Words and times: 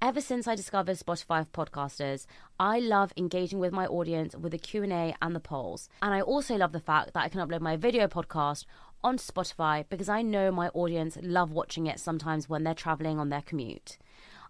Ever 0.00 0.20
since 0.20 0.46
I 0.46 0.54
discovered 0.54 0.96
Spotify 0.96 1.44
for 1.44 1.66
Podcasters, 1.66 2.26
I 2.60 2.78
love 2.78 3.12
engaging 3.16 3.58
with 3.58 3.72
my 3.72 3.84
audience 3.84 4.36
with 4.36 4.52
the 4.52 4.58
Q&A 4.58 5.16
and 5.20 5.34
the 5.34 5.40
polls. 5.40 5.88
And 6.00 6.14
I 6.14 6.20
also 6.20 6.54
love 6.54 6.70
the 6.70 6.78
fact 6.78 7.14
that 7.14 7.24
I 7.24 7.28
can 7.28 7.40
upload 7.40 7.62
my 7.62 7.76
video 7.76 8.06
podcast 8.06 8.64
onto 9.02 9.24
Spotify 9.24 9.84
because 9.88 10.08
I 10.08 10.22
know 10.22 10.52
my 10.52 10.68
audience 10.68 11.18
love 11.20 11.50
watching 11.50 11.88
it 11.88 11.98
sometimes 11.98 12.48
when 12.48 12.62
they're 12.62 12.74
traveling 12.74 13.18
on 13.18 13.30
their 13.30 13.42
commute. 13.42 13.98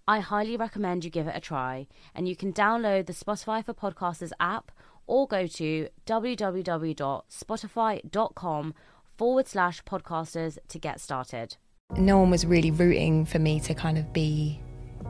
I 0.07 0.21
highly 0.21 0.59
recommend 0.59 1.03
you 1.03 1.11
give 1.11 1.27
it 1.27 1.37
a 1.37 1.41
try, 1.41 1.87
and 2.15 2.29
you 2.29 2.37
can 2.37 2.53
download 2.53 3.07
the 3.07 3.15
Spotify 3.15 3.65
for 3.65 3.73
Podcasters 3.73 4.33
app 4.39 4.71
or 5.07 5.27
go 5.27 5.47
to 5.47 5.89
www.spotify.com 6.05 8.75
forward 9.17 9.49
slash 9.49 9.83
podcasters 9.85 10.59
to 10.69 10.79
get 10.79 11.01
started. 11.01 11.57
No 11.97 12.19
one 12.19 12.29
was 12.29 12.45
really 12.45 12.71
rooting 12.71 13.25
for 13.25 13.39
me 13.39 13.61
to 13.61 13.73
kind 13.73 13.97
of 13.97 14.13
be 14.13 14.61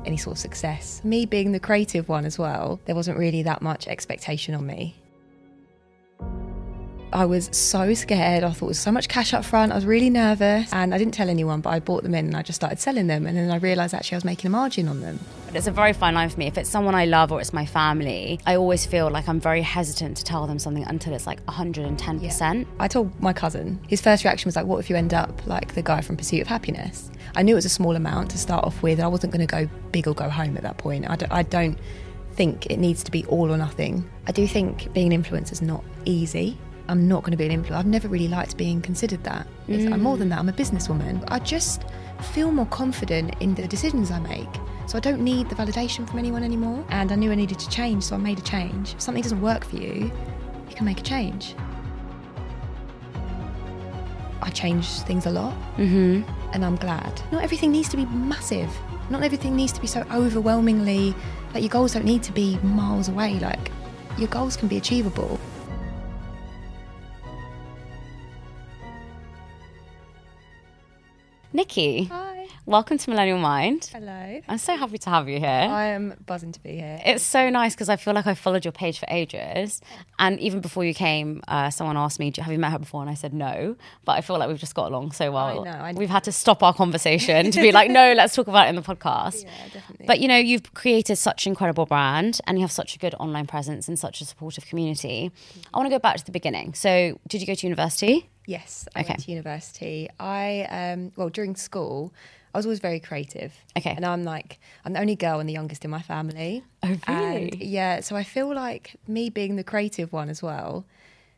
any 0.04 0.16
sort 0.16 0.36
of 0.36 0.40
success. 0.40 1.02
Me 1.04 1.26
being 1.26 1.52
the 1.52 1.60
creative 1.60 2.08
one 2.08 2.24
as 2.24 2.38
well, 2.38 2.80
there 2.86 2.94
wasn't 2.94 3.18
really 3.18 3.42
that 3.42 3.62
much 3.62 3.88
expectation 3.88 4.54
on 4.54 4.66
me. 4.66 4.96
I 7.12 7.24
was 7.24 7.48
so 7.52 7.94
scared. 7.94 8.44
I 8.44 8.50
thought 8.50 8.66
it 8.66 8.68
was 8.68 8.78
so 8.78 8.92
much 8.92 9.08
cash 9.08 9.32
up 9.32 9.44
front. 9.44 9.72
I 9.72 9.74
was 9.74 9.86
really 9.86 10.10
nervous 10.10 10.72
and 10.72 10.94
I 10.94 10.98
didn't 10.98 11.14
tell 11.14 11.30
anyone, 11.30 11.60
but 11.60 11.70
I 11.70 11.80
bought 11.80 12.02
them 12.02 12.14
in 12.14 12.26
and 12.26 12.36
I 12.36 12.42
just 12.42 12.56
started 12.56 12.78
selling 12.78 13.06
them. 13.06 13.26
And 13.26 13.36
then 13.36 13.50
I 13.50 13.56
realised 13.56 13.94
actually 13.94 14.16
I 14.16 14.18
was 14.18 14.24
making 14.24 14.48
a 14.48 14.50
margin 14.50 14.88
on 14.88 15.00
them. 15.00 15.18
It's 15.54 15.66
a 15.66 15.70
very 15.70 15.94
fine 15.94 16.14
line 16.14 16.28
for 16.28 16.38
me. 16.38 16.46
If 16.46 16.58
it's 16.58 16.68
someone 16.68 16.94
I 16.94 17.06
love 17.06 17.32
or 17.32 17.40
it's 17.40 17.52
my 17.54 17.64
family, 17.64 18.38
I 18.46 18.56
always 18.56 18.84
feel 18.84 19.10
like 19.10 19.28
I'm 19.28 19.40
very 19.40 19.62
hesitant 19.62 20.18
to 20.18 20.24
tell 20.24 20.46
them 20.46 20.58
something 20.58 20.84
until 20.84 21.14
it's 21.14 21.26
like 21.26 21.44
110%. 21.46 22.66
I 22.78 22.88
told 22.88 23.20
my 23.22 23.32
cousin, 23.32 23.80
his 23.88 24.02
first 24.02 24.24
reaction 24.24 24.48
was 24.48 24.56
like, 24.56 24.66
What 24.66 24.78
if 24.78 24.90
you 24.90 24.96
end 24.96 25.14
up 25.14 25.46
like 25.46 25.74
the 25.74 25.82
guy 25.82 26.02
from 26.02 26.18
Pursuit 26.18 26.42
of 26.42 26.48
Happiness? 26.48 27.10
I 27.34 27.42
knew 27.42 27.54
it 27.54 27.56
was 27.56 27.64
a 27.64 27.70
small 27.70 27.96
amount 27.96 28.30
to 28.32 28.38
start 28.38 28.64
off 28.64 28.82
with. 28.82 29.00
I 29.00 29.06
wasn't 29.06 29.32
going 29.32 29.46
to 29.46 29.50
go 29.50 29.68
big 29.92 30.06
or 30.06 30.14
go 30.14 30.28
home 30.28 30.56
at 30.56 30.62
that 30.62 30.76
point. 30.76 31.08
I 31.08 31.16
don't, 31.16 31.32
I 31.32 31.42
don't 31.42 31.78
think 32.32 32.66
it 32.66 32.78
needs 32.78 33.02
to 33.04 33.10
be 33.10 33.24
all 33.26 33.50
or 33.50 33.56
nothing. 33.56 34.08
I 34.26 34.32
do 34.32 34.46
think 34.46 34.92
being 34.92 35.12
an 35.12 35.22
influencer 35.22 35.52
is 35.52 35.62
not 35.62 35.82
easy. 36.04 36.58
I'm 36.88 37.06
not 37.06 37.22
going 37.22 37.32
to 37.32 37.36
be 37.36 37.46
an 37.46 37.62
influencer. 37.62 37.72
I've 37.72 37.86
never 37.86 38.08
really 38.08 38.28
liked 38.28 38.56
being 38.56 38.80
considered 38.80 39.22
that. 39.24 39.46
Mm. 39.68 39.92
I'm 39.92 40.02
more 40.02 40.16
than 40.16 40.30
that. 40.30 40.38
I'm 40.38 40.48
a 40.48 40.52
businesswoman. 40.52 41.22
I 41.28 41.38
just 41.38 41.84
feel 42.32 42.50
more 42.50 42.66
confident 42.66 43.34
in 43.40 43.54
the 43.54 43.68
decisions 43.68 44.10
I 44.10 44.20
make. 44.20 44.48
So 44.86 44.96
I 44.96 45.00
don't 45.00 45.20
need 45.20 45.50
the 45.50 45.54
validation 45.54 46.08
from 46.08 46.18
anyone 46.18 46.42
anymore. 46.42 46.82
And 46.88 47.12
I 47.12 47.14
knew 47.14 47.30
I 47.30 47.34
needed 47.34 47.58
to 47.58 47.68
change, 47.68 48.04
so 48.04 48.16
I 48.16 48.18
made 48.18 48.38
a 48.38 48.42
change. 48.42 48.94
If 48.94 49.02
something 49.02 49.22
doesn't 49.22 49.40
work 49.40 49.64
for 49.64 49.76
you, 49.76 50.10
you 50.68 50.74
can 50.74 50.86
make 50.86 50.98
a 50.98 51.02
change. 51.02 51.54
I 54.40 54.50
change 54.50 54.88
things 55.02 55.26
a 55.26 55.30
lot, 55.30 55.52
mm-hmm. 55.76 56.22
and 56.54 56.64
I'm 56.64 56.76
glad. 56.76 57.20
Not 57.30 57.42
everything 57.42 57.70
needs 57.70 57.90
to 57.90 57.98
be 57.98 58.06
massive. 58.06 58.70
Not 59.10 59.22
everything 59.22 59.54
needs 59.54 59.72
to 59.72 59.80
be 59.80 59.86
so 59.86 60.06
overwhelmingly. 60.10 61.14
Like 61.52 61.62
your 61.62 61.70
goals 61.70 61.92
don't 61.92 62.06
need 62.06 62.22
to 62.22 62.32
be 62.32 62.56
miles 62.58 63.08
away. 63.08 63.38
Like 63.40 63.70
your 64.16 64.28
goals 64.28 64.56
can 64.56 64.68
be 64.68 64.78
achievable. 64.78 65.38
Niki. 71.54 72.08
Welcome 72.68 72.98
to 72.98 73.08
Millennial 73.08 73.38
Mind. 73.38 73.88
Hello. 73.94 74.42
I'm 74.46 74.58
so 74.58 74.76
happy 74.76 74.98
to 74.98 75.08
have 75.08 75.26
you 75.26 75.38
here. 75.40 75.48
I 75.48 75.86
am 75.86 76.12
buzzing 76.26 76.52
to 76.52 76.60
be 76.60 76.72
here. 76.72 77.00
It's 77.02 77.24
so 77.24 77.48
nice 77.48 77.74
because 77.74 77.88
I 77.88 77.96
feel 77.96 78.12
like 78.12 78.26
I 78.26 78.34
followed 78.34 78.62
your 78.66 78.72
page 78.72 78.98
for 78.98 79.06
ages. 79.08 79.80
And 80.18 80.38
even 80.38 80.60
before 80.60 80.84
you 80.84 80.92
came, 80.92 81.42
uh, 81.48 81.70
someone 81.70 81.96
asked 81.96 82.20
me, 82.20 82.30
Have 82.36 82.52
you 82.52 82.58
met 82.58 82.72
her 82.72 82.78
before? 82.78 83.00
And 83.00 83.08
I 83.08 83.14
said 83.14 83.32
no. 83.32 83.74
But 84.04 84.18
I 84.18 84.20
feel 84.20 84.38
like 84.38 84.50
we've 84.50 84.58
just 84.58 84.74
got 84.74 84.88
along 84.88 85.12
so 85.12 85.32
well. 85.32 85.66
I 85.66 85.70
know, 85.72 85.78
I 85.78 85.92
know. 85.92 85.98
We've 85.98 86.10
had 86.10 86.24
to 86.24 86.32
stop 86.32 86.62
our 86.62 86.74
conversation 86.74 87.50
to 87.52 87.58
be 87.62 87.72
like, 87.72 87.90
No, 87.90 88.12
let's 88.16 88.34
talk 88.34 88.48
about 88.48 88.66
it 88.66 88.68
in 88.68 88.76
the 88.76 88.82
podcast. 88.82 89.44
Yeah, 89.44 89.50
definitely. 89.72 90.04
But 90.06 90.20
you 90.20 90.28
know, 90.28 90.36
you've 90.36 90.74
created 90.74 91.16
such 91.16 91.46
an 91.46 91.52
incredible 91.52 91.86
brand 91.86 92.38
and 92.46 92.58
you 92.58 92.62
have 92.64 92.72
such 92.72 92.94
a 92.94 92.98
good 92.98 93.14
online 93.14 93.46
presence 93.46 93.88
and 93.88 93.98
such 93.98 94.20
a 94.20 94.26
supportive 94.26 94.66
community. 94.66 95.32
I 95.72 95.78
want 95.78 95.86
to 95.86 95.90
go 95.90 95.98
back 95.98 96.18
to 96.18 96.24
the 96.26 96.32
beginning. 96.32 96.74
So, 96.74 97.18
did 97.28 97.40
you 97.40 97.46
go 97.46 97.54
to 97.54 97.66
university? 97.66 98.28
Yes, 98.44 98.86
I 98.94 99.00
Okay. 99.00 99.08
went 99.10 99.20
to 99.24 99.30
university. 99.30 100.10
I 100.20 100.66
um, 100.70 101.12
well 101.16 101.30
during 101.30 101.56
school, 101.56 102.12
I 102.58 102.60
was 102.60 102.66
always 102.66 102.80
very 102.80 102.98
creative. 102.98 103.54
Okay. 103.76 103.94
and 103.94 104.04
I'm 104.04 104.24
like 104.24 104.58
I'm 104.84 104.92
the 104.94 105.00
only 105.00 105.14
girl 105.14 105.38
and 105.38 105.48
the 105.48 105.52
youngest 105.52 105.84
in 105.84 105.90
my 105.92 106.02
family. 106.02 106.64
Oh, 106.82 106.88
really? 106.88 107.50
And 107.52 107.54
yeah, 107.54 108.00
so 108.00 108.16
I 108.16 108.24
feel 108.24 108.52
like 108.52 108.96
me 109.06 109.30
being 109.30 109.54
the 109.54 109.62
creative 109.62 110.12
one 110.12 110.28
as 110.28 110.42
well, 110.42 110.84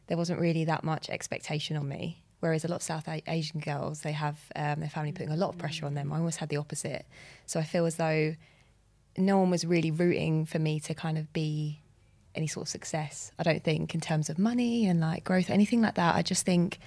there 0.07 0.17
wasn't 0.17 0.41
really 0.41 0.65
that 0.65 0.83
much 0.83 1.11
expectation 1.11 1.77
on 1.77 1.87
me. 1.89 2.23
Whereas 2.41 2.65
a 2.65 2.69
lot 2.69 2.77
of 2.77 2.83
South 2.83 3.07
A- 3.07 3.23
Asian 3.27 3.61
girls, 3.61 4.01
they 4.01 4.13
have 4.13 4.39
um, 4.57 4.81
their 4.81 4.89
family 4.89 5.13
putting 5.13 5.31
a 5.31 5.37
lot 5.37 5.51
of 5.51 5.59
pressure 5.59 5.85
on 5.85 5.93
them. 5.93 6.11
I 6.11 6.17
almost 6.17 6.39
had 6.39 6.49
the 6.49 6.57
opposite. 6.57 7.05
So 7.45 7.61
I 7.61 7.65
feel 7.65 7.85
as 7.85 7.97
though 7.97 8.35
no 9.19 9.37
one 9.37 9.51
was 9.51 9.67
really 9.67 9.91
rooting 9.91 10.47
for 10.47 10.59
me 10.59 10.81
to 10.81 10.95
kind 10.95 11.19
of 11.19 11.31
be 11.35 11.83
any 12.35 12.47
sort 12.47 12.65
of 12.65 12.71
success. 12.71 13.31
I 13.39 13.43
don't 13.43 13.63
think 13.63 13.95
in 13.95 14.01
terms 14.01 14.31
of 14.31 14.39
money 14.39 14.87
and 14.87 15.01
like 15.01 15.25
growth, 15.25 15.51
anything 15.51 15.83
like 15.83 15.97
that. 15.97 16.15
I 16.15 16.23
just 16.23 16.47
think 16.47 16.79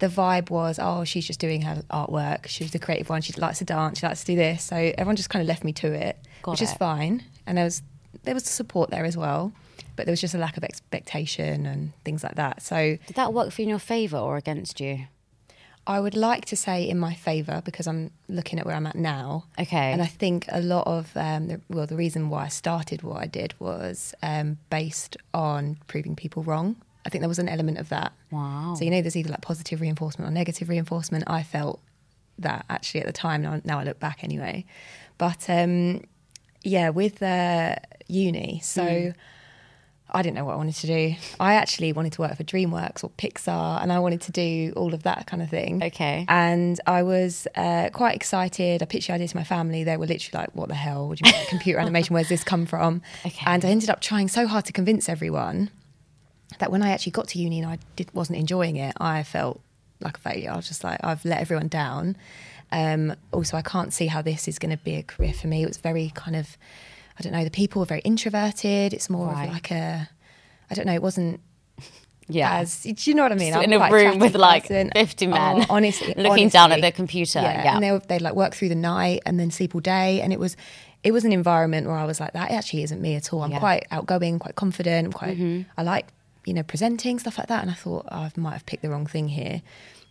the 0.00 0.08
vibe 0.08 0.50
was, 0.50 0.78
oh, 0.80 1.04
she's 1.04 1.26
just 1.26 1.38
doing 1.38 1.62
her 1.62 1.82
artwork. 1.90 2.46
She 2.48 2.64
was 2.64 2.72
the 2.72 2.78
creative 2.78 3.08
one. 3.08 3.22
She 3.22 3.32
likes 3.34 3.58
to 3.58 3.64
dance. 3.64 4.00
She 4.00 4.06
likes 4.06 4.20
to 4.20 4.26
do 4.26 4.36
this. 4.36 4.64
So 4.64 4.76
everyone 4.76 5.16
just 5.16 5.30
kind 5.30 5.42
of 5.42 5.48
left 5.48 5.62
me 5.62 5.72
to 5.74 5.92
it, 5.92 6.18
Got 6.42 6.52
which 6.52 6.62
is 6.62 6.72
fine. 6.74 7.22
And 7.46 7.56
there 7.56 7.64
was 7.64 7.82
there 8.24 8.34
was 8.34 8.44
support 8.44 8.90
there 8.90 9.04
as 9.04 9.16
well, 9.16 9.52
but 9.96 10.04
there 10.06 10.12
was 10.12 10.20
just 10.20 10.34
a 10.34 10.38
lack 10.38 10.56
of 10.56 10.64
expectation 10.64 11.64
and 11.64 11.92
things 12.04 12.24
like 12.24 12.34
that. 12.34 12.62
So 12.62 12.98
Did 13.06 13.16
that 13.16 13.32
work 13.32 13.52
for 13.52 13.62
you 13.62 13.66
in 13.66 13.70
your 13.70 13.78
favour 13.78 14.18
or 14.18 14.36
against 14.36 14.80
you? 14.80 15.06
I 15.86 16.00
would 16.00 16.14
like 16.14 16.44
to 16.46 16.56
say 16.56 16.88
in 16.88 16.98
my 16.98 17.14
favour 17.14 17.62
because 17.64 17.86
I'm 17.86 18.10
looking 18.28 18.58
at 18.58 18.66
where 18.66 18.76
I'm 18.76 18.86
at 18.86 18.96
now. 18.96 19.44
Okay. 19.58 19.92
And 19.92 20.02
I 20.02 20.06
think 20.06 20.46
a 20.50 20.60
lot 20.60 20.86
of, 20.86 21.10
um, 21.16 21.48
the, 21.48 21.60
well, 21.68 21.86
the 21.86 21.96
reason 21.96 22.28
why 22.28 22.44
I 22.44 22.48
started 22.48 23.02
what 23.02 23.20
I 23.20 23.26
did 23.26 23.54
was 23.58 24.14
um, 24.22 24.58
based 24.68 25.16
on 25.32 25.78
proving 25.86 26.14
people 26.14 26.42
wrong. 26.42 26.76
I 27.04 27.08
think 27.08 27.22
there 27.22 27.28
was 27.28 27.38
an 27.38 27.48
element 27.48 27.78
of 27.78 27.88
that. 27.88 28.12
Wow. 28.30 28.74
So, 28.76 28.84
you 28.84 28.90
know, 28.90 29.00
there's 29.00 29.16
either 29.16 29.30
like 29.30 29.40
positive 29.40 29.80
reinforcement 29.80 30.28
or 30.28 30.32
negative 30.32 30.68
reinforcement. 30.68 31.24
I 31.26 31.42
felt 31.42 31.80
that 32.38 32.64
actually 32.68 33.00
at 33.00 33.06
the 33.06 33.12
time. 33.12 33.42
Now, 33.42 33.60
now 33.64 33.78
I 33.78 33.84
look 33.84 33.98
back 34.00 34.22
anyway. 34.22 34.64
But 35.18 35.48
um, 35.48 36.04
yeah, 36.62 36.90
with 36.90 37.22
uh, 37.22 37.76
uni, 38.08 38.60
so. 38.62 39.12
I 40.12 40.22
didn't 40.22 40.34
know 40.34 40.44
what 40.44 40.54
I 40.54 40.56
wanted 40.56 40.74
to 40.74 40.86
do. 40.88 41.14
I 41.38 41.54
actually 41.54 41.92
wanted 41.92 42.12
to 42.14 42.22
work 42.22 42.36
for 42.36 42.42
DreamWorks 42.42 43.04
or 43.04 43.10
Pixar, 43.10 43.80
and 43.80 43.92
I 43.92 44.00
wanted 44.00 44.20
to 44.22 44.32
do 44.32 44.72
all 44.74 44.92
of 44.92 45.04
that 45.04 45.28
kind 45.28 45.40
of 45.40 45.48
thing. 45.48 45.84
Okay. 45.84 46.26
And 46.28 46.80
I 46.84 47.04
was 47.04 47.46
uh, 47.54 47.90
quite 47.92 48.16
excited. 48.16 48.82
I 48.82 48.86
pitched 48.86 49.06
the 49.06 49.12
idea 49.12 49.28
to 49.28 49.36
my 49.36 49.44
family. 49.44 49.84
They 49.84 49.96
were 49.96 50.06
literally 50.06 50.42
like, 50.42 50.52
"What 50.54 50.68
the 50.68 50.74
hell? 50.74 51.10
Do 51.10 51.22
you 51.24 51.32
mean 51.32 51.46
computer 51.48 51.78
animation? 51.80 52.14
Where's 52.14 52.28
this 52.28 52.42
come 52.42 52.66
from?" 52.66 53.02
Okay. 53.24 53.44
And 53.46 53.64
I 53.64 53.68
ended 53.68 53.88
up 53.88 54.00
trying 54.00 54.26
so 54.26 54.48
hard 54.48 54.64
to 54.64 54.72
convince 54.72 55.08
everyone 55.08 55.70
that 56.58 56.70
when 56.72 56.82
I 56.82 56.90
actually 56.90 57.12
got 57.12 57.28
to 57.28 57.38
uni 57.38 57.60
and 57.60 57.70
I 57.70 57.78
did, 57.96 58.12
wasn't 58.14 58.38
enjoying 58.38 58.76
it, 58.76 58.94
I 59.00 59.22
felt 59.22 59.60
like 60.00 60.16
a 60.16 60.20
failure. 60.20 60.50
I 60.50 60.56
was 60.56 60.68
just 60.68 60.82
like, 60.84 60.98
I've 61.02 61.24
let 61.24 61.40
everyone 61.40 61.68
down. 61.68 62.16
Um, 62.72 63.14
also, 63.32 63.56
I 63.56 63.62
can't 63.62 63.92
see 63.92 64.06
how 64.06 64.22
this 64.22 64.46
is 64.48 64.58
going 64.58 64.70
to 64.76 64.82
be 64.82 64.94
a 64.96 65.02
career 65.02 65.32
for 65.32 65.46
me. 65.48 65.62
It 65.62 65.66
was 65.68 65.78
very 65.78 66.10
kind 66.14 66.36
of, 66.36 66.56
I 67.18 67.22
don't 67.22 67.32
know, 67.32 67.44
the 67.44 67.50
people 67.50 67.80
were 67.80 67.86
very 67.86 68.00
introverted. 68.00 68.92
It's 68.94 69.10
more 69.10 69.26
Right. 69.28 69.46
of 69.48 69.52
like 69.54 69.70
a, 69.70 70.08
I 70.70 70.74
don't 70.74 70.86
know, 70.86 70.94
it 70.94 71.02
wasn't 71.02 71.40
yeah. 72.28 72.58
as, 72.58 72.82
do 72.82 72.94
you 73.10 73.14
know 73.14 73.22
what 73.24 73.32
I 73.32 73.34
mean? 73.36 73.52
So 73.52 73.58
I'm 73.60 73.64
in 73.72 73.72
a 73.80 73.90
room 73.90 74.18
with 74.18 74.32
chatty 74.32 74.38
like 74.38 74.62
person. 74.68 74.90
50 74.94 75.26
men 75.26 75.56
Oh, 75.62 75.66
honestly, 75.70 76.14
looking 76.16 76.48
down 76.48 76.72
at 76.72 76.80
their 76.80 76.92
computer. 76.92 77.40
Yeah. 77.40 77.74
And 77.74 77.82
they 77.82 77.92
would, 77.92 78.08
they'd 78.08 78.22
like 78.22 78.34
work 78.34 78.54
through 78.54 78.68
the 78.70 78.74
night 78.76 79.22
and 79.26 79.38
then 79.40 79.50
sleep 79.50 79.74
all 79.74 79.80
day. 79.80 80.20
And 80.20 80.32
it 80.32 80.38
was, 80.38 80.56
it 81.02 81.12
was 81.12 81.24
an 81.24 81.32
environment 81.32 81.86
where 81.88 81.96
I 81.96 82.04
was 82.04 82.20
like, 82.20 82.34
that 82.34 82.50
actually 82.52 82.84
isn't 82.84 83.00
me 83.00 83.16
at 83.16 83.32
all. 83.32 83.42
I'm 83.42 83.50
Yeah. 83.50 83.58
quite 83.58 83.86
outgoing, 83.90 84.38
quite 84.38 84.54
confident, 84.54 85.06
I'm 85.06 85.12
quite, 85.12 85.36
Mm-hmm. 85.36 85.62
I 85.76 85.82
like, 85.82 86.06
you 86.50 86.54
know, 86.54 86.64
presenting, 86.64 87.18
stuff 87.20 87.38
like 87.38 87.46
that. 87.46 87.62
And 87.62 87.70
I 87.70 87.74
thought, 87.74 88.04
oh, 88.10 88.22
I 88.28 88.30
might 88.36 88.54
have 88.58 88.66
picked 88.66 88.82
the 88.82 88.90
wrong 88.90 89.06
thing 89.06 89.28
here. 89.28 89.62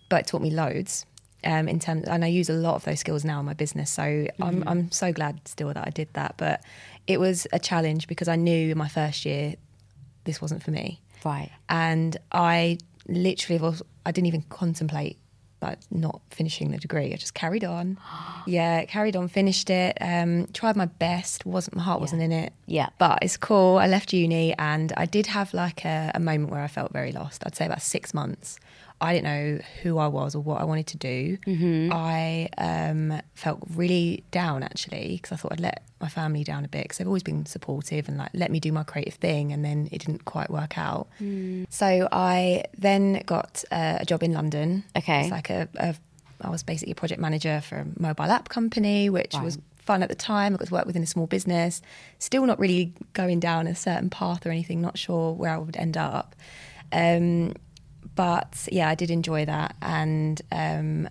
but 0.10 0.22
it 0.22 0.28
taught 0.28 0.42
me 0.42 0.50
loads. 0.64 1.06
Um, 1.44 1.68
in 1.70 1.80
terms, 1.80 2.06
and 2.08 2.24
I 2.26 2.28
use 2.28 2.50
a 2.50 2.54
lot 2.68 2.76
of 2.76 2.84
those 2.86 3.00
skills 3.00 3.24
now 3.24 3.40
in 3.42 3.46
my 3.46 3.54
business. 3.64 3.90
So 4.00 4.04
Mm-hmm. 4.04 4.44
I'm 4.48 4.58
I'm 4.72 4.92
so 4.92 5.08
glad 5.20 5.34
still 5.56 5.68
that 5.74 5.86
I 5.88 5.92
did 6.00 6.08
that. 6.14 6.32
But 6.38 6.58
it 7.08 7.18
was 7.20 7.38
a 7.54 7.60
challenge 7.60 8.08
because 8.08 8.28
I 8.28 8.38
knew 8.48 8.72
in 8.72 8.78
my 8.78 8.88
first 9.00 9.26
year 9.26 9.56
this 10.26 10.42
wasn't 10.42 10.62
for 10.64 10.72
me 10.72 10.88
Right. 11.26 11.50
and 11.70 12.12
I 12.32 12.78
literally 13.08 13.60
was 13.66 13.82
I 14.06 14.12
didn't 14.12 14.28
even 14.28 14.44
contemplate 14.62 15.18
like 15.62 15.80
not 15.92 16.22
finishing 16.30 16.72
the 16.72 16.78
degree. 16.78 17.14
I 17.14 17.16
just 17.18 17.34
carried 17.34 17.64
on. 17.64 17.98
Yeah, 18.48 18.84
carried 18.86 19.16
on, 19.16 19.28
finished 19.28 19.70
it. 19.70 19.96
Um, 20.02 20.48
tried 20.54 20.76
my 20.76 20.86
best. 20.88 21.46
wasn't 21.46 21.76
My 21.76 21.84
heart 21.84 22.02
wasn't 22.02 22.24
in 22.24 22.32
it. 22.32 22.52
Yeah. 22.66 22.90
but 22.98 23.20
it's 23.22 23.38
cool. 23.38 23.78
I 23.78 23.86
left 23.86 24.12
uni 24.12 24.58
and 24.58 24.92
I 24.98 25.06
did 25.06 25.28
have 25.28 25.54
like 25.54 25.86
a, 25.86 26.12
a 26.16 26.20
moment 26.20 26.50
where 26.50 26.62
I 26.62 26.68
felt 26.68 26.92
very 26.92 27.12
lost. 27.12 27.44
I'd 27.46 27.56
say 27.56 27.66
about 27.68 27.82
six 27.84 28.12
months. 28.12 28.60
I 29.02 29.14
didn't 29.14 29.24
know 29.26 29.60
who 29.82 29.98
I 29.98 30.08
was 30.08 30.36
or 30.36 30.42
what 30.42 30.60
I 30.62 30.66
wanted 30.66 30.88
to 30.88 30.98
do. 30.98 31.38
I 31.92 32.50
um, 32.58 33.22
felt 33.34 33.60
really 33.76 34.24
down 34.32 34.62
actually 34.64 35.16
because 35.16 35.32
I 35.32 35.36
thought 35.38 35.54
I'd 35.54 35.60
let 35.62 35.84
my 36.02 36.10
family 36.10 36.44
down 36.44 36.66
a 36.66 36.68
bit 36.68 36.84
because 36.84 36.98
they've 36.98 37.08
always 37.08 37.24
been 37.24 37.46
supportive 37.46 38.08
and 38.08 38.18
like 38.18 38.32
let 38.34 38.52
me 38.52 38.60
do 38.60 38.72
my 38.72 38.84
creative 38.84 39.16
thing, 39.16 39.52
and 39.54 39.64
then 39.64 39.88
it 39.92 40.00
didn't 40.00 40.26
quite 40.26 40.50
work 40.50 40.78
out. 40.78 41.08
So 41.70 42.08
I 42.12 42.66
then 42.78 43.24
got 43.26 43.64
uh, 43.72 43.98
a 44.02 44.06
job 44.06 44.24
in 44.24 44.34
London. 44.34 44.84
Okay. 44.98 45.22
it's 45.22 45.32
like 45.32 45.50
a, 45.50 45.68
a 45.76 45.96
I 46.42 46.50
was 46.50 46.64
basically 46.64 46.94
a 46.94 46.96
project 46.96 47.20
manager 47.22 47.62
for 47.62 47.78
a 47.80 47.86
mobile 47.98 48.26
app 48.26 48.50
company, 48.50 49.10
which 49.10 49.34
was 49.44 49.58
fun 49.78 50.04
at 50.04 50.10
the 50.10 50.16
time. 50.16 50.54
I 50.54 50.58
got 50.58 50.68
to 50.68 50.74
work 50.74 50.86
within 50.86 51.04
a 51.04 51.08
small 51.08 51.28
business. 51.28 51.82
Still 52.20 52.46
not 52.46 52.60
really 52.60 52.94
going 53.14 53.40
down 53.40 53.68
a 53.68 53.76
certain 53.76 54.10
path 54.10 54.46
or 54.46 54.52
anything. 54.52 54.82
Not 54.82 54.98
sure 54.98 55.34
where 55.34 55.52
I 55.52 55.58
would 55.58 55.76
end 55.76 55.98
up. 55.98 56.36
Um, 56.92 57.54
but 58.16 58.68
yeah, 58.72 58.90
I 58.90 58.96
did 58.96 59.10
enjoy 59.12 59.46
that, 59.46 59.76
and 59.82 60.42
um, 60.52 61.08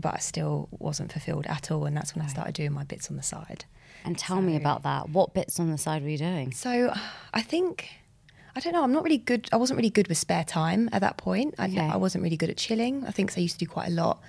but 0.00 0.14
I 0.14 0.18
still 0.18 0.68
wasn't 0.70 1.12
fulfilled 1.12 1.46
at 1.46 1.70
all. 1.70 1.86
And 1.86 1.96
that's 1.96 2.14
when 2.14 2.24
I 2.24 2.28
started 2.28 2.54
doing 2.54 2.72
my 2.72 2.84
bits 2.84 3.10
on 3.10 3.16
the 3.16 3.22
side. 3.22 3.64
And 4.04 4.16
tell 4.16 4.40
me 4.40 4.54
about 4.56 4.82
that. 4.84 5.08
What 5.08 5.34
bits 5.34 5.58
on 5.58 5.70
the 5.70 5.78
side 5.78 6.02
were 6.02 6.08
you 6.08 6.18
doing? 6.18 6.52
So 6.52 6.92
I 7.34 7.42
think 7.42 7.88
I 8.54 8.60
don't 8.60 8.72
know. 8.72 8.84
I'm 8.84 8.92
not 8.92 9.02
really 9.04 9.18
good. 9.18 9.48
I 9.52 9.56
wasn't 9.56 9.76
really 9.78 9.90
good 9.90 10.08
with 10.08 10.16
spare 10.18 10.44
time 10.44 10.88
at 10.92 11.00
that 11.00 11.16
point. 11.16 11.54
I, 11.58 11.66
Okay. 11.66 11.80
I 11.80 11.96
wasn't 11.96 12.22
really 12.22 12.36
good 12.36 12.50
at 12.50 12.56
chilling. 12.56 13.04
I 13.06 13.10
think 13.10 13.32
I 13.36 13.40
used 13.40 13.58
to 13.58 13.64
do 13.64 13.70
quite 13.70 13.88
a 13.88 13.92
lot 13.92 14.22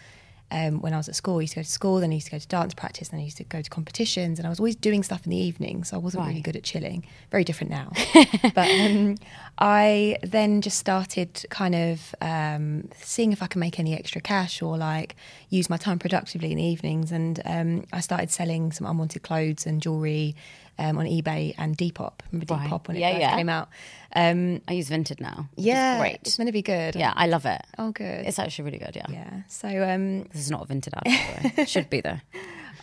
um, 0.52 0.82
when 0.82 0.94
I 0.94 0.98
was 0.98 1.10
at 1.10 1.16
school. 1.16 1.38
I 1.38 1.42
used 1.42 1.54
to 1.54 1.60
go 1.60 1.64
to 1.64 1.70
school, 1.70 2.00
then 2.00 2.12
I 2.12 2.16
used 2.16 2.28
to 2.28 2.32
go 2.32 2.40
to 2.40 2.48
dance 2.48 2.74
practice, 2.74 3.10
then 3.10 3.20
I 3.20 3.24
used 3.24 3.38
to 3.38 3.44
go 3.44 3.62
to 3.62 3.70
competitions, 3.70 4.40
and 4.40 4.46
I 4.46 4.50
was 4.50 4.60
always 4.60 4.76
doing 4.76 5.04
stuff 5.04 5.26
in 5.26 5.32
the 5.32 5.38
evening. 5.38 5.84
So 5.84 5.98
I 5.98 6.00
wasn't 6.00 6.26
really 6.26 6.42
good 6.42 6.56
at 6.56 6.64
chilling. 6.64 7.06
Very 7.32 7.44
different 7.44 7.72
now. 7.72 7.92
but 8.56 8.70
um, 8.70 9.16
I 9.58 10.18
then 10.24 10.62
just 10.62 10.78
started 10.78 11.46
kind 11.50 11.76
of 11.76 12.16
um, 12.22 12.90
seeing 12.98 13.32
if 13.32 13.44
I 13.44 13.48
can 13.48 13.60
make 13.60 13.80
any 13.80 13.96
extra 13.96 14.22
cash 14.22 14.62
or 14.62 14.78
like 14.78 15.16
use 15.50 15.70
my 15.70 15.78
time 15.78 16.00
productively 16.00 16.52
in 16.52 16.58
the 16.58 16.64
evenings. 16.64 17.12
And 17.12 17.42
um, 17.46 17.86
I 17.92 18.00
started 18.00 18.32
selling 18.32 18.72
some 18.72 18.88
unwanted 18.88 19.24
clothes 19.24 19.66
and 19.66 19.82
jewelry 19.82 20.36
um, 20.80 20.98
on 20.98 21.06
eBay 21.06 21.54
and 21.58 21.78
Depop. 21.78 22.20
Remember 22.32 22.54
Right. 22.56 22.70
Depop 22.70 22.88
when 22.88 22.98
it 22.98 23.02
Yeah, 23.02 23.12
first 23.12 23.22
yeah. 23.22 23.36
came 23.36 23.50
out? 23.50 23.70
Um, 24.16 24.62
I 24.68 24.74
use 24.74 24.90
Vinted 24.90 25.20
now. 25.20 25.50
yeah, 25.56 26.00
great. 26.00 26.20
it's 26.22 26.38
meant 26.40 26.48
to 26.48 26.52
be 26.54 26.62
good. 26.62 26.96
Yeah, 26.96 27.14
I 27.16 27.28
love 27.28 27.46
it. 27.46 27.62
Oh, 27.78 27.92
good. 27.92 28.26
It's 28.26 28.40
actually 28.40 28.66
really 28.66 28.78
good. 28.80 28.96
Yeah. 28.96 29.06
yeah. 29.10 29.42
So 29.48 29.68
um, 29.68 30.24
This 30.34 30.42
is 30.42 30.52
not 30.52 30.64
a 30.64 30.66
Vinted 30.74 30.94
ad, 30.96 31.04
by 31.04 31.50
the 31.50 31.54
way. 31.62 31.66
Should 31.74 31.90
be 31.90 32.02
though. 32.02 32.20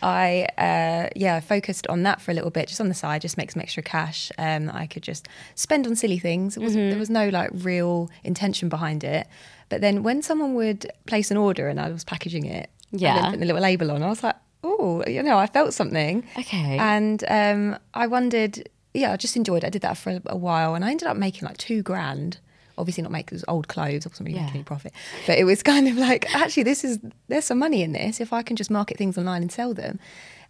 I 0.01 0.47
uh, 0.57 1.09
yeah 1.15 1.39
focused 1.39 1.87
on 1.87 2.03
that 2.03 2.21
for 2.21 2.31
a 2.31 2.33
little 2.33 2.49
bit, 2.51 2.67
just 2.67 2.81
on 2.81 2.89
the 2.89 2.93
side, 2.93 3.21
just 3.21 3.37
make 3.37 3.49
some 3.51 3.61
extra 3.61 3.81
cash 3.81 4.31
um, 4.37 4.65
that 4.65 4.75
I 4.75 4.87
could 4.87 5.03
just 5.03 5.27
spend 5.55 5.87
on 5.87 5.95
silly 5.95 6.19
things. 6.19 6.57
It 6.57 6.59
wasn't, 6.61 6.81
Mm-hmm. 6.83 6.89
There 6.91 6.99
was 6.99 7.09
no 7.09 7.29
like 7.29 7.49
real 7.53 8.09
intention 8.23 8.67
behind 8.69 9.03
it. 9.03 9.25
But 9.69 9.81
then 9.81 10.03
when 10.03 10.21
someone 10.21 10.53
would 10.55 10.91
place 11.07 11.31
an 11.31 11.37
order 11.37 11.69
and 11.69 11.79
I 11.79 11.89
was 11.89 12.03
packaging 12.03 12.45
it, 12.45 12.69
and 12.91 13.01
Yeah. 13.01 13.15
then 13.15 13.23
putting 13.25 13.39
the 13.39 13.45
little 13.47 13.61
label 13.61 13.89
on, 13.91 14.03
I 14.03 14.09
was 14.09 14.21
like, 14.21 14.35
oh, 14.65 15.03
you 15.07 15.21
know, 15.23 15.37
I 15.37 15.47
felt 15.47 15.73
something. 15.73 16.23
Okay. 16.39 16.77
And 16.79 17.23
um, 17.27 17.77
I 17.93 18.07
wondered, 18.07 18.67
yeah, 18.93 19.11
I 19.13 19.17
just 19.17 19.35
enjoyed 19.35 19.63
it. 19.63 19.67
I 19.67 19.69
did 19.69 19.81
that 19.83 19.97
for 19.97 20.09
a, 20.09 20.21
a 20.27 20.37
while, 20.37 20.75
and 20.75 20.83
I 20.83 20.91
ended 20.91 21.07
up 21.07 21.17
making 21.17 21.47
like 21.47 21.57
two 21.57 21.81
grand. 21.83 22.39
Obviously, 22.77 23.03
not 23.03 23.11
make 23.11 23.31
was 23.31 23.45
old 23.47 23.67
clothes. 23.67 24.05
I 24.05 24.09
wasn't 24.09 24.27
really 24.27 24.37
Yeah. 24.39 24.45
making 24.45 24.57
any 24.61 24.63
profit, 24.65 24.91
but 25.27 25.37
it 25.37 25.43
was 25.45 25.63
kind 25.73 25.87
of 25.87 25.95
like 25.97 26.33
actually, 26.35 26.63
this 26.63 26.83
is 26.83 26.99
there's 27.27 27.45
some 27.45 27.59
money 27.59 27.81
in 27.83 27.91
this 27.93 28.19
if 28.19 28.33
I 28.33 28.41
can 28.43 28.55
just 28.55 28.69
market 28.71 28.97
things 28.97 29.17
online 29.17 29.41
and 29.43 29.51
sell 29.51 29.73
them. 29.73 29.99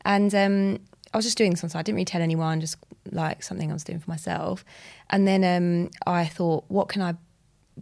And 0.06 0.34
um, 0.34 0.80
I 1.14 1.18
was 1.18 1.26
just 1.26 1.38
doing 1.38 1.56
something. 1.56 1.78
I 1.78 1.84
didn't 1.84 1.96
really 1.98 2.06
tell 2.06 2.22
anyone, 2.22 2.62
just 2.62 2.78
like 3.12 3.44
something 3.44 3.70
I 3.70 3.74
was 3.74 3.84
doing 3.84 4.00
for 4.00 4.10
myself. 4.10 4.66
And 5.12 5.28
then 5.28 5.44
um, 5.44 5.92
I 6.08 6.26
thought, 6.26 6.64
what 6.68 6.90
can 6.90 7.02
I 7.04 7.16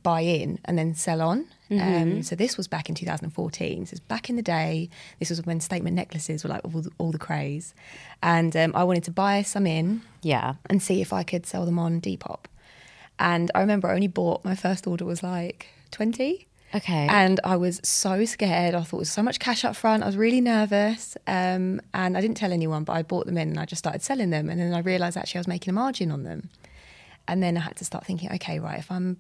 buy 0.01 0.21
in 0.21 0.59
and 0.65 0.75
then 0.77 0.95
sell 0.95 1.21
on. 1.21 1.45
Um, 1.79 2.23
so 2.23 2.35
this 2.35 2.57
was 2.57 2.67
back 2.67 2.89
in 2.89 2.95
2014. 2.95 3.85
So 3.85 3.91
it's 3.93 3.99
back 3.99 4.29
in 4.29 4.35
the 4.35 4.41
day. 4.41 4.89
This 5.19 5.29
was 5.29 5.45
when 5.45 5.59
statement 5.59 5.95
necklaces 5.95 6.43
were 6.43 6.49
like 6.49 6.61
all 6.65 6.81
the, 6.81 6.91
all 6.97 7.11
the 7.11 7.19
craze, 7.19 7.73
and 8.21 8.55
um, 8.55 8.71
I 8.75 8.83
wanted 8.83 9.03
to 9.05 9.11
buy 9.11 9.41
some 9.41 9.65
in 9.67 10.01
Yeah. 10.21 10.55
and 10.69 10.81
see 10.81 11.01
if 11.01 11.11
I 11.13 11.23
could 11.23 11.45
sell 11.45 11.65
them 11.65 11.79
on 11.79 12.01
Depop. 12.01 12.45
And 13.19 13.51
I 13.55 13.59
remember 13.61 13.89
I 13.89 13.93
only 13.95 14.07
bought 14.07 14.43
my 14.43 14.55
first 14.55 14.87
order 14.87 15.05
was 15.05 15.21
like 15.23 15.67
20. 15.91 16.47
Okay. 16.75 17.07
And 17.07 17.39
I 17.43 17.55
was 17.55 17.79
so 17.83 18.25
scared. 18.25 18.73
I 18.73 18.81
thought 18.81 18.97
it 18.97 18.99
was 19.01 19.11
so 19.11 19.21
much 19.21 19.37
cash 19.37 19.63
up 19.63 19.75
front. 19.75 20.01
I 20.01 20.07
was 20.07 20.17
really 20.17 20.41
nervous. 20.41 21.15
Um, 21.27 21.79
and 21.93 22.17
I 22.17 22.21
didn't 22.21 22.37
tell 22.37 22.51
anyone, 22.51 22.83
but 22.83 22.93
I 22.93 23.03
bought 23.03 23.27
them 23.27 23.37
in 23.37 23.49
and 23.49 23.59
I 23.59 23.65
just 23.65 23.77
started 23.79 24.01
selling 24.01 24.31
them. 24.31 24.49
And 24.49 24.59
then 24.59 24.73
I 24.73 24.79
realized 24.79 25.15
actually 25.15 25.37
I 25.37 25.41
was 25.41 25.47
making 25.47 25.69
a 25.69 25.73
margin 25.73 26.09
on 26.09 26.23
them. 26.23 26.49
And 27.27 27.43
then 27.43 27.55
I 27.57 27.59
had 27.61 27.75
to 27.77 27.85
start 27.85 28.05
thinking, 28.07 28.31
okay, 28.33 28.57
right, 28.59 28.79
if 28.79 28.89
I'm 28.91 29.17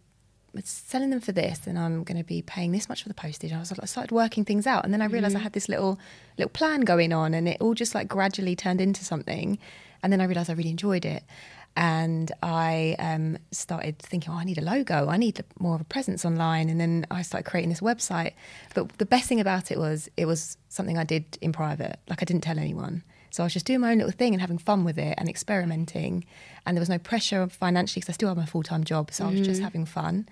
selling 0.61 1.09
them 1.09 1.19
for 1.19 1.31
this, 1.31 1.65
and 1.65 1.77
I'm 1.79 2.03
going 2.03 2.17
to 2.17 2.23
be 2.23 2.41
paying 2.41 2.71
this 2.71 2.87
much 2.87 3.03
for 3.03 3.09
the 3.09 3.15
postage. 3.15 3.51
I 3.51 3.59
was 3.59 3.71
like, 3.71 3.79
I 3.81 3.85
started 3.85 4.11
working 4.11 4.45
things 4.45 4.67
out, 4.67 4.83
and 4.83 4.93
then 4.93 5.01
I 5.01 5.05
realized 5.05 5.35
I 5.35 5.39
had 5.39 5.53
this 5.53 5.67
little 5.67 5.99
little 6.37 6.49
plan 6.49 6.81
going 6.81 7.11
on, 7.11 7.33
and 7.33 7.47
it 7.47 7.57
all 7.59 7.73
just 7.73 7.95
like 7.95 8.07
gradually 8.07 8.55
turned 8.55 8.81
into 8.81 9.03
something. 9.03 9.57
And 10.01 10.11
then 10.11 10.19
I 10.19 10.25
realized 10.25 10.49
I 10.49 10.53
really 10.53 10.69
enjoyed 10.69 11.05
it, 11.05 11.23
and 11.75 12.31
I 12.43 12.95
um, 12.99 13.37
started 13.51 13.97
thinking, 13.99 14.31
oh, 14.31 14.37
I 14.37 14.43
need 14.43 14.57
a 14.57 14.61
logo, 14.61 15.07
I 15.07 15.17
need 15.17 15.43
more 15.59 15.75
of 15.75 15.81
a 15.81 15.85
presence 15.85 16.23
online, 16.23 16.69
and 16.69 16.79
then 16.79 17.07
I 17.09 17.23
started 17.23 17.49
creating 17.49 17.69
this 17.69 17.81
website. 17.81 18.33
But 18.75 18.97
the 18.99 19.05
best 19.05 19.27
thing 19.27 19.39
about 19.39 19.71
it 19.71 19.77
was 19.77 20.09
it 20.17 20.25
was 20.25 20.57
something 20.69 20.97
I 20.97 21.03
did 21.03 21.37
in 21.41 21.51
private, 21.51 21.99
like 22.09 22.21
I 22.21 22.25
didn't 22.25 22.43
tell 22.43 22.59
anyone. 22.59 23.03
So 23.33 23.41
I 23.41 23.47
was 23.47 23.53
just 23.53 23.65
doing 23.65 23.79
my 23.79 23.91
own 23.91 23.97
little 23.97 24.11
thing 24.11 24.33
and 24.35 24.41
having 24.41 24.59
fun 24.59 24.83
with 24.83 24.99
it 24.99 25.15
and 25.17 25.27
experimenting. 25.27 26.23
And 26.67 26.77
there 26.77 26.81
was 26.81 26.87
no 26.87 26.99
pressure 26.99 27.47
financially 27.47 27.99
because 28.01 28.13
I 28.13 28.13
still 28.13 28.29
had 28.29 28.37
my 28.37 28.45
full 28.45 28.61
time 28.61 28.83
job. 28.83 29.11
So 29.11 29.25
I 29.25 29.31
was 29.31 29.41
just 29.41 29.59
having 29.59 29.85
fun. 29.85 30.29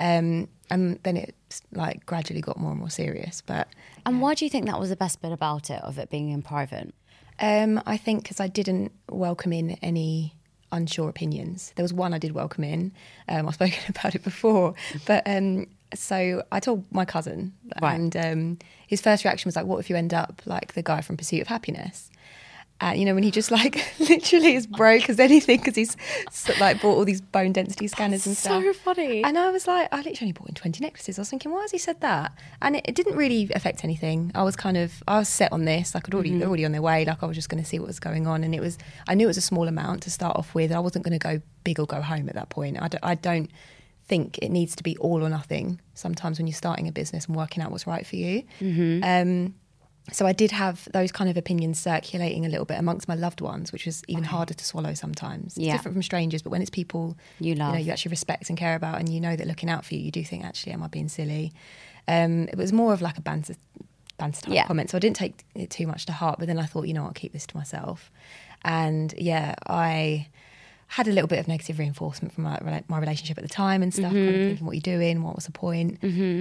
Um, 0.00 0.48
and 0.68 0.98
then 1.04 1.16
it 1.16 1.36
like 1.70 2.04
gradually 2.06 2.40
got 2.40 2.58
more 2.58 2.72
and 2.72 2.80
more 2.80 2.90
serious. 2.90 3.40
But 3.40 3.68
and 4.04 4.20
why 4.20 4.34
do 4.34 4.44
you 4.44 4.50
think 4.50 4.66
that 4.66 4.80
was 4.80 4.88
the 4.88 4.96
best 4.96 5.22
bit 5.22 5.30
about 5.30 5.70
it, 5.70 5.80
of 5.84 5.96
it 5.96 6.10
being 6.10 6.30
in 6.30 6.42
private? 6.42 6.92
um, 7.38 7.80
I 7.86 7.96
think 7.96 8.24
because 8.24 8.40
I 8.40 8.48
didn't 8.48 8.90
welcome 9.08 9.52
in 9.52 9.70
any 9.80 10.34
unsure 10.72 11.08
opinions. 11.08 11.72
There 11.76 11.84
was 11.84 11.92
one 11.92 12.12
I 12.12 12.18
did 12.18 12.32
welcome 12.32 12.64
in. 12.64 12.92
Um, 13.28 13.46
I've 13.46 13.54
spoken 13.60 13.78
about 13.88 14.16
it 14.16 14.24
before, 14.24 14.74
but 15.06 15.22
um, 15.24 15.66
so 15.94 16.42
I 16.50 16.58
told 16.60 16.84
my 16.92 17.04
cousin, 17.04 17.52
Right. 17.80 17.94
and 17.94 18.16
um, 18.16 18.58
his 18.88 19.00
first 19.00 19.24
reaction 19.24 19.48
was 19.48 19.54
like, 19.54 19.66
"What 19.66 19.78
if 19.78 19.88
you 19.88 19.94
end 19.96 20.12
up 20.14 20.42
like 20.46 20.74
the 20.74 20.82
guy 20.82 21.00
from 21.00 21.16
Pursuit 21.16 21.42
of 21.42 21.46
Happiness?" 21.46 22.10
And 22.80 22.98
you 22.98 23.04
know, 23.04 23.14
when 23.14 23.22
he 23.22 23.30
just 23.30 23.50
like 23.50 23.84
literally 24.00 24.54
is 24.54 24.66
broke 24.66 25.08
as 25.10 25.20
anything 25.20 25.58
because 25.58 25.76
he's 25.76 25.96
like 26.58 26.80
bought 26.80 26.96
all 26.96 27.04
these 27.04 27.20
bone 27.20 27.52
density 27.52 27.86
scanners 27.88 28.26
and 28.26 28.36
stuff. 28.36 28.62
so 28.62 28.72
funny. 28.72 29.22
And 29.22 29.36
I 29.38 29.50
was 29.50 29.66
like, 29.66 29.88
I 29.92 29.96
literally 29.98 30.18
only 30.22 30.32
bought 30.32 30.48
in 30.48 30.54
20 30.54 30.82
necklaces. 30.82 31.18
I 31.18 31.22
was 31.22 31.30
thinking, 31.30 31.52
why 31.52 31.60
has 31.62 31.70
he 31.70 31.78
said 31.78 32.00
that? 32.00 32.32
And 32.62 32.76
it, 32.76 32.84
it 32.88 32.94
didn't 32.94 33.16
really 33.16 33.50
affect 33.54 33.84
anything. 33.84 34.32
I 34.34 34.42
was 34.42 34.56
kind 34.56 34.76
of, 34.76 35.02
I 35.06 35.18
was 35.18 35.28
set 35.28 35.52
on 35.52 35.64
this. 35.64 35.94
Like 35.94 36.08
I'd 36.08 36.14
already, 36.14 36.36
they're 36.38 36.48
already 36.48 36.64
on 36.64 36.72
their 36.72 36.82
way. 36.82 37.04
Like 37.04 37.22
I 37.22 37.26
was 37.26 37.36
just 37.36 37.48
going 37.48 37.62
to 37.62 37.68
see 37.68 37.78
what 37.78 37.86
was 37.88 38.00
going 38.00 38.26
on. 38.26 38.44
And 38.44 38.54
it 38.54 38.60
was, 38.60 38.78
I 39.08 39.14
knew 39.14 39.26
it 39.26 39.28
was 39.28 39.36
a 39.36 39.42
small 39.42 39.68
amount 39.68 40.02
to 40.04 40.10
start 40.10 40.36
off 40.36 40.54
with. 40.54 40.72
I 40.72 40.78
wasn't 40.80 41.04
going 41.04 41.18
to 41.18 41.22
go 41.22 41.42
big 41.64 41.78
or 41.78 41.86
go 41.86 42.00
home 42.00 42.28
at 42.28 42.34
that 42.34 42.48
point. 42.48 42.80
I 42.80 42.88
don't, 42.88 43.04
I 43.04 43.14
don't 43.14 43.50
think 44.06 44.38
it 44.38 44.48
needs 44.50 44.74
to 44.76 44.82
be 44.82 44.96
all 44.96 45.22
or 45.24 45.28
nothing 45.28 45.80
sometimes 45.94 46.38
when 46.38 46.46
you're 46.48 46.54
starting 46.54 46.88
a 46.88 46.92
business 46.92 47.26
and 47.26 47.36
working 47.36 47.62
out 47.62 47.70
what's 47.70 47.86
right 47.86 48.04
for 48.06 48.16
you. 48.16 48.42
Um, 49.04 49.54
so 50.12 50.26
I 50.26 50.32
did 50.32 50.50
have 50.50 50.88
those 50.92 51.12
kind 51.12 51.30
of 51.30 51.36
opinions 51.36 51.78
circulating 51.78 52.44
a 52.44 52.48
little 52.48 52.64
bit 52.64 52.78
amongst 52.78 53.06
my 53.06 53.14
loved 53.14 53.40
ones, 53.40 53.72
which 53.72 53.86
was 53.86 54.02
even 54.08 54.24
harder 54.24 54.54
to 54.54 54.64
swallow 54.64 54.94
sometimes. 54.94 55.56
It's 55.56 55.66
Yeah. 55.66 55.72
different 55.72 55.94
from 55.94 56.02
strangers, 56.02 56.42
but 56.42 56.50
when 56.50 56.62
it's 56.62 56.70
people 56.70 57.16
You 57.38 57.54
know, 57.54 57.72
love. 57.72 57.80
you 57.80 57.92
actually 57.92 58.10
respect 58.10 58.48
and 58.48 58.58
care 58.58 58.74
about, 58.74 58.98
and 58.98 59.08
you 59.08 59.20
know 59.20 59.36
that 59.36 59.46
looking 59.46 59.70
out 59.70 59.84
for 59.84 59.94
you, 59.94 60.00
you 60.00 60.10
do 60.10 60.24
think, 60.24 60.44
actually, 60.44 60.72
am 60.72 60.82
I 60.82 60.88
being 60.88 61.08
silly? 61.08 61.52
Um, 62.08 62.48
it 62.48 62.56
was 62.56 62.72
more 62.72 62.92
of 62.92 63.00
like 63.02 63.18
a 63.18 63.20
banter, 63.20 63.54
banter 64.18 64.40
type 64.40 64.54
Yeah. 64.54 64.66
comment, 64.66 64.90
so 64.90 64.96
I 64.96 65.00
didn't 65.00 65.16
take 65.16 65.44
it 65.54 65.70
too 65.70 65.86
much 65.86 66.06
to 66.06 66.12
heart. 66.12 66.38
But 66.40 66.48
then 66.48 66.58
I 66.58 66.66
thought, 66.66 66.88
you 66.88 66.94
know, 66.94 67.04
I'll 67.04 67.12
keep 67.12 67.32
this 67.32 67.46
to 67.46 67.56
myself. 67.56 68.10
And 68.64 69.14
yeah, 69.16 69.54
I 69.66 70.26
had 70.88 71.06
a 71.06 71.12
little 71.12 71.28
bit 71.28 71.38
of 71.38 71.46
negative 71.46 71.78
reinforcement 71.78 72.34
from 72.34 72.44
my, 72.44 72.82
my 72.88 72.98
relationship 72.98 73.38
at 73.38 73.42
the 73.44 73.48
time 73.48 73.80
and 73.82 73.94
stuff, 73.94 74.12
Mm-hmm. 74.12 74.28
of 74.40 74.46
thinking, 74.46 74.66
what 74.66 74.72
are 74.72 74.74
you 74.74 74.80
doing? 74.80 75.22
What 75.22 75.36
was 75.36 75.46
the 75.46 75.52
point? 75.52 75.98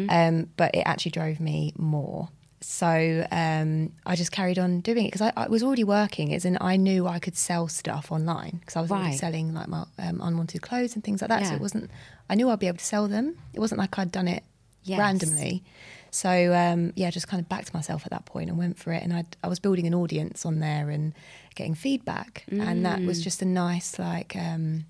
Um, 0.09 0.47
but 0.57 0.73
it 0.73 0.81
actually 0.87 1.11
drove 1.11 1.39
me 1.39 1.73
more. 1.77 2.29
So 2.61 3.25
um, 3.31 3.93
I 4.05 4.15
just 4.15 4.31
carried 4.31 4.59
on 4.59 4.81
doing 4.81 5.05
it 5.05 5.11
because 5.13 5.21
I, 5.21 5.31
I 5.37 5.47
was 5.47 5.63
already 5.63 5.83
working. 5.85 6.33
As 6.33 6.43
in, 6.43 6.57
I 6.59 6.75
knew 6.75 7.07
I 7.07 7.19
could 7.19 7.37
sell 7.37 7.67
stuff 7.67 8.11
online 8.11 8.57
because 8.59 8.75
I 8.75 8.81
was 8.81 8.91
already 8.91 9.09
Right. 9.11 9.17
selling 9.19 9.53
like 9.53 9.67
my 9.69 9.85
um, 9.97 10.19
unwanted 10.21 10.61
clothes 10.61 10.93
and 10.95 11.03
things 11.03 11.21
like 11.21 11.29
that. 11.29 11.45
So 11.47 11.55
it 11.55 11.61
wasn't. 11.61 11.89
I 12.29 12.35
knew 12.35 12.49
I'd 12.49 12.59
be 12.59 12.67
able 12.67 12.77
to 12.79 12.83
sell 12.85 13.07
them. 13.07 13.37
It 13.53 13.59
wasn't 13.59 13.79
like 13.79 13.97
I'd 13.97 14.11
done 14.11 14.27
it 14.27 14.43
Yes. 14.83 14.97
randomly. 14.99 15.63
So 16.11 16.53
um, 16.53 16.91
yeah, 16.95 17.11
just 17.11 17.27
kind 17.27 17.39
of 17.41 17.47
backed 17.47 17.73
myself 17.73 18.03
at 18.05 18.11
that 18.11 18.25
point 18.25 18.49
and 18.49 18.57
went 18.57 18.77
for 18.77 18.91
it. 18.91 19.03
And 19.03 19.13
I 19.13 19.23
I 19.43 19.47
was 19.47 19.59
building 19.59 19.85
an 19.87 19.93
audience 19.93 20.45
on 20.45 20.59
there 20.59 20.89
and 20.89 21.13
getting 21.55 21.75
feedback, 21.75 22.43
and 22.49 22.85
that 22.85 23.03
was 23.05 23.23
just 23.23 23.41
a 23.41 23.45
nice 23.45 23.99
like 23.99 24.35
um, 24.35 24.85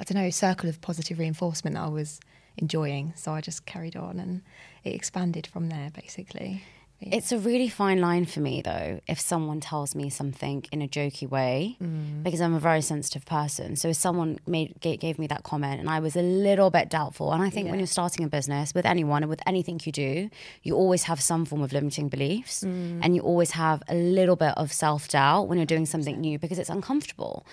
I 0.00 0.04
don't 0.04 0.20
know 0.22 0.28
circle 0.30 0.68
of 0.68 0.80
positive 0.80 1.18
reinforcement 1.18 1.74
that 1.76 1.82
I 1.84 1.88
was 1.88 2.20
enjoying. 2.56 3.12
So 3.16 3.32
I 3.32 3.40
just 3.40 3.64
carried 3.66 3.96
on, 3.96 4.18
and 4.18 4.42
it 4.84 4.94
expanded 4.94 5.46
from 5.46 5.68
there 5.68 5.90
basically. 5.94 6.62
Yeah. 7.00 7.14
It's 7.16 7.30
a 7.30 7.38
really 7.38 7.68
fine 7.68 8.00
line 8.00 8.24
for 8.26 8.40
me, 8.40 8.60
though, 8.60 9.00
if 9.06 9.20
someone 9.20 9.60
tells 9.60 9.94
me 9.94 10.10
something 10.10 10.64
in 10.72 10.82
a 10.82 10.88
jokey 10.88 11.28
way, 11.30 11.76
Mm. 11.80 12.24
because 12.24 12.40
I'm 12.40 12.54
a 12.54 12.58
very 12.58 12.82
sensitive 12.82 13.24
person. 13.24 13.76
So 13.76 13.88
if 13.90 13.96
someone 13.96 14.40
made 14.48 14.74
ga- 14.80 14.96
gave 14.96 15.16
me 15.16 15.28
that 15.28 15.44
comment 15.44 15.78
and 15.78 15.88
I 15.88 16.00
was 16.00 16.16
a 16.16 16.22
little 16.22 16.70
bit 16.70 16.90
doubtful, 16.90 17.32
and 17.32 17.40
I 17.40 17.50
think 17.50 17.70
when 17.70 17.78
you're 17.78 17.86
starting 17.86 18.24
a 18.24 18.28
business 18.28 18.74
with 18.74 18.84
anyone 18.84 19.22
and 19.22 19.30
with 19.30 19.40
anything 19.46 19.80
you 19.84 19.92
do, 19.92 20.28
you 20.64 20.74
always 20.74 21.04
have 21.04 21.20
some 21.20 21.44
form 21.44 21.62
of 21.62 21.72
limiting 21.72 22.08
beliefs, 22.08 22.64
Mm. 22.64 22.98
and 23.02 23.14
you 23.14 23.22
always 23.22 23.52
have 23.52 23.80
a 23.88 23.94
little 23.94 24.34
bit 24.36 24.54
of 24.56 24.72
self 24.72 25.06
doubt 25.08 25.46
when 25.46 25.56
you're 25.58 25.66
doing 25.66 25.86
something 25.86 26.20
new 26.20 26.36
because 26.38 26.58
it's 26.58 26.68
uncomfortable. 26.70 27.46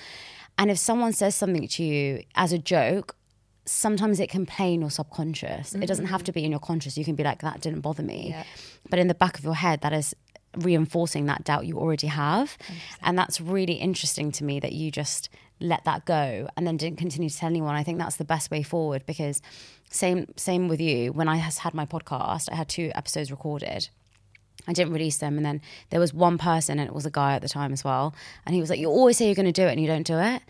And 0.58 0.72
if 0.72 0.80
someone 0.80 1.14
says 1.14 1.36
something 1.36 1.68
to 1.68 1.84
you 1.84 2.24
as 2.34 2.52
a 2.52 2.58
joke, 2.58 3.16
sometimes 3.66 4.20
it 4.20 4.30
can 4.30 4.46
play 4.46 4.74
in 4.74 4.82
your 4.82 4.90
subconscious. 4.90 5.74
It 5.76 5.88
doesn't 5.88 6.06
have 6.06 6.22
mm-hmm. 6.22 6.26
to 6.26 6.32
be 6.32 6.44
in 6.44 6.52
your 6.52 6.60
conscious. 6.60 6.98
You 6.98 7.06
can 7.06 7.16
be 7.16 7.24
like, 7.24 7.42
that 7.42 7.62
didn't 7.62 7.82
bother 7.82 8.04
me. 8.04 8.30
Yeah. 8.30 8.44
But 8.90 9.00
in 9.00 9.08
the 9.08 9.16
back 9.16 9.38
of 9.38 9.44
your 9.44 9.56
head, 9.56 9.82
that 9.82 9.94
is 9.94 10.16
reinforcing 10.58 11.26
that 11.26 11.44
doubt 11.44 11.66
you 11.66 11.78
already 11.78 12.08
have. 12.08 12.58
And 13.02 13.18
that's 13.18 13.42
really 13.42 13.74
interesting 13.74 14.32
to 14.34 14.44
me 14.44 14.60
that 14.60 14.74
you 14.74 14.92
just 14.92 15.30
let 15.60 15.84
that 15.86 16.06
go 16.06 16.48
and 16.56 16.68
then 16.68 16.78
didn't 16.78 16.98
continue 16.98 17.30
to 17.30 17.38
tell 17.38 17.50
anyone. 17.50 17.76
I 17.76 17.84
think 17.84 17.98
that's 17.98 18.18
the 18.18 18.26
best 18.26 18.52
way 18.52 18.64
forward 18.64 19.06
because 19.06 19.42
same 19.90 20.28
same 20.36 20.68
with 20.68 20.82
you. 20.82 21.14
When 21.14 21.28
I 21.28 21.38
has 21.38 21.60
had 21.60 21.74
my 21.74 21.86
podcast, 21.86 22.52
I 22.52 22.56
had 22.56 22.70
two 22.70 22.92
episodes 22.96 23.32
recorded. 23.32 23.90
I 24.68 24.74
didn't 24.74 24.94
release 24.94 25.18
them. 25.18 25.38
And 25.38 25.46
then 25.46 25.62
there 25.90 26.00
was 26.00 26.14
one 26.14 26.38
person, 26.38 26.80
and 26.80 26.88
it 26.88 26.94
was 26.94 27.06
a 27.06 27.12
guy 27.12 27.36
at 27.36 27.42
the 27.42 27.50
time 27.50 27.72
as 27.72 27.84
well. 27.84 28.16
And 28.46 28.56
he 28.56 28.62
was 28.62 28.70
like, 28.70 28.80
You 28.80 28.90
always 28.90 29.18
say 29.18 29.26
you're 29.26 29.36
going 29.36 29.46
to 29.46 29.52
do 29.52 29.68
it 29.68 29.72
and 29.72 29.80
you 29.80 29.88
don't 29.88 30.08
do 30.08 30.18
it. 30.18 30.42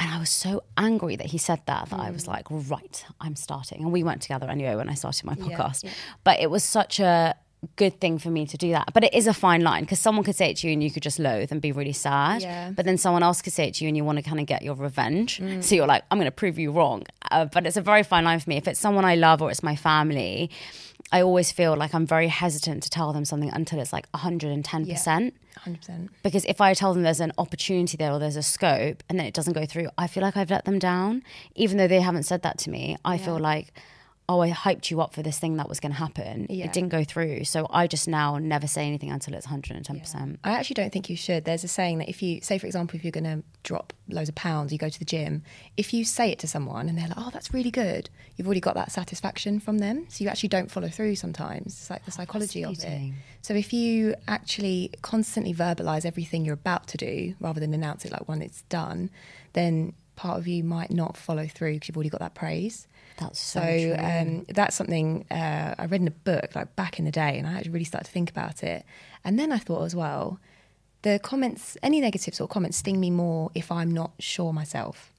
And 0.00 0.10
I 0.10 0.18
was 0.18 0.30
so 0.30 0.64
angry 0.76 1.16
that 1.16 1.26
he 1.26 1.38
said 1.38 1.60
that, 1.66 1.88
that 1.90 2.00
I 2.00 2.10
was 2.10 2.26
like, 2.26 2.46
Right, 2.50 3.04
I'm 3.20 3.36
starting. 3.36 3.82
And 3.82 3.92
we 3.92 4.02
went 4.02 4.22
together 4.22 4.48
anyway 4.48 4.74
when 4.74 4.88
I 4.88 4.94
started 4.94 5.24
my 5.24 5.34
podcast. 5.34 5.88
But 6.24 6.40
it 6.40 6.50
was 6.50 6.64
such 6.64 6.98
a 7.00 7.36
good 7.76 7.98
thing 8.00 8.18
for 8.18 8.28
me 8.30 8.46
to 8.46 8.56
do 8.58 8.70
that. 8.72 8.92
But 8.92 9.04
it 9.04 9.14
is 9.14 9.26
a 9.26 9.32
fine 9.32 9.62
line 9.62 9.84
because 9.84 9.98
someone 9.98 10.24
could 10.24 10.36
say 10.36 10.50
it 10.50 10.56
to 10.58 10.66
you 10.66 10.72
and 10.72 10.82
you 10.82 10.90
could 10.90 11.02
just 11.02 11.18
loathe 11.18 11.50
and 11.50 11.62
be 11.62 11.72
really 11.72 11.92
sad. 11.92 12.42
Yeah. 12.42 12.70
But 12.70 12.84
then 12.84 12.98
someone 12.98 13.22
else 13.22 13.40
could 13.40 13.52
say 13.52 13.68
it 13.68 13.74
to 13.76 13.84
you 13.84 13.88
and 13.88 13.96
you 13.96 14.04
want 14.04 14.18
to 14.18 14.22
kind 14.22 14.40
of 14.40 14.46
get 14.46 14.62
your 14.62 14.74
revenge. 14.74 15.40
So 15.60 15.74
you're 15.74 15.86
like, 15.86 16.04
I'm 16.10 16.18
going 16.18 16.26
to 16.26 16.30
prove 16.32 16.58
you 16.58 16.72
wrong. 16.72 17.04
Uh, 17.30 17.46
but 17.46 17.66
it's 17.66 17.76
a 17.76 17.80
very 17.82 18.02
fine 18.02 18.24
line 18.24 18.40
for 18.40 18.50
me. 18.50 18.56
If 18.56 18.68
it's 18.68 18.80
someone 18.80 19.04
I 19.04 19.14
love 19.14 19.40
or 19.40 19.50
it's 19.50 19.62
my 19.62 19.76
family, 19.76 20.50
I 21.14 21.22
always 21.22 21.52
feel 21.52 21.76
like 21.76 21.94
I'm 21.94 22.06
very 22.06 22.26
hesitant 22.26 22.82
to 22.82 22.90
tell 22.90 23.12
them 23.12 23.24
something 23.24 23.48
until 23.52 23.78
it's 23.78 23.92
like 23.92 24.10
110%. 24.10 25.32
Hundred 25.56 25.78
percent. 25.78 26.10
Because 26.24 26.44
if 26.46 26.60
I 26.60 26.74
tell 26.74 26.92
them 26.92 27.04
there's 27.04 27.20
an 27.20 27.30
opportunity 27.38 27.96
there 27.96 28.10
or 28.10 28.18
there's 28.18 28.34
a 28.34 28.42
scope 28.42 29.00
and 29.08 29.16
then 29.16 29.24
it 29.24 29.32
doesn't 29.32 29.52
go 29.52 29.64
through, 29.64 29.90
I 29.96 30.08
feel 30.08 30.24
like 30.24 30.36
I've 30.36 30.50
let 30.50 30.64
them 30.64 30.80
down. 30.80 31.22
Even 31.54 31.78
though 31.78 31.86
they 31.86 32.00
haven't 32.00 32.24
said 32.24 32.42
that 32.42 32.58
to 32.58 32.70
me, 32.70 32.96
I 33.04 33.16
feel 33.18 33.38
like, 33.38 33.72
oh, 34.28 34.40
I 34.40 34.50
hyped 34.50 34.90
you 34.90 35.00
up 35.02 35.12
for 35.12 35.22
this 35.22 35.38
thing 35.38 35.58
that 35.58 35.68
was 35.68 35.80
going 35.80 35.92
to 35.92 35.98
happen. 35.98 36.46
Yeah. 36.48 36.64
It 36.64 36.72
didn't 36.72 36.88
go 36.88 37.04
through. 37.04 37.44
So 37.44 37.66
I 37.68 37.86
just 37.86 38.08
now 38.08 38.38
never 38.38 38.66
say 38.66 38.86
anything 38.86 39.10
until 39.10 39.34
it's 39.34 39.46
110%. 39.46 40.38
I 40.42 40.52
actually 40.52 40.74
don't 40.74 40.90
think 40.92 41.10
you 41.10 41.16
should. 41.16 41.44
There's 41.44 41.62
a 41.62 41.68
saying 41.68 41.98
that 41.98 42.08
if 42.08 42.22
you 42.22 42.40
say, 42.40 42.58
for 42.58 42.66
example, 42.66 42.96
if 42.96 43.04
you're 43.04 43.10
going 43.10 43.24
to 43.24 43.42
drop 43.62 43.92
loads 44.08 44.30
of 44.30 44.34
pounds, 44.34 44.72
you 44.72 44.78
go 44.78 44.88
to 44.88 44.98
the 44.98 45.04
gym. 45.04 45.42
If 45.76 45.92
you 45.92 46.04
say 46.04 46.30
it 46.30 46.38
to 46.38 46.46
someone 46.46 46.88
and 46.88 46.96
they're 46.96 47.08
like, 47.08 47.18
"Oh, 47.18 47.30
that's 47.32 47.52
really 47.52 47.70
good," 47.70 48.08
you've 48.36 48.46
already 48.46 48.60
got 48.60 48.74
that 48.74 48.92
satisfaction 48.92 49.60
from 49.60 49.78
them. 49.78 50.06
So 50.08 50.24
you 50.24 50.30
actually 50.30 50.50
don't 50.50 50.70
follow 50.70 50.88
through. 50.88 51.16
Sometimes 51.16 51.66
it's 51.66 51.90
like 51.90 52.04
the 52.04 52.10
psychology 52.10 52.64
of 52.64 52.78
it. 52.82 53.12
So 53.42 53.54
if 53.54 53.72
you 53.72 54.14
actually 54.26 54.90
constantly 55.02 55.52
verbalize 55.52 56.06
everything 56.06 56.44
you're 56.44 56.54
about 56.54 56.86
to 56.88 56.96
do 56.96 57.34
rather 57.40 57.60
than 57.60 57.74
announce 57.74 58.04
it 58.04 58.12
like 58.12 58.26
when 58.26 58.40
it's 58.40 58.62
done, 58.62 59.10
then 59.52 59.92
part 60.16 60.38
of 60.38 60.46
you 60.46 60.62
might 60.64 60.90
not 60.90 61.16
follow 61.16 61.46
through 61.46 61.74
because 61.74 61.88
you've 61.88 61.96
already 61.96 62.10
got 62.10 62.20
that 62.20 62.34
praise. 62.34 62.86
That's 63.18 63.38
so, 63.40 63.60
So 63.60 63.94
true. 63.94 64.04
um, 64.04 64.44
that's 64.48 64.74
something 64.76 65.24
uh, 65.30 65.74
I 65.78 65.86
read 65.86 66.00
in 66.00 66.08
a 66.08 66.12
book 66.12 66.54
like 66.54 66.74
back 66.76 66.98
in 66.98 67.04
the 67.04 67.10
day, 67.12 67.38
and 67.38 67.46
I 67.46 67.54
actually 67.54 67.70
really 67.72 67.84
started 67.84 68.06
to 68.06 68.12
think 68.12 68.30
about 68.30 68.62
it. 68.62 68.84
And 69.24 69.38
then 69.38 69.52
I 69.52 69.58
thought 69.58 69.84
as 69.84 69.94
well, 69.94 70.40
the 71.02 71.18
comments, 71.22 71.76
any 71.82 72.00
negative 72.00 72.34
sort 72.34 72.50
of 72.50 72.54
comments, 72.54 72.78
sting 72.78 72.98
me 72.98 73.10
more 73.10 73.50
if 73.54 73.70
I'm 73.70 73.90
not 73.90 74.12
sure 74.18 74.52
myself. 74.52 75.12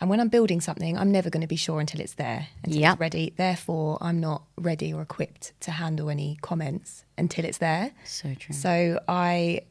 And 0.00 0.10
when 0.10 0.20
I'm 0.20 0.28
building 0.28 0.60
something, 0.60 0.98
I'm 0.98 1.10
never 1.12 1.30
going 1.30 1.40
to 1.40 1.46
be 1.46 1.56
sure 1.56 1.80
until 1.80 2.00
it's 2.00 2.14
there, 2.14 2.48
until 2.64 2.80
Yep. 2.80 2.92
it's 2.94 3.00
ready. 3.00 3.32
Therefore, 3.36 3.96
I'm 4.00 4.20
not 4.20 4.42
ready 4.56 4.92
or 4.92 5.00
equipped 5.02 5.52
to 5.60 5.70
handle 5.70 6.10
any 6.10 6.36
comments 6.42 7.04
until 7.16 7.44
it's 7.44 7.58
there. 7.58 7.92
so 8.04 8.34
true. 8.34 8.54
So 8.54 9.00
I 9.08 9.62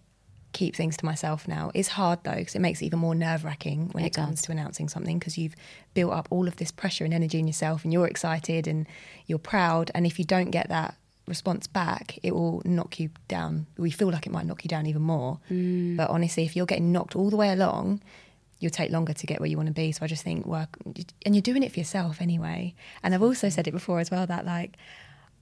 keep 0.54 0.76
things 0.76 0.96
to 0.98 1.06
myself 1.06 1.48
now. 1.48 1.72
It's 1.74 1.90
hard 1.90 2.20
though 2.24 2.36
because 2.36 2.56
it 2.56 2.62
makes 2.62 2.82
it 2.82 2.86
even 2.86 3.00
more 3.00 3.16
nerve 3.16 3.44
wracking 3.44 3.90
when 3.92 4.04
it, 4.04 4.08
It 4.08 4.16
comes 4.16 4.42
to 4.44 4.52
announcing 4.52 4.88
something 4.88 5.20
because 5.20 5.38
you've 5.38 5.56
built 5.94 6.14
up 6.14 6.28
all 6.30 6.48
of 6.48 6.56
this 6.56 6.72
pressure 6.72 7.04
and 7.04 7.14
energy 7.14 7.40
in 7.40 7.48
yourself 7.48 7.84
and 7.84 7.92
you're 7.92 8.08
excited 8.08 8.68
and 8.68 8.88
you're 9.26 9.40
proud. 9.40 9.92
And 9.94 10.06
if 10.06 10.20
you 10.20 10.26
don't 10.26 10.52
get 10.52 10.70
that 10.70 10.96
response 11.28 11.68
back, 11.68 12.20
it 12.24 12.34
will 12.34 12.62
knock 12.66 13.00
you 13.00 13.10
down. 13.28 13.66
We 13.78 13.92
feel 13.92 14.12
like 14.12 14.28
it 14.28 14.32
might 14.32 14.46
knock 14.46 14.64
you 14.64 14.70
down 14.70 14.86
even 14.86 15.02
more. 15.02 15.40
Mm. 15.50 15.98
But 15.98 16.10
honestly, 16.10 16.44
if 16.46 16.56
you're 16.56 16.66
getting 16.66 16.92
knocked 16.92 17.16
all 17.16 17.30
the 17.30 17.38
way 17.38 17.52
along, 17.52 18.02
you'll 18.60 18.72
take 18.72 18.92
longer 18.92 19.14
to 19.14 19.26
get 19.26 19.40
where 19.40 19.50
you 19.50 19.58
want 19.58 19.68
to 19.68 19.74
be. 19.74 19.92
So 19.92 20.04
I 20.04 20.08
just 20.08 20.24
think 20.24 20.46
work, 20.46 20.78
and 21.26 21.36
you're 21.36 21.42
doing 21.42 21.64
it 21.64 21.72
for 21.72 21.80
yourself 21.80 22.22
anyway. 22.22 22.76
And 23.02 23.14
I've 23.14 23.24
also 23.24 23.50
said 23.50 23.68
it 23.68 23.72
before 23.72 24.00
as 24.00 24.12
well 24.12 24.28
that 24.28 24.46
like, 24.46 24.78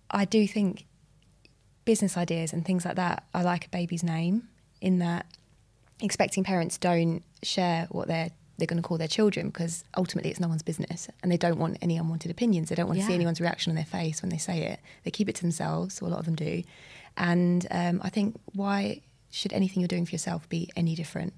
I 0.10 0.26
do 0.26 0.48
think 0.48 0.86
business 1.84 2.16
ideas 2.16 2.54
and 2.54 2.66
things 2.66 2.86
like 2.86 2.96
that 2.96 3.26
are 3.34 3.44
like 3.44 3.66
a 3.66 3.70
baby's 3.70 4.04
name 4.04 4.48
in 4.82 5.00
that 5.00 5.26
expecting 6.02 6.44
parents 6.44 6.78
don't 6.78 7.24
share 7.44 7.88
what 7.92 8.08
they're 8.08 8.32
they're 8.58 8.68
going 8.68 8.82
to 8.82 8.88
call 8.88 9.00
their 9.00 9.08
children 9.08 9.48
because 9.48 9.84
ultimately 9.98 10.30
it's 10.30 10.40
no 10.40 10.48
one's 10.48 10.62
business 10.62 11.10
and 11.24 11.32
they 11.32 11.38
don't 11.38 11.58
want 11.58 11.80
any 11.82 11.98
unwanted 11.98 12.30
opinions. 12.30 12.70
They 12.70 12.76
don't 12.76 12.88
want 12.88 13.00
to 13.00 13.06
see 13.06 13.16
anyone's 13.16 13.42
reaction 13.42 13.72
on 13.72 13.76
their 13.76 13.86
face 13.86 14.22
when 14.22 14.30
they 14.30 14.38
say 14.38 14.66
it. 14.66 14.80
They 15.04 15.10
keep 15.10 15.28
it 15.28 15.34
to 15.38 15.42
themselves 15.42 15.96
so 15.96 16.06
a 16.06 16.10
lot 16.10 16.20
of 16.20 16.26
them 16.26 16.36
do. 16.36 16.62
And 17.18 17.66
um, 17.72 18.00
i 18.04 18.10
think 18.10 18.40
why 18.54 19.02
should 19.32 19.52
anything 19.52 19.82
you're 19.82 19.88
doing 19.88 20.06
for 20.06 20.12
yourself 20.12 20.48
be 20.48 20.70
any 20.76 20.94
different? 20.94 21.34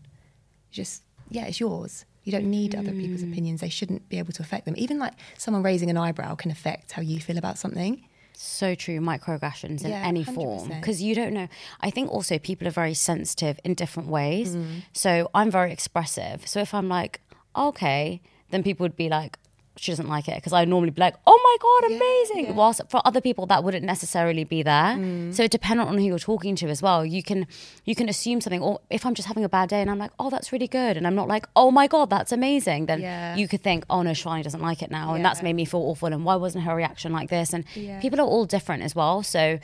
Just 0.70 1.04
yeah 1.30 1.46
it's 1.46 1.62
yours. 1.62 2.04
You 2.26 2.34
don't 2.34 2.50
need 2.50 2.76
other 2.76 2.92
people's 2.92 3.24
opinions. 3.24 3.62
They 3.62 3.70
shouldn't 3.70 4.10
be 4.10 4.18
able 4.18 4.34
to 4.34 4.42
affect 4.42 4.66
them. 4.66 4.76
Even 4.78 5.00
like 5.00 5.14
someone 5.38 5.64
raising 5.64 5.90
an 5.90 5.98
eyebrow 5.98 6.36
can 6.36 6.52
affect 6.52 6.92
how 6.92 7.02
you 7.02 7.20
feel 7.22 7.38
about 7.38 7.58
something 7.58 8.04
So 8.36 8.76
true, 8.76 9.00
microaggressions 9.00 9.84
in 9.84 9.92
Yeah, 9.92 10.04
any 10.06 10.24
form. 10.24 10.70
100%. 10.70 10.80
Because 10.82 11.02
you 11.02 11.16
don't 11.16 11.34
know. 11.34 11.48
I 11.82 11.90
think 11.90 12.12
also 12.12 12.38
people 12.40 12.68
are 12.68 12.72
very 12.72 12.94
sensitive 12.94 13.60
in 13.64 13.74
different 13.74 14.10
ways. 14.10 14.58
So 14.94 15.30
I'm 15.34 15.52
very 15.52 15.72
expressive. 15.72 16.48
So 16.48 16.60
if 16.60 16.74
I'm 16.74 16.90
like, 16.90 17.22
okay, 17.56 18.22
then 18.50 18.64
people 18.64 18.84
would 18.84 18.96
be 18.96 19.10
like, 19.10 19.38
she 19.76 19.92
doesn't 19.92 20.08
like 20.08 20.28
it. 20.28 20.36
Because 20.36 20.54
I 20.54 20.66
normally 20.66 20.92
be 20.92 21.02
like, 21.02 21.16
oh 21.26 21.40
my 21.48 21.58
God, 21.60 21.98
amazing. 21.98 22.56
Whilst 22.56 22.82
for 22.90 23.02
other 23.06 23.22
people, 23.22 23.46
that 23.48 23.64
wouldn't 23.64 23.84
necessarily 23.86 24.44
be 24.44 24.62
there. 24.64 24.96
Mm. 24.98 25.34
So 25.34 25.44
it 25.44 25.52
depends 25.52 25.84
on 25.84 25.98
who 25.98 26.04
you're 26.04 26.20
talking 26.20 26.56
to 26.58 26.68
as 26.70 26.82
well. 26.82 27.06
You 27.06 27.24
can 27.24 27.48
you 27.84 27.96
can 27.96 28.08
assume 28.10 28.40
something. 28.42 28.62
Or 28.62 28.82
if 28.90 29.06
I'm 29.06 29.16
just 29.16 29.28
having 29.28 29.44
a 29.44 29.50
bad 29.50 29.70
day 29.70 29.82
and 29.82 29.90
I'm 29.90 29.98
like, 29.98 30.12
oh, 30.20 30.30
that's 30.30 30.52
really 30.52 30.68
good. 30.68 30.96
And 30.98 31.08
I'm 31.08 31.16
not 31.16 31.28
like, 31.28 31.48
oh 31.56 31.72
my 31.72 31.88
God, 31.88 32.10
that's 32.10 32.32
amazing. 32.32 32.86
Then 32.86 33.02
Yeah. 33.02 33.36
you 33.36 33.48
could 33.48 33.62
think, 33.64 33.84
oh 33.90 34.02
no, 34.04 34.12
Shani 34.12 34.44
doesn't 34.44 34.62
like 34.62 34.82
it 34.82 34.92
now. 34.92 35.14
And 35.16 35.26
that's 35.26 35.42
made 35.42 35.54
me 35.54 35.66
feel 35.66 35.82
awful. 35.82 36.08
And 36.14 36.24
why 36.24 36.36
wasn't 36.36 36.64
her 36.66 36.76
reaction 36.76 37.12
like 37.12 37.30
this? 37.30 37.54
And 37.54 37.66
Yeah. 37.76 38.00
people 38.00 38.20
are 38.22 38.28
all 38.28 38.46
different 38.46 38.84
as 38.84 38.96
well. 38.96 39.24
So 39.24 39.60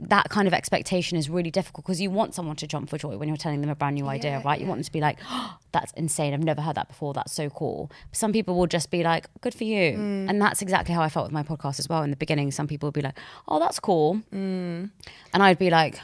that 0.00 0.28
kind 0.30 0.48
of 0.48 0.54
expectation 0.54 1.16
is 1.18 1.28
really 1.30 1.50
difficult 1.50 1.84
because 1.84 2.00
you 2.00 2.10
want 2.10 2.34
someone 2.34 2.56
to 2.56 2.66
jump 2.66 2.88
for 2.90 2.98
joy 2.98 3.16
when 3.16 3.28
you're 3.28 3.36
telling 3.36 3.60
them 3.60 3.70
a 3.70 3.74
brand 3.74 3.94
new 3.94 4.08
idea, 4.08 4.32
Yeah, 4.38 4.42
right? 4.44 4.58
You 4.58 4.64
yeah. 4.64 4.68
want 4.70 4.78
them 4.80 4.84
to 4.84 4.92
be 4.92 5.00
like, 5.00 5.18
oh, 5.28 5.56
that's 5.72 5.92
insane. 5.92 6.34
I've 6.34 6.42
never 6.42 6.60
heard 6.60 6.76
that 6.76 6.88
before. 6.88 7.12
That's 7.14 7.32
so 7.32 7.50
cool. 7.50 7.90
Some 8.12 8.32
people 8.32 8.56
will 8.56 8.66
just 8.66 8.90
be 8.90 9.02
like, 9.02 9.26
good 9.42 9.54
for 9.54 9.64
you. 9.64 9.92
Mm. 9.98 10.30
And 10.30 10.40
that's 10.40 10.62
exactly 10.62 10.94
how 10.94 11.02
I 11.02 11.08
felt 11.08 11.26
with 11.26 11.32
my 11.32 11.42
podcast 11.42 11.78
as 11.78 11.88
well. 11.88 12.02
In 12.02 12.10
the 12.10 12.16
beginning, 12.16 12.50
some 12.50 12.66
people 12.66 12.88
would 12.88 12.94
be 12.94 13.02
like, 13.02 13.18
oh, 13.48 13.58
that's 13.60 13.78
cool. 13.78 14.20
Mm. 14.32 14.90
And 15.34 15.42
I'd 15.42 15.58
be 15.58 15.70
like, 15.70 16.00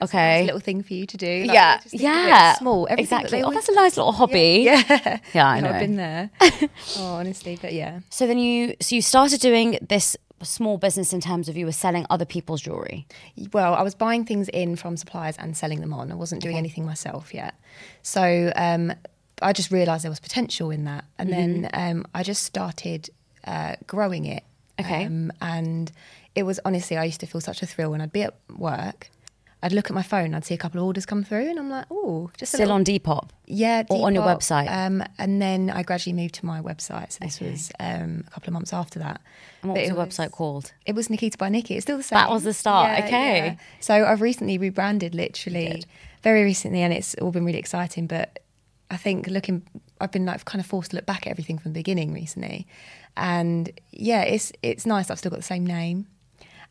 Nice 0.00 0.10
okay. 0.10 0.44
little 0.44 0.60
thing 0.60 0.82
for 0.84 0.94
you 0.94 1.06
to 1.06 1.16
do 1.16 1.44
like, 1.44 1.54
yeah, 1.54 1.78
just 1.78 1.90
think 1.90 2.02
of 2.04 2.08
it 2.08 2.28
yeah, 2.28 2.54
small 2.54 2.86
everything 2.88 3.02
exactly. 3.18 3.40
they 3.40 3.44
Oh, 3.44 3.50
that's 3.50 3.68
a 3.68 3.74
nice 3.74 3.96
little 3.96 4.12
hobby. 4.12 4.62
yeah 4.64 5.18
Yeah, 5.34 5.48
I 5.48 5.58
know. 5.60 5.70
I've 5.70 5.80
been 5.80 5.96
there. 5.96 6.30
oh, 6.98 7.14
honestly, 7.14 7.58
but 7.60 7.72
yeah. 7.72 7.98
So 8.08 8.28
then 8.28 8.38
you, 8.38 8.76
so 8.80 8.94
you 8.94 9.02
started 9.02 9.40
doing 9.40 9.76
this 9.82 10.16
small 10.42 10.78
business 10.78 11.12
in 11.12 11.20
terms 11.20 11.48
of 11.48 11.56
you 11.56 11.66
were 11.66 11.72
selling 11.72 12.06
other 12.10 12.24
people's 12.24 12.60
jewelry. 12.60 13.06
Well, 13.52 13.74
I 13.74 13.82
was 13.82 13.94
buying 13.94 14.24
things 14.24 14.48
in 14.48 14.76
from 14.76 14.96
suppliers 14.96 15.36
and 15.38 15.56
selling 15.56 15.80
them 15.80 15.92
on. 15.92 16.12
I 16.12 16.14
wasn't 16.14 16.42
doing 16.42 16.56
anything 16.56 16.84
myself 16.84 17.34
yet. 17.34 17.54
So 18.02 18.52
um, 18.56 18.92
I 19.42 19.52
just 19.52 19.70
realised 19.70 20.04
there 20.04 20.10
was 20.10 20.20
potential 20.20 20.70
in 20.70 20.84
that, 20.84 21.04
and 21.18 21.32
then 21.32 21.70
um, 21.72 22.06
I 22.14 22.22
just 22.22 22.42
started 22.42 23.10
uh, 23.44 23.76
growing 23.86 24.26
it. 24.26 24.44
Okay. 24.80 25.06
Um, 25.06 25.32
and 25.40 25.90
it 26.34 26.44
was 26.44 26.60
honestly, 26.64 26.96
I 26.96 27.04
used 27.04 27.20
to 27.20 27.26
feel 27.26 27.40
such 27.40 27.62
a 27.62 27.66
thrill 27.66 27.90
when 27.90 28.00
I'd 28.00 28.12
be 28.12 28.22
at 28.22 28.34
work. 28.56 29.10
I'd 29.62 29.72
look 29.72 29.86
at 29.90 29.94
my 29.94 30.02
phone, 30.02 30.34
I'd 30.34 30.44
see 30.44 30.54
a 30.54 30.58
couple 30.58 30.80
of 30.80 30.86
orders 30.86 31.04
come 31.04 31.24
through, 31.24 31.48
and 31.50 31.58
I'm 31.58 31.68
like, 31.68 31.86
oh, 31.90 32.30
just 32.36 32.54
a 32.54 32.56
Still 32.58 32.66
little- 32.68 32.74
on 32.76 32.84
Depop. 32.84 33.30
yeah, 33.46 33.82
Or 33.90 34.06
on 34.06 34.14
your 34.14 34.22
website? 34.24 34.70
Um, 34.70 35.02
and 35.18 35.42
then 35.42 35.68
I 35.68 35.82
gradually 35.82 36.12
moved 36.14 36.36
to 36.36 36.46
my 36.46 36.60
website. 36.60 37.10
So 37.12 37.18
this 37.22 37.36
Okay. 37.42 37.50
was 37.50 37.72
um, 37.80 38.22
a 38.26 38.30
couple 38.30 38.50
of 38.50 38.52
months 38.52 38.72
after 38.72 39.00
that. 39.00 39.20
And 39.62 39.70
what 39.70 39.74
But 39.74 39.80
was 39.80 39.88
your 39.88 39.98
website 40.06 40.30
called? 40.30 40.72
It 40.86 40.94
was 40.94 41.10
Nikita 41.10 41.36
by 41.38 41.48
Niki. 41.50 41.72
It's 41.72 41.84
still 41.84 41.96
the 41.96 42.04
same. 42.04 42.18
That 42.18 42.30
was 42.30 42.44
the 42.44 42.54
start, 42.54 43.00
okay. 43.04 43.56
So 43.80 44.06
I've 44.06 44.20
recently 44.20 44.58
rebranded, 44.58 45.14
literally, 45.14 45.82
very 46.22 46.44
recently, 46.44 46.82
and 46.82 46.92
it's 46.92 47.14
all 47.16 47.32
been 47.32 47.44
really 47.44 47.58
exciting. 47.58 48.06
But 48.06 48.38
I 48.92 48.96
think 48.96 49.26
looking, 49.26 49.62
I've 50.00 50.12
been 50.12 50.24
like 50.24 50.44
kind 50.44 50.60
of 50.60 50.66
forced 50.66 50.90
to 50.92 50.96
look 50.96 51.06
back 51.06 51.26
at 51.26 51.30
everything 51.30 51.58
from 51.58 51.72
the 51.72 51.78
beginning 51.80 52.12
recently, 52.12 52.66
and 53.16 53.70
yeah, 53.90 54.22
it's 54.22 54.52
it's 54.62 54.86
nice. 54.86 55.10
I've 55.10 55.18
still 55.18 55.30
got 55.30 55.38
the 55.40 55.42
same 55.42 55.66
name, 55.66 56.06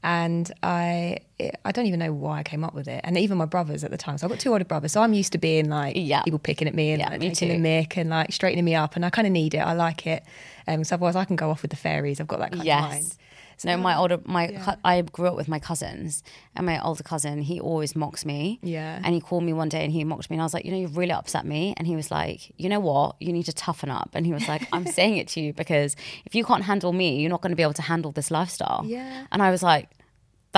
and 0.04 0.52
I 0.64 1.18
I 1.66 1.72
don't 1.72 1.86
even 1.86 2.00
know 2.00 2.14
why 2.14 2.40
I 2.40 2.44
came 2.44 2.64
up 2.64 2.74
with 2.74 2.88
it. 2.88 3.02
And 3.04 3.18
even 3.18 3.38
my 3.38 3.46
brothers 3.46 3.84
at 3.84 3.92
the 3.92 3.98
time, 3.98 4.18
so 4.18 4.26
I've 4.28 4.32
got 4.32 4.40
two 4.40 4.52
older 4.52 4.66
brothers, 4.66 4.92
so 4.92 5.02
I'm 5.02 5.14
used 5.14 5.32
to 5.34 5.38
being 5.38 5.70
like 5.70 5.96
Yeah. 5.96 6.22
people 6.24 6.40
picking 6.40 6.68
at 6.68 6.76
me 6.76 6.92
and 6.92 7.00
Yeah, 7.02 7.10
like, 7.10 7.20
me 7.20 7.30
taking 7.30 7.50
too. 7.50 7.62
the 7.62 7.68
mick 7.68 7.98
and 7.98 8.10
like 8.10 8.32
straightening 8.32 8.66
me 8.66 8.76
up, 8.76 8.96
and 8.96 9.06
I 9.06 9.10
kind 9.10 9.28
of 9.28 9.34
need 9.34 9.54
it. 9.54 9.60
I 9.60 9.74
like 9.74 10.08
it, 10.08 10.24
um, 10.68 10.84
so 10.84 10.96
otherwise 10.96 11.16
I 11.16 11.26
can 11.26 11.36
go 11.36 11.50
off 11.50 11.62
with 11.62 11.72
the 11.72 11.78
fairies. 11.78 12.20
I've 12.20 12.28
got 12.28 12.40
that 12.40 12.52
kind 12.52 12.62
of 12.62 12.68
mind. 12.92 13.16
Yes. 13.58 13.66
No, 13.66 13.78
my 13.78 13.98
older, 13.98 14.20
my 14.26 14.50
Yeah. 14.50 14.64
cou- 14.64 14.80
I 14.84 15.02
grew 15.02 15.28
up 15.28 15.36
with 15.36 15.48
my 15.48 15.60
cousins, 15.60 16.24
and 16.56 16.66
my 16.66 16.80
older 16.84 17.04
cousin, 17.04 17.42
he 17.42 17.60
always 17.60 17.96
mocks 17.96 18.26
me. 18.26 18.60
Yeah. 18.62 19.00
And 19.04 19.14
he 19.16 19.20
called 19.22 19.44
me 19.44 19.54
one 19.54 19.70
day 19.70 19.84
and 19.84 19.92
he 19.92 20.04
mocked 20.04 20.30
me, 20.30 20.36
and 20.36 20.42
I 20.42 20.46
was 20.46 20.54
like, 20.54 20.66
you 20.66 20.72
know, 20.72 20.78
you've 20.78 20.98
really 20.98 21.12
upset 21.12 21.46
me. 21.46 21.74
And 21.78 21.88
he 21.88 21.96
was 21.96 22.12
like, 22.12 22.52
you 22.58 22.70
know 22.70 22.80
what? 22.80 23.16
You 23.20 23.34
need 23.34 23.44
to 23.46 23.54
toughen 23.54 23.90
up. 23.90 24.12
And 24.14 24.26
he 24.26 24.34
was 24.34 24.48
like, 24.48 24.68
I'm 24.72 24.86
saying 24.98 25.18
it 25.18 25.28
to 25.30 25.40
you 25.42 25.54
because 25.54 25.96
if 26.26 26.36
you 26.36 26.44
can't 26.46 26.64
handle 26.64 26.94
me, 26.94 27.20
you're 27.20 27.30
not 27.30 27.42
going 27.42 27.52
to 27.52 27.56
be 27.56 27.64
able 27.64 27.74
to 27.74 27.82
handle 27.82 28.12
this 28.12 28.30
lifestyle. 28.32 28.84
Yeah. 28.86 29.26
And 29.32 29.42
I 29.42 29.50
was 29.52 29.64
like, 29.64 29.90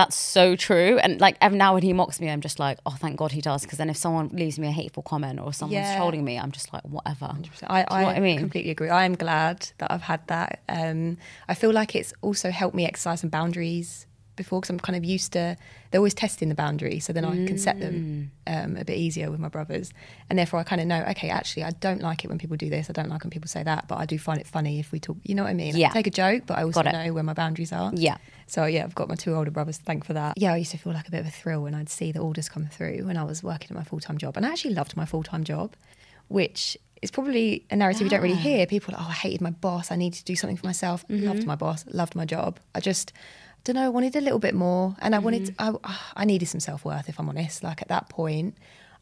that's 0.00 0.16
so 0.16 0.56
true. 0.56 0.98
And 0.98 1.20
like 1.20 1.36
ev- 1.40 1.52
now 1.52 1.74
when 1.74 1.82
he 1.82 1.92
mocks 1.92 2.20
me, 2.20 2.30
I'm 2.30 2.40
just 2.40 2.58
like, 2.58 2.78
oh, 2.86 2.96
thank 2.98 3.16
God 3.16 3.32
he 3.32 3.40
does. 3.40 3.62
Because 3.62 3.78
then 3.78 3.90
if 3.90 3.96
someone 3.96 4.28
leaves 4.32 4.58
me 4.58 4.66
a 4.68 4.72
hateful 4.72 5.02
comment 5.02 5.38
or 5.40 5.52
someone's 5.52 5.86
Yeah. 5.88 5.96
trolling 5.96 6.24
me, 6.24 6.38
I'm 6.38 6.52
just 6.52 6.72
like, 6.72 6.82
whatever. 6.84 7.26
I, 7.66 7.80
know 7.82 8.06
what 8.06 8.16
I 8.16 8.20
mean? 8.20 8.38
completely 8.38 8.70
agree. 8.70 8.88
I 8.88 9.04
am 9.04 9.14
glad 9.14 9.68
that 9.78 9.90
I've 9.92 10.02
had 10.02 10.26
that. 10.28 10.60
Um, 10.68 11.18
I 11.48 11.54
feel 11.54 11.72
like 11.72 11.94
it's 11.94 12.12
also 12.22 12.50
helped 12.50 12.74
me 12.74 12.86
exercise 12.86 13.20
some 13.20 13.30
boundaries 13.30 14.06
before 14.40 14.60
because 14.60 14.70
I'm 14.70 14.80
kind 14.80 14.96
of 14.96 15.04
used 15.04 15.32
to, 15.32 15.56
they're 15.90 15.98
always 16.00 16.14
testing 16.14 16.48
the 16.48 16.54
boundaries. 16.54 17.04
So 17.04 17.12
then 17.12 17.24
I 17.24 17.46
can 17.46 17.58
set 17.58 17.78
them 17.80 18.30
Mm. 18.46 18.64
um, 18.64 18.76
a 18.76 18.84
bit 18.84 18.96
easier 18.96 19.30
with 19.30 19.40
my 19.40 19.48
brothers. 19.48 19.92
And 20.28 20.38
therefore 20.38 20.58
I 20.60 20.64
kind 20.64 20.80
of 20.80 20.86
know, 20.86 21.02
okay, 21.10 21.28
actually, 21.30 21.64
I 21.64 21.70
don't 21.70 22.00
like 22.00 22.24
it 22.24 22.28
when 22.28 22.38
people 22.38 22.56
do 22.56 22.68
this. 22.70 22.88
I 22.90 22.92
don't 22.92 23.08
like 23.08 23.22
when 23.24 23.30
people 23.30 23.48
say 23.48 23.62
that, 23.62 23.86
but 23.88 23.96
I 23.98 24.06
do 24.06 24.18
find 24.18 24.40
it 24.40 24.46
funny 24.46 24.78
if 24.78 24.92
we 24.92 24.98
talk, 25.00 25.16
you 25.24 25.34
know 25.34 25.44
what 25.44 25.50
I 25.50 25.54
mean? 25.54 25.76
Yeah. 25.76 25.88
can 25.88 25.94
take 26.02 26.06
a 26.06 26.10
joke, 26.10 26.44
but 26.46 26.58
I 26.58 26.62
also 26.64 26.82
know 26.82 27.12
where 27.12 27.22
my 27.22 27.34
boundaries 27.34 27.72
are. 27.72 27.92
Yeah. 27.94 28.16
So 28.46 28.64
yeah, 28.64 28.84
I've 28.84 28.94
got 28.94 29.08
my 29.08 29.14
two 29.14 29.34
older 29.34 29.50
brothers 29.50 29.78
to 29.78 29.84
thank 29.84 30.04
for 30.04 30.14
that. 30.14 30.34
Yeah, 30.36 30.52
I 30.54 30.56
used 30.56 30.72
to 30.72 30.78
feel 30.78 30.92
like 30.92 31.06
a 31.08 31.10
bit 31.12 31.20
of 31.20 31.26
a 31.26 31.30
thrill 31.30 31.62
when 31.62 31.74
I'd 31.74 31.88
see 31.88 32.10
the 32.12 32.20
orders 32.20 32.48
come 32.48 32.66
through 32.66 33.04
when 33.06 33.16
I 33.16 33.24
was 33.24 33.42
working 33.42 33.68
at 33.70 33.76
my 33.76 33.84
full 33.84 34.00
time 34.00 34.18
job, 34.18 34.36
and 34.36 34.44
I 34.44 34.50
actually 34.50 34.74
loved 34.74 34.96
my 34.96 35.04
full 35.04 35.22
time 35.22 35.44
job, 35.44 35.74
which 36.28 36.76
is 37.02 37.10
probably 37.10 37.64
a 37.70 37.76
narrative 37.76 38.02
you 38.02 38.10
don't 38.10 38.20
really 38.22 38.34
hear. 38.34 38.66
People 38.66 38.94
are 38.94 38.98
like, 38.98 39.06
oh, 39.06 39.10
I 39.10 39.14
hated 39.14 39.40
my 39.40 39.50
boss. 39.50 39.90
I 39.90 39.96
needed 39.96 40.18
to 40.18 40.24
do 40.24 40.36
something 40.36 40.56
for 40.56 40.66
myself. 40.66 41.02
Loved 41.08 41.46
my 41.46 41.56
boss. 41.56 41.84
Loved 41.88 42.14
my 42.14 42.26
job. 42.26 42.60
I 42.74 42.80
just 42.80 43.12
don't 43.64 43.76
know. 43.76 43.84
I 43.84 43.88
wanted 43.88 44.16
a 44.16 44.20
little 44.20 44.38
bit 44.38 44.54
more, 44.54 44.96
and 45.00 45.14
I 45.14 45.18
wanted. 45.18 45.54
I, 45.58 45.72
I 46.16 46.24
needed 46.24 46.46
some 46.46 46.60
self 46.60 46.84
worth, 46.84 47.08
if 47.08 47.18
I'm 47.20 47.28
honest. 47.28 47.62
Like 47.62 47.82
at 47.82 47.88
that 47.88 48.08
point, 48.08 48.56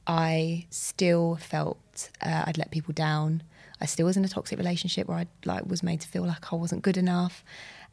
I 0.07 0.67
still 0.71 1.37
felt 1.37 2.11
uh, 2.21 2.45
I'd 2.47 2.59
let 2.59 2.71
people 2.71 2.93
down. 2.93 3.43
I 3.81 3.87
still 3.87 4.07
was 4.07 4.17
in 4.17 4.25
a 4.25 4.29
toxic 4.29 4.59
relationship 4.59 5.07
where 5.07 5.19
I 5.19 5.27
like 5.45 5.67
was 5.67 5.83
made 5.83 6.01
to 6.01 6.09
feel 6.09 6.25
like 6.25 6.53
I 6.53 6.57
wasn't 6.57 6.83
good 6.83 6.97
enough, 6.97 7.45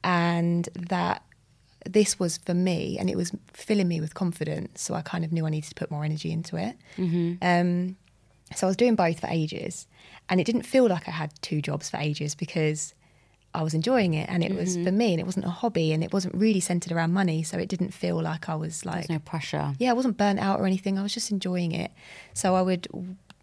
and 0.03 0.67
that 0.89 1.21
this 1.87 2.19
was 2.19 2.37
for 2.37 2.53
me, 2.55 2.97
and 2.99 3.09
it 3.09 3.15
was 3.15 3.31
filling 3.53 3.87
me 3.87 4.01
with 4.01 4.13
confidence. 4.15 4.81
So 4.81 4.95
I 4.95 5.01
kind 5.01 5.23
of 5.23 5.31
knew 5.31 5.45
I 5.45 5.49
needed 5.49 5.69
to 5.69 5.75
put 5.75 5.91
more 5.91 6.03
energy 6.03 6.31
into 6.31 6.57
it. 6.57 6.75
Um, 7.41 7.95
so 8.55 8.67
I 8.67 8.69
was 8.69 8.77
doing 8.77 8.95
both 8.95 9.19
for 9.19 9.27
ages, 9.29 9.85
and 10.29 10.39
it 10.39 10.45
didn't 10.45 10.63
feel 10.63 10.87
like 10.87 11.07
I 11.07 11.11
had 11.11 11.31
two 11.41 11.61
jobs 11.61 11.89
for 11.89 11.97
ages 11.97 12.33
because 12.33 12.95
I 13.55 13.63
was 13.63 13.73
enjoying 13.73 14.13
it, 14.13 14.29
and 14.29 14.43
it 14.43 14.53
was 14.53 14.75
for 14.75 14.91
me, 14.91 15.11
and 15.13 15.19
it 15.19 15.25
wasn't 15.25 15.45
a 15.45 15.49
hobby, 15.49 15.91
and 15.93 16.03
it 16.03 16.11
wasn't 16.13 16.35
really 16.35 16.59
centered 16.59 16.91
around 16.91 17.13
money. 17.13 17.43
So 17.43 17.57
it 17.57 17.69
didn't 17.69 17.93
feel 17.93 18.21
like 18.21 18.49
I 18.49 18.55
was 18.55 18.85
like 18.85 18.95
There's 18.95 19.09
no 19.09 19.19
pressure. 19.19 19.73
yeah, 19.79 19.89
I 19.89 19.93
wasn't 19.93 20.17
burnt 20.17 20.39
out 20.39 20.59
or 20.59 20.65
anything. 20.65 20.97
I 20.99 21.03
was 21.03 21.13
just 21.13 21.31
enjoying 21.31 21.71
it. 21.71 21.91
So 22.33 22.55
I 22.55 22.61
would 22.61 22.87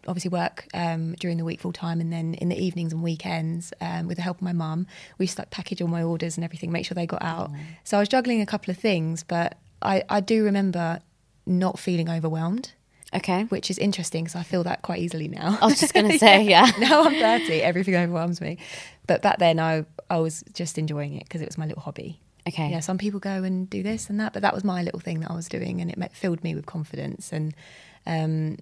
obviously 0.07 0.29
work 0.29 0.67
um, 0.73 1.13
during 1.15 1.37
the 1.37 1.45
week 1.45 1.61
full 1.61 1.73
time, 1.73 1.99
and 2.01 2.11
then 2.11 2.33
in 2.35 2.49
the 2.49 2.57
evenings 2.61 2.93
and 2.93 3.01
weekends, 3.01 3.73
um, 3.81 4.07
with 4.07 4.17
the 4.17 4.23
help 4.23 4.37
of 4.37 4.41
my 4.43 4.53
mum, 4.53 4.85
we 5.17 5.23
used 5.23 5.35
to 5.37 5.41
like 5.41 5.49
package 5.49 5.81
all 5.81 5.87
my 5.87 6.03
orders 6.03 6.37
and 6.37 6.43
everything, 6.43 6.71
make 6.71 6.85
sure 6.85 6.95
they 6.95 7.07
got 7.07 7.23
out. 7.23 7.51
So 7.83 7.97
I 7.97 7.99
was 7.99 8.09
juggling 8.09 8.41
a 8.41 8.45
couple 8.45 8.71
of 8.71 8.77
things, 8.77 9.23
but 9.23 9.57
I, 9.81 10.03
I 10.09 10.19
do 10.19 10.43
remember 10.43 10.99
not 11.45 11.79
feeling 11.79 12.09
overwhelmed, 12.09 12.73
Okay. 13.15 13.43
which 13.45 13.69
is 13.69 13.77
interesting 13.77 14.23
because 14.23 14.35
I 14.35 14.43
feel 14.43 14.63
that 14.63 14.81
quite 14.81 14.99
easily 14.99 15.27
now. 15.27 15.57
I 15.61 15.65
was 15.65 15.79
just 15.79 15.93
going 15.93 16.09
to 16.11 16.17
say, 16.19 16.43
yeah. 16.43 16.69
now 16.79 17.03
I'm 17.03 17.13
30, 17.13 17.61
everything 17.61 17.95
overwhelms 17.95 18.41
me. 18.41 18.57
But 19.07 19.21
back 19.21 19.39
then, 19.39 19.59
I, 19.59 19.85
I 20.09 20.17
was 20.17 20.43
just 20.53 20.77
enjoying 20.77 21.13
it 21.15 21.23
because 21.23 21.41
it 21.41 21.47
was 21.47 21.57
my 21.57 21.65
little 21.65 21.81
hobby. 21.81 22.19
Okay. 22.47 22.69
Yeah, 22.71 22.79
some 22.81 22.97
people 22.97 23.19
go 23.19 23.43
and 23.43 23.69
do 23.69 23.83
this 23.83 24.09
and 24.09 24.19
that, 24.19 24.33
but 24.33 24.41
that 24.41 24.53
was 24.53 24.63
my 24.63 24.83
little 24.83 24.99
thing 24.99 25.21
that 25.21 25.31
I 25.31 25.35
was 25.35 25.47
doing, 25.47 25.79
and 25.79 25.89
it 25.91 26.11
filled 26.13 26.43
me 26.43 26.55
with 26.55 26.65
confidence. 26.65 27.31
And 27.31 27.53
um, 28.05 28.57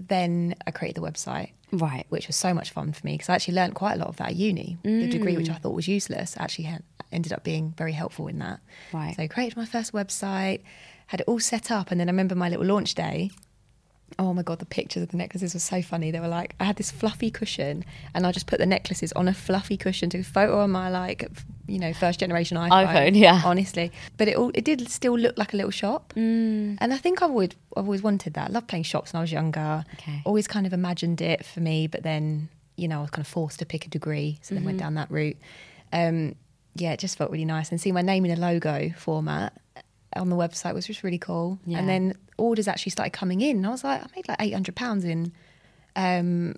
then 0.00 0.54
I 0.66 0.70
created 0.70 1.02
the 1.02 1.06
website, 1.08 1.50
Right. 1.72 2.06
which 2.10 2.26
was 2.28 2.36
so 2.36 2.54
much 2.54 2.70
fun 2.70 2.92
for 2.92 3.04
me 3.04 3.14
because 3.14 3.28
I 3.28 3.34
actually 3.34 3.54
learned 3.54 3.74
quite 3.74 3.94
a 3.94 3.96
lot 3.98 4.08
of 4.08 4.16
that 4.18 4.28
at 4.30 4.36
uni. 4.36 4.78
The 4.84 5.08
degree 5.08 5.34
Mm. 5.34 5.38
which 5.38 5.50
I 5.50 5.54
thought 5.54 5.74
was 5.74 5.88
useless 5.88 6.36
actually 6.38 6.66
had, 6.66 6.82
ended 7.10 7.32
up 7.32 7.42
being 7.42 7.74
very 7.76 7.92
helpful 7.92 8.28
in 8.28 8.38
that. 8.38 8.60
Right. 8.92 9.16
So 9.16 9.22
I 9.24 9.26
created 9.26 9.56
my 9.56 9.64
first 9.66 9.92
website, 9.92 10.60
had 11.08 11.20
it 11.20 11.24
all 11.26 11.40
set 11.40 11.70
up, 11.72 11.90
and 11.90 11.98
then 12.00 12.08
I 12.08 12.12
remember 12.12 12.34
my 12.36 12.48
little 12.48 12.66
launch 12.66 12.94
day. 12.94 13.30
Oh 14.18 14.32
my 14.32 14.42
god, 14.42 14.60
the 14.60 14.66
pictures 14.66 15.02
of 15.02 15.08
the 15.08 15.16
necklaces 15.16 15.54
were 15.54 15.60
so 15.60 15.82
funny. 15.82 16.10
They 16.10 16.20
were 16.20 16.28
like, 16.28 16.54
I 16.60 16.64
had 16.64 16.76
this 16.76 16.90
fluffy 16.90 17.30
cushion, 17.30 17.84
and 18.14 18.26
I 18.26 18.32
just 18.32 18.46
put 18.46 18.58
the 18.58 18.66
necklaces 18.66 19.12
on 19.14 19.26
a 19.26 19.34
fluffy 19.34 19.76
cushion. 19.76 20.10
Took 20.10 20.20
a 20.20 20.24
photo 20.24 20.60
on 20.60 20.70
my 20.70 20.88
like, 20.88 21.28
you 21.66 21.78
know, 21.78 21.92
first 21.92 22.20
generation 22.20 22.56
iPhone. 22.56 22.86
iPhone, 22.86 23.16
yeah. 23.16 23.42
honestly. 23.44 23.90
But 24.16 24.28
it 24.28 24.36
all 24.36 24.50
it 24.54 24.64
did 24.64 24.88
still 24.88 25.18
look 25.18 25.36
like 25.36 25.52
a 25.52 25.56
little 25.56 25.72
shop, 25.72 26.12
mm. 26.16 26.76
and 26.80 26.94
I 26.94 26.96
think 26.96 27.22
I've 27.22 27.30
always 27.30 27.50
I've 27.76 27.84
always 27.84 28.02
wanted 28.02 28.34
that. 28.34 28.50
I 28.50 28.52
loved 28.52 28.68
playing 28.68 28.84
shops 28.84 29.12
when 29.12 29.18
I 29.18 29.22
was 29.22 29.32
younger. 29.32 29.84
Okay. 29.94 30.22
Always 30.24 30.46
kind 30.46 30.66
of 30.66 30.72
imagined 30.72 31.20
it 31.20 31.44
for 31.44 31.60
me, 31.60 31.86
but 31.88 32.02
then 32.02 32.48
you 32.76 32.86
know 32.88 32.98
I 32.98 33.02
was 33.02 33.10
kind 33.10 33.24
of 33.24 33.28
forced 33.28 33.58
to 33.60 33.66
pick 33.66 33.86
a 33.86 33.88
degree, 33.88 34.38
so 34.42 34.54
then 34.54 34.60
Mm-hmm. 34.60 34.66
went 34.66 34.78
down 34.78 34.94
that 34.94 35.10
route. 35.10 35.36
Um, 35.92 36.36
yeah, 36.76 36.92
it 36.92 37.00
just 37.00 37.16
felt 37.18 37.30
really 37.30 37.44
nice, 37.44 37.70
and 37.70 37.80
seeing 37.80 37.94
my 37.94 38.02
name 38.02 38.24
in 38.24 38.30
a 38.30 38.36
logo 38.40 38.90
format 38.96 39.54
on 40.16 40.28
the 40.30 40.36
website 40.36 40.74
was 40.74 40.86
just 40.86 41.02
really 41.02 41.18
cool. 41.18 41.58
Yeah. 41.66 41.78
And 41.78 41.88
then 41.88 42.16
orders 42.38 42.68
actually 42.68 42.90
started 42.90 43.12
coming 43.12 43.40
in, 43.40 43.58
and 43.58 43.66
I 43.66 43.70
was 43.70 43.84
like, 43.84 44.02
I 44.02 44.06
made 44.16 44.28
like 44.28 44.38
eight 44.40 44.52
hundred 44.52 44.76
pounds 44.76 45.04
in 45.04 45.32
um, 45.96 46.56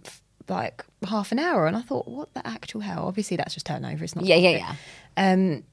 like 0.48 0.84
half 1.08 1.32
an 1.32 1.38
hour, 1.38 1.66
and 1.66 1.76
I 1.76 1.80
thought, 1.82 2.06
what 2.08 2.32
the 2.34 2.46
actual 2.46 2.80
hell? 2.80 3.06
Obviously, 3.06 3.36
that's 3.36 3.54
just 3.54 3.66
turnover. 3.66 4.04
It's 4.04 4.14
not. 4.16 4.24
Yeah, 4.24 4.36
yeah, 4.36 4.50
yeah. 4.50 4.74
Um, 5.16 5.64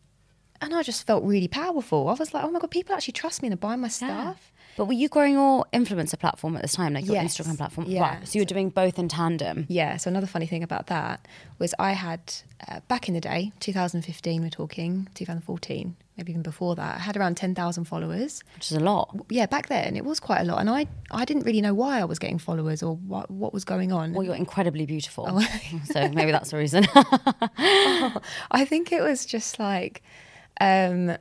and 0.61 0.73
I 0.73 0.81
just 0.83 1.05
felt 1.05 1.23
really 1.23 1.47
powerful. 1.49 2.07
I 2.07 2.13
was 2.13 2.33
like, 2.33 2.43
oh 2.43 2.49
my 2.51 2.59
god, 2.59 2.71
people 2.71 2.95
actually 2.95 3.11
trust 3.13 3.41
me 3.41 3.49
and 3.49 3.59
buying 3.59 3.81
my 3.81 3.89
stuff. 3.89 4.49
But 4.75 4.85
were 4.85 4.93
you 4.93 5.07
growing 5.07 5.33
your 5.33 5.65
influencer 5.71 6.17
platform 6.17 6.55
at 6.55 6.63
this 6.63 6.73
time, 6.73 6.93
like 6.93 7.05
your 7.05 7.13
Yes. 7.15 7.37
Instagram 7.37 7.57
platform? 7.57 7.85
Yeah. 7.87 8.01
Right. 8.17 8.27
So 8.27 8.39
you 8.39 8.41
were 8.41 8.45
doing 8.45 8.69
both 8.69 8.97
in 8.97 9.07
tandem. 9.07 9.65
Yeah. 9.69 9.97
So 9.97 10.09
another 10.09 10.25
funny 10.25 10.47
thing 10.47 10.63
about 10.63 10.87
that 10.87 11.27
was 11.59 11.75
I 11.77 11.91
had 11.91 12.21
uh, 12.67 12.79
back 12.87 13.07
in 13.07 13.13
the 13.13 13.21
day, 13.21 13.51
2015, 13.59 14.41
we're 14.41 14.49
talking 14.49 15.07
2014, 15.13 15.95
maybe 16.17 16.31
even 16.31 16.41
before 16.43 16.75
that. 16.75 16.95
I 16.97 16.99
had 16.99 17.17
around 17.17 17.35
10,000 17.37 17.85
followers. 17.85 18.43
Which 18.55 18.71
is 18.71 18.77
a 18.77 18.79
lot. 18.79 19.15
Yeah, 19.29 19.45
back 19.45 19.67
then 19.67 19.95
it 19.95 20.05
was 20.05 20.19
quite 20.19 20.41
a 20.41 20.43
lot, 20.43 20.59
and 20.59 20.69
I 20.69 20.87
I 21.11 21.25
didn't 21.25 21.43
really 21.43 21.61
know 21.61 21.73
why 21.73 21.99
I 21.99 22.05
was 22.05 22.19
getting 22.19 22.37
followers 22.39 22.83
or 22.83 22.95
what 22.95 23.29
what 23.31 23.53
was 23.53 23.63
going 23.65 23.91
on. 23.91 24.13
Well, 24.13 24.23
you're 24.23 24.35
incredibly 24.35 24.85
beautiful. 24.85 25.25
Oh. 25.27 25.41
so 25.85 26.09
maybe 26.09 26.31
that's 26.31 26.51
the 26.51 26.57
reason. 26.57 26.85
I 28.51 28.65
think 28.65 28.91
it 28.91 29.01
was 29.01 29.25
just 29.25 29.59
like, 29.59 30.03
um, 30.61 31.15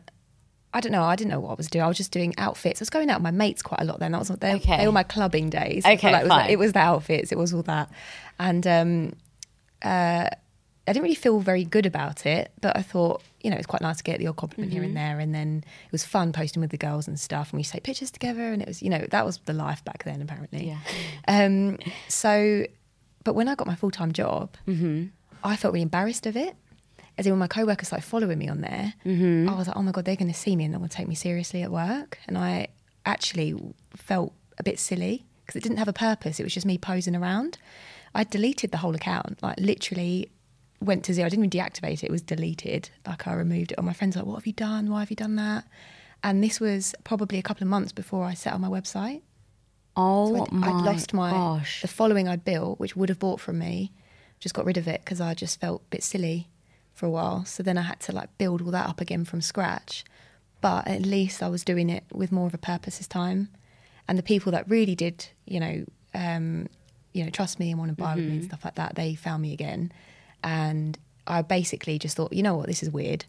I 0.75 0.81
don't 0.81 0.93
know. 0.93 1.03
I 1.03 1.17
didn't 1.17 1.31
know 1.31 1.41
what 1.41 1.51
I 1.51 1.55
was 1.55 1.69
doing. 1.69 1.85
I 1.85 1.89
was 1.89 1.97
just 1.97 2.13
doing 2.13 2.35
outfits. 2.39 2.81
I 2.81 2.83
was 2.83 2.91
going 2.91 3.11
out 3.11 3.19
with 3.19 3.25
my 3.25 3.31
mates 3.31 3.63
quite 3.63 3.81
a 3.81 3.85
lot 3.85 3.99
then. 4.01 4.13
That 4.13 4.19
was 4.19 4.29
they, 4.29 4.55
Okay. 4.55 4.79
they 4.79 4.87
were 4.87 4.93
my 4.93 5.03
clubbing 5.03 5.51
days. 5.51 5.85
Okay, 5.85 6.13
like 6.13 6.23
it, 6.23 6.25
was 6.25 6.29
fine. 6.29 6.51
it 6.51 6.59
was 6.59 6.73
the 6.73 6.79
outfits. 6.81 7.33
It 7.33 7.39
was 7.39 7.53
all 7.53 7.63
that, 7.65 7.91
and 8.39 8.67
um, 8.67 9.13
uh, 9.83 10.29
I 10.87 10.93
didn't 10.93 11.03
really 11.05 11.15
feel 11.15 11.39
very 11.41 11.65
good 11.65 11.87
about 11.87 12.27
it. 12.27 12.51
But 12.61 12.77
I 12.77 12.83
thought, 12.83 13.23
you 13.41 13.51
know, 13.51 13.57
it's 13.57 13.67
quite 13.67 13.83
nice 13.83 13.99
to 13.99 14.03
get 14.05 14.19
the 14.19 14.27
odd 14.27 14.37
compliment 14.37 14.73
here 14.73 14.83
Mm-hmm. 14.83 14.89
and 14.89 14.97
there. 14.97 15.19
And 15.21 15.35
then 15.35 15.65
it 15.87 15.93
was 15.93 16.05
fun 16.05 16.33
posting 16.33 16.61
with 16.61 16.71
the 16.71 16.77
girls 16.79 17.07
and 17.09 17.19
stuff. 17.21 17.51
And 17.51 17.59
we 17.59 17.61
used 17.61 17.73
take 17.73 17.85
pictures 17.85 18.11
together. 18.11 18.53
And 18.53 18.61
it 18.63 18.69
was, 18.69 18.83
you 18.83 18.91
know, 18.91 19.07
that 19.11 19.25
was 19.25 19.39
the 19.45 19.53
life 19.53 19.85
back 19.85 20.05
then. 20.05 20.21
Apparently, 20.21 20.67
Yeah. 20.69 20.79
Um, 21.29 21.79
so, 22.09 22.67
but 23.25 23.35
when 23.35 23.49
I 23.49 23.55
got 23.55 23.67
my 23.67 23.75
full 23.77 23.91
time 23.93 24.13
job, 24.13 24.57
Mm-hmm. 24.67 25.07
I 25.45 25.57
felt 25.57 25.73
really 25.73 25.83
embarrassed 25.83 26.27
of 26.27 26.37
it. 26.37 26.55
As 27.19 27.27
in, 27.27 27.33
when 27.33 27.39
my 27.41 27.47
co-workers 27.49 27.89
started 27.89 28.05
following 28.07 28.39
me 28.39 28.49
on 28.49 28.61
there, 28.63 28.95
I 29.05 29.55
was 29.55 29.67
like, 29.69 29.77
"Oh 29.77 29.83
my 29.83 29.91
god, 29.93 30.05
they're 30.07 30.17
going 30.17 30.33
to 30.33 30.39
see 30.39 30.57
me 30.57 30.65
and 30.65 30.73
they're 30.73 30.79
going 30.79 30.89
to 30.89 30.97
take 30.97 31.09
me 31.09 31.15
seriously 31.15 31.63
at 31.63 31.71
work." 31.71 32.19
And 32.27 32.39
I 32.39 32.69
actually 33.05 33.55
felt 33.95 34.33
a 34.59 34.63
bit 34.63 34.79
silly 34.79 35.25
because 35.45 35.57
it 35.57 35.63
didn't 35.63 35.77
have 35.79 35.89
a 35.89 35.93
purpose. 35.93 36.41
It 36.41 36.45
was 36.45 36.55
just 36.55 36.65
me 36.65 36.79
posing 36.79 37.15
around. 37.15 37.59
I 38.15 38.25
deleted 38.25 38.71
the 38.71 38.79
whole 38.79 38.95
account, 38.95 39.43
like 39.43 39.59
literally 39.61 40.31
went 40.85 41.05
to 41.05 41.15
zero. 41.15 41.27
I 41.27 41.29
didn't 41.31 41.45
even 41.47 41.61
deactivate 41.65 42.03
it; 42.03 42.05
it 42.05 42.11
was 42.11 42.23
deleted. 42.23 42.91
Like 43.07 43.27
I 43.27 43.35
removed 43.35 43.73
it. 43.73 43.79
And 43.79 43.87
my 43.87 43.93
friends 43.93 44.17
were 44.17 44.23
like, 44.23 44.29
"What 44.29 44.37
have 44.37 44.47
you 44.47 44.53
done? 44.53 44.91
Why 44.91 45.01
have 45.01 45.11
you 45.11 45.17
done 45.17 45.37
that?" 45.37 45.65
and 46.25 46.43
this 46.45 46.61
was 46.61 46.95
probably 47.03 47.37
a 47.39 47.43
couple 47.43 47.65
of 47.65 47.69
months 47.69 47.91
before 47.91 48.25
I 48.25 48.35
set 48.35 48.53
up 48.53 48.61
my 48.61 48.69
website. 48.69 49.23
Oh 49.97 50.35
So 50.37 50.43
I'd, 50.45 50.53
my 50.53 50.69
I'd 50.69 50.85
lost 50.85 51.13
my 51.13 51.31
gosh. 51.33 51.83
the 51.83 51.89
following 51.89 52.29
I'd 52.29 52.45
built, 52.45 52.79
which 52.79 52.95
would 52.97 53.09
have 53.09 53.19
bought 53.19 53.41
from 53.41 53.59
me. 53.59 53.93
Just 54.39 54.55
got 54.55 54.65
rid 54.65 54.77
of 54.77 54.87
it 54.89 55.01
because 55.05 55.21
I 55.21 55.35
just 55.35 55.61
felt 55.61 55.83
a 55.83 55.91
bit 55.91 56.03
silly 56.05 56.49
for 56.95 57.07
a 57.07 57.11
while. 57.11 57.45
So 57.45 57.63
then 57.63 57.77
I 57.77 57.83
had 57.83 57.99
to 58.01 58.13
like 58.13 58.37
build 58.39 58.63
all 58.63 58.71
that 58.71 58.89
up 58.89 59.01
again 59.01 59.25
from 59.25 59.41
scratch. 59.41 60.05
But 60.61 60.87
at 60.87 61.03
least 61.03 61.43
I 61.43 61.49
was 61.49 61.65
doing 61.65 61.91
it 61.91 62.05
with 62.13 62.31
more 62.31 62.47
of 62.47 62.55
a 62.55 62.59
purpose 62.59 62.99
this 62.99 63.09
time. 63.09 63.49
And 64.09 64.17
the 64.17 64.23
people 64.23 64.53
that 64.53 64.69
really 64.71 64.95
did, 64.95 65.27
you 65.45 65.59
know, 65.59 65.85
um, 66.15 66.69
you 67.13 67.25
know, 67.25 67.31
trust 67.31 67.59
me 67.59 67.71
and 67.71 67.79
want 67.81 67.91
to 67.91 67.97
buy 68.01 68.15
with 68.15 68.25
me 68.25 68.31
Mm-hmm. 68.31 68.39
and 68.41 68.45
stuff 68.45 68.65
like 68.65 68.77
that, 68.77 68.95
they 68.95 69.15
found 69.17 69.43
me 69.43 69.53
again. 69.53 69.91
And 70.43 70.99
I 71.27 71.43
basically 71.43 71.99
just 71.99 72.17
thought, 72.17 72.33
you 72.33 72.43
know 72.43 72.57
what, 72.57 72.67
this 72.67 72.83
is 72.83 72.91
weird. 72.91 73.25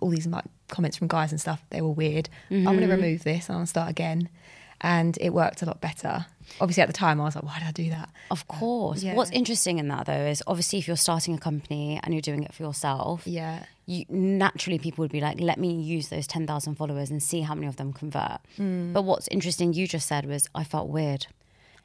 All 0.00 0.10
these 0.10 0.26
like, 0.26 0.44
comments 0.68 0.96
from 0.98 1.08
guys 1.08 1.32
and 1.32 1.40
stuff, 1.40 1.62
they 1.70 1.80
were 1.80 1.90
weird. 1.90 2.28
I'm 2.50 2.64
going 2.64 2.80
to 2.80 2.86
remove 2.88 3.24
this 3.24 3.48
and 3.48 3.58
I'll 3.58 3.66
start 3.66 3.88
again. 3.90 4.28
And 4.80 5.18
it 5.20 5.30
worked 5.30 5.62
a 5.62 5.66
lot 5.66 5.80
better. 5.80 6.26
Obviously, 6.60 6.82
at 6.82 6.86
the 6.86 6.92
time, 6.92 7.20
I 7.20 7.24
was 7.24 7.34
like, 7.34 7.44
why 7.44 7.58
did 7.58 7.66
I 7.68 7.72
do 7.72 7.90
that? 7.90 8.10
Of 8.30 8.46
course. 8.46 9.02
yeah. 9.02 9.14
What's 9.14 9.30
interesting 9.32 9.78
in 9.78 9.88
that 9.88 10.06
though 10.06 10.12
is 10.26 10.42
obviously 10.46 10.78
if 10.78 10.86
you're 10.86 10.96
starting 10.96 11.34
a 11.34 11.38
company 11.38 11.98
and 12.02 12.14
you're 12.14 12.20
doing 12.20 12.44
it 12.44 12.54
for 12.54 12.62
yourself, 12.62 13.26
Yeah. 13.26 13.64
you 13.86 14.04
naturally 14.08 14.78
people 14.78 15.02
would 15.02 15.10
be 15.10 15.20
like, 15.20 15.40
let 15.40 15.58
me 15.58 15.72
use 15.80 16.10
those 16.10 16.26
ten 16.28 16.46
thousand 16.46 16.76
followers 16.76 17.10
and 17.10 17.20
see 17.22 17.40
how 17.40 17.54
many 17.54 17.66
of 17.66 17.74
them 17.76 17.92
convert. 17.92 18.38
Mm. 18.58 18.92
But 18.92 19.02
what's 19.02 19.26
interesting 19.28 19.72
you 19.72 19.88
just 19.88 20.06
said 20.06 20.26
was 20.26 20.48
I 20.54 20.62
felt 20.64 20.88
weird. 20.88 21.26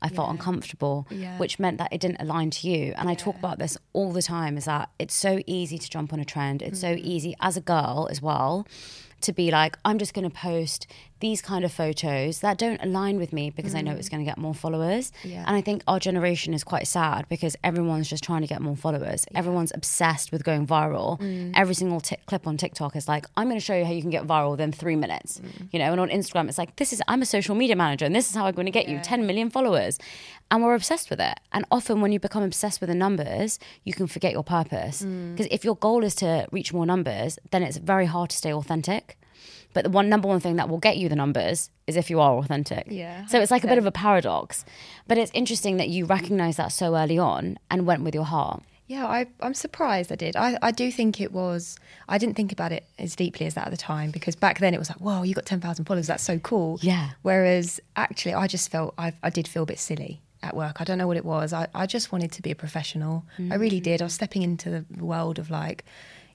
I 0.03 0.09
felt 0.09 0.27
Yeah. 0.27 0.33
uncomfortable, 0.33 1.07
Yeah. 1.09 1.37
which 1.37 1.57
meant 1.59 1.77
that 1.79 1.91
it 1.93 2.01
didn't 2.01 2.21
align 2.21 2.49
to 2.51 2.69
you. 2.69 2.93
And 2.97 3.09
I 3.09 3.15
talk 3.15 3.35
about 3.37 3.57
this 3.57 3.77
all 3.93 4.11
the 4.11 4.21
time 4.21 4.57
is 4.57 4.65
that 4.65 4.89
it's 4.99 5.15
so 5.15 5.39
easy 5.47 5.77
to 5.77 5.89
jump 5.89 6.11
on 6.13 6.19
a 6.19 6.25
trend. 6.25 6.61
It's 6.61 6.79
so 6.81 6.89
Mm-hmm. 6.93 7.07
easy 7.13 7.35
as 7.39 7.55
a 7.57 7.61
girl 7.61 8.07
as 8.11 8.21
well 8.21 8.67
to 9.21 9.31
be 9.31 9.49
like, 9.51 9.77
I'm 9.85 9.97
just 9.97 10.13
going 10.13 10.29
to 10.29 10.35
post 10.35 10.85
these 11.23 11.41
kind 11.41 11.63
of 11.63 11.71
photos 11.71 12.41
that 12.41 12.57
don't 12.57 12.81
align 12.83 13.17
with 13.17 13.31
me 13.31 13.49
because 13.49 13.73
I 13.73 13.81
know 13.81 13.93
it's 13.93 14.09
going 14.09 14.19
to 14.19 14.29
get 14.29 14.37
more 14.37 14.53
followers. 14.53 15.13
Mm. 15.23 15.31
Yeah. 15.31 15.43
And 15.47 15.55
I 15.55 15.61
think 15.61 15.81
our 15.87 15.97
generation 15.97 16.53
is 16.53 16.65
quite 16.65 16.85
sad 16.85 17.29
because 17.29 17.55
everyone's 17.63 18.09
just 18.09 18.25
trying 18.25 18.41
to 18.41 18.47
get 18.47 18.61
more 18.61 18.75
followers. 18.75 19.25
Everyone's 19.33 19.71
obsessed 19.73 20.33
with 20.33 20.43
going 20.43 20.67
viral. 20.67 21.17
Mm. 21.21 21.53
Every 21.55 21.75
single 21.75 22.01
t- 22.01 22.17
clip 22.25 22.45
on 22.45 22.57
TikTok 22.57 22.97
is 22.97 23.07
like, 23.07 23.25
I'm 23.37 23.47
going 23.47 23.57
to 23.57 23.65
show 23.65 23.73
you 23.73 23.85
how 23.85 23.93
you 23.93 24.01
can 24.01 24.09
get 24.09 24.27
viral 24.27 24.51
within 24.51 24.73
three 24.73 24.97
minutes. 24.97 25.39
Mm. 25.39 25.69
You 25.71 25.79
know, 25.79 25.91
and 25.93 26.01
on 26.01 26.09
Instagram, 26.09 26.49
it's 26.49 26.57
like, 26.57 26.75
this 26.75 26.91
is, 26.91 27.01
I'm 27.07 27.21
a 27.21 27.25
social 27.25 27.55
media 27.55 27.77
manager 27.77 28.03
and 28.03 28.13
this 28.13 28.29
is 28.29 28.35
how 28.35 28.45
I'm 28.45 28.53
going 28.53 28.65
to 28.65 28.71
get 28.71 28.89
you 28.89 28.99
10 28.99 29.25
million 29.25 29.49
followers. 29.49 29.97
And 30.51 30.61
we're 30.61 30.75
obsessed 30.75 31.09
with 31.09 31.21
it. 31.21 31.39
And 31.53 31.63
often 31.71 32.01
when 32.01 32.11
you 32.11 32.19
become 32.19 32.43
obsessed 32.43 32.81
with 32.81 32.89
the 32.89 32.95
numbers, 32.95 33.59
you 33.85 33.93
can 33.93 34.07
forget 34.07 34.33
your 34.33 34.43
purpose. 34.43 35.03
Mm. 35.03 35.31
Because 35.31 35.47
if 35.51 35.63
your 35.63 35.77
goal 35.77 36.03
is 36.03 36.15
to 36.15 36.47
reach 36.51 36.73
more 36.73 36.85
numbers, 36.85 37.39
then 37.51 37.63
it's 37.63 37.77
very 37.77 38.07
hard 38.07 38.29
to 38.31 38.35
stay 38.35 38.53
authentic. 38.53 39.17
But 39.73 39.83
the 39.85 39.89
one 39.89 40.09
number 40.09 40.27
one 40.27 40.39
thing 40.39 40.55
that 40.57 40.69
will 40.69 40.77
get 40.77 40.97
you 40.97 41.09
the 41.09 41.15
numbers 41.15 41.69
is 41.87 41.97
if 41.97 42.09
you 42.09 42.19
are 42.19 42.37
authentic. 42.37 42.87
Yeah, 42.89 43.25
So 43.25 43.41
it's 43.41 43.51
like 43.51 43.63
a 43.63 43.67
bit 43.67 43.77
of 43.77 43.85
a 43.85 43.91
paradox. 43.91 44.65
But 45.07 45.17
it's 45.17 45.31
interesting 45.33 45.77
that 45.77 45.89
you 45.89 46.05
recognize 46.05 46.57
that 46.57 46.71
so 46.71 46.95
early 46.95 47.17
on 47.17 47.57
and 47.69 47.85
went 47.85 48.03
with 48.03 48.13
your 48.13 48.25
heart. 48.25 48.63
Yeah, 48.87 49.07
I, 49.07 49.27
I'm 49.39 49.53
surprised 49.53 50.11
I 50.11 50.15
did. 50.15 50.35
I, 50.35 50.57
I 50.61 50.71
do 50.71 50.91
think 50.91 51.21
it 51.21 51.31
was, 51.31 51.77
I 52.07 52.17
didn't 52.17 52.35
think 52.35 52.51
about 52.51 52.71
it 52.71 52.85
as 52.99 53.15
deeply 53.15 53.45
as 53.45 53.53
that 53.53 53.65
at 53.65 53.71
the 53.71 53.77
time 53.77 54.11
because 54.11 54.35
back 54.35 54.59
then 54.59 54.73
it 54.73 54.77
was 54.77 54.89
like, 54.89 54.99
whoa, 54.99 55.23
you 55.23 55.33
got 55.33 55.45
10,000 55.45 55.85
followers. 55.85 56.07
That's 56.07 56.23
so 56.23 56.37
cool. 56.39 56.79
Yeah. 56.81 57.11
Whereas 57.21 57.79
actually, 57.95 58.33
I 58.33 58.47
just 58.47 58.69
felt, 58.69 58.93
I, 58.97 59.13
I 59.23 59.29
did 59.29 59.47
feel 59.47 59.63
a 59.63 59.65
bit 59.65 59.79
silly 59.79 60.21
at 60.43 60.55
work. 60.55 60.81
I 60.81 60.83
don't 60.83 60.97
know 60.97 61.07
what 61.07 61.17
it 61.17 61.25
was. 61.25 61.53
I, 61.53 61.67
I 61.73 61.85
just 61.85 62.11
wanted 62.11 62.33
to 62.33 62.41
be 62.41 62.51
a 62.51 62.55
professional. 62.55 63.25
I 63.49 63.55
really 63.55 63.79
mm. 63.79 63.83
did. 63.83 64.01
I 64.01 64.05
was 64.05 64.13
stepping 64.13 64.43
into 64.43 64.69
the 64.69 65.03
world 65.03 65.39
of 65.39 65.49
like, 65.49 65.85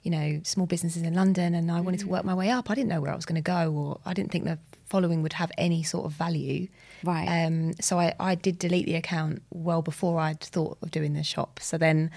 you 0.03 0.11
know, 0.11 0.41
small 0.45 0.67
businesses 0.67 1.03
in 1.03 1.15
London 1.15 1.55
and 1.55 1.71
I 1.71 1.81
wanted 1.81 2.01
to 2.01 2.09
work 2.09 2.25
my 2.25 2.35
way 2.35 2.51
up. 2.51 2.71
I 2.71 2.75
didn't 2.75 2.89
know 2.89 3.01
where 3.01 3.13
I 3.13 3.17
was 3.17 3.27
going 3.27 3.43
to 3.43 3.43
go 3.43 3.73
or 3.73 4.01
I 4.07 4.15
didn't 4.15 4.31
think 4.31 4.45
the 4.45 4.59
following 4.89 5.23
would 5.23 5.35
have 5.35 5.51
any 5.59 5.83
sort 5.83 6.07
of 6.07 6.13
value. 6.13 6.69
Right. 7.05 7.45
Um, 7.45 7.75
so 7.81 7.99
I, 7.99 8.15
I 8.19 8.35
did 8.35 8.59
delete 8.59 8.87
the 8.87 8.95
account 8.95 9.43
well 9.51 9.83
before 9.83 10.21
I'd 10.21 10.41
thought 10.41 10.79
of 10.83 10.91
doing 10.91 11.15
the 11.15 11.23
shop. 11.23 11.61
So 11.61 11.79
then 11.79 12.11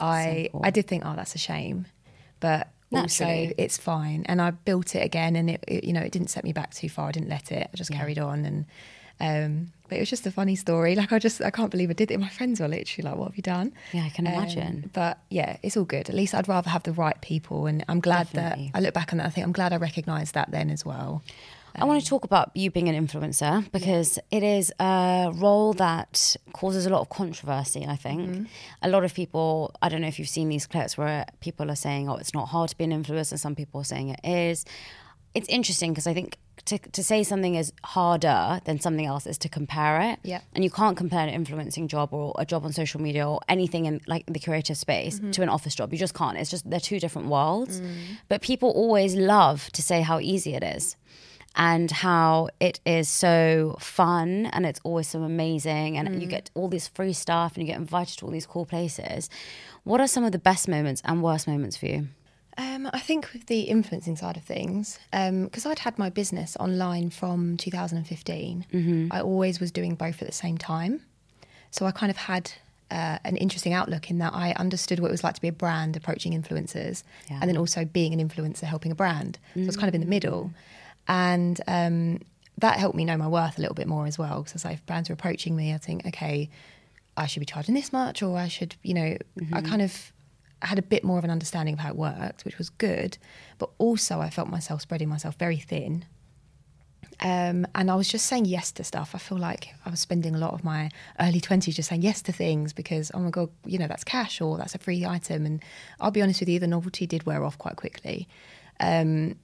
I 0.00 0.48
cool. 0.52 0.60
I 0.64 0.70
did 0.70 0.86
think, 0.86 1.04
oh, 1.06 1.14
that's 1.14 1.34
a 1.34 1.38
shame, 1.38 1.86
but 2.40 2.68
Naturally. 2.90 3.46
also 3.48 3.54
it's 3.58 3.78
fine. 3.78 4.24
And 4.26 4.40
I 4.40 4.50
built 4.50 4.94
it 4.94 5.04
again, 5.04 5.36
and 5.36 5.50
it, 5.50 5.64
it 5.68 5.84
you 5.84 5.92
know 5.92 6.00
it 6.00 6.10
didn't 6.12 6.28
set 6.28 6.42
me 6.44 6.52
back 6.52 6.74
too 6.74 6.88
far. 6.88 7.08
I 7.08 7.12
didn't 7.12 7.28
let 7.28 7.52
it. 7.52 7.68
I 7.72 7.76
just 7.76 7.90
Yeah. 7.90 7.98
carried 7.98 8.18
on, 8.18 8.44
and 8.44 8.64
um, 9.20 9.72
but 9.88 9.96
it 9.96 10.00
was 10.00 10.10
just 10.10 10.26
a 10.26 10.30
funny 10.30 10.56
story. 10.56 10.94
Like 10.94 11.12
I 11.12 11.18
just 11.18 11.42
I 11.42 11.50
can't 11.50 11.70
believe 11.70 11.90
I 11.90 11.94
did 11.94 12.10
it. 12.10 12.20
My 12.20 12.28
friends 12.28 12.60
were 12.60 12.68
literally 12.68 13.08
like, 13.08 13.18
"What 13.18 13.28
have 13.28 13.36
you 13.36 13.42
done?" 13.42 13.72
Yeah, 13.92 14.04
I 14.04 14.08
can 14.10 14.26
Um, 14.26 14.34
imagine. 14.34 14.90
but 14.92 15.18
yeah, 15.30 15.56
it's 15.62 15.76
all 15.76 15.84
good. 15.84 16.08
At 16.08 16.14
least 16.14 16.34
I'd 16.34 16.48
rather 16.48 16.70
have 16.70 16.82
the 16.84 16.92
right 16.92 17.20
people, 17.20 17.66
and 17.66 17.84
I'm 17.88 18.00
glad 18.00 18.28
Definitely. 18.32 18.70
that 18.72 18.78
I 18.78 18.80
look 18.80 18.94
back 18.94 19.12
on 19.12 19.18
that. 19.18 19.26
I 19.26 19.30
think 19.30 19.44
I'm 19.46 19.52
glad 19.52 19.72
I 19.72 19.76
recognised 19.76 20.34
that 20.34 20.50
then 20.50 20.70
as 20.70 20.84
well. 20.84 21.22
I 21.76 21.84
want 21.84 22.02
to 22.02 22.06
talk 22.08 22.24
about 22.24 22.50
you 22.56 22.68
being 22.72 22.88
an 22.88 23.06
influencer 23.06 23.70
because 23.70 24.18
it 24.32 24.42
is 24.42 24.72
a 24.80 25.30
role 25.36 25.72
that 25.74 26.34
causes 26.52 26.84
a 26.84 26.90
lot 26.90 27.00
of 27.00 27.10
controversy, 27.10 27.86
I 27.86 27.94
think. 27.94 28.48
A 28.82 28.88
lot 28.88 29.04
of 29.04 29.14
people, 29.14 29.72
I 29.80 29.88
don't 29.88 30.00
know 30.00 30.08
if 30.08 30.18
you've 30.18 30.28
seen 30.28 30.48
these 30.48 30.66
clips 30.66 30.98
where 30.98 31.26
people 31.38 31.70
are 31.70 31.76
saying, 31.76 32.08
oh, 32.08 32.16
it's 32.16 32.34
not 32.34 32.48
hard 32.48 32.70
to 32.70 32.76
be 32.76 32.82
an 32.82 32.90
influencer, 32.90 33.38
some 33.38 33.54
people 33.54 33.80
are 33.80 33.84
saying 33.84 34.08
it 34.08 34.20
is. 34.24 34.64
It's 35.34 35.48
interesting 35.48 35.92
because 35.92 36.06
I 36.06 36.14
think 36.14 36.36
to, 36.66 36.78
to 36.78 37.02
say 37.02 37.22
something 37.22 37.54
is 37.54 37.72
harder 37.84 38.60
than 38.64 38.80
something 38.80 39.06
else 39.06 39.26
is 39.26 39.38
to 39.38 39.48
compare 39.48 40.00
it. 40.00 40.18
Yeah. 40.22 40.40
And 40.52 40.64
you 40.64 40.70
can't 40.70 40.96
compare 40.96 41.20
an 41.20 41.28
influencing 41.28 41.88
job 41.88 42.12
or 42.12 42.34
a 42.38 42.44
job 42.44 42.64
on 42.64 42.72
social 42.72 43.00
media 43.00 43.28
or 43.28 43.40
anything 43.48 43.86
in 43.86 44.00
like 44.06 44.26
the 44.26 44.40
creative 44.40 44.76
space 44.76 45.18
mm-hmm. 45.18 45.30
to 45.32 45.42
an 45.42 45.48
office 45.48 45.74
job. 45.74 45.92
You 45.92 45.98
just 45.98 46.14
can't. 46.14 46.36
It's 46.36 46.50
just, 46.50 46.68
they're 46.68 46.80
two 46.80 47.00
different 47.00 47.28
worlds. 47.28 47.80
Mm. 47.80 47.94
But 48.28 48.42
people 48.42 48.70
always 48.70 49.14
love 49.14 49.70
to 49.72 49.82
say 49.82 50.02
how 50.02 50.20
easy 50.20 50.54
it 50.54 50.62
is 50.62 50.96
and 51.56 51.90
how 51.90 52.48
it 52.60 52.80
is 52.86 53.08
so 53.08 53.76
fun 53.80 54.46
and 54.46 54.64
it's 54.64 54.80
always 54.84 55.08
so 55.08 55.22
amazing 55.22 55.96
and 55.96 56.20
you 56.20 56.28
mm. 56.28 56.30
get 56.30 56.50
all 56.54 56.68
this 56.68 56.86
free 56.86 57.12
stuff 57.12 57.54
and 57.54 57.62
you 57.62 57.66
get 57.66 57.78
invited 57.78 58.18
to 58.18 58.26
all 58.26 58.30
these 58.30 58.46
cool 58.46 58.66
places. 58.66 59.28
What 59.84 60.00
are 60.00 60.06
some 60.06 60.24
of 60.24 60.32
the 60.32 60.38
best 60.38 60.68
moments 60.68 61.02
and 61.04 61.22
worst 61.22 61.48
moments 61.48 61.76
for 61.76 61.86
you? 61.86 62.08
Um, 62.58 62.90
I 62.92 62.98
think 62.98 63.32
with 63.32 63.46
the 63.46 63.60
influencing 63.62 64.16
side 64.16 64.36
of 64.36 64.42
things, 64.42 64.98
because 65.12 65.64
I'd 65.66 65.78
had 65.80 65.98
my 65.98 66.10
business 66.10 66.56
online 66.58 67.10
from 67.10 67.56
2015, 67.56 69.08
I 69.12 69.20
always 69.20 69.60
was 69.60 69.70
doing 69.70 69.94
both 69.94 70.20
at 70.20 70.26
the 70.28 70.34
same 70.34 70.58
time. 70.58 71.02
So 71.70 71.86
I 71.86 71.92
kind 71.92 72.10
of 72.10 72.16
had 72.16 72.50
uh, 72.90 73.18
an 73.24 73.36
interesting 73.36 73.72
outlook 73.72 74.10
in 74.10 74.18
that 74.18 74.34
I 74.34 74.52
understood 74.52 74.98
what 74.98 75.08
it 75.08 75.12
was 75.12 75.22
like 75.22 75.34
to 75.34 75.40
be 75.40 75.48
a 75.48 75.52
brand 75.52 75.96
approaching 75.96 76.32
influencers, 76.32 77.04
Yeah. 77.30 77.38
and 77.40 77.48
then 77.48 77.56
also 77.56 77.84
being 77.84 78.12
an 78.18 78.28
influencer 78.28 78.64
helping 78.64 78.90
a 78.90 78.96
brand. 78.96 79.38
So 79.54 79.60
it's 79.60 79.76
kind 79.76 79.88
of 79.88 79.94
in 79.94 80.00
the 80.00 80.06
middle, 80.08 80.50
and 81.06 81.60
um, 81.68 82.20
that 82.58 82.78
helped 82.78 82.96
me 82.96 83.04
know 83.04 83.16
my 83.16 83.28
worth 83.28 83.56
a 83.58 83.60
little 83.60 83.76
bit 83.76 83.86
more 83.86 84.06
as 84.06 84.18
well. 84.18 84.42
Because 84.42 84.64
like 84.64 84.74
if 84.74 84.86
brands 84.86 85.08
were 85.08 85.14
approaching 85.14 85.54
me, 85.56 85.72
I 85.72 85.78
think, 85.78 86.04
okay, 86.06 86.50
I 87.16 87.26
should 87.26 87.40
be 87.40 87.46
charging 87.46 87.74
this 87.76 87.92
much, 87.92 88.22
or 88.22 88.36
I 88.36 88.48
should, 88.48 88.74
you 88.82 88.94
know, 88.94 89.16
I 89.52 89.60
kind 89.62 89.82
of 89.82 90.12
had 90.62 90.78
a 90.78 90.82
bit 90.82 91.04
more 91.04 91.18
of 91.18 91.24
an 91.24 91.30
understanding 91.30 91.74
of 91.74 91.80
how 91.80 91.90
it 91.90 91.96
worked, 91.96 92.44
which 92.44 92.58
was 92.58 92.70
good. 92.70 93.18
But 93.58 93.70
also, 93.78 94.20
I 94.20 94.30
felt 94.30 94.48
myself 94.48 94.82
spreading 94.82 95.08
myself 95.08 95.36
very 95.36 95.56
thin. 95.56 96.04
Um, 97.22 97.66
and 97.74 97.90
I 97.90 97.94
was 97.96 98.08
just 98.08 98.26
saying 98.26 98.46
yes 98.46 98.72
to 98.72 98.84
stuff. 98.84 99.14
I 99.14 99.18
feel 99.18 99.38
like 99.38 99.74
I 99.84 99.90
was 99.90 100.00
spending 100.00 100.34
a 100.34 100.38
lot 100.38 100.54
of 100.54 100.64
my 100.64 100.90
early 101.18 101.40
20s 101.40 101.74
just 101.74 101.90
saying 101.90 102.02
yes 102.02 102.22
to 102.22 102.32
things 102.32 102.72
because, 102.72 103.10
oh 103.12 103.18
my 103.18 103.30
God, 103.30 103.50
you 103.66 103.78
know, 103.78 103.86
that's 103.86 104.04
cash 104.04 104.40
or 104.40 104.56
that's 104.56 104.74
a 104.74 104.78
free 104.78 105.04
item. 105.04 105.44
And 105.44 105.62
I'll 106.00 106.10
be 106.10 106.22
honest 106.22 106.40
with 106.40 106.48
you, 106.48 106.58
the 106.58 106.66
novelty 106.66 107.06
did 107.06 107.26
wear 107.26 107.44
off 107.44 107.58
quite 107.58 107.76
quickly. 107.76 108.26
Um, 108.80 109.36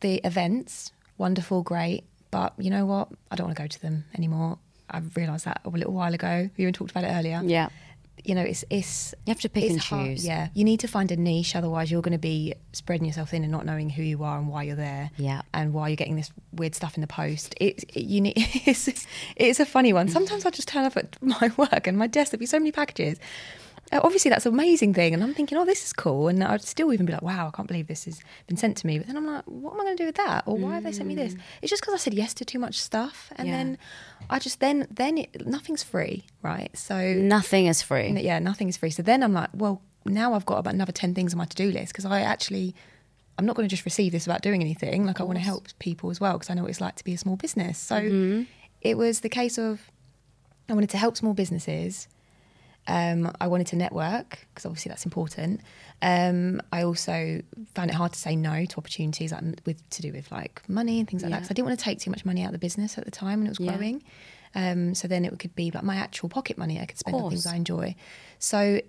the 0.00 0.16
events, 0.24 0.92
wonderful, 1.18 1.62
great. 1.62 2.04
But 2.30 2.54
you 2.58 2.70
know 2.70 2.86
what? 2.86 3.08
I 3.30 3.36
don't 3.36 3.46
want 3.46 3.56
to 3.56 3.62
go 3.62 3.68
to 3.68 3.82
them 3.82 4.04
anymore. 4.16 4.58
I 4.88 5.00
realised 5.16 5.46
that 5.46 5.60
a 5.64 5.68
little 5.70 5.92
while 5.92 6.14
ago. 6.14 6.48
We 6.56 6.62
even 6.62 6.72
talked 6.72 6.92
about 6.92 7.04
it 7.04 7.08
earlier. 7.08 7.40
Yeah. 7.44 7.68
You 8.24 8.34
know, 8.34 8.42
it's 8.42 8.64
it's 8.70 9.14
You 9.26 9.30
have 9.32 9.40
to 9.40 9.48
pick 9.48 9.70
and 9.70 9.80
hard- 9.80 10.06
choose. 10.16 10.26
Yeah, 10.26 10.48
you 10.54 10.64
need 10.64 10.80
to 10.80 10.88
find 10.88 11.10
a 11.12 11.16
niche. 11.16 11.54
Otherwise, 11.54 11.90
you're 11.90 12.02
going 12.02 12.12
to 12.12 12.18
be 12.18 12.54
spreading 12.72 13.06
yourself 13.06 13.30
thin 13.30 13.42
and 13.42 13.52
not 13.52 13.64
knowing 13.66 13.90
who 13.90 14.02
you 14.02 14.24
are 14.24 14.38
and 14.38 14.48
why 14.48 14.64
you're 14.64 14.74
there. 14.76 15.10
Yeah. 15.16 15.42
and 15.54 15.72
why 15.72 15.88
you're 15.88 15.96
getting 15.96 16.16
this 16.16 16.32
weird 16.52 16.74
stuff 16.74 16.96
in 16.96 17.00
the 17.02 17.06
post. 17.06 17.54
It's 17.60 17.84
it, 17.84 17.96
you 18.02 18.20
need. 18.20 18.34
It's, 18.66 18.88
it's 19.36 19.60
a 19.60 19.66
funny 19.66 19.92
one. 19.92 20.08
Sometimes 20.08 20.44
I 20.44 20.50
just 20.50 20.66
turn 20.68 20.84
up 20.84 20.96
at 20.96 21.16
my 21.22 21.50
work 21.56 21.86
and 21.86 21.96
my 21.96 22.06
desk 22.06 22.32
there'll 22.32 22.40
be 22.40 22.46
so 22.46 22.58
many 22.58 22.72
packages. 22.72 23.18
Uh, 23.92 24.00
Obviously, 24.02 24.28
that's 24.30 24.46
an 24.46 24.52
amazing 24.52 24.92
thing, 24.94 25.14
and 25.14 25.22
I'm 25.22 25.32
thinking, 25.34 25.56
oh, 25.58 25.64
this 25.64 25.84
is 25.84 25.92
cool. 25.92 26.26
And 26.28 26.42
I'd 26.42 26.62
still 26.62 26.92
even 26.92 27.06
be 27.06 27.12
like, 27.12 27.22
wow, 27.22 27.48
I 27.48 27.50
can't 27.56 27.68
believe 27.68 27.86
this 27.86 28.04
has 28.06 28.20
been 28.48 28.56
sent 28.56 28.76
to 28.78 28.86
me. 28.86 28.98
But 28.98 29.06
then 29.06 29.16
I'm 29.16 29.26
like, 29.26 29.44
what 29.44 29.74
am 29.74 29.80
I 29.80 29.84
going 29.84 29.96
to 29.96 30.02
do 30.02 30.06
with 30.06 30.16
that? 30.16 30.42
Or 30.46 30.56
why 30.56 30.74
have 30.74 30.82
they 30.84 30.90
sent 30.92 31.08
me 31.08 31.14
this? 31.14 31.34
It's 31.62 31.70
just 31.70 31.82
because 31.82 31.94
I 31.94 31.98
said 31.98 32.12
yes 32.14 32.34
to 32.34 32.44
too 32.44 32.58
much 32.58 32.80
stuff, 32.80 33.32
and 33.36 33.46
Mm. 33.48 33.50
Yeah. 33.52 33.56
then 33.58 33.78
I 34.28 34.38
just 34.40 34.58
then 34.60 34.86
then 34.90 35.18
it, 35.18 35.46
nothing's 35.46 35.82
free, 35.84 36.24
right? 36.42 36.76
So 36.76 37.14
Nothing 37.14 37.66
is 37.66 37.80
free. 37.82 38.10
yeah, 38.20 38.38
nothing 38.40 38.68
is 38.68 38.76
free. 38.76 38.90
So 38.90 39.02
then 39.02 39.22
I'm 39.22 39.32
like, 39.32 39.50
well, 39.54 39.80
now 40.04 40.34
I've 40.34 40.46
got 40.46 40.58
about 40.58 40.74
another 40.74 40.92
10 40.92 41.14
things 41.14 41.32
on 41.32 41.38
my 41.38 41.44
to 41.44 41.54
do 41.56 41.70
list 41.70 41.92
because 41.92 42.04
I 42.06 42.22
actually, 42.22 42.74
I'm 43.38 43.46
not 43.46 43.54
going 43.56 43.68
to 43.68 43.72
just 43.72 43.84
receive 43.84 44.10
this 44.12 44.26
without 44.26 44.42
doing 44.42 44.62
anything. 44.62 45.04
Like, 45.06 45.20
I 45.20 45.24
want 45.24 45.38
to 45.38 45.44
help 45.44 45.68
people 45.78 46.10
as 46.10 46.20
well 46.20 46.32
because 46.34 46.50
I 46.50 46.54
know 46.54 46.62
what 46.62 46.70
it's 46.70 46.80
like 46.80 46.96
to 46.96 47.04
be 47.04 47.14
a 47.14 47.18
small 47.18 47.36
business. 47.36 47.78
So 47.78 47.96
Mm-hmm. 48.00 48.42
it 48.82 48.96
was 48.98 49.20
the 49.20 49.28
case 49.28 49.58
of 49.58 49.90
I 50.68 50.72
wanted 50.74 50.90
to 50.90 50.98
help 50.98 51.16
small 51.16 51.34
businesses 51.34 52.08
Um, 52.88 53.32
I 53.40 53.46
wanted 53.48 53.66
to 53.68 53.76
network 53.76 54.46
because 54.48 54.64
obviously 54.66 54.90
that's 54.90 55.04
important. 55.04 55.60
Um, 56.02 56.60
I 56.72 56.82
also 56.82 57.42
found 57.74 57.90
it 57.90 57.94
hard 57.94 58.12
to 58.12 58.18
say 58.18 58.36
no 58.36 58.64
to 58.64 58.76
opportunities 58.78 59.32
like, 59.32 59.42
with 59.64 59.88
to 59.90 60.02
do 60.02 60.12
with 60.12 60.30
like 60.30 60.62
money 60.68 60.98
and 61.00 61.08
things 61.08 61.22
like 61.22 61.30
that. 61.30 61.36
Yeah. 61.36 61.40
Because 61.40 61.50
I 61.50 61.54
didn't 61.54 61.66
want 61.68 61.78
to 61.78 61.84
take 61.84 61.98
too 62.00 62.10
much 62.10 62.24
money 62.24 62.42
out 62.42 62.46
of 62.48 62.52
the 62.52 62.58
business 62.58 62.96
at 62.98 63.04
the 63.04 63.10
time 63.10 63.40
when 63.40 63.46
it 63.46 63.50
was 63.50 63.60
Yeah. 63.60 63.72
growing. 63.72 64.02
Um, 64.54 64.94
so 64.94 65.08
then 65.08 65.24
it 65.24 65.38
could 65.38 65.54
be 65.54 65.70
like 65.70 65.82
my 65.84 65.96
actual 65.96 66.28
pocket 66.28 66.56
money 66.56 66.80
I 66.80 66.86
could 66.86 66.98
spend 66.98 67.16
on 67.16 67.30
things. 67.30 67.46
I 67.46 67.56
enjoy. 67.56 67.94
So 68.38 68.80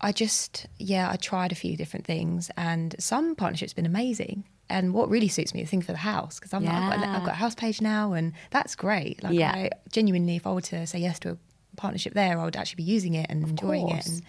I 0.00 0.12
just, 0.12 0.66
yeah, 0.78 1.10
I 1.10 1.16
tried 1.16 1.50
a 1.52 1.54
few 1.54 1.76
different 1.76 2.04
things, 2.06 2.50
and 2.56 2.94
some 2.98 3.34
partnerships 3.36 3.72
have 3.72 3.76
been 3.76 3.86
amazing. 3.86 4.44
And 4.68 4.94
what 4.94 5.08
really 5.10 5.28
suits 5.28 5.52
me 5.54 5.60
is 5.60 5.66
the 5.66 5.70
thing 5.70 5.82
for 5.82 5.92
the 5.92 5.98
house 5.98 6.38
because 6.38 6.54
I'm 6.54 6.64
like, 6.64 6.74
I've, 6.74 7.00
got, 7.00 7.06
Yeah. 7.06 7.16
I've 7.16 7.24
got 7.24 7.32
a 7.32 7.36
house 7.36 7.54
page 7.54 7.80
now, 7.80 8.12
and 8.12 8.32
that's 8.50 8.74
great. 8.74 9.22
Like, 9.22 9.34
Yeah. 9.34 9.52
I 9.52 9.70
genuinely, 9.90 10.36
if 10.36 10.46
I 10.46 10.52
were 10.52 10.60
to 10.62 10.86
say 10.86 10.98
yes 10.98 11.18
to 11.20 11.32
a 11.32 11.36
partnership 11.76 12.14
there, 12.14 12.38
I 12.38 12.44
would 12.44 12.56
actually 12.56 12.84
be 12.84 12.90
using 12.90 13.14
it 13.14 13.26
and 13.28 13.42
enjoying 13.48 13.88
course. 13.88 14.06
it. 14.06 14.22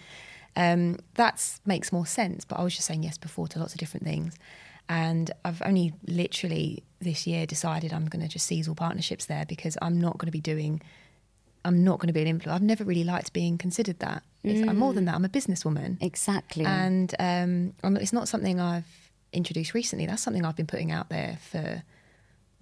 And 0.54 0.94
um, 0.94 1.04
that 1.14 1.58
makes 1.66 1.92
more 1.92 2.06
sense. 2.06 2.44
But 2.44 2.58
I 2.58 2.62
was 2.62 2.74
just 2.74 2.86
saying 2.86 3.02
yes 3.02 3.18
before 3.18 3.48
to 3.48 3.58
lots 3.58 3.72
of 3.74 3.78
different 3.78 4.04
things. 4.04 4.36
And 4.88 5.30
I've 5.44 5.62
only 5.64 5.94
literally 6.06 6.84
this 7.00 7.26
year 7.26 7.44
decided 7.44 7.92
I'm 7.92 8.06
going 8.06 8.22
to 8.22 8.28
just 8.28 8.46
seize 8.46 8.68
all 8.68 8.74
partnerships 8.74 9.26
there 9.26 9.44
because 9.46 9.76
I'm 9.82 10.00
not 10.00 10.18
going 10.18 10.28
to 10.28 10.32
be 10.32 10.40
doing 10.40 10.80
I'm 11.66 11.82
not 11.82 11.98
going 11.98 12.06
to 12.06 12.12
be 12.12 12.22
an 12.22 12.38
influencer. 12.38 12.52
I've 12.52 12.62
never 12.62 12.84
really 12.84 13.02
liked 13.02 13.32
being 13.32 13.58
considered 13.58 13.98
that. 13.98 14.22
It's, 14.44 14.66
I'm 14.68 14.78
more 14.78 14.92
than 14.92 15.06
that. 15.06 15.16
I'm 15.16 15.24
a 15.24 15.28
businesswoman. 15.28 16.00
Exactly. 16.00 16.64
And 16.64 17.12
um, 17.18 17.74
it's 17.96 18.12
not 18.12 18.28
something 18.28 18.60
I've 18.60 19.10
introduced 19.32 19.74
recently. 19.74 20.06
That's 20.06 20.22
something 20.22 20.44
I've 20.44 20.54
been 20.54 20.68
putting 20.68 20.92
out 20.92 21.08
there 21.08 21.38
for 21.50 21.82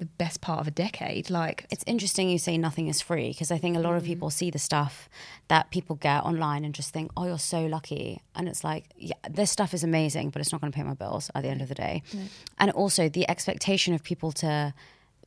the 0.04 0.24
best 0.24 0.40
part 0.40 0.60
of 0.60 0.68
a 0.68 0.70
decade. 0.70 1.30
Like, 1.30 1.66
it's 1.70 1.84
interesting 1.86 2.28
you 2.28 2.38
say 2.38 2.58
nothing 2.58 2.88
is 2.88 3.00
free 3.00 3.28
because 3.28 3.50
I 3.50 3.58
think 3.58 3.76
a 3.76 3.80
lot 3.80 3.94
of 3.94 4.02
mm. 4.02 4.06
people 4.06 4.30
see 4.30 4.50
the 4.50 4.58
stuff 4.58 5.08
that 5.48 5.70
people 5.70 5.96
get 5.96 6.24
online 6.24 6.64
and 6.64 6.74
just 6.74 6.92
think, 6.92 7.10
oh, 7.16 7.26
you're 7.26 7.38
so 7.38 7.66
lucky. 7.66 8.20
And 8.34 8.48
it's 8.48 8.62
like, 8.62 8.84
yeah, 8.96 9.14
this 9.30 9.50
stuff 9.50 9.72
is 9.74 9.82
amazing, 9.82 10.30
but 10.30 10.40
it's 10.40 10.52
not 10.52 10.60
going 10.60 10.72
to 10.72 10.76
pay 10.76 10.82
my 10.82 10.94
bills 10.94 11.30
at 11.34 11.42
the 11.42 11.48
end 11.48 11.62
of 11.62 11.68
the 11.68 11.74
day. 11.74 12.02
And 12.58 12.70
also 12.70 13.08
the 13.08 13.28
expectation 13.28 13.94
of 13.94 14.02
people 14.02 14.32
to, 14.32 14.74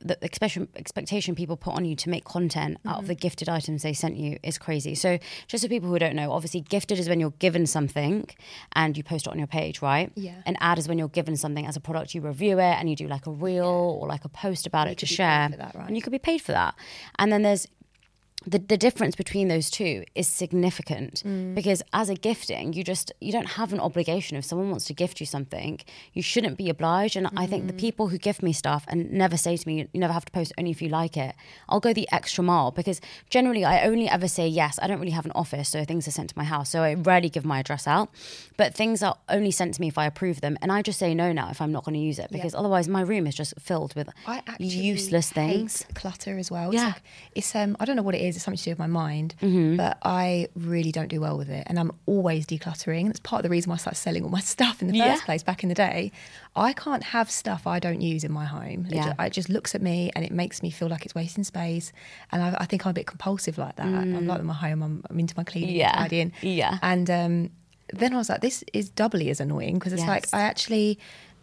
the 0.00 0.22
expectation, 0.24 0.68
expectation 0.76 1.34
people 1.34 1.56
put 1.56 1.74
on 1.74 1.84
you 1.84 1.96
to 1.96 2.08
make 2.08 2.24
content 2.24 2.78
out 2.86 2.98
of 2.98 3.06
the 3.06 3.14
mm-hmm. 3.14 3.20
gifted 3.20 3.48
items 3.48 3.82
they 3.82 3.92
sent 3.92 4.16
you 4.16 4.38
is 4.42 4.58
crazy. 4.58 4.94
So, 4.94 5.18
just 5.46 5.64
for 5.64 5.68
people 5.68 5.88
who 5.88 5.98
don't 5.98 6.16
know, 6.16 6.32
obviously, 6.32 6.60
gifted 6.60 6.98
is 6.98 7.08
when 7.08 7.20
you're 7.20 7.30
given 7.38 7.66
something 7.66 8.28
and 8.72 8.96
you 8.96 9.02
post 9.02 9.26
it 9.26 9.30
on 9.30 9.38
your 9.38 9.46
page, 9.46 9.82
right? 9.82 10.12
Yeah. 10.14 10.34
An 10.46 10.56
ad 10.60 10.78
is 10.78 10.88
when 10.88 10.98
you're 10.98 11.08
given 11.08 11.36
something 11.36 11.66
as 11.66 11.76
a 11.76 11.80
product, 11.80 12.14
you 12.14 12.20
review 12.20 12.58
it 12.58 12.76
and 12.78 12.88
you 12.88 12.96
do 12.96 13.08
like 13.08 13.26
a 13.26 13.30
reel 13.30 13.98
or 14.00 14.06
like 14.06 14.24
a 14.24 14.28
post 14.28 14.66
about 14.66 14.88
it 14.88 14.98
to 14.98 15.06
could 15.06 15.10
be 15.10 15.16
paid 15.16 15.16
share. 15.16 15.48
that, 15.56 15.74
right? 15.74 15.86
And 15.86 15.96
you 15.96 16.02
could 16.02 16.12
be 16.12 16.18
paid 16.18 16.42
for 16.42 16.52
that. 16.52 16.74
And 17.18 17.32
then 17.32 17.42
there's 17.42 17.66
the, 18.46 18.58
the 18.60 18.76
difference 18.76 19.16
between 19.16 19.48
those 19.48 19.68
two 19.68 20.04
is 20.14 20.26
significant 20.28 21.22
Mm. 21.26 21.54
because 21.56 21.82
as 21.92 22.08
a 22.08 22.14
gifting 22.14 22.72
you 22.72 22.84
just 22.84 23.10
you 23.20 23.32
don't 23.32 23.48
have 23.58 23.72
an 23.72 23.80
obligation 23.80 24.36
if 24.36 24.44
someone 24.44 24.70
wants 24.70 24.84
to 24.86 24.94
gift 24.94 25.18
you 25.20 25.26
something 25.26 25.80
you 26.12 26.22
shouldn't 26.22 26.56
be 26.56 26.68
obliged 26.70 27.16
and 27.16 27.28
i 27.36 27.46
think 27.46 27.66
the 27.66 27.72
Mm. 27.72 27.78
people 27.80 28.08
who 28.08 28.18
gift 28.18 28.40
me 28.42 28.52
stuff 28.52 28.84
and 28.88 29.10
never 29.10 29.36
say 29.36 29.56
to 29.56 29.66
me 29.68 29.88
you 29.92 30.00
never 30.00 30.12
have 30.12 30.24
to 30.24 30.30
post 30.32 30.52
only 30.56 30.70
if 30.70 30.80
you 30.80 30.88
like 30.88 31.16
it 31.16 31.34
i'll 31.68 31.80
go 31.80 31.92
the 31.92 32.08
extra 32.12 32.44
mile 32.44 32.70
because 32.70 33.00
generally 33.28 33.64
i 33.64 33.82
only 33.82 34.08
ever 34.08 34.28
say 34.28 34.46
yes 34.46 34.78
i 34.82 34.86
don't 34.86 35.00
really 35.00 35.10
have 35.12 35.26
an 35.26 35.32
office 35.32 35.68
so 35.70 35.84
things 35.84 36.06
are 36.06 36.12
sent 36.12 36.30
to 36.30 36.38
my 36.38 36.44
house 36.44 36.70
so 36.70 36.82
i 36.82 36.94
rarely 36.94 37.28
give 37.28 37.44
my 37.44 37.58
address 37.58 37.86
out 37.88 38.08
but 38.56 38.72
things 38.74 39.02
are 39.02 39.16
only 39.28 39.50
sent 39.50 39.74
to 39.74 39.80
me 39.80 39.88
if 39.88 39.98
i 39.98 40.06
approve 40.06 40.40
them 40.40 40.56
and 40.62 40.70
i 40.70 40.80
just 40.80 40.98
say 40.98 41.12
no 41.12 41.32
now 41.32 41.48
if 41.50 41.60
i'm 41.60 41.72
not 41.72 41.84
going 41.84 41.94
to 41.94 42.00
use 42.00 42.18
it 42.20 42.30
because 42.30 42.54
otherwise 42.54 42.88
my 42.88 43.00
room 43.00 43.26
is 43.26 43.34
just 43.34 43.52
filled 43.58 43.94
with 43.96 44.08
useless 44.58 45.30
things 45.32 45.84
clutter 45.94 46.38
as 46.38 46.50
well. 46.50 46.72
Yeah. 46.72 46.88
It's, 46.88 46.94
like, 46.94 47.02
it's 47.34 47.54
um, 47.56 47.76
I 47.80 47.84
don't 47.84 47.96
know 47.96 48.02
what 48.02 48.14
it 48.14 48.20
is. 48.20 48.36
It's 48.38 48.44
something 48.44 48.58
to 48.58 48.64
do 48.64 48.70
with 48.70 48.78
my 48.78 48.86
mind, 48.86 49.34
Mm-hmm. 49.42 49.76
but 49.76 49.98
I 50.02 50.48
really 50.56 50.92
don't 50.92 51.08
do 51.08 51.20
well 51.20 51.36
with 51.36 51.50
it, 51.50 51.64
and 51.68 51.78
I'm 51.78 51.92
always 52.06 52.46
decluttering. 52.46 53.06
That's 53.08 53.20
part 53.20 53.40
of 53.40 53.42
the 53.44 53.50
reason 53.50 53.68
why 53.70 53.74
I 53.74 53.78
started 53.78 53.98
selling 53.98 54.22
all 54.24 54.30
my 54.30 54.40
stuff 54.56 54.80
in 54.80 54.88
the 54.88 54.96
Yeah. 54.96 55.12
first 55.12 55.24
place 55.24 55.42
back 55.42 55.62
in 55.62 55.68
the 55.68 55.74
day. 55.74 56.12
I 56.56 56.72
can't 56.72 57.02
have 57.02 57.30
stuff 57.30 57.66
I 57.66 57.78
don't 57.78 58.00
use 58.00 58.22
in 58.24 58.32
my 58.32 58.44
home. 58.46 58.86
It, 58.86 58.94
Yeah. 58.94 59.04
ju- 59.12 59.22
it 59.24 59.32
just 59.32 59.48
looks 59.48 59.74
at 59.74 59.82
me 59.82 60.10
and 60.14 60.24
it 60.24 60.32
makes 60.32 60.62
me 60.62 60.70
feel 60.70 60.88
like 60.88 61.04
it's 61.04 61.14
wasting 61.14 61.44
space, 61.44 61.92
and 62.32 62.42
I, 62.42 62.56
I 62.60 62.64
think 62.66 62.86
I'm 62.86 62.90
a 62.90 62.94
bit 62.94 63.06
compulsive 63.06 63.58
like 63.58 63.76
that. 63.76 63.86
I'm 63.86 64.26
like 64.26 64.42
my 64.42 64.54
home. 64.54 64.82
I'm, 64.82 65.04
I'm 65.10 65.18
into 65.18 65.34
my 65.36 65.44
cleaning, 65.44 65.74
Mm. 65.74 65.78
Yeah. 65.78 65.92
tidying, 65.92 66.32
Yeah. 66.42 66.78
and 66.82 67.10
um, 67.10 67.50
then 67.92 68.12
I 68.14 68.18
was 68.18 68.28
like, 68.28 68.40
this 68.42 68.62
is 68.72 68.90
doubly 68.90 69.30
as 69.30 69.40
annoying 69.40 69.74
because 69.74 69.92
it's 69.92 70.04
like 70.06 70.26
I 70.32 70.42
actually. 70.42 70.98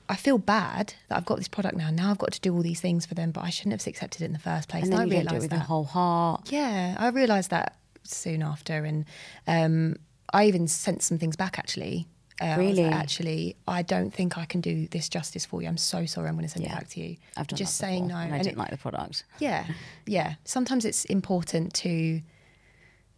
I 0.08 0.16
feel 0.16 0.38
bad 0.38 0.94
that 1.10 1.18
I've 1.18 1.26
got 1.26 1.38
this 1.38 1.48
product 1.48 1.76
now. 1.76 1.90
Now 1.90 2.12
I've 2.12 2.18
got 2.20 2.32
to 2.34 2.42
do 2.42 2.54
all 2.56 2.62
these 2.62 2.80
things 2.82 3.06
for 3.06 3.16
them, 3.16 3.32
but 3.32 3.44
I 3.44 3.50
shouldn't 3.50 3.74
have 3.82 3.88
accepted 3.88 4.22
it 4.22 4.26
in 4.26 4.34
the 4.34 4.40
first 4.40 4.70
place. 4.70 4.84
and 4.84 4.94
And, 4.94 5.02
I 5.02 5.06
you 5.06 5.10
don't 5.10 5.10
do 5.10 5.16
it 5.16 5.32
realised 5.32 5.42
with 5.44 5.52
that. 5.52 5.66
whole 5.66 5.84
heart 5.86 6.52
Yeah, 6.52 6.96
I 7.00 7.08
realised 7.10 7.50
that 7.50 7.78
soon 8.04 8.44
after, 8.44 8.86
and 8.86 9.06
um, 9.48 9.96
I 10.32 10.46
even 10.46 10.68
sent 10.68 11.02
some 11.02 11.18
things 11.18 11.36
back. 11.36 11.58
Actually, 11.58 12.08
uh, 12.40 12.46
I 12.46 12.58
was 12.58 12.58
like, 12.58 12.78
Really? 12.78 12.84
actually, 12.94 13.56
I 13.68 13.82
don't 13.82 14.14
think 14.14 14.38
I 14.38 14.46
can 14.46 14.62
do 14.62 14.88
this 14.90 15.10
justice 15.10 15.46
for 15.46 15.62
you. 15.62 15.68
I'm 15.68 15.78
so 15.78 16.06
sorry. 16.06 16.28
I'm 16.30 16.36
going 16.36 16.46
to 16.46 16.52
send 16.52 16.66
Yeah. 16.66 16.74
it 16.74 16.80
back 16.80 16.90
to 16.90 17.00
you. 17.02 17.18
I've 17.36 17.48
done 17.48 17.58
just 17.58 17.78
saying 17.78 18.06
no. 18.08 18.16
and 18.18 18.32
I 18.34 18.38
And 18.38 18.44
didn't 18.44 18.58
it- 18.58 18.60
like 18.60 18.70
the 18.72 18.78
product. 18.78 19.24
yeah, 19.40 19.66
yeah. 20.06 20.36
Sometimes 20.44 20.86
it's 20.86 21.06
important 21.06 21.74
to 21.76 22.22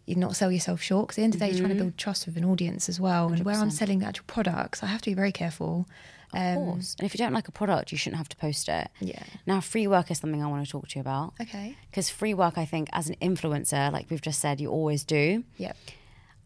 you 0.06 0.16
not 0.16 0.38
sell 0.38 0.50
yourself 0.52 0.82
short 0.82 1.08
because 1.08 1.16
at 1.18 1.22
the 1.22 1.24
end 1.26 1.34
of 1.34 1.40
the 1.42 1.46
day, 1.48 1.52
you're 1.52 1.60
trying 1.60 1.72
Mm-hmm. 1.72 1.78
to 1.80 1.84
build 1.84 1.98
trust 1.98 2.26
with 2.28 2.38
an 2.38 2.46
audience 2.46 2.88
as 2.88 2.98
well. 2.98 3.28
And 3.34 3.44
where 3.44 3.58
I'm 3.58 3.72
selling 3.72 4.04
actual 4.04 4.24
products, 4.26 4.82
I 4.82 4.86
have 4.86 5.02
to 5.02 5.10
be 5.10 5.14
very 5.14 5.34
careful. 5.34 5.86
Of 6.34 6.40
Um, 6.40 6.56
course. 6.56 6.96
And 7.00 7.06
if 7.06 7.14
you 7.14 7.18
don't 7.18 7.34
like 7.34 7.48
a 7.48 7.52
product, 7.52 7.92
you 7.92 7.98
shouldn't 7.98 8.18
have 8.18 8.30
to 8.30 8.38
post 8.38 8.68
it. 8.70 8.90
Yeah. 9.00 9.24
Now, 9.46 9.62
free 9.62 9.88
work 9.88 10.12
is 10.12 10.20
something 10.20 10.44
I 10.44 10.48
want 10.48 10.66
to 10.66 10.72
talk 10.72 10.88
to 10.90 10.96
you 10.96 11.02
about. 11.02 11.34
Okay. 11.42 11.76
Because 11.90 12.10
free 12.10 12.34
work, 12.34 12.58
I 12.58 12.66
think, 12.66 12.90
as 12.92 13.08
an 13.10 13.16
influencer, 13.22 13.92
like 13.92 14.08
we've 14.10 14.22
just 14.22 14.40
said, 14.40 14.60
you 14.60 14.70
always 14.70 15.04
do. 15.06 15.44
Yep. 15.58 15.78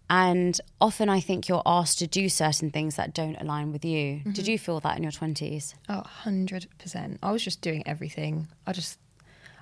And 0.09 0.59
often 0.81 1.07
I 1.07 1.21
think 1.21 1.47
you're 1.47 1.61
asked 1.65 1.99
to 1.99 2.07
do 2.07 2.27
certain 2.27 2.69
things 2.69 2.95
that 2.97 3.13
don't 3.13 3.37
align 3.37 3.71
with 3.71 3.85
you. 3.85 4.17
Mm-hmm. 4.17 4.31
Did 4.33 4.47
you 4.47 4.59
feel 4.59 4.79
that 4.81 4.97
in 4.97 5.03
your 5.03 5.11
20s? 5.11 5.73
Oh, 5.87 6.03
100%. 6.25 7.17
I 7.23 7.31
was 7.31 7.41
just 7.43 7.61
doing 7.61 7.81
everything. 7.87 8.47
I 8.67 8.73
just, 8.73 8.99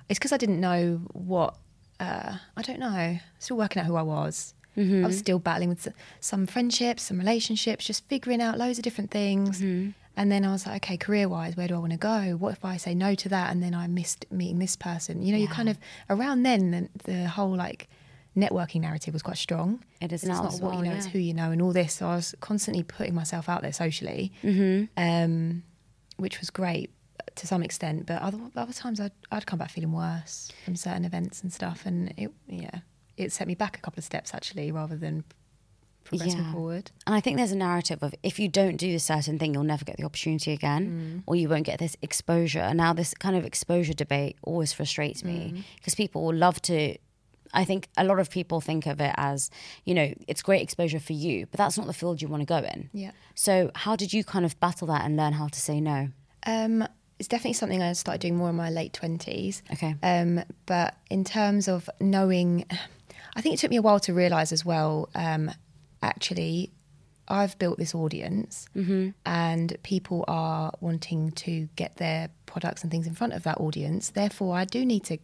it's 0.08 0.18
because 0.18 0.32
I 0.32 0.36
didn't 0.38 0.60
know 0.60 1.02
what, 1.12 1.54
uh, 2.00 2.36
I 2.56 2.62
don't 2.62 2.80
know, 2.80 3.18
still 3.38 3.56
working 3.58 3.80
out 3.80 3.86
who 3.86 3.94
I 3.96 4.02
was. 4.02 4.54
I 4.76 5.04
was 5.06 5.18
still 5.18 5.38
battling 5.38 5.68
with 5.68 5.88
some 6.20 6.46
friendships, 6.46 7.02
some 7.02 7.18
relationships, 7.18 7.84
just 7.84 8.08
figuring 8.08 8.40
out 8.40 8.56
loads 8.56 8.78
of 8.78 8.82
different 8.82 9.10
things. 9.10 9.60
And 10.16 10.30
then 10.30 10.44
I 10.44 10.52
was 10.52 10.66
like, 10.66 10.84
okay, 10.84 10.96
career 10.96 11.28
wise, 11.28 11.56
where 11.56 11.68
do 11.68 11.74
I 11.74 11.78
want 11.78 11.92
to 11.92 11.98
go? 11.98 12.36
What 12.38 12.52
if 12.52 12.64
I 12.64 12.76
say 12.76 12.94
no 12.94 13.14
to 13.14 13.28
that 13.30 13.50
and 13.50 13.62
then 13.62 13.74
I 13.74 13.86
missed 13.86 14.26
meeting 14.30 14.58
this 14.58 14.76
person? 14.76 15.22
You 15.22 15.32
know, 15.32 15.38
you 15.38 15.48
kind 15.48 15.68
of, 15.68 15.78
around 16.10 16.42
then, 16.42 16.90
the, 17.04 17.12
the 17.12 17.28
whole 17.28 17.56
like 17.56 17.88
networking 18.36 18.80
narrative 18.82 19.14
was 19.14 19.22
quite 19.22 19.38
strong. 19.38 19.82
It 20.00 20.12
is 20.12 20.24
now 20.24 20.44
It's 20.44 20.54
as 20.54 20.60
not 20.60 20.64
what 20.66 20.74
well, 20.74 20.84
you 20.84 20.90
know, 20.90 20.96
it's 20.96 21.06
who 21.06 21.18
you 21.18 21.32
know 21.34 21.50
and 21.52 21.62
all 21.62 21.72
this. 21.72 21.94
So 21.94 22.06
I 22.06 22.16
was 22.16 22.34
constantly 22.40 22.82
putting 22.82 23.14
myself 23.14 23.48
out 23.48 23.62
there 23.62 23.72
socially. 23.72 24.32
Um, 24.96 25.62
which 26.16 26.38
was 26.38 26.50
great 26.50 26.90
to 27.36 27.46
some 27.46 27.62
extent. 27.62 28.06
But 28.06 28.20
other 28.20 28.38
other 28.56 28.72
times, 28.72 29.00
I'd 29.00 29.12
I'd 29.30 29.46
come 29.46 29.58
back 29.58 29.70
feeling 29.70 29.92
worse 29.92 30.50
from 30.64 30.76
certain 30.76 31.04
events 31.04 31.42
and 31.42 31.52
stuff, 31.52 31.86
and 31.86 32.12
it 32.16 32.30
yeah, 32.46 32.80
it 33.16 33.32
set 33.32 33.46
me 33.46 33.54
back 33.54 33.78
a 33.78 33.80
couple 33.80 34.00
of 34.00 34.04
steps 34.04 34.34
actually, 34.34 34.70
rather 34.70 34.96
than 34.96 35.24
Yeah. 36.12 36.52
forward. 36.52 36.90
And 37.06 37.14
I 37.14 37.20
think 37.20 37.36
there's 37.36 37.52
a 37.52 37.56
narrative 37.56 38.02
of 38.02 38.14
if 38.22 38.38
you 38.38 38.48
don't 38.48 38.76
do 38.76 38.90
this 38.92 39.04
certain 39.04 39.38
thing, 39.38 39.54
you'll 39.54 39.64
never 39.64 39.84
get 39.84 39.96
the 39.96 40.04
opportunity 40.04 40.52
again, 40.52 41.22
or 41.26 41.36
you 41.36 41.48
won't 41.48 41.64
get 41.66 41.78
this 41.78 41.96
exposure. 42.02 42.60
And 42.60 42.76
now 42.78 42.92
this 42.92 43.14
kind 43.14 43.36
of 43.36 43.44
exposure 43.44 43.94
debate 43.94 44.36
always 44.42 44.72
frustrates 44.72 45.24
me 45.24 45.64
because 45.76 45.94
people 45.94 46.24
will 46.24 46.34
love 46.34 46.60
to. 46.62 46.96
I 47.52 47.64
think 47.64 47.88
a 47.96 48.04
lot 48.04 48.20
of 48.20 48.30
people 48.30 48.60
think 48.60 48.86
of 48.86 49.00
it 49.00 49.12
as, 49.16 49.50
you 49.84 49.92
know, 49.92 50.14
it's 50.28 50.40
great 50.40 50.62
exposure 50.62 51.00
for 51.00 51.14
you, 51.14 51.46
but 51.46 51.58
that's 51.58 51.76
not 51.76 51.88
the 51.88 51.92
field 51.92 52.22
you 52.22 52.28
want 52.28 52.42
to 52.42 52.46
go 52.46 52.58
in. 52.58 52.90
Yeah. 52.92 53.10
So 53.34 53.72
how 53.74 53.96
did 53.96 54.12
you 54.12 54.22
kind 54.22 54.44
of 54.44 54.58
battle 54.60 54.86
that 54.86 55.04
and 55.04 55.16
learn 55.16 55.32
how 55.32 55.48
to 55.48 55.60
say 55.60 55.80
no? 55.80 56.10
Um, 56.46 56.86
it's 57.18 57.26
definitely 57.26 57.54
something 57.54 57.82
I 57.82 57.92
started 57.94 58.20
doing 58.20 58.36
more 58.36 58.50
in 58.50 58.54
my 58.54 58.70
late 58.70 58.92
twenties. 58.92 59.64
Okay. 59.72 59.96
Um, 60.02 60.44
but 60.66 60.94
in 61.10 61.24
terms 61.24 61.66
of 61.66 61.90
knowing, 62.00 62.66
I 63.34 63.40
think 63.40 63.54
it 63.54 63.58
took 63.58 63.70
me 63.70 63.78
a 63.78 63.82
while 63.82 64.00
to 64.00 64.14
realise 64.14 64.52
as 64.52 64.64
well. 64.64 65.08
Um, 65.16 65.50
actually, 66.02 66.70
I've 67.28 67.58
built 67.58 67.78
this 67.78 67.94
audience, 67.94 68.66
and 69.24 69.76
people 69.82 70.24
are 70.26 70.72
wanting 70.80 71.30
to 71.32 71.68
get 71.76 71.96
their 71.96 72.28
products 72.46 72.82
and 72.82 72.90
things 72.90 73.06
in 73.06 73.14
front 73.14 73.32
of 73.34 73.42
that 73.44 73.58
audience. 73.60 74.10
Therefore, 74.10 74.56
I 74.56 74.64
do 74.64 74.84
need 74.84 75.04
to 75.04 75.18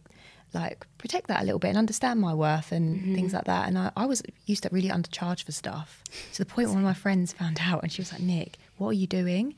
like 0.53 0.87
protect 0.97 1.27
that 1.27 1.41
a 1.41 1.43
little 1.43 1.59
bit 1.59 1.67
and 1.69 1.77
understand 1.77 2.21
my 2.21 2.33
worth 2.33 2.71
and 2.71 3.13
things 3.15 3.33
like 3.33 3.43
that. 3.43 3.67
And 3.67 3.77
I, 3.77 3.91
I 3.97 4.05
was 4.05 4.23
used 4.45 4.63
to 4.63 4.69
really 4.71 4.87
undercharge 4.89 5.43
for 5.43 5.51
stuff 5.51 6.01
to 6.33 6.37
the 6.39 6.45
point 6.45 6.69
where 6.69 6.75
one 6.75 6.83
of 6.83 6.87
my 6.87 6.93
friends 6.93 7.33
found 7.33 7.59
out, 7.61 7.83
and 7.83 7.91
she 7.91 8.01
was 8.01 8.11
like, 8.13 8.21
"Nick, 8.21 8.57
what 8.77 8.89
are 8.89 8.93
you 8.93 9.07
doing?" 9.07 9.55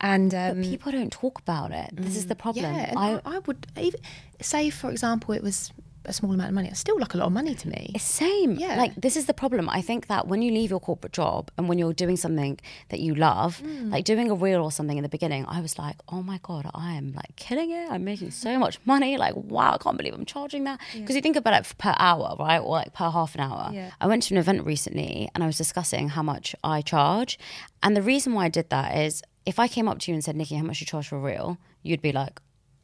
And 0.00 0.32
um, 0.34 0.60
But 0.60 0.64
people 0.64 0.92
don't 0.92 1.10
talk 1.10 1.40
about 1.40 1.72
it. 1.72 1.90
This 1.94 2.16
is 2.16 2.26
the 2.26 2.34
problem. 2.36 2.64
yeah, 2.66 2.92
I, 2.96 3.14
I, 3.14 3.36
I 3.36 3.38
would 3.40 3.66
even 3.80 4.00
say, 4.40 4.68
for 4.70 4.90
example, 4.90 5.34
it 5.34 5.42
was 5.42 5.72
a 6.08 6.12
small 6.12 6.32
amount 6.32 6.48
of 6.48 6.54
money. 6.54 6.68
It's 6.68 6.80
still 6.80 6.98
like 6.98 7.14
a 7.14 7.16
lot 7.18 7.26
of 7.26 7.32
money 7.32 7.54
to 7.54 7.68
me. 7.68 7.92
It's 7.94 8.04
same. 8.04 8.52
Yeah. 8.56 8.76
Like 8.76 8.94
this 8.96 9.16
is 9.16 9.26
the 9.26 9.34
problem. 9.34 9.68
I 9.68 9.82
think 9.82 10.06
that 10.08 10.26
when 10.28 10.42
you 10.42 10.50
leave 10.52 10.70
your 10.70 10.80
corporate 10.80 11.12
job 11.12 11.50
and 11.56 11.68
when 11.68 11.78
you're 11.78 11.92
doing 11.92 12.16
something 12.16 12.58
that 12.90 13.00
you 13.00 13.14
love, 13.14 13.60
Mm. 13.64 13.90
like 13.92 14.04
doing 14.04 14.30
a 14.30 14.34
reel 14.34 14.62
or 14.62 14.72
something 14.72 14.96
in 14.96 15.02
the 15.02 15.08
beginning, 15.08 15.44
I 15.48 15.60
was 15.60 15.78
like, 15.78 15.96
oh 16.08 16.22
my 16.22 16.38
god, 16.42 16.70
I 16.74 16.94
am 16.94 17.12
like 17.14 17.36
killing 17.36 17.70
it. 17.70 17.90
I'm 17.90 18.04
making 18.04 18.30
so 18.30 18.58
much 18.58 18.78
money. 18.84 19.16
Like 19.16 19.34
wow, 19.36 19.74
I 19.74 19.78
can't 19.78 19.96
believe 19.96 20.14
I'm 20.14 20.24
charging 20.24 20.64
that. 20.64 20.80
Because 20.94 21.14
you 21.16 21.22
think 21.22 21.36
about 21.36 21.54
it 21.60 21.72
per 21.78 21.94
hour, 21.98 22.36
right, 22.38 22.58
or 22.58 22.70
like 22.80 22.92
per 22.94 23.10
half 23.10 23.34
an 23.34 23.40
hour. 23.40 23.70
Yeah. 23.72 23.90
I 24.00 24.06
went 24.06 24.22
to 24.24 24.34
an 24.34 24.38
event 24.38 24.64
recently 24.64 25.28
and 25.34 25.44
I 25.44 25.46
was 25.46 25.56
discussing 25.58 26.08
how 26.10 26.22
much 26.22 26.54
I 26.64 26.82
charge, 26.82 27.38
and 27.82 27.96
the 27.96 28.02
reason 28.02 28.32
why 28.34 28.46
I 28.46 28.48
did 28.48 28.70
that 28.70 28.96
is 28.96 29.22
if 29.46 29.58
I 29.58 29.66
came 29.68 29.88
up 29.88 29.98
to 30.00 30.10
you 30.10 30.14
and 30.14 30.22
said, 30.22 30.36
Niki, 30.36 30.56
how 30.56 30.62
much 30.64 30.80
you 30.80 30.86
charge 30.86 31.08
for 31.08 31.16
a 31.16 31.20
reel, 31.20 31.56
you'd 31.82 32.02
be 32.02 32.12
like, 32.12 32.40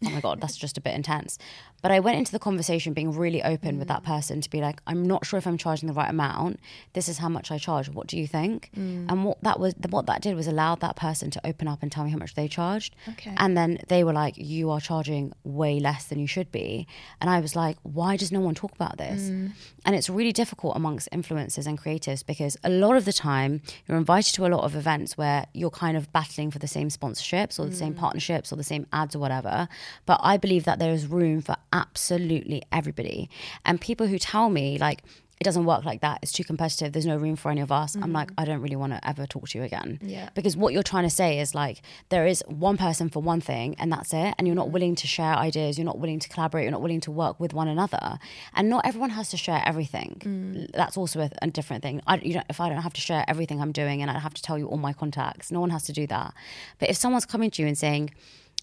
oh 0.07 0.11
my 0.11 0.21
god 0.21 0.41
that's 0.41 0.57
just 0.57 0.77
a 0.79 0.81
bit 0.81 0.95
intense. 0.95 1.39
But 1.83 1.91
i 1.93 2.01
went 2.01 2.19
into 2.19 2.33
the 2.33 2.39
conversation 2.39 2.93
being 2.93 3.13
really 3.13 3.43
open 3.43 3.79
with 3.79 3.89
that 3.89 4.03
mm. 4.03 4.07
person 4.07 4.41
to 4.41 4.51
be 4.51 4.61
like 4.61 4.81
i'm 4.87 5.03
not 5.07 5.27
sure 5.27 5.39
if 5.39 5.47
i'm 5.47 5.59
charging 5.59 5.87
the 5.87 5.93
right 5.95 6.11
amount. 6.11 6.61
This 6.93 7.09
is 7.09 7.19
how 7.19 7.29
much 7.29 7.51
i 7.51 7.59
charge. 7.59 7.89
What 7.89 8.07
do 8.07 8.19
you 8.19 8.27
think? 8.27 8.71
Mm. 8.77 9.11
And 9.11 9.25
what 9.25 9.39
that 9.43 9.61
was 9.61 9.75
what 9.91 10.07
that 10.07 10.23
did 10.23 10.35
was 10.35 10.47
allowed 10.47 10.81
that 10.81 10.97
person 10.97 11.31
to 11.31 11.47
open 11.47 11.69
up 11.69 11.83
and 11.83 11.91
tell 11.91 12.05
me 12.05 12.11
how 12.11 12.19
much 12.19 12.35
they 12.35 12.49
charged. 12.49 12.95
Okay. 13.09 13.35
and 13.37 13.57
then 13.57 13.79
they 13.89 14.05
were 14.05 14.13
like 14.13 14.35
you 14.37 14.71
are 14.71 14.81
charging 14.81 15.33
way 15.45 15.79
less 15.79 16.05
than 16.05 16.19
you 16.19 16.27
should 16.27 16.51
be. 16.51 16.87
And 17.21 17.31
i 17.31 17.41
was 17.41 17.55
like 17.57 17.77
why 17.83 18.17
does 18.17 18.33
no 18.33 18.41
one 18.41 18.55
talk 18.55 18.73
about 18.73 18.99
this? 18.99 19.23
Mm. 19.23 19.53
And 19.85 19.95
it's 19.95 20.09
really 20.09 20.33
difficult 20.33 20.77
amongst 20.77 21.11
influencers 21.11 21.67
and 21.67 21.79
creatives 21.79 22.25
because 22.25 22.57
a 22.65 22.71
lot 22.71 22.97
of 22.97 23.05
the 23.05 23.13
time 23.13 23.61
you're 23.87 23.99
invited 23.99 24.35
to 24.35 24.47
a 24.47 24.49
lot 24.49 24.65
of 24.65 24.75
events 24.75 25.19
where 25.19 25.47
you're 25.53 25.71
kind 25.71 25.97
of 25.97 26.13
battling 26.13 26.51
for 26.51 26.59
the 26.59 26.67
same 26.67 26.89
sponsorships 26.89 27.59
or 27.59 27.67
the 27.67 27.77
same 27.77 27.95
partnerships 27.95 28.53
or 28.53 28.57
the 28.57 28.65
same 28.65 28.87
ads 28.93 29.15
or 29.15 29.19
whatever 29.19 29.69
but 30.07 30.21
i 30.23 30.37
believe 30.37 30.65
that 30.65 30.79
there 30.79 30.93
is 30.93 31.07
room 31.07 31.41
for 31.41 31.57
absolutely 31.73 32.63
everybody. 32.73 33.29
And 33.65 33.81
people 33.81 34.07
who 34.07 34.19
tell 34.19 34.51
me 34.51 34.79
like 34.79 35.03
it 35.41 35.45
doesn't 35.45 35.65
work 35.65 35.85
like 35.85 36.01
that 36.01 36.21
it's 36.23 36.33
too 36.33 36.45
competitive 36.45 36.93
there's 36.93 37.07
no 37.07 37.17
room 37.17 37.37
for 37.37 37.51
any 37.51 37.61
of 37.61 37.73
us 37.73 37.97
i'm 37.97 38.13
like 38.13 38.29
mm-hmm. 38.29 38.41
i 38.41 38.45
don't 38.45 38.61
really 38.61 38.77
want 38.77 38.93
to 38.93 39.09
ever 39.09 39.27
talk 39.27 39.49
to 39.49 39.59
you 39.59 39.65
again. 39.65 39.99
Yeah. 40.01 40.31
because 40.35 40.57
what 40.57 40.73
you're 40.73 40.83
trying 40.83 41.05
to 41.05 41.11
say 41.11 41.41
is 41.41 41.55
like 41.55 41.83
there 42.09 42.27
is 42.27 42.43
one 42.47 42.77
person 42.77 43.11
for 43.11 43.21
one 43.21 43.41
thing 43.41 43.75
and 43.79 43.93
that's 43.93 44.15
it 44.15 44.35
and 44.39 44.47
you're 44.47 44.55
not 44.55 44.67
mm-hmm. 44.67 44.75
willing 44.75 44.95
to 44.95 45.07
share 45.07 45.35
ideas 45.35 45.77
you're 45.77 45.85
not 45.85 45.99
willing 45.99 46.21
to 46.21 46.29
collaborate 46.29 46.63
you're 46.63 46.73
not 46.73 46.83
willing 46.83 47.01
to 47.01 47.11
work 47.11 47.39
with 47.41 47.53
one 47.53 47.69
another. 47.69 48.19
And 48.55 48.69
not 48.69 48.87
everyone 48.87 49.11
has 49.11 49.29
to 49.31 49.37
share 49.37 49.63
everything. 49.67 50.21
Mm. 50.25 50.71
That's 50.73 50.97
also 50.97 51.21
a, 51.21 51.31
a 51.43 51.49
different 51.49 51.83
thing. 51.83 52.01
I, 52.07 52.17
you 52.17 52.35
don't, 52.35 52.47
if 52.49 52.61
i 52.61 52.69
don't 52.69 52.83
have 52.83 52.95
to 52.95 53.01
share 53.01 53.25
everything 53.29 53.61
i'm 53.61 53.73
doing 53.73 54.03
and 54.03 54.11
i 54.11 54.19
have 54.19 54.35
to 54.35 54.43
tell 54.43 54.59
you 54.59 54.67
all 54.67 54.79
my 54.79 54.93
contacts 54.93 55.51
no 55.51 55.61
one 55.61 55.71
has 55.71 55.85
to 55.85 55.93
do 55.93 56.07
that. 56.07 56.33
But 56.79 56.91
if 56.91 56.97
someone's 56.97 57.27
coming 57.27 57.51
to 57.53 57.63
you 57.63 57.69
and 57.69 57.77
saying 57.77 58.11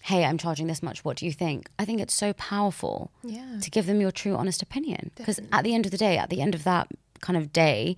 hey 0.02 0.24
i'm 0.24 0.38
charging 0.38 0.66
this 0.66 0.82
much 0.82 1.04
what 1.04 1.16
do 1.16 1.24
you 1.26 1.32
think? 1.32 1.68
I 1.78 1.84
think 1.84 2.00
it's 2.00 2.14
so 2.14 2.32
powerful 2.34 3.10
Yeah. 3.22 3.58
to 3.60 3.70
give 3.70 3.86
them 3.86 4.00
your 4.00 4.10
true 4.10 4.34
honest 4.36 4.62
opinion. 4.62 5.10
Because 5.16 5.38
at 5.52 5.62
the 5.64 5.74
end 5.74 5.84
of 5.86 5.90
the 5.92 5.98
day 5.98 6.16
at 6.18 6.28
the 6.30 6.40
end 6.42 6.54
of 6.54 6.64
that 6.64 6.88
kind 7.20 7.36
of 7.36 7.52
day 7.52 7.96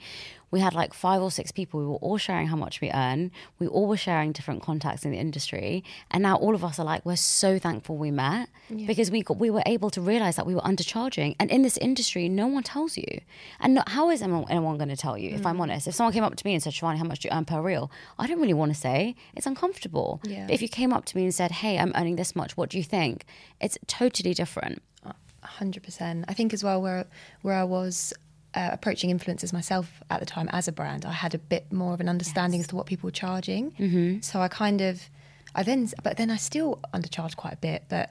we 0.55 0.61
had 0.61 0.73
like 0.73 0.95
five 0.95 1.21
or 1.21 1.33
six 1.33 1.51
people 1.51 1.81
we 1.81 1.87
were 1.87 1.97
all 1.97 2.17
sharing 2.17 2.47
how 2.47 2.55
much 2.55 2.81
we 2.81 2.88
earn. 2.93 3.33
We 3.59 3.67
all 3.67 3.88
were 3.88 3.97
sharing 3.97 4.31
different 4.31 4.62
contacts 4.62 5.05
in 5.05 5.11
the 5.11 5.19
industry. 5.19 5.83
And 6.12 6.23
now 6.23 6.37
all 6.37 6.55
of 6.55 6.62
us 6.64 6.79
are 6.79 6.85
like 6.85 7.05
we're 7.05 7.17
so 7.17 7.59
thankful 7.59 7.97
we 7.97 8.12
met 8.12 8.49
because 8.87 9.11
we 9.11 9.25
got 9.25 9.37
we 9.37 9.51
were 9.51 9.64
able 9.67 9.90
to 9.90 10.01
realize 10.01 10.37
that 10.37 10.47
we 10.47 10.55
were 10.55 10.61
undercharging. 10.61 11.35
And 11.40 11.51
in 11.51 11.62
this 11.62 11.77
industry 11.79 12.29
no 12.29 12.47
one 12.47 12.62
tells 12.62 12.97
you. 12.97 13.21
And 13.59 13.75
not, 13.75 13.88
how 13.88 14.11
is 14.11 14.23
anyone, 14.23 14.45
anyone 14.49 14.79
going 14.79 14.90
to 14.90 14.97
tell 14.97 15.19
you 15.19 15.31
if 15.31 15.45
i'm 15.45 15.57
mm. 15.57 15.62
honest? 15.62 15.88
If 15.88 15.97
someone 15.97 16.12
came 16.12 16.23
up 16.23 16.37
to 16.37 16.47
me 16.47 16.55
and 16.55 16.62
said 16.62 16.73
Shivani 16.73 16.99
how 16.99 17.05
much 17.11 17.19
do 17.19 17.29
you 17.29 17.37
earn 17.37 17.47
per 17.47 17.61
reel? 17.61 17.90
I 18.17 18.29
don't 18.29 18.40
really 18.40 18.55
want 18.55 18.73
to 18.73 18.79
say. 18.79 19.17
It's 19.35 19.47
uncomfortable. 19.47 20.21
Yeah. 20.23 20.47
but 20.47 20.55
if 20.55 20.62
you 20.62 20.69
came 20.69 20.93
up 20.93 21.05
to 21.07 21.17
me 21.17 21.25
and 21.25 21.35
said 21.35 21.51
hey 21.51 21.81
i'm 21.81 21.93
earning 21.97 22.14
this 22.14 22.37
much. 22.37 22.57
What 22.57 22.71
do 22.71 22.79
you 22.79 22.85
think? 22.85 23.25
It's 23.61 23.77
totally 23.88 24.35
different. 24.35 24.83
Hundred 25.43 25.83
percent. 25.83 26.25
I 26.27 26.33
think 26.33 26.55
as 26.55 26.62
well 26.64 26.81
where 26.81 27.07
where 27.43 27.57
I 27.57 27.64
was 27.64 28.14
uh, 28.55 28.71
approaching 28.73 29.17
influencers 29.17 29.53
myself 29.53 30.03
at 30.11 30.21
the 30.21 30.27
time 30.27 30.49
as 30.53 30.69
a 30.69 30.73
brand, 30.73 31.05
I 31.05 31.12
had 31.12 31.35
a 31.35 31.38
bit 31.38 31.73
more 31.73 31.93
of 31.93 32.01
an 32.01 32.09
understanding 32.09 32.61
as 32.61 32.67
to 32.69 32.77
what 32.77 32.87
people 32.87 33.09
were 33.09 33.12
charging. 33.12 33.73
Mm-hmm. 33.73 34.21
So 34.21 34.40
I 34.40 34.49
kind 34.49 34.81
of, 34.81 35.03
I 35.55 35.62
then, 35.62 35.88
but 36.03 36.17
then 36.17 36.31
I 36.31 36.37
still 36.37 36.81
undercharged 36.93 37.37
quite 37.37 37.55
a 37.55 37.57
bit. 37.57 37.85
But 37.88 38.11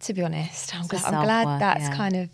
to 0.00 0.14
be 0.14 0.22
honest, 0.22 0.74
I'm, 0.74 0.86
glad, 0.86 1.04
I'm 1.04 1.24
glad 1.24 1.60
that's 1.60 1.88
yeah. 1.88 1.96
kind 1.96 2.16
of. 2.16 2.30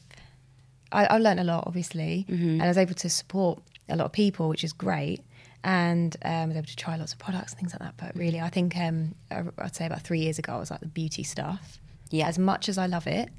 I, 0.92 1.06
I 1.06 1.18
learned 1.18 1.40
a 1.40 1.44
lot, 1.44 1.64
obviously, 1.66 2.24
and 2.28 2.62
I 2.62 2.68
was 2.68 2.78
able 2.78 2.94
to 2.94 3.08
support 3.08 3.62
a 3.88 3.96
lot 3.96 4.04
of 4.04 4.12
people, 4.12 4.48
which 4.48 4.64
is 4.64 4.72
great. 4.72 5.20
And 5.64 6.14
um, 6.24 6.32
I 6.32 6.46
was 6.46 6.56
able 6.56 6.66
to 6.66 6.76
try 6.76 6.96
lots 6.96 7.12
of 7.14 7.18
products 7.18 7.52
and 7.52 7.60
things 7.60 7.72
like 7.72 7.80
that. 7.80 7.94
But 7.96 8.14
really, 8.14 8.38
I 8.38 8.50
think 8.50 8.76
um, 8.76 9.14
I- 9.30 9.44
I'd 9.58 9.74
say 9.74 9.86
about 9.86 10.02
three 10.02 10.20
years 10.20 10.38
ago, 10.38 10.52
I 10.52 10.58
was 10.58 10.70
like 10.70 10.80
the 10.80 10.86
beauty 10.86 11.22
stuff. 11.22 11.80
Yeah. 12.10 12.28
As 12.28 12.38
much 12.38 12.68
as 12.68 12.76
I 12.76 12.86
love 12.86 13.06
it, 13.06 13.30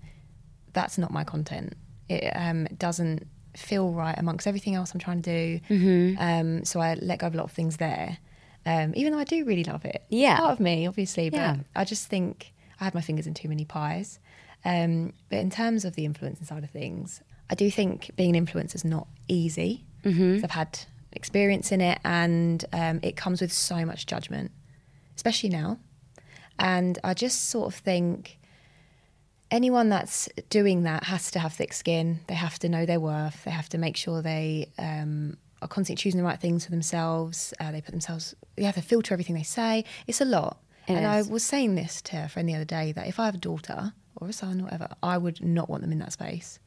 that's 0.74 0.98
not 0.98 1.12
my 1.12 1.24
content. 1.24 1.74
It 2.10 2.32
um, 2.36 2.66
doesn't 2.78 3.28
feel 3.58 3.92
right 3.92 4.18
amongst 4.18 4.48
everything 4.48 4.76
else 4.76 4.94
I'm 4.94 5.00
trying 5.00 5.22
to 5.22 5.60
do. 5.60 5.60
Mm-hmm. 5.70 6.22
Um, 6.22 6.66
so 6.66 6.80
I 6.80 6.96
let 6.96 7.20
go 7.20 7.28
of 7.28 7.34
a 7.34 7.38
lot 7.38 7.46
of 7.46 7.52
things 7.52 7.78
there, 7.78 8.18
um, 8.66 8.94
even 8.96 9.14
though 9.14 9.20
I 9.20 9.24
do 9.24 9.46
really 9.46 9.64
love 9.64 9.86
it. 9.86 10.04
Yeah. 10.10 10.38
Part 10.38 10.54
of 10.54 10.60
me, 10.60 10.88
obviously, 10.88 11.30
but 11.30 11.38
Yeah. 11.38 11.58
I 11.76 11.84
just 11.86 12.08
think 12.08 12.54
I 12.80 12.84
had 12.86 12.94
my 12.94 13.02
fingers 13.02 13.28
in 13.28 13.34
too 13.34 13.50
many 13.50 13.66
pies. 13.66 14.20
Um, 14.64 15.14
but 15.30 15.40
in 15.40 15.50
terms 15.50 15.86
of 15.86 15.96
the 15.96 16.06
influencing 16.06 16.46
side 16.46 16.64
of 16.64 16.70
things, 16.72 17.22
I 17.50 17.56
do 17.56 17.70
think 17.70 18.12
being 18.16 18.36
an 18.36 18.46
influencer 18.46 18.76
is 18.76 18.86
not 18.86 19.08
easy. 19.28 19.86
Mm-hmm. 20.04 20.44
I've 20.44 20.52
had 20.52 20.80
experience 21.12 21.72
in 21.72 21.82
it, 21.82 22.00
and 22.04 22.66
um, 22.74 23.00
it 23.04 23.16
comes 23.16 23.42
with 23.42 23.54
so 23.54 23.86
much 23.86 24.06
judgment, 24.08 24.52
especially 25.16 25.50
now. 25.50 25.78
And 26.58 26.98
I 27.04 27.14
just 27.14 27.50
sort 27.50 27.68
of 27.68 27.76
think 27.80 28.40
anyone 29.52 29.90
that's 29.90 30.30
doing 30.50 30.84
that 30.84 31.06
has 31.06 31.32
to 31.32 31.40
have 31.40 31.54
thick 31.54 31.74
skin. 31.74 32.20
They 32.28 32.34
have 32.34 32.60
to 32.60 32.70
know 32.70 32.86
their 32.86 33.00
worth. 33.00 33.44
They 33.44 33.52
have 33.52 33.70
to 33.70 33.78
make 33.78 33.98
sure 33.98 34.22
they 34.22 34.72
um, 34.78 35.38
are 35.62 35.68
constantly 35.68 36.02
choosing 36.02 36.20
the 36.20 36.26
right 36.26 36.40
things 36.40 36.66
for 36.66 36.72
themselves. 36.72 37.54
Uh, 37.60 37.72
they 37.72 37.82
put 37.82 37.92
themselves. 37.92 38.36
They 38.56 38.64
have 38.64 38.76
to 38.76 38.82
filter 38.82 39.14
everything 39.14 39.36
they 39.36 39.44
say. 39.44 39.86
It's 40.08 40.22
a 40.22 40.26
lot. 40.26 40.58
It 40.88 40.94
and 40.94 41.06
is. 41.06 41.30
I 41.30 41.32
was 41.32 41.44
saying 41.44 41.76
this 41.76 42.02
to 42.04 42.26
a 42.26 42.28
friend 42.28 42.48
the 42.48 42.56
other 42.56 42.66
day 42.66 42.92
that 42.92 43.08
if 43.08 43.20
I 43.20 43.26
have 43.26 43.36
a 43.36 43.40
daughter 43.40 43.94
or 44.16 44.30
a 44.30 44.34
son 44.34 44.62
or 44.62 44.66
whatever, 44.66 44.90
I 45.02 45.18
would 45.18 45.44
not 45.44 45.70
want 45.70 45.82
them 45.82 45.92
in 45.92 46.00
that 46.00 46.14
space. 46.14 46.60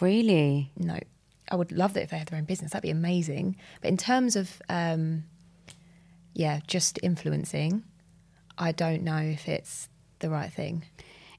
really 0.00 0.70
No, 0.76 0.98
I 1.50 1.56
would 1.56 1.72
love 1.72 1.94
that 1.94 2.04
if 2.04 2.10
they 2.10 2.18
had 2.18 2.28
their 2.28 2.38
own 2.38 2.44
business. 2.44 2.72
That'd 2.72 2.82
be 2.82 2.90
amazing. 2.90 3.56
But 3.80 3.88
in 3.88 3.96
terms 3.96 4.36
of, 4.36 4.62
um, 4.68 5.24
yeah, 6.32 6.60
just 6.66 6.98
influencing, 7.02 7.84
I 8.56 8.72
don't 8.72 9.02
know 9.02 9.18
if 9.18 9.48
it's 9.48 9.88
the 10.20 10.30
right 10.30 10.52
thing. 10.52 10.84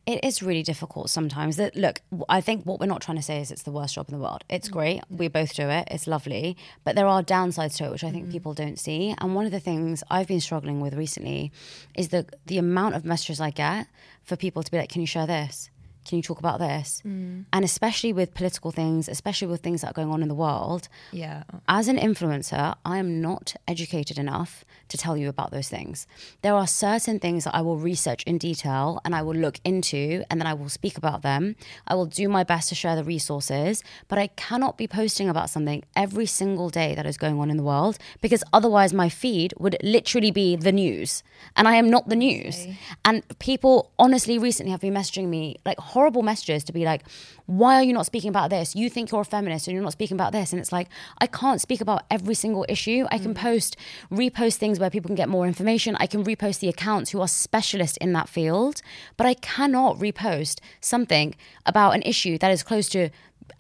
It 0.06 0.24
is 0.24 0.44
really 0.44 0.62
difficult 0.62 1.10
sometimes. 1.10 1.58
That 1.58 1.76
look, 1.76 2.02
I 2.30 2.42
think 2.42 2.64
what 2.64 2.80
we're 2.80 2.86
not 2.86 3.02
trying 3.02 3.18
to 3.18 3.24
say 3.24 3.42
is 3.42 3.50
it's 3.50 3.64
the 3.64 3.72
worst 3.72 3.96
job 3.96 4.08
in 4.10 4.16
the 4.16 4.22
world. 4.22 4.44
It's 4.50 4.70
mm. 4.70 4.74
great. 4.74 5.02
We 5.10 5.28
both 5.28 5.56
do 5.56 5.68
it. 5.70 5.88
It's 5.90 6.06
lovely, 6.06 6.58
but 6.84 6.96
there 6.96 7.08
are 7.08 7.24
downsides 7.24 7.78
to 7.78 7.86
it, 7.86 7.92
which 7.92 8.04
I 8.04 8.12
think 8.12 8.26
mm-hmm. 8.26 8.34
people 8.34 8.54
don't 8.54 8.80
see. 8.80 9.16
And 9.18 9.34
one 9.34 9.46
of 9.46 9.52
the 9.52 9.60
things 9.60 10.04
I've 10.10 10.28
been 10.28 10.42
struggling 10.42 10.80
with 10.80 10.94
recently 10.94 11.52
is 11.96 12.10
the 12.10 12.26
the 12.46 12.58
amount 12.58 12.96
of 12.96 13.04
messages 13.04 13.40
I 13.40 13.50
get 13.50 13.88
for 14.24 14.36
people 14.36 14.62
to 14.64 14.72
be 14.72 14.78
like, 14.78 14.90
"Can 14.90 15.02
you 15.02 15.08
share 15.08 15.28
this? 15.28 15.70
Can 16.06 16.18
you 16.18 16.24
talk 16.24 16.40
about 16.40 16.60
this?" 16.60 17.02
Mm. 17.06 17.46
And 17.52 17.66
especially 17.66 18.14
with 18.14 18.34
political 18.34 18.72
things, 18.72 19.10
especially 19.10 19.48
with 19.48 19.62
things 19.62 19.82
that 19.82 19.90
are 19.92 19.94
going 19.94 20.12
on 20.12 20.22
in 20.22 20.28
the 20.28 20.36
world. 20.36 20.88
Yeah. 21.12 21.44
As 21.68 21.88
an 21.88 21.98
influencer, 21.98 22.76
I 22.86 22.98
am 22.98 23.22
not 23.22 23.56
educated 23.68 24.18
enough 24.18 24.64
to 24.90 24.98
tell 24.98 25.18
you 25.18 25.30
about 25.30 25.52
those 25.52 25.70
things. 25.70 26.08
There 26.42 26.54
are 26.54 26.68
certain 26.68 27.20
things 27.20 27.44
that 27.46 27.56
I 27.56 27.62
will 27.62 27.78
research 27.78 28.24
in 28.24 28.38
detail 28.38 29.02
and 29.04 29.16
I 29.16 29.22
will 29.22 29.36
look 29.36 29.60
into 29.64 30.24
and 30.30 30.40
then 30.40 30.48
I 30.48 30.54
will 30.54 30.70
speak 30.70 30.98
about 30.98 31.22
them. 31.22 31.56
I 31.88 31.96
will 31.96 32.06
do 32.06 32.30
my 32.30 32.44
best 32.44 32.70
to 32.70 32.76
share 32.76 32.96
the 32.96 33.04
resources, 33.04 33.84
but 34.08 34.20
I 34.20 34.28
cannot 34.28 34.78
be 34.78 34.88
posting 34.88 35.28
about 35.30 35.50
something 35.50 35.84
every 35.96 36.26
single 36.26 36.70
day 36.70 36.94
that 36.96 37.06
is 37.06 37.18
going 37.18 37.40
on 37.40 37.50
in 37.50 37.58
the 37.58 37.64
world 37.64 37.98
because 38.22 38.44
otherwise 38.54 38.94
my 38.94 39.10
feed 39.10 39.54
would 39.58 39.78
literally 39.84 40.32
be 40.32 40.56
the 40.56 40.72
news. 40.72 41.24
And 41.56 41.68
I 41.68 41.76
am 41.76 41.90
not 41.90 42.10
the 42.10 42.16
news. 42.16 42.68
And 43.04 43.24
people 43.40 43.92
honestly 43.98 44.38
recently 44.38 44.72
have 44.72 44.82
been 44.82 44.94
messaging 44.94 45.28
me 45.28 45.58
like 45.66 45.80
horrible 45.96 46.24
messages 46.32 46.64
to 46.66 46.74
be 46.74 46.84
like, 46.92 47.02
why 47.46 47.76
are 47.76 47.84
you 47.84 47.94
not 47.94 48.06
speaking 48.06 48.32
about 48.36 48.50
this? 48.50 48.76
You 48.76 48.90
think 48.90 49.12
you're 49.12 49.22
a 49.22 49.26
feminist 49.36 49.68
and 49.68 49.74
you're 49.74 49.88
not 49.90 49.94
speaking 50.00 50.18
about 50.20 50.32
this. 50.38 50.52
And 50.52 50.60
it's 50.60 50.74
like, 50.78 50.88
I 51.20 51.28
can't 51.28 51.62
speak 51.62 51.80
about 51.82 52.04
every 52.12 52.36
single 52.36 52.66
issue. 52.76 53.06
I 53.16 53.18
can 53.18 53.34
mm. 53.34 53.38
post, 53.38 53.78
repost 54.12 54.56
things 54.58 54.78
where 54.80 54.90
people 54.90 55.10
can 55.10 55.16
get 55.16 55.30
more 55.30 55.48
information. 55.48 55.96
I 56.06 56.08
can 56.14 56.22
repost 56.24 56.60
the 56.60 56.70
accounts 56.76 57.12
who 57.12 57.22
are 57.22 57.28
specialists 57.28 57.98
in 58.06 58.12
that 58.14 58.28
field, 58.28 58.82
but 59.18 59.26
I 59.26 59.36
cannot 59.36 59.98
repost 59.98 60.60
something 60.82 61.34
about 61.66 61.96
an 61.96 62.04
issue 62.04 62.38
that 62.40 62.52
is 62.52 62.62
close 62.62 62.90
to 62.90 63.10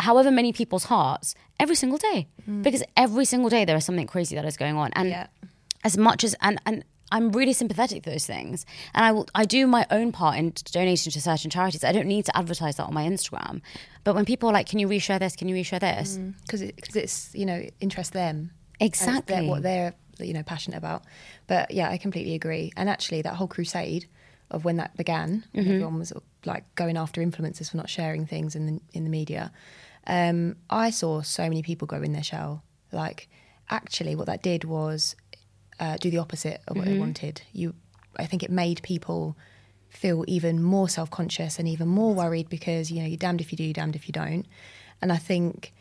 however 0.02 0.32
many 0.32 0.52
people's 0.52 0.86
hearts 0.86 1.36
every 1.63 1.76
single 1.76 1.98
day. 2.10 2.28
Mm. 2.50 2.63
Because 2.63 2.84
every 2.98 3.26
single 3.26 3.50
day 3.50 3.63
there 3.65 3.78
is 3.78 3.86
something 3.86 4.08
crazy 4.08 4.36
that 4.36 4.45
is 4.45 4.58
going 4.58 4.76
on. 4.84 4.91
And 4.93 5.10
Yeah. 5.10 5.28
as 5.84 5.98
much 5.98 6.24
as 6.28 6.36
and 6.41 6.60
and 6.65 6.84
I'm 7.12 7.32
really 7.32 7.54
sympathetic 7.54 8.04
to 8.04 8.10
those 8.10 8.26
things, 8.26 8.65
and 8.94 9.06
I 9.06 9.12
will 9.12 9.28
I 9.36 9.46
do 9.46 9.68
my 9.68 9.86
own 9.91 10.12
part 10.12 10.38
in 10.38 10.54
donating 10.72 11.12
to 11.12 11.22
certain 11.22 11.50
charities. 11.52 11.84
I 11.84 11.91
don't 11.91 12.08
need 12.08 12.26
to 12.26 12.36
advertise 12.38 12.78
that 12.78 12.86
on 12.88 12.94
my 12.94 13.06
Instagram, 13.08 13.62
but 14.04 14.15
when 14.15 14.26
people 14.26 14.50
are 14.50 14.54
like, 14.54 14.68
"Can 14.68 14.80
you 14.80 14.88
reshare 14.88 15.20
this? 15.20 15.36
Can 15.36 15.48
you 15.48 15.56
reshare 15.56 15.80
this?" 15.80 16.18
because 16.41 16.62
it, 16.62 16.82
cause 16.82 16.96
it's 16.96 17.34
you 17.36 17.46
know 17.46 17.63
interest 17.80 18.13
them 18.13 18.52
it's 18.80 19.00
their- 19.00 19.18
Exactly. 19.18 19.48
what 19.48 19.62
they're 19.63 19.94
you 20.20 20.34
know 20.34 20.44
passionate 20.44 20.78
about. 20.78 21.04
But 21.47 21.72
yeah, 21.72 21.89
I 21.89 21.97
completely 21.97 22.34
agree. 22.34 22.72
And 22.76 22.89
actually, 22.89 23.22
that 23.22 23.36
whole 23.36 23.47
crusade 23.47 24.08
of 24.51 24.66
when 24.66 24.78
that 24.78 24.95
began, 24.97 25.43
when 25.53 25.68
everyone 25.68 25.99
was 25.99 26.12
like 26.45 26.64
going 26.76 26.97
after 26.97 27.22
influencers 27.22 27.70
for 27.72 27.78
not 27.78 27.89
sharing 27.89 28.26
things 28.26 28.56
in 28.56 28.66
the 28.66 28.82
in 28.93 29.03
the 29.03 29.10
media. 29.10 29.51
Um, 30.08 30.56
I 30.70 30.89
saw 30.91 31.22
so 31.22 31.43
many 31.43 31.62
people 31.64 31.88
go 31.88 32.01
in 32.01 32.14
their 32.14 32.24
shell. 32.24 32.64
Like, 32.91 33.28
actually, 33.70 34.16
what 34.16 34.28
that 34.28 34.43
did 34.43 34.64
was 34.64 35.16
uh, 35.80 35.97
do 35.97 36.09
the 36.09 36.17
opposite 36.17 36.61
of 36.67 36.78
what 36.78 36.86
they 36.86 36.97
wanted. 36.97 37.41
You, 37.53 37.73
I 38.17 38.26
think 38.26 38.43
it 38.43 38.49
made 38.51 38.82
people 38.84 39.36
feel 39.89 40.23
even 40.28 40.61
more 40.61 40.89
self 40.89 41.09
conscious 41.09 41.57
and 41.59 41.67
even 41.67 41.88
more 41.88 42.13
worried 42.13 42.49
because 42.49 42.91
you 42.91 43.01
know 43.01 43.07
you're 43.07 43.17
damned 43.17 43.41
if 43.41 43.51
you 43.51 43.57
do, 43.57 43.71
damned 43.73 43.95
if 43.95 44.07
you 44.07 44.11
don't. 44.11 44.45
And 45.01 45.11
I 45.11 45.17
think 45.17 45.73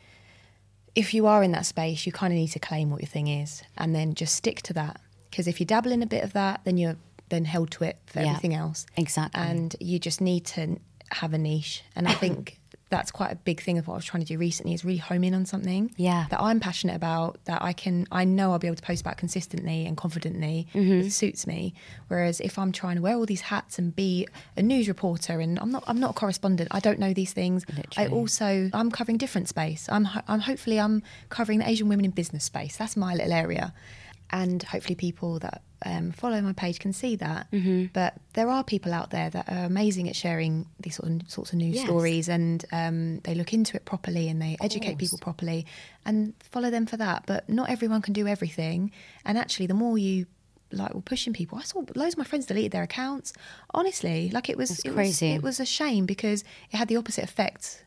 if 0.94 1.14
you 1.14 1.26
are 1.26 1.42
in 1.42 1.52
that 1.52 1.66
space, 1.66 2.06
you 2.06 2.12
kind 2.12 2.32
of 2.32 2.36
need 2.38 2.48
to 2.48 2.58
claim 2.58 2.90
what 2.90 3.00
your 3.00 3.08
thing 3.08 3.26
is 3.28 3.62
and 3.76 3.94
then 3.94 4.14
just 4.14 4.34
stick 4.34 4.62
to 4.62 4.72
that. 4.74 5.00
Because 5.30 5.48
if 5.48 5.58
you 5.58 5.66
dabble 5.66 5.90
in 5.92 6.02
a 6.02 6.06
bit 6.06 6.22
of 6.22 6.32
that, 6.34 6.60
then 6.64 6.76
you're 6.78 6.96
then 7.30 7.44
held 7.44 7.70
to 7.72 7.84
it 7.84 7.98
for 8.06 8.20
Yeah. 8.20 8.30
everything 8.30 8.54
else. 8.54 8.86
Exactly. 8.96 9.40
And 9.40 9.74
you 9.80 9.98
just 9.98 10.20
need 10.20 10.44
to 10.46 10.76
have 11.10 11.32
a 11.32 11.38
niche. 11.38 11.82
And 11.96 12.06
I 12.06 12.14
think 12.24 12.60
that's 12.90 13.10
quite 13.10 13.32
a 13.32 13.36
big 13.36 13.60
thing 13.60 13.78
of 13.78 13.88
what 13.88 13.94
I 13.94 13.96
was 13.96 14.04
trying 14.04 14.22
to 14.22 14.26
do 14.26 14.38
recently 14.38 14.72
is 14.74 14.84
really 14.84 14.98
home 14.98 15.24
in 15.24 15.34
on 15.34 15.46
something 15.46 15.90
Yeah. 15.96 16.26
that 16.30 16.40
I'm 16.40 16.60
passionate 16.60 16.94
about, 16.94 17.38
that 17.46 17.60
I 17.62 17.72
can, 17.72 18.06
I 18.12 18.24
know 18.24 18.52
I'll 18.52 18.58
be 18.58 18.66
able 18.68 18.76
to 18.76 18.82
post 18.82 19.00
about 19.00 19.16
consistently 19.16 19.86
and 19.86 19.96
confidently. 19.96 20.68
Mm-hmm. 20.74 21.06
It 21.06 21.10
suits 21.12 21.46
me. 21.46 21.74
Whereas 22.08 22.40
if 22.40 22.58
I'm 22.58 22.70
trying 22.72 22.96
to 22.96 23.02
wear 23.02 23.16
all 23.16 23.26
these 23.26 23.40
hats 23.40 23.78
and 23.78 23.96
be 23.96 24.28
a 24.56 24.62
news 24.62 24.86
reporter, 24.86 25.40
and 25.40 25.58
I'm 25.58 25.72
not, 25.72 25.82
I'm 25.86 25.98
not 25.98 26.10
a 26.10 26.14
correspondent. 26.14 26.68
I 26.72 26.80
don't 26.80 26.98
know 26.98 27.12
these 27.12 27.32
things. 27.32 27.64
I 27.96 28.06
also, 28.08 28.70
I'm 28.72 28.90
covering 28.90 29.16
different 29.18 29.48
space. 29.48 29.88
I'm, 29.90 30.06
I'm 30.28 30.40
hopefully 30.40 30.78
I'm 30.78 31.02
covering 31.30 31.58
the 31.60 31.68
Asian 31.68 31.88
women 31.88 32.04
in 32.04 32.10
business 32.12 32.44
space. 32.44 32.76
That's 32.76 32.96
my 32.96 33.14
little 33.14 33.32
area, 33.32 33.72
and 34.30 34.62
hopefully 34.62 34.94
people 34.94 35.38
that 35.40 35.62
um, 35.86 36.12
follow 36.12 36.40
my 36.40 36.52
page 36.54 36.78
can 36.78 36.92
see 36.92 37.14
that. 37.16 37.50
Mm-hmm. 37.52 37.86
But 37.92 38.14
there 38.32 38.48
are 38.48 38.64
people 38.64 38.92
out 38.94 39.10
there 39.10 39.28
that 39.30 39.48
are 39.48 39.64
amazing 39.64 40.08
at 40.08 40.16
sharing 40.16 40.66
these 40.80 40.96
sort 40.96 41.10
of 41.10 41.30
sorts 41.30 41.52
of 41.52 41.58
news 41.58 41.74
Yes. 41.76 41.84
stories, 41.84 42.28
and 42.28 42.64
um, 42.72 43.20
they 43.20 43.34
look 43.34 43.52
into 43.52 43.76
it 43.76 43.84
properly 43.84 44.28
and 44.28 44.40
they 44.40 44.56
educate 44.60 44.96
people 44.98 45.18
properly, 45.18 45.66
and 46.06 46.32
follow 46.40 46.70
them 46.70 46.86
for 46.86 46.96
that. 46.96 47.24
But 47.26 47.48
not 47.48 47.68
everyone 47.70 48.00
can 48.02 48.14
do 48.14 48.26
everything, 48.26 48.90
and 49.24 49.36
actually, 49.38 49.66
the 49.66 49.74
more 49.74 49.98
you 49.98 50.26
like 50.72 50.92
were 50.94 51.02
pushing 51.02 51.32
people. 51.32 51.56
I 51.58 51.62
saw 51.62 51.84
loads 51.94 52.14
of 52.14 52.18
my 52.18 52.24
friends 52.24 52.46
deleted 52.46 52.72
their 52.72 52.82
accounts. 52.82 53.32
Honestly, 53.72 54.30
like 54.30 54.48
it 54.48 54.56
was 54.56 54.70
It's 54.70 54.80
it 54.80 54.88
was- 54.88 54.94
crazy. 54.96 55.28
it 55.32 55.42
was 55.42 55.60
a 55.60 55.66
shame 55.66 56.06
because 56.06 56.42
it 56.72 56.76
had 56.76 56.88
the 56.88 56.96
opposite 56.96 57.24
effect 57.24 57.84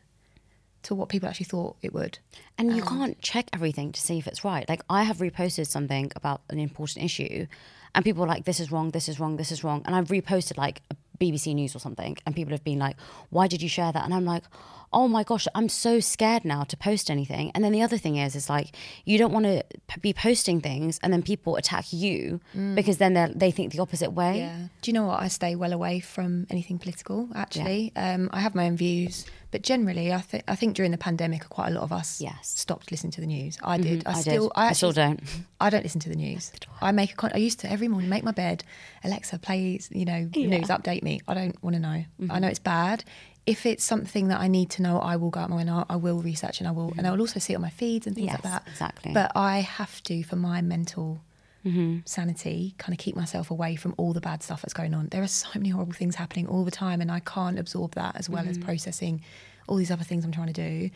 to 0.84 0.94
what 0.94 1.08
people 1.08 1.28
actually 1.28 1.44
thought 1.44 1.76
it 1.82 1.92
would. 1.92 2.18
And 2.56 2.74
you 2.74 2.82
um, 2.82 2.88
can't 2.88 3.22
check 3.22 3.48
everything 3.52 3.92
to 3.92 4.00
see 4.00 4.18
if 4.18 4.26
it's 4.26 4.44
right. 4.44 4.68
Like 4.68 4.82
I 4.88 5.02
have 5.02 5.18
reposted 5.18 5.66
something 5.66 6.10
about 6.16 6.42
an 6.50 6.58
important 6.58 7.04
issue, 7.04 7.46
and 7.94 8.04
people 8.04 8.24
are 8.24 8.28
like, 8.28 8.44
"This 8.44 8.60
is 8.60 8.70
wrong. 8.70 8.90
This 8.90 9.08
is 9.08 9.18
wrong. 9.20 9.36
This 9.36 9.52
is 9.52 9.64
wrong." 9.64 9.82
And 9.84 9.94
I've 9.94 10.08
reposted 10.08 10.56
like 10.56 10.82
a 10.90 10.96
BBC 11.18 11.54
News 11.54 11.74
or 11.74 11.80
something, 11.80 12.16
and 12.24 12.34
people 12.34 12.52
have 12.52 12.64
been 12.64 12.78
like, 12.78 12.96
"Why 13.30 13.48
did 13.48 13.62
you 13.62 13.68
share 13.68 13.92
that?" 13.92 14.04
And 14.04 14.14
I'm 14.14 14.24
like, 14.24 14.44
"Oh 14.92 15.08
my 15.08 15.22
gosh, 15.24 15.46
I'm 15.54 15.68
so 15.68 16.00
scared 16.00 16.44
now 16.44 16.62
to 16.64 16.76
post 16.76 17.10
anything." 17.10 17.50
And 17.54 17.62
then 17.64 17.72
the 17.72 17.82
other 17.82 17.98
thing 17.98 18.16
is, 18.16 18.34
is 18.34 18.48
like 18.48 18.74
you 19.04 19.18
don't 19.18 19.32
want 19.32 19.46
to 19.46 19.62
p- 19.88 20.00
be 20.00 20.12
posting 20.12 20.60
things, 20.60 20.98
and 21.02 21.12
then 21.12 21.22
people 21.22 21.56
attack 21.56 21.92
you 21.92 22.40
because 22.74 22.98
then 22.98 23.14
they 23.14 23.32
they 23.34 23.50
think 23.50 23.72
the 23.72 23.80
opposite 23.80 24.10
way. 24.12 24.38
Yeah. 24.38 24.56
Do 24.82 24.90
you 24.90 24.92
know 24.94 25.06
what? 25.06 25.20
I 25.20 25.28
stay 25.28 25.54
well 25.56 25.72
away 25.72 26.00
from 26.00 26.46
anything 26.50 26.78
political. 26.78 27.28
Actually, 27.34 27.92
um, 27.96 28.28
I 28.32 28.40
have 28.40 28.54
my 28.54 28.66
own 28.66 28.76
views, 28.76 29.26
but 29.50 29.62
generally, 29.62 30.12
I 30.12 30.20
think 30.20 30.44
I 30.48 30.54
think 30.56 30.74
during 30.76 30.92
the 30.92 30.98
pandemic, 30.98 31.48
quite 31.48 31.68
a 31.68 31.74
lot 31.74 31.82
of 31.82 31.92
us 31.92 32.20
Yes. 32.20 32.48
stopped 32.58 32.90
listening 32.90 33.12
to 33.12 33.20
the 33.20 33.26
news. 33.26 33.58
I 33.62 33.78
did. 33.78 34.02
I, 34.06 34.10
I 34.10 34.14
did. 34.14 34.20
still. 34.22 34.52
I 34.56 34.72
still 34.72 34.92
don't. 34.92 35.20
I 35.60 35.70
don't 35.70 35.82
listen 35.82 36.00
to 36.02 36.08
the 36.08 36.16
news. 36.16 36.52
I 36.80 36.92
make 36.92 37.12
a 37.12 37.16
con- 37.16 37.32
I 37.34 37.38
used 37.38 37.58
to 37.60 37.70
every 37.70 37.88
morning 37.88 38.08
make 38.08 38.24
my 38.24 38.32
bed. 38.32 38.64
Alexa, 39.04 39.38
plays 39.38 39.88
you 39.92 40.04
know 40.04 40.16
Yeah. 40.16 40.26
Mm-hmm. 40.42 40.50
news, 40.50 40.68
update 40.68 41.02
me. 41.02 41.20
I 41.28 41.34
don't 41.34 41.56
want 41.62 41.74
to 41.74 41.80
know. 41.80 42.04
I 42.30 42.38
know 42.40 42.48
it's 42.48 42.58
bad. 42.76 43.04
If 43.48 43.64
it's 43.66 43.84
something 43.84 44.28
that 44.28 44.40
I 44.40 44.48
need 44.48 44.70
to 44.70 44.82
know, 44.82 44.98
I 44.98 45.16
will 45.16 45.30
go 45.30 45.40
out 45.40 45.50
my 45.50 45.56
way 45.56 45.62
and 45.62 45.70
I, 45.70 45.84
I 45.88 45.96
will 45.96 46.20
research 46.20 46.60
and 46.60 46.68
I 46.68 46.72
will 46.72 46.92
and 46.98 47.06
I 47.06 47.10
will 47.10 47.20
also 47.20 47.40
see 47.40 47.52
it 47.54 47.56
on 47.56 47.62
my 47.62 47.70
feeds 47.70 48.06
and 48.06 48.14
things 48.14 48.28
like 48.30 48.42
that. 48.42 48.62
exactly. 48.68 49.12
But 49.12 49.32
I 49.34 49.60
have 49.60 50.02
to 50.04 50.22
for 50.22 50.36
my 50.36 50.60
mental 50.62 51.20
Mm-hmm. 51.66 51.98
sanity, 52.04 52.74
kind 52.78 52.94
of 52.94 52.98
keep 52.98 53.16
myself 53.16 53.50
away 53.50 53.74
from 53.74 53.92
all 53.98 54.12
the 54.12 54.20
bad 54.20 54.42
stuff 54.44 54.62
that's 54.62 54.72
going 54.72 54.94
on. 54.94 55.08
There 55.08 55.22
are 55.24 55.26
so 55.28 55.48
many 55.56 55.70
horrible 55.70 55.92
things 55.92 56.14
happening 56.14 56.46
all 56.46 56.64
the 56.64 56.70
time, 56.70 57.00
and 57.00 57.10
I 57.10 57.18
can't 57.20 57.58
absorb 57.58 57.94
that 57.96 58.14
as 58.16 58.30
well 58.30 58.42
Mm-hmm. 58.42 58.50
as 58.50 58.58
processing 58.58 59.22
all 59.66 59.76
these 59.76 59.90
other 59.90 60.04
things 60.04 60.24
I'm 60.24 60.30
trying 60.32 60.46
to 60.46 60.52
do. 60.52 60.88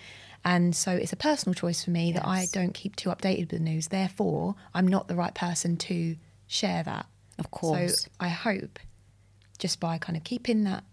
And 0.44 0.74
so 0.74 0.92
it's 0.92 1.12
a 1.12 1.16
personal 1.16 1.52
choice 1.54 1.84
for 1.84 1.90
me 1.90 2.12
that 2.12 2.24
I 2.26 2.46
don't 2.52 2.72
keep 2.72 2.94
too 2.96 3.10
updated 3.10 3.40
with 3.40 3.48
the 3.50 3.58
news. 3.58 3.88
Therefore, 3.88 4.54
I'm 4.72 4.86
not 4.86 5.08
the 5.08 5.16
right 5.16 5.34
person 5.34 5.76
to 5.78 6.16
share 6.46 6.82
that. 6.84 7.06
Of 7.40 7.50
course. 7.50 8.02
So 8.02 8.10
I 8.20 8.28
hope 8.28 8.78
just 9.58 9.80
by 9.80 9.98
kind 9.98 10.16
of 10.16 10.22
keeping 10.24 10.62
that 10.64 10.84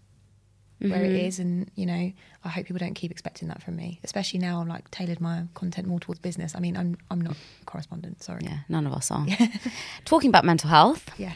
where 0.80 0.90
Mm-hmm. 1.02 1.04
it 1.04 1.12
is 1.26 1.38
and 1.38 1.70
you 1.74 1.84
know 1.84 2.10
i 2.44 2.48
hope 2.48 2.64
people 2.64 2.78
don't 2.78 2.94
keep 2.94 3.10
expecting 3.10 3.48
that 3.48 3.62
from 3.62 3.76
me 3.76 4.00
especially 4.02 4.40
now 4.40 4.60
i'm 4.60 4.68
like 4.68 4.90
tailored 4.90 5.20
my 5.20 5.42
content 5.54 5.86
more 5.86 6.00
towards 6.00 6.18
business 6.20 6.54
i 6.56 6.58
mean 6.58 6.74
i'm 6.76 6.96
i'm 7.10 7.20
not 7.20 7.34
a 7.34 7.64
correspondent 7.66 8.22
sorry 8.22 8.40
Yeah, 8.44 8.60
none 8.70 8.86
of 8.86 8.92
us 8.94 9.10
are. 9.10 9.26
Talking 10.06 10.30
about 10.30 10.44
mental 10.46 10.70
health, 10.70 11.10
yeah 11.18 11.34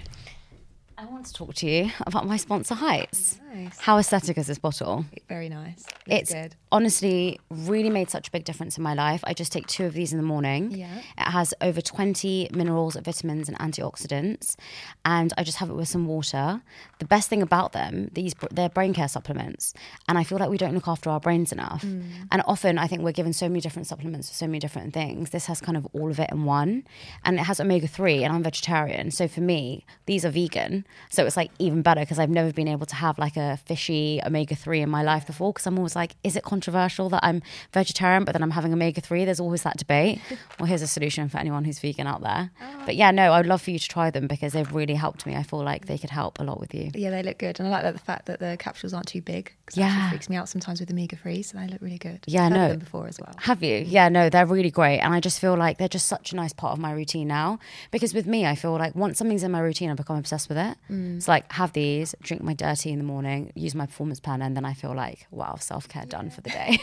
I 0.97 1.07
want 1.07 1.27
to 1.27 1.33
talk 1.35 1.55
to 1.57 1.67
you 1.69 1.91
about 2.07 2.25
my 2.27 2.37
sponsor 2.39 2.75
Heights. 2.77 3.39
Nice. 3.55 3.79
How 3.79 3.99
aesthetic 3.99 4.37
is 4.37 4.49
this 4.49 4.59
bottle? 4.59 5.05
Very 5.29 5.49
nice. 5.49 5.85
Looks 6.07 6.23
It's 6.23 6.35
good. 6.35 6.57
honestly 6.73 7.39
really 7.51 7.89
made 7.89 8.11
such 8.11 8.29
a 8.29 8.31
big 8.33 8.45
difference 8.45 8.77
in 8.77 8.83
my 8.83 8.95
life. 8.95 9.21
I 9.25 9.33
just 9.33 9.53
take 9.53 9.69
two 9.69 9.85
of 9.85 9.95
these 9.95 10.13
in 10.13 10.19
the 10.19 10.25
morning. 10.25 10.73
Yeah. 10.73 10.99
It 11.17 11.31
has 11.31 11.55
over 11.61 11.81
20 11.81 12.51
minerals, 12.53 12.97
vitamins, 12.97 13.49
and 13.49 13.57
antioxidants. 13.59 14.57
And 15.05 15.33
I 15.39 15.45
just 15.45 15.59
have 15.59 15.71
it 15.71 15.75
with 15.75 15.89
some 15.89 16.07
water. 16.07 16.63
The 16.99 17.05
best 17.05 17.29
thing 17.29 17.43
about 17.43 17.73
them, 17.73 18.11
these 18.13 18.35
they're 18.51 18.69
brain 18.69 18.93
care 18.93 19.09
supplements. 19.09 19.73
And 20.09 20.19
I 20.19 20.25
feel 20.25 20.39
like 20.39 20.51
we 20.51 20.59
don't 20.59 20.75
look 20.75 20.89
after 20.89 21.09
our 21.11 21.21
brains 21.21 21.53
enough. 21.53 21.83
Mm. 21.83 22.27
And 22.33 22.43
often 22.47 22.77
I 22.77 22.89
think 22.89 23.03
we're 23.03 23.13
given 23.13 23.33
so 23.33 23.49
many 23.49 23.61
different 23.61 23.87
supplements 23.87 24.29
for 24.29 24.35
so 24.35 24.47
many 24.47 24.59
different 24.59 24.93
things. 24.93 25.31
This 25.31 25.47
has 25.47 25.61
kind 25.61 25.77
of 25.77 25.87
all 25.93 26.11
of 26.11 26.19
it 26.19 26.31
in 26.33 26.45
one. 26.45 26.85
And 27.25 27.39
it 27.39 27.45
has 27.45 27.61
omega 27.61 27.87
3, 27.87 28.25
and 28.25 28.33
I'm 28.35 28.43
vegetarian. 28.43 29.13
So 29.13 29.29
for 29.29 29.43
me, 29.43 29.87
these 30.07 30.25
are 30.25 30.31
vegan. 30.31 30.85
So 31.09 31.25
it's 31.25 31.37
like 31.37 31.53
even 31.61 31.83
better 31.83 32.01
because 32.01 32.19
I've 32.19 32.31
never 32.31 32.53
been 32.53 32.69
able 32.69 32.87
to 32.87 32.97
have 32.97 33.17
like 33.17 33.37
a 33.37 33.44
fishy 33.67 34.21
omega 34.25 34.55
3 34.55 34.81
in 34.83 34.91
my 34.91 35.03
life 35.03 35.27
before 35.27 35.53
because 35.53 35.67
I'm 35.67 35.77
always 35.79 35.97
like, 35.97 36.17
is 36.23 36.37
it 36.37 36.43
controversial 36.43 37.09
that 37.11 37.21
I'm 37.23 37.43
vegetarian, 37.73 38.25
but 38.25 38.33
then 38.33 38.43
I'm 38.43 38.51
having 38.53 38.73
omega 38.73 39.01
3? 39.01 39.25
There's 39.25 39.41
always 39.41 39.63
that 39.63 39.77
debate. 39.77 40.21
well, 40.59 40.67
here's 40.67 40.83
a 40.83 40.87
solution 40.87 41.29
for 41.29 41.39
anyone 41.39 41.65
who's 41.65 41.79
vegan 41.79 42.07
out 42.07 42.23
there. 42.23 42.51
Ah. 42.61 42.83
But 42.87 42.97
yeah, 42.97 43.11
no, 43.11 43.33
I'd 43.33 43.47
love 43.47 43.63
for 43.63 43.71
you 43.71 43.79
to 43.79 43.89
try 43.89 44.11
them 44.11 44.27
because 44.27 44.53
they've 44.53 44.73
really 44.73 44.95
helped 44.95 45.27
me. 45.27 45.37
I 45.37 45.43
feel 45.43 45.63
like 45.63 45.87
they 45.87 45.99
could 45.99 46.11
help 46.11 46.41
a 46.41 46.45
lot 46.45 46.61
with 46.61 46.75
you. 46.75 46.91
Yeah, 46.95 47.11
they 47.11 47.23
look 47.23 47.39
good, 47.39 47.59
and 47.61 47.69
I 47.69 47.71
like 47.73 47.83
that 47.83 47.93
the 47.95 48.01
fact 48.01 48.27
that 48.27 48.41
the 48.41 48.57
capsules 48.59 48.93
aren't 48.95 49.09
too 49.09 49.23
big. 49.23 49.53
Because 49.67 49.79
Yeah. 49.79 49.89
that 49.89 50.11
freaks 50.11 50.29
me 50.29 50.37
out 50.37 50.49
sometimes 50.49 50.81
with 50.81 50.91
omega 50.91 51.17
threes, 51.17 51.49
so 51.51 51.59
they 51.59 51.67
look 51.67 51.81
really 51.81 51.99
good. 51.99 52.21
Yeah, 52.27 52.47
I've 52.47 52.53
no. 52.53 52.69
them 52.69 52.79
before 52.79 53.09
as 53.09 53.19
well. 53.21 53.35
Have 53.39 53.63
you? 53.63 53.85
Yeah, 53.87 54.09
no, 54.09 54.29
they're 54.29 54.47
really 54.47 54.71
great. 54.71 54.99
And 55.01 55.15
I 55.15 55.21
just 55.21 55.41
feel 55.41 55.57
like 55.57 55.79
they're 55.79 55.89
just 55.89 56.07
such 56.07 56.33
a 56.33 56.37
nice 56.37 56.53
part 56.53 56.73
of 56.73 56.79
my 56.79 56.93
routine 56.93 57.29
now. 57.29 57.59
Because 57.91 58.13
with 58.15 58.27
me, 58.27 58.47
I 58.47 58.55
feel 58.55 58.73
like 58.73 58.95
once 58.95 59.19
something's 59.19 59.43
in 59.43 59.51
my 59.51 59.61
routine, 59.61 59.91
I 59.91 59.95
become 59.95 60.17
obsessed 60.17 60.49
with 60.49 60.59
it. 60.59 60.77
Mm. 60.91 61.17
It's 61.17 61.29
like 61.29 61.51
have 61.53 61.73
these, 61.73 62.15
drink 62.23 62.43
my 62.43 62.55
dirty 62.55 62.91
in 62.93 62.99
the 62.99 63.05
morning, 63.05 63.34
use 63.55 63.75
my 63.75 63.87
performance 63.87 64.21
plan, 64.21 64.43
and 64.43 64.57
then 64.57 64.65
I 64.65 64.75
feel 64.75 64.95
like, 64.95 65.27
wow, 65.31 65.57
self 65.57 65.89
care 65.89 66.07
done 66.07 66.31
for 66.31 66.41
the 66.41 66.51
day. 66.51 66.79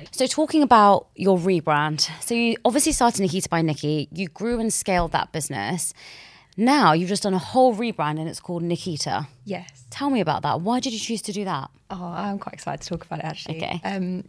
so, 0.10 0.26
talking 0.26 0.62
about 0.62 1.08
your 1.14 1.38
rebrand. 1.38 2.08
So, 2.22 2.34
you 2.34 2.56
obviously 2.64 2.92
started 2.92 3.20
Nikita 3.20 3.48
by 3.48 3.62
Niki, 3.62 4.08
you 4.12 4.28
grew 4.28 4.60
and 4.60 4.72
scaled 4.72 5.12
that 5.12 5.32
business. 5.32 5.92
Now 6.56 6.94
you've 6.94 7.10
just 7.10 7.22
done 7.22 7.34
a 7.34 7.38
whole 7.38 7.74
rebrand 7.74 8.18
and 8.18 8.28
it's 8.28 8.40
called 8.40 8.62
Nikita. 8.62 9.28
Yes. 9.44 9.84
Tell 9.90 10.08
me 10.08 10.20
about 10.20 10.42
that. 10.42 10.62
Why 10.62 10.80
did 10.80 10.94
you 10.94 10.98
choose 10.98 11.20
to 11.22 11.32
do 11.32 11.44
that? 11.44 11.70
Oh, 11.90 12.02
I'm 12.02 12.38
quite 12.38 12.54
excited 12.54 12.80
to 12.80 12.88
talk 12.88 13.04
about 13.04 13.18
it 13.18 13.26
actually. 13.26 13.56
Okay. 13.58 13.80
Um, 13.84 14.24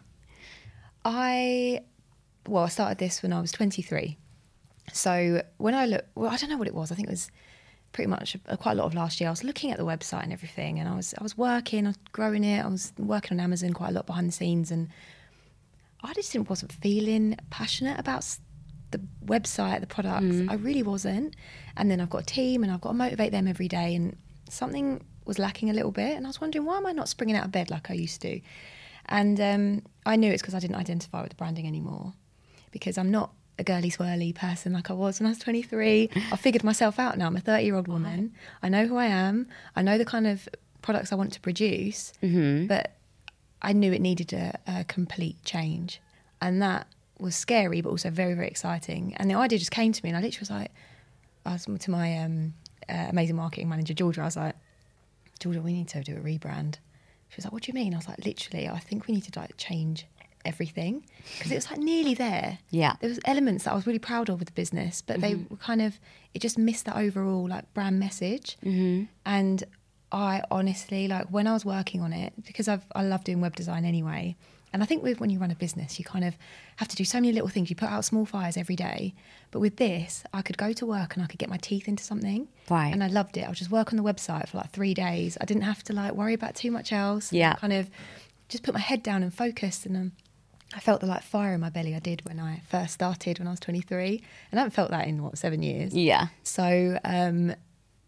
I 1.04 1.80
well, 2.46 2.64
I 2.64 2.68
started 2.68 2.98
this 2.98 3.22
when 3.22 3.32
I 3.32 3.40
was 3.40 3.50
23. 3.52 4.16
So 4.92 5.42
when 5.56 5.74
I 5.74 5.86
look, 5.86 6.04
well, 6.14 6.30
I 6.30 6.36
don't 6.36 6.50
know 6.50 6.58
what 6.58 6.68
it 6.68 6.74
was. 6.74 6.92
I 6.92 6.94
think 6.94 7.08
it 7.08 7.10
was 7.10 7.30
pretty 7.92 8.08
much 8.08 8.36
uh, 8.48 8.56
quite 8.56 8.72
a 8.72 8.74
lot 8.74 8.86
of 8.86 8.94
last 8.94 9.20
year. 9.20 9.28
I 9.28 9.32
was 9.32 9.44
looking 9.44 9.70
at 9.70 9.78
the 9.78 9.84
website 9.84 10.22
and 10.22 10.32
everything, 10.32 10.78
and 10.78 10.88
I 10.88 10.94
was 10.94 11.14
I 11.18 11.22
was 11.22 11.36
working, 11.36 11.86
I 11.86 11.90
was 11.90 11.98
growing 12.12 12.44
it. 12.44 12.64
I 12.64 12.68
was 12.68 12.92
working 12.98 13.38
on 13.38 13.44
Amazon 13.44 13.72
quite 13.72 13.90
a 13.90 13.92
lot 13.92 14.06
behind 14.06 14.28
the 14.28 14.32
scenes, 14.32 14.70
and 14.70 14.88
I 16.02 16.12
just 16.14 16.32
didn't 16.32 16.48
wasn't 16.48 16.72
feeling 16.72 17.36
passionate 17.50 17.98
about 17.98 18.24
the 18.90 19.00
website, 19.24 19.80
the 19.80 19.86
products. 19.86 20.24
I 20.48 20.54
really 20.54 20.82
wasn't. 20.82 21.36
And 21.76 21.90
then 21.90 22.00
I've 22.00 22.10
got 22.10 22.22
a 22.22 22.26
team, 22.26 22.62
and 22.62 22.72
I've 22.72 22.80
got 22.80 22.90
to 22.90 22.94
motivate 22.94 23.32
them 23.32 23.48
every 23.48 23.68
day, 23.68 23.94
and 23.94 24.16
something 24.48 25.04
was 25.24 25.38
lacking 25.38 25.68
a 25.68 25.72
little 25.74 25.92
bit. 25.92 26.16
And 26.16 26.26
I 26.26 26.28
was 26.28 26.40
wondering 26.40 26.64
why 26.64 26.78
am 26.78 26.86
I 26.86 26.92
not 26.92 27.08
springing 27.08 27.36
out 27.36 27.44
of 27.44 27.52
bed 27.52 27.70
like 27.70 27.90
I 27.90 27.94
used 27.94 28.22
to? 28.22 28.40
And 29.06 29.40
um, 29.40 29.82
I 30.06 30.16
knew 30.16 30.30
it's 30.32 30.42
because 30.42 30.54
I 30.54 30.58
didn't 30.58 30.76
identify 30.76 31.22
with 31.22 31.30
the 31.30 31.36
branding 31.36 31.66
anymore, 31.66 32.12
because 32.70 32.98
I'm 32.98 33.10
not 33.10 33.32
a 33.58 33.64
girly 33.64 33.90
swirly 33.90 34.34
person 34.34 34.72
like 34.72 34.90
I 34.90 34.92
was 34.92 35.18
when 35.20 35.26
I 35.26 35.30
was 35.30 35.38
23. 35.38 36.10
I 36.32 36.36
figured 36.36 36.62
myself 36.64 36.98
out 36.98 37.18
now. 37.18 37.26
I'm 37.26 37.36
a 37.36 37.40
30 37.40 37.64
year 37.64 37.74
old 37.74 37.88
woman. 37.88 38.32
I 38.62 38.68
know 38.68 38.86
who 38.86 38.96
I 38.96 39.06
am. 39.06 39.48
I 39.74 39.82
know 39.82 39.98
the 39.98 40.04
kind 40.04 40.26
of 40.26 40.48
products 40.82 41.12
I 41.12 41.16
want 41.16 41.32
to 41.32 41.40
produce, 41.40 42.12
but 42.68 42.96
I 43.60 43.72
knew 43.72 43.92
it 43.92 44.00
needed 44.00 44.32
a, 44.32 44.58
a 44.66 44.84
complete 44.84 45.42
change. 45.44 46.00
And 46.40 46.62
that 46.62 46.86
was 47.18 47.34
scary, 47.34 47.80
but 47.80 47.90
also 47.90 48.10
very, 48.10 48.34
very 48.34 48.46
exciting. 48.46 49.14
And 49.16 49.28
the 49.28 49.34
idea 49.34 49.58
just 49.58 49.72
came 49.72 49.92
to 49.92 50.04
me, 50.04 50.10
and 50.10 50.16
I 50.16 50.20
literally 50.20 50.40
was 50.40 50.50
like, 50.50 50.70
I 51.44 51.52
was 51.52 51.64
to 51.64 51.90
my 51.90 52.18
um, 52.18 52.54
uh, 52.88 53.06
amazing 53.08 53.34
marketing 53.36 53.68
manager, 53.68 53.94
Georgia, 53.94 54.20
I 54.20 54.24
was 54.26 54.36
like, 54.36 54.54
Georgia, 55.40 55.60
we 55.60 55.72
need 55.72 55.88
to 55.88 56.02
do 56.02 56.16
a 56.16 56.20
rebrand. 56.20 56.76
She 57.30 57.36
was 57.36 57.44
like, 57.44 57.52
"What 57.52 57.62
do 57.62 57.70
you 57.70 57.74
mean?" 57.74 57.94
I 57.94 57.98
was 57.98 58.08
like, 58.08 58.24
"Literally, 58.24 58.68
I 58.68 58.78
think 58.78 59.06
we 59.06 59.14
need 59.14 59.24
to 59.24 59.38
like 59.38 59.56
change 59.56 60.06
everything 60.44 61.04
because 61.36 61.52
it 61.52 61.56
was 61.56 61.70
like 61.70 61.80
nearly 61.80 62.14
there. 62.14 62.58
Yeah. 62.70 62.94
there 63.00 63.08
was 63.08 63.20
elements 63.24 63.64
that 63.64 63.72
I 63.72 63.74
was 63.74 63.86
really 63.86 63.98
proud 63.98 64.28
of 64.28 64.38
with 64.38 64.48
the 64.48 64.54
business, 64.54 65.02
but 65.02 65.20
they 65.20 65.34
were 65.34 65.56
kind 65.56 65.82
of 65.82 65.98
it 66.34 66.40
just 66.40 66.58
missed 66.58 66.84
that 66.86 66.96
overall 66.96 67.48
like 67.48 67.72
brand 67.74 67.98
message. 67.98 68.56
Mm-hmm. 68.64 69.04
And 69.26 69.64
I 70.10 70.42
honestly 70.50 71.08
like 71.08 71.26
when 71.28 71.46
I 71.46 71.52
was 71.52 71.64
working 71.64 72.00
on 72.00 72.12
it 72.12 72.32
because 72.44 72.68
I've 72.68 72.84
I 72.94 73.02
love 73.02 73.24
doing 73.24 73.40
web 73.40 73.56
design 73.56 73.84
anyway. 73.84 74.36
And 74.72 74.82
I 74.82 74.86
think 74.86 75.02
with 75.02 75.18
when 75.18 75.30
you 75.30 75.38
run 75.38 75.50
a 75.50 75.54
business, 75.54 75.98
you 75.98 76.04
kind 76.04 76.24
of 76.24 76.36
have 76.76 76.88
to 76.88 76.96
do 76.96 77.04
so 77.04 77.18
many 77.18 77.32
little 77.32 77.48
things. 77.48 77.70
You 77.70 77.76
put 77.76 77.88
out 77.88 78.04
small 78.04 78.26
fires 78.26 78.56
every 78.56 78.76
day. 78.76 79.14
But 79.50 79.60
with 79.60 79.76
this, 79.76 80.24
I 80.34 80.42
could 80.42 80.58
go 80.58 80.72
to 80.74 80.84
work 80.84 81.14
and 81.14 81.24
I 81.24 81.26
could 81.26 81.38
get 81.38 81.48
my 81.48 81.56
teeth 81.56 81.88
into 81.88 82.04
something. 82.04 82.48
Right. 82.68 82.92
And 82.92 83.02
I 83.02 83.06
loved 83.06 83.38
it. 83.38 83.44
I 83.44 83.48
would 83.48 83.56
just 83.56 83.70
work 83.70 83.92
on 83.92 83.96
the 83.96 84.02
website 84.02 84.46
for 84.48 84.58
like 84.58 84.70
three 84.70 84.92
days. 84.92 85.38
I 85.40 85.46
didn't 85.46 85.62
have 85.62 85.82
to 85.84 85.94
like 85.94 86.12
worry 86.12 86.34
about 86.34 86.54
too 86.54 86.70
much 86.70 86.92
else. 86.92 87.32
Yeah. 87.32 87.54
Kind 87.54 87.72
of 87.72 87.88
just 88.48 88.62
put 88.62 88.74
my 88.74 88.80
head 88.80 89.02
down 89.02 89.22
and 89.22 89.32
focus. 89.32 89.86
And 89.86 89.96
um, 89.96 90.12
I 90.74 90.80
felt 90.80 91.00
the 91.00 91.06
like 91.06 91.22
fire 91.22 91.54
in 91.54 91.60
my 91.60 91.70
belly 91.70 91.94
I 91.94 91.98
did 91.98 92.24
when 92.26 92.38
I 92.38 92.60
first 92.68 92.92
started 92.94 93.38
when 93.38 93.48
I 93.48 93.52
was 93.52 93.60
23. 93.60 94.22
And 94.52 94.58
I 94.60 94.62
haven't 94.62 94.72
felt 94.74 94.90
that 94.90 95.06
in 95.08 95.22
what, 95.22 95.38
seven 95.38 95.62
years? 95.62 95.94
Yeah. 95.94 96.28
So 96.42 96.98
um, 97.04 97.54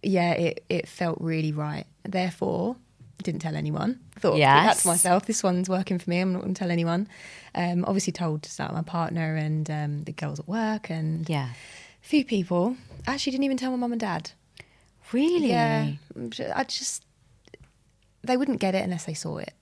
yeah, 0.03 0.33
it, 0.33 0.65
it 0.69 0.87
felt 0.89 1.19
really 1.21 1.53
right. 1.53 1.87
Therefore, 2.05 2.77
didn't 3.23 3.41
tell 3.41 3.57
anyone. 3.57 4.01
Thought 4.19 4.33
keep 4.35 4.41
that 4.43 4.79
to 4.79 4.89
myself. 4.89 5.27
This 5.27 5.43
one's 5.43 5.69
working 5.69 5.99
for 5.99 6.09
me. 6.11 6.21
I'm 6.21 6.33
not 6.33 6.43
going 6.43 6.55
to 6.55 6.59
tell 6.59 6.71
anyone. 6.71 7.09
Um, 7.55 7.85
obviously, 7.87 8.13
told 8.13 8.49
like, 8.59 8.73
my 8.73 8.83
partner 8.83 9.37
and 9.37 9.71
um, 9.71 10.05
the 10.05 10.13
girls 10.13 10.39
at 10.41 10.49
work 10.49 10.91
and 10.91 11.29
Yeah. 11.29 11.49
a 11.51 12.07
few 12.07 12.25
people. 12.25 12.77
Actually, 13.07 13.33
didn't 13.33 13.45
even 13.45 13.57
tell 13.57 13.71
my 13.71 13.77
mum 13.79 13.93
and 13.93 14.01
dad. 14.01 14.31
Really? 15.13 15.49
Yeah, 15.51 15.93
I 16.55 16.65
just 16.65 17.05
they 18.23 18.37
wouldn't 18.37 18.61
get 18.61 18.75
it 18.75 18.85
unless 18.85 19.05
they 19.07 19.15
saw 19.15 19.39
it, 19.39 19.53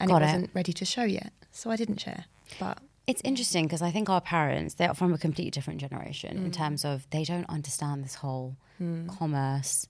and 0.00 0.08
Got 0.10 0.22
it 0.22 0.24
it. 0.24 0.28
wasn't 0.28 0.50
ready 0.54 0.72
to 0.72 0.84
show 0.84 1.04
yet. 1.04 1.32
So 1.52 1.70
I 1.70 1.76
didn't 1.76 1.98
share. 1.98 2.24
But 2.58 2.78
It's 3.06 3.20
interesting 3.24 3.66
because 3.66 3.82
I 3.82 3.90
think 3.90 4.08
our 4.08 4.20
parents, 4.20 4.74
they're 4.74 4.94
from 4.94 5.12
a 5.12 5.18
completely 5.18 5.50
different 5.50 5.80
generation 5.80 6.38
in 6.38 6.50
mm. 6.50 6.52
terms 6.52 6.84
of 6.84 7.08
they 7.10 7.24
don't 7.24 7.48
understand 7.48 8.04
this 8.04 8.16
whole 8.16 8.56
mm. 8.80 9.08
commerce 9.16 9.86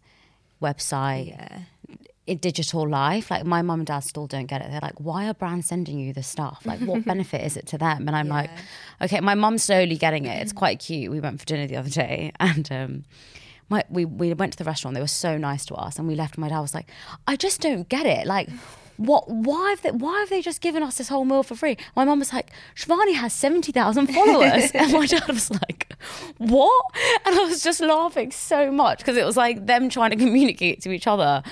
website, 0.61 1.29
yeah, 2.27 2.35
digital 2.35 2.89
life. 2.89 3.31
Like 3.31 3.45
my 3.45 3.63
mum 3.63 3.81
and 3.81 3.87
dad 3.87 4.01
still 4.01 4.27
don't 4.27 4.47
get 4.47 4.61
it. 4.63 4.71
They're 4.71 4.81
like, 4.81 4.99
why 4.99 5.29
are 5.29 5.35
brands 5.35 5.67
sending 5.67 5.99
you 5.99 6.13
this 6.13 6.27
stuff? 6.27 6.63
Like, 6.65 6.81
what 6.81 7.05
benefit 7.13 7.43
is 7.43 7.57
it 7.57 7.67
to 7.69 7.79
them? 7.79 8.09
And 8.09 8.17
I'm 8.17 8.29
like, 8.29 8.51
okay, 9.01 9.21
my 9.21 9.35
mum's 9.35 9.65
slowly 9.65 9.97
getting 9.97 10.25
it. 10.25 10.41
It's 10.43 10.53
mm. 10.53 10.57
quite 10.57 10.79
cute. 10.79 11.11
We 11.11 11.21
went 11.21 11.39
for 11.39 11.47
dinner 11.47 11.67
the 11.67 11.77
other 11.77 11.91
day 11.91 12.33
and 12.41 12.71
um, 12.73 13.05
my, 13.69 13.85
we, 13.89 14.05
we 14.05 14.33
went 14.35 14.53
to 14.53 14.59
the 14.59 14.65
restaurant. 14.65 14.95
They 14.95 15.01
were 15.01 15.07
so 15.07 15.39
nice 15.39 15.65
to 15.67 15.75
us. 15.75 15.99
And 15.99 16.09
we 16.09 16.15
left. 16.15 16.37
And 16.37 16.43
My 16.43 16.49
dad 16.49 16.61
was 16.61 16.75
like, 16.75 16.91
I 17.27 17.37
just 17.37 17.61
don't 17.61 17.89
get 17.89 18.07
it. 18.07 18.27
Like, 18.27 18.49
what? 19.07 19.29
Why 19.29 19.71
have 19.71 19.83
they? 19.83 19.91
Why 19.91 20.21
have 20.21 20.31
they 20.31 20.41
just 20.41 20.61
given 20.61 20.83
us 20.83 20.99
this 20.99 21.09
whole 21.09 21.25
meal 21.25 21.43
for 21.43 21.55
free? 21.55 21.77
My 21.97 22.05
mum 22.05 22.19
was 22.19 22.33
like, 22.33 22.51
Shivani 22.75 23.15
has 23.15 23.33
seventy 23.33 23.73
thousand 23.73 24.09
followers, 24.09 24.71
and 24.75 24.93
my 24.93 25.07
dad 25.07 25.29
was 25.29 25.51
like, 25.51 25.95
what? 26.39 26.85
And 27.27 27.39
I 27.39 27.45
was 27.45 27.63
just 27.63 27.81
laughing 27.81 28.31
so 28.31 28.71
much 28.71 28.99
because 28.99 29.17
it 29.17 29.25
was 29.25 29.37
like 29.37 29.67
them 29.67 29.89
trying 29.89 30.11
to 30.11 30.17
communicate 30.25 30.81
to 30.83 30.91
each 30.91 31.07
other 31.07 31.43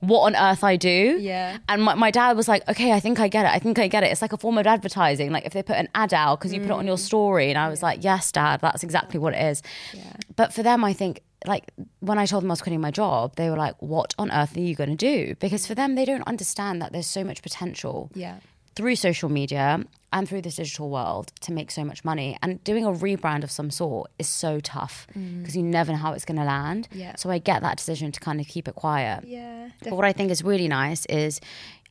what 0.00 0.20
on 0.20 0.36
earth 0.36 0.64
I 0.64 0.76
do. 0.76 1.18
Yeah. 1.20 1.58
And 1.68 1.82
my, 1.82 1.94
my 1.94 2.10
dad 2.10 2.36
was 2.36 2.48
like, 2.48 2.66
okay, 2.68 2.92
I 2.92 3.00
think 3.00 3.20
I 3.20 3.28
get 3.28 3.44
it. 3.44 3.50
I 3.50 3.58
think 3.58 3.78
I 3.78 3.86
get 3.86 4.02
it. 4.02 4.06
It's 4.06 4.22
like 4.22 4.32
a 4.32 4.38
form 4.38 4.58
of 4.58 4.66
advertising. 4.66 5.30
Like 5.30 5.44
if 5.44 5.52
they 5.52 5.62
put 5.62 5.76
an 5.76 5.88
ad 5.94 6.14
out 6.14 6.38
because 6.38 6.52
you 6.52 6.60
put 6.60 6.70
it 6.70 6.72
on 6.72 6.86
your 6.86 6.96
mm. 6.96 7.00
story. 7.00 7.50
And 7.50 7.58
I 7.58 7.68
was 7.68 7.82
like, 7.82 8.02
yes, 8.02 8.32
dad, 8.32 8.60
that's 8.62 8.82
exactly 8.82 9.20
what 9.20 9.34
it 9.34 9.42
is. 9.44 9.62
Yeah. 9.92 10.12
But 10.36 10.52
for 10.54 10.62
them, 10.62 10.84
I 10.84 10.94
think 10.94 11.20
like 11.46 11.70
when 12.00 12.18
I 12.18 12.26
told 12.26 12.42
them 12.42 12.50
I 12.50 12.54
was 12.54 12.62
quitting 12.62 12.80
my 12.80 12.90
job, 12.90 13.36
they 13.36 13.50
were 13.50 13.56
like, 13.56 13.74
what 13.80 14.14
on 14.18 14.30
earth 14.30 14.56
are 14.56 14.60
you 14.60 14.74
going 14.74 14.90
to 14.90 14.96
do? 14.96 15.34
Because 15.40 15.66
for 15.66 15.74
them, 15.74 15.94
they 15.94 16.04
don't 16.04 16.22
understand 16.26 16.80
that 16.82 16.92
there's 16.92 17.06
so 17.06 17.24
much 17.24 17.42
potential 17.42 18.10
yeah, 18.14 18.40
through 18.76 18.96
social 18.96 19.28
media 19.28 19.84
and 20.12 20.28
through 20.28 20.42
this 20.42 20.56
digital 20.56 20.90
world 20.90 21.32
to 21.40 21.52
make 21.52 21.70
so 21.70 21.84
much 21.84 22.04
money. 22.04 22.36
And 22.42 22.62
doing 22.64 22.84
a 22.84 22.90
rebrand 22.90 23.44
of 23.44 23.50
some 23.50 23.70
sort 23.70 24.10
is 24.18 24.28
so 24.28 24.58
tough 24.60 25.06
because 25.14 25.56
you 25.56 25.62
never 25.62 25.92
know 25.92 25.98
how 25.98 26.12
it's 26.12 26.24
going 26.24 26.38
to 26.38 26.44
land. 26.44 26.88
Yeah. 26.92 27.14
So 27.16 27.30
I 27.30 27.38
get 27.38 27.62
that 27.62 27.76
decision 27.76 28.10
to 28.12 28.20
kind 28.20 28.40
of 28.40 28.46
keep 28.48 28.66
it 28.68 28.74
quiet. 28.74 29.24
yeah, 29.24 29.70
But 29.84 29.92
what 29.92 30.04
I 30.04 30.12
think 30.12 30.30
is 30.32 30.42
really 30.42 30.66
nice 30.68 31.06
is 31.06 31.40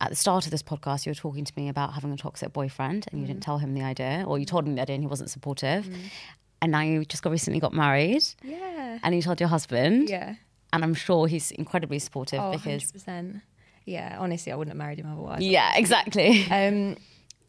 at 0.02 0.10
the 0.10 0.16
start 0.16 0.46
of 0.46 0.52
this 0.52 0.64
podcast, 0.64 1.06
you 1.06 1.12
were 1.12 1.16
talking 1.16 1.46
to 1.46 1.54
me 1.56 1.70
about 1.70 1.94
having 1.94 2.12
a 2.12 2.18
toxic 2.18 2.52
boyfriend 2.54 3.08
and 3.12 3.20
you 3.22 3.26
Mm. 3.26 3.30
didn't 3.30 3.44
tell 3.44 3.58
him 3.60 3.74
the 3.74 3.84
idea, 3.84 4.24
or 4.28 4.38
you 4.38 4.46
told 4.46 4.66
him 4.68 4.76
the 4.76 4.82
idea 4.82 4.96
and 4.96 5.04
he 5.04 5.08
wasn't 5.08 5.30
supportive. 5.30 5.90
And 6.62 6.72
now 6.72 6.82
you 6.82 7.06
just 7.06 7.24
got 7.24 7.32
recently 7.32 7.60
got 7.60 7.74
married 7.74 8.24
yeah, 8.44 9.00
and 9.02 9.16
you 9.16 9.22
told 9.22 9.40
your 9.40 9.50
husband. 9.50 10.10
yeah. 10.10 10.36
And 10.72 10.84
I'm 10.84 10.94
sure 10.94 11.26
he's 11.28 11.50
incredibly 11.52 11.98
supportive 12.00 12.40
Oh, 12.42 12.52
because. 12.52 12.92
100%. 12.92 13.42
Yeah, 13.86 14.18
honestly, 14.20 14.52
I 14.52 14.56
wouldn't 14.56 14.74
have 14.74 14.78
married 14.78 15.00
him 15.00 15.12
otherwise. 15.12 15.42
Yeah, 15.42 15.72
exactly. 15.76 16.46
Um, 16.52 16.96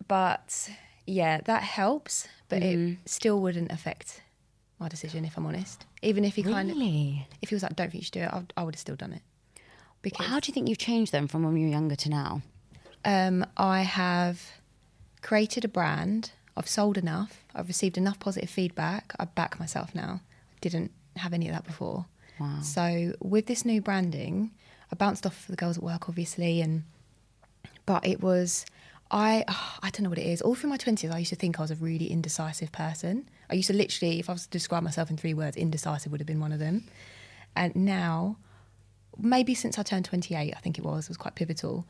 but 0.09 0.71
yeah, 1.07 1.41
that 1.45 1.63
helps, 1.63 2.29
but 2.49 2.63
Mm-hmm. 2.63 2.93
it 2.93 3.09
still 3.09 3.41
wouldn't 3.41 3.71
affect 3.73 4.23
my 4.79 4.89
decision 4.89 5.25
if 5.27 5.37
I'm 5.37 5.45
honest. 5.45 5.85
Even 6.03 6.25
if 6.25 6.35
he 6.37 6.43
kind 6.43 6.71
of, 6.71 6.77
if 7.43 7.49
he 7.51 7.55
was 7.55 7.63
like, 7.63 7.77
"Don't 7.77 7.91
think 7.91 8.01
you 8.03 8.05
should 8.05 8.13
do 8.15 8.21
it," 8.21 8.31
I, 8.33 8.43
I 8.57 8.63
would 8.63 8.75
have 8.75 8.81
still 8.81 8.97
done 8.97 9.13
it. 9.13 9.23
Because 10.03 10.27
How 10.27 10.41
do 10.41 10.49
you 10.49 10.55
think 10.55 10.69
you've 10.69 10.79
changed 10.79 11.13
them 11.13 11.29
from 11.29 11.43
when 11.43 11.57
you 11.59 11.67
were 11.67 11.73
younger 11.73 11.97
to 11.97 12.09
now? 12.09 12.41
um, 13.05 13.45
I 13.59 13.83
have 13.83 14.41
created 15.21 15.65
a 15.67 15.69
brand. 15.69 16.31
I've 16.57 16.69
sold 16.69 16.99
enough. 16.99 17.45
I've 17.55 17.69
received 17.69 17.97
enough 17.97 18.19
positive 18.19 18.51
feedback. 18.51 19.15
I 19.19 19.25
back 19.25 19.59
myself 19.59 19.95
now. 19.95 20.21
Didn't 20.61 20.91
have 21.17 21.33
any 21.33 21.49
of 21.49 21.55
that 21.55 21.65
before. 21.65 22.07
Wow. 22.39 22.61
So 22.63 23.15
with 23.21 23.47
this 23.47 23.65
new 23.65 23.81
branding, 23.81 24.51
I 24.93 24.97
bounced 24.97 25.27
off 25.27 25.47
the 25.49 25.57
girls 25.57 25.79
at 25.79 25.83
work, 25.83 26.09
obviously, 26.09 26.61
and 26.61 26.85
but 27.87 28.07
it 28.07 28.21
was 28.23 28.67
I 29.11 29.45
ah, 29.49 29.79
I 29.83 29.91
don't 29.91 30.03
know 30.03 30.11
what 30.11 30.19
it 30.19 30.27
is. 30.27 30.41
All 30.43 30.55
through 30.55 30.71
my 30.71 30.77
twenties, 30.77 31.11
I 31.11 31.19
used 31.19 31.31
to 31.31 31.37
think 31.37 31.59
I 31.59 31.63
was 31.63 31.71
a 31.71 31.77
really 31.77 32.07
indecisive 32.11 32.73
person. 32.73 33.29
I 33.51 33.55
used 33.55 33.69
to 33.69 33.75
literally, 33.75 34.21
if 34.21 34.31
I 34.31 34.33
was 34.33 34.45
to 34.45 34.51
describe 34.51 34.83
myself 34.83 35.11
in 35.11 35.17
three 35.17 35.35
words, 35.35 35.57
indecisive 35.57 36.13
would 36.13 36.21
have 36.21 36.27
been 36.27 36.41
one 36.41 36.53
of 36.53 36.59
them. 36.61 36.85
And 37.57 37.75
now, 37.75 38.37
maybe 39.19 39.55
since 39.55 39.79
I 39.79 39.83
turned 39.83 40.05
twenty 40.05 40.35
eight, 40.35 40.55
I 40.57 40.61
think 40.61 40.79
it 40.79 40.85
was, 40.85 41.07
it 41.07 41.11
was 41.11 41.17
quite 41.17 41.35
pivotal. 41.35 41.87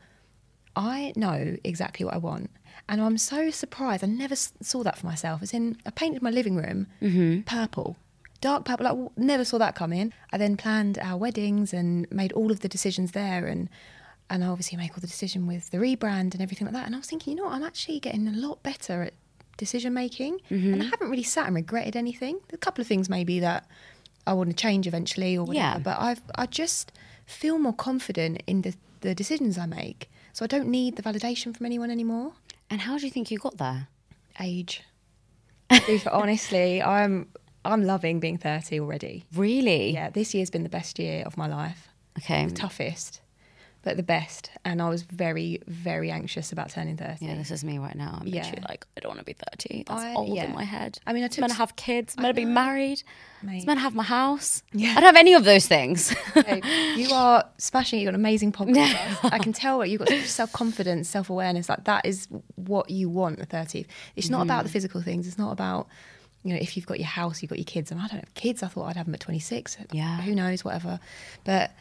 I 0.75 1.13
know 1.15 1.57
exactly 1.63 2.05
what 2.05 2.13
I 2.13 2.17
want, 2.17 2.49
and 2.87 3.01
I'm 3.01 3.17
so 3.17 3.49
surprised. 3.49 4.03
I 4.03 4.07
never 4.07 4.35
saw 4.35 4.83
that 4.83 4.97
for 4.97 5.05
myself. 5.05 5.41
As 5.41 5.53
in, 5.53 5.77
I 5.85 5.91
painted 5.91 6.21
my 6.21 6.31
living 6.31 6.55
room 6.55 6.87
mm-hmm. 7.01 7.41
purple, 7.41 7.97
dark 8.39 8.65
purple. 8.65 8.85
Like, 8.85 9.17
never 9.17 9.45
saw 9.45 9.57
that 9.57 9.75
coming. 9.75 10.13
I 10.31 10.37
then 10.37 10.57
planned 10.57 10.97
our 10.99 11.17
weddings 11.17 11.73
and 11.73 12.09
made 12.11 12.31
all 12.33 12.51
of 12.51 12.61
the 12.61 12.69
decisions 12.69 13.11
there, 13.11 13.45
and 13.45 13.69
and 14.29 14.43
I 14.43 14.47
obviously 14.47 14.77
make 14.77 14.91
all 14.91 15.01
the 15.01 15.07
decision 15.07 15.45
with 15.45 15.71
the 15.71 15.77
rebrand 15.77 16.33
and 16.33 16.41
everything 16.41 16.65
like 16.65 16.73
that. 16.73 16.85
And 16.85 16.95
I 16.95 16.99
was 16.99 17.07
thinking, 17.07 17.31
you 17.31 17.37
know 17.37 17.49
what? 17.49 17.53
I'm 17.53 17.63
actually 17.63 17.99
getting 17.99 18.27
a 18.27 18.31
lot 18.31 18.63
better 18.63 19.03
at 19.03 19.13
decision 19.57 19.93
making, 19.93 20.39
and 20.49 20.61
mm-hmm. 20.61 20.81
I 20.81 20.85
haven't 20.85 21.09
really 21.09 21.23
sat 21.23 21.47
and 21.47 21.55
regretted 21.55 21.95
anything. 21.95 22.39
A 22.53 22.57
couple 22.57 22.81
of 22.81 22.87
things 22.87 23.09
maybe 23.09 23.39
that 23.41 23.67
I 24.25 24.33
want 24.33 24.49
to 24.49 24.55
change 24.55 24.87
eventually 24.87 25.37
or 25.37 25.45
whatever. 25.45 25.65
Yeah. 25.65 25.79
But 25.79 25.99
I've 25.99 26.21
I 26.35 26.45
just 26.45 26.91
feel 27.25 27.57
more 27.57 27.73
confident 27.73 28.43
in 28.47 28.61
the 28.61 28.73
the 29.01 29.13
decisions 29.13 29.57
I 29.57 29.65
make. 29.65 30.09
So 30.33 30.45
I 30.45 30.47
don't 30.47 30.67
need 30.67 30.95
the 30.95 31.03
validation 31.03 31.55
from 31.55 31.65
anyone 31.65 31.91
anymore. 31.91 32.33
And 32.69 32.81
how 32.81 32.97
do 32.97 33.05
you 33.05 33.11
think 33.11 33.31
you 33.31 33.37
got 33.37 33.57
there? 33.57 33.87
Age. 34.39 34.83
Honestly, 36.11 36.81
I'm 36.81 37.27
I'm 37.63 37.83
loving 37.83 38.19
being 38.19 38.37
30 38.37 38.79
already. 38.79 39.25
Really? 39.35 39.91
Yeah, 39.91 40.09
this 40.09 40.33
year's 40.33 40.49
been 40.49 40.63
the 40.63 40.69
best 40.69 40.97
year 40.99 41.23
of 41.25 41.37
my 41.37 41.47
life. 41.47 41.89
Okay. 42.17 42.45
The 42.47 42.53
toughest, 42.53 43.21
but 43.83 43.97
the 43.97 44.03
best. 44.03 44.51
And 44.63 44.81
I 44.81 44.89
was 44.89 45.01
very, 45.01 45.59
very 45.65 46.11
anxious 46.11 46.51
about 46.51 46.69
turning 46.69 46.97
30. 46.97 47.25
Yeah, 47.25 47.35
this 47.35 47.49
is 47.49 47.63
me 47.63 47.79
right 47.79 47.95
now. 47.95 48.19
I'm 48.21 48.27
Yeah. 48.27 48.43
literally 48.43 48.63
like, 48.69 48.85
I 48.95 48.99
don't 48.99 49.09
want 49.09 49.19
to 49.19 49.25
be 49.25 49.33
30. 49.33 49.83
That's 49.87 50.03
I- 50.03 50.13
old 50.13 50.35
yeah. 50.35 50.45
in 50.45 50.53
my 50.53 50.63
head. 50.63 50.99
I 51.07 51.13
mean, 51.13 51.23
I 51.23 51.27
took 51.27 51.41
meant 51.41 51.53
to 51.53 51.57
have 51.57 51.75
kids, 51.75 52.13
I'm 52.17 52.21
going 52.21 52.33
to 52.33 52.39
be 52.39 52.45
married, 52.45 53.01
Mate. 53.41 53.57
it's 53.57 53.65
meant 53.65 53.79
to 53.79 53.81
have 53.83 53.95
my 53.95 54.03
house. 54.03 54.61
Yeah. 54.71 54.91
I 54.91 54.95
don't 54.95 55.03
have 55.03 55.15
any 55.15 55.33
of 55.33 55.45
those 55.45 55.65
things. 55.65 56.15
You 56.95 57.09
are 57.13 57.45
smashing. 57.57 57.99
it. 57.99 58.01
You've 58.03 58.07
got 58.07 58.15
an 58.15 58.21
amazing 58.21 58.51
podcast. 58.51 59.31
I 59.31 59.39
can 59.39 59.53
tell 59.53 59.83
you've 59.85 59.99
got 59.99 60.09
self 60.25 60.51
confidence, 60.53 61.09
self 61.09 61.29
awareness. 61.29 61.67
Like 61.67 61.85
that 61.85 62.05
is 62.05 62.27
what 62.55 62.89
you 62.89 63.09
want 63.09 63.39
at 63.39 63.49
30. 63.49 63.85
It's 64.15 64.29
not 64.29 64.43
about 64.43 64.61
mm. 64.61 64.67
the 64.67 64.69
physical 64.69 65.01
things. 65.01 65.27
It's 65.27 65.37
not 65.39 65.51
about, 65.51 65.87
you 66.43 66.53
know, 66.53 66.59
if 66.61 66.77
you've 66.77 66.85
got 66.85 66.99
your 66.99 67.07
house, 67.07 67.41
you've 67.41 67.49
got 67.49 67.57
your 67.57 67.65
kids. 67.65 67.91
And 67.91 67.99
I 67.99 68.07
don't 68.07 68.19
have 68.19 68.33
kids. 68.35 68.61
I 68.61 68.67
thought 68.67 68.85
I'd 68.85 68.95
have 68.95 69.05
them 69.07 69.15
at 69.15 69.21
26. 69.21 69.77
Yeah. 69.91 70.21
Who 70.21 70.35
knows, 70.35 70.63
whatever. 70.63 70.99
But 71.43 71.71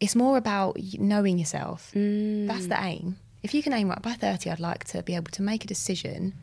it's 0.00 0.16
more 0.16 0.36
about 0.36 0.78
knowing 0.98 1.38
yourself. 1.38 1.92
Mm. 1.94 2.46
That's 2.48 2.66
the 2.66 2.82
aim. 2.82 3.16
If 3.42 3.54
you 3.54 3.62
can 3.62 3.72
aim 3.72 3.88
right 3.88 4.02
by 4.02 4.14
30, 4.14 4.50
I'd 4.50 4.60
like 4.60 4.84
to 4.84 5.02
be 5.02 5.14
able 5.14 5.30
to 5.32 5.42
make 5.42 5.64
a 5.64 5.66
decision 5.66 6.34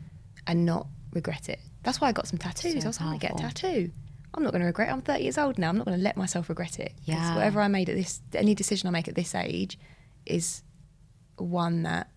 and 0.46 0.64
not 0.64 0.86
regret 1.12 1.48
it. 1.48 1.60
That's 1.82 2.00
why 2.00 2.08
I 2.08 2.12
got 2.12 2.26
some 2.26 2.38
tattoos. 2.38 2.82
So 2.82 2.86
I 2.86 2.88
was 2.88 3.00
like, 3.00 3.24
I 3.24 3.28
get 3.28 3.32
a 3.32 3.42
tattoo. 3.42 3.90
I'm 4.34 4.42
not 4.42 4.52
going 4.52 4.60
to 4.60 4.66
regret 4.66 4.88
it. 4.88 4.92
I'm 4.92 5.02
30 5.02 5.22
years 5.22 5.38
old 5.38 5.58
now. 5.58 5.68
I'm 5.68 5.78
not 5.78 5.86
going 5.86 5.96
to 5.96 6.02
let 6.02 6.16
myself 6.16 6.48
regret 6.48 6.78
it. 6.78 6.92
Yeah. 7.04 7.34
Whatever 7.34 7.60
I 7.60 7.68
made 7.68 7.88
at 7.88 7.96
this, 7.96 8.20
any 8.34 8.54
decision 8.54 8.88
I 8.88 8.90
make 8.90 9.08
at 9.08 9.14
this 9.14 9.34
age 9.34 9.78
is 10.26 10.62
one 11.36 11.84
that, 11.84 12.10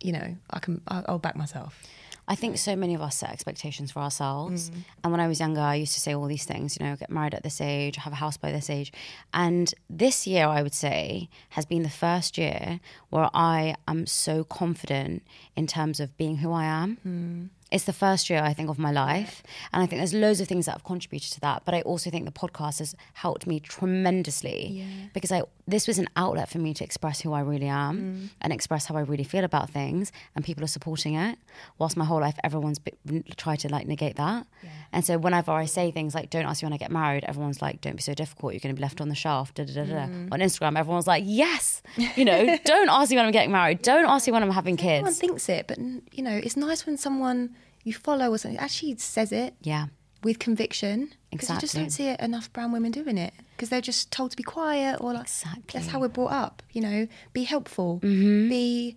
you 0.00 0.12
know, 0.12 0.36
I 0.50 0.58
can, 0.60 0.82
I'll 0.88 1.18
back 1.18 1.36
myself. 1.36 1.82
I 2.28 2.34
think 2.34 2.58
so 2.58 2.76
many 2.76 2.94
of 2.94 3.00
us 3.00 3.16
set 3.16 3.30
expectations 3.30 3.90
for 3.90 4.00
ourselves. 4.00 4.68
Mm. 4.68 4.74
And 5.02 5.12
when 5.12 5.20
I 5.20 5.26
was 5.26 5.40
younger, 5.40 5.62
I 5.62 5.76
used 5.76 5.94
to 5.94 6.00
say 6.00 6.14
all 6.14 6.26
these 6.26 6.44
things, 6.44 6.76
you 6.78 6.84
know, 6.84 6.94
get 6.94 7.10
married 7.10 7.34
at 7.34 7.42
this 7.42 7.60
age, 7.60 7.96
have 7.96 8.12
a 8.12 8.16
house 8.16 8.36
by 8.36 8.52
this 8.52 8.68
age. 8.68 8.92
And 9.32 9.74
this 9.88 10.26
year, 10.26 10.46
I 10.46 10.62
would 10.62 10.74
say, 10.74 11.30
has 11.50 11.64
been 11.64 11.82
the 11.82 11.88
first 11.88 12.36
year 12.36 12.80
where 13.08 13.30
I 13.32 13.76
am 13.88 14.06
so 14.06 14.44
confident 14.44 15.22
in 15.56 15.66
terms 15.66 16.00
of 16.00 16.16
being 16.18 16.36
who 16.36 16.52
I 16.52 16.64
am. 16.64 16.98
Mm. 17.06 17.48
It's 17.70 17.84
the 17.84 17.92
first 17.92 18.30
year, 18.30 18.40
I 18.42 18.54
think, 18.54 18.70
of 18.70 18.78
my 18.78 18.90
life. 18.90 19.42
And 19.72 19.82
I 19.82 19.86
think 19.86 20.00
there's 20.00 20.14
loads 20.14 20.40
of 20.40 20.48
things 20.48 20.64
that 20.66 20.72
have 20.72 20.84
contributed 20.84 21.32
to 21.32 21.40
that. 21.40 21.64
But 21.66 21.74
I 21.74 21.82
also 21.82 22.08
think 22.10 22.24
the 22.24 22.32
podcast 22.32 22.78
has 22.78 22.94
helped 23.12 23.46
me 23.46 23.60
tremendously 23.60 24.68
Yeah. 24.68 24.84
because 25.12 25.30
I 25.32 25.42
this 25.66 25.86
was 25.86 25.98
an 25.98 26.06
outlet 26.16 26.48
for 26.48 26.56
me 26.58 26.72
to 26.72 26.82
express 26.82 27.20
who 27.20 27.34
I 27.34 27.40
really 27.40 27.66
am 27.68 27.98
Mm. 27.98 28.28
and 28.40 28.52
express 28.54 28.86
how 28.86 28.96
I 28.96 29.00
really 29.00 29.22
feel 29.24 29.44
about 29.44 29.68
things, 29.68 30.10
and 30.34 30.42
people 30.42 30.64
are 30.64 30.68
supporting 30.78 31.14
it. 31.14 31.38
Whilst 31.78 31.94
my 31.94 32.06
whole 32.06 32.20
life, 32.20 32.38
everyone's 32.42 32.78
be- 32.78 32.94
tried 33.36 33.58
to 33.60 33.68
like 33.68 33.86
negate 33.86 34.16
that. 34.16 34.46
And 34.94 35.04
so 35.04 35.18
whenever 35.18 35.52
I 35.52 35.66
say 35.66 35.90
things 35.90 36.14
like 36.14 36.30
"Don't 36.30 36.46
ask 36.46 36.62
me 36.62 36.66
when 36.66 36.72
I 36.72 36.78
get 36.78 36.90
married," 36.90 37.24
everyone's 37.24 37.60
like, 37.60 37.82
"Don't 37.82 37.96
be 37.96 38.02
so 38.02 38.14
difficult. 38.14 38.54
You're 38.54 38.60
going 38.60 38.74
to 38.74 38.78
be 38.80 38.82
left 38.82 39.02
on 39.02 39.10
the 39.10 39.14
shelf." 39.14 39.52
Da, 39.52 39.64
da, 39.64 39.74
da. 39.84 40.06
Mm. 40.06 40.32
On 40.32 40.40
Instagram, 40.40 40.78
everyone's 40.78 41.06
like, 41.06 41.24
"Yes, 41.26 41.82
you 42.16 42.24
know, 42.24 42.56
don't 42.64 42.88
ask 42.88 43.10
me 43.10 43.16
when 43.16 43.26
I'm 43.26 43.32
getting 43.32 43.52
married. 43.52 43.82
Don't 43.82 44.06
ask 44.06 44.26
me 44.26 44.32
when 44.32 44.42
I'm 44.42 44.50
having 44.50 44.76
kids." 44.78 44.88
Everyone 45.06 45.12
kids." 45.12 45.20
thinks 45.20 45.48
it, 45.50 45.66
but 45.68 45.78
you 46.16 46.22
know, 46.22 46.36
it's 46.42 46.56
nice 46.56 46.86
when 46.86 46.96
someone 46.96 47.50
you 47.88 47.92
follow 47.94 48.30
or 48.30 48.38
something 48.38 48.58
actually 48.60 48.96
says 48.98 49.30
it 49.32 49.54
Yeah, 49.62 49.86
with 50.22 50.38
conviction. 50.38 51.12
Because 51.30 51.50
you 51.50 51.58
just 51.60 51.74
don't 51.74 51.90
see 51.90 52.06
it 52.08 52.20
enough 52.20 52.50
brown 52.54 52.72
women 52.72 52.90
doing 52.90 53.18
it 53.18 53.34
because 53.54 53.68
they're 53.68 53.80
just 53.92 54.10
told 54.10 54.30
to 54.30 54.36
be 54.36 54.42
quiet 54.42 54.98
or 55.00 55.12
like 55.12 55.22
Exactly. 55.24 55.62
that's 55.74 55.86
how 55.88 56.00
we're 56.00 56.08
brought 56.08 56.32
up. 56.32 56.62
You 56.72 56.80
know, 56.80 57.08
be 57.32 57.42
helpful, 57.44 58.00
Mm-hmm. 58.02 58.48
be, 58.48 58.96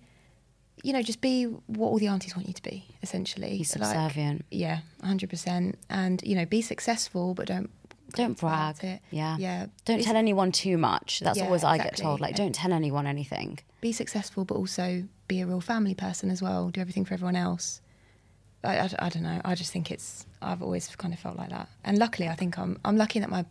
you 0.84 0.94
know, 0.94 1.02
just 1.02 1.20
be 1.22 1.44
what 1.78 1.88
all 1.90 1.98
the 2.00 2.08
aunties 2.08 2.36
want 2.36 2.48
you 2.48 2.54
to 2.54 2.64
be. 2.64 2.86
Essentially, 3.04 3.50
be 3.52 3.58
Like, 3.60 3.68
subservient. 3.68 4.46
yeah, 4.50 4.80
hundred 5.04 5.30
percent, 5.30 5.78
and 5.90 6.22
you 6.24 6.36
know, 6.36 6.46
be 6.46 6.62
successful, 6.62 7.34
but 7.34 7.48
don't 7.48 7.70
don't 8.14 8.38
brag. 8.40 9.00
Yeah, 9.12 9.38
Yeah. 9.38 9.68
Don't 9.86 10.00
It's- 10.00 10.06
tell 10.06 10.16
anyone 10.18 10.52
too 10.52 10.78
much. 10.78 11.20
That's 11.22 11.38
Yeah, 11.38 11.46
always 11.46 11.64
I 11.64 11.78
get 11.78 11.96
told. 11.98 12.20
Like, 12.20 12.36
don't 12.36 12.54
tell 12.54 12.74
anyone 12.74 13.08
anything. 13.08 13.60
be 13.82 13.92
successful, 13.92 14.46
but 14.46 14.56
also 14.56 15.06
be 15.28 15.40
a 15.42 15.46
real 15.48 15.62
family 15.62 15.96
person 15.96 16.30
as 16.30 16.42
well. 16.42 16.70
Do 16.70 16.80
everything 16.82 17.04
for 17.06 17.14
everyone 17.16 17.36
else. 17.36 17.81
I, 18.64 18.80
I, 18.80 18.90
I 19.00 19.10
don't 19.10 19.24
know. 19.24 19.42
I 19.44 19.56
just 19.56 19.72
think 19.72 19.92
it's. 19.92 20.26
I've 20.42 20.62
always 20.62 20.88
kind 20.96 21.14
of 21.14 21.20
felt 21.20 21.38
like 21.38 21.50
that, 21.50 21.68
and 21.84 21.98
luckily, 21.98 22.28
I 22.30 22.36
think 22.36 22.58
I'm. 22.58 22.80
I'm 22.86 22.98
lucky 22.98 23.20
that 23.20 23.30
my 23.30 23.46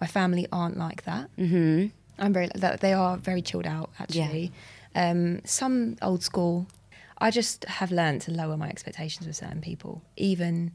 my 0.00 0.06
family 0.06 0.46
aren't 0.52 0.76
like 0.78 1.04
that. 1.04 1.28
hmm 1.36 1.86
I'm 2.18 2.32
very. 2.32 2.48
That 2.54 2.80
they 2.80 2.92
are 2.92 3.16
very 3.16 3.42
chilled 3.42 3.66
out. 3.66 3.90
Actually, 3.98 4.52
um, 4.94 5.40
some 5.44 5.96
old 6.02 6.22
school. 6.22 6.66
I 7.18 7.30
just 7.30 7.64
have 7.64 7.90
learned 7.92 8.20
to 8.22 8.30
lower 8.30 8.56
my 8.58 8.68
expectations 8.68 9.26
with 9.26 9.36
certain 9.36 9.62
people, 9.62 10.02
even 10.16 10.72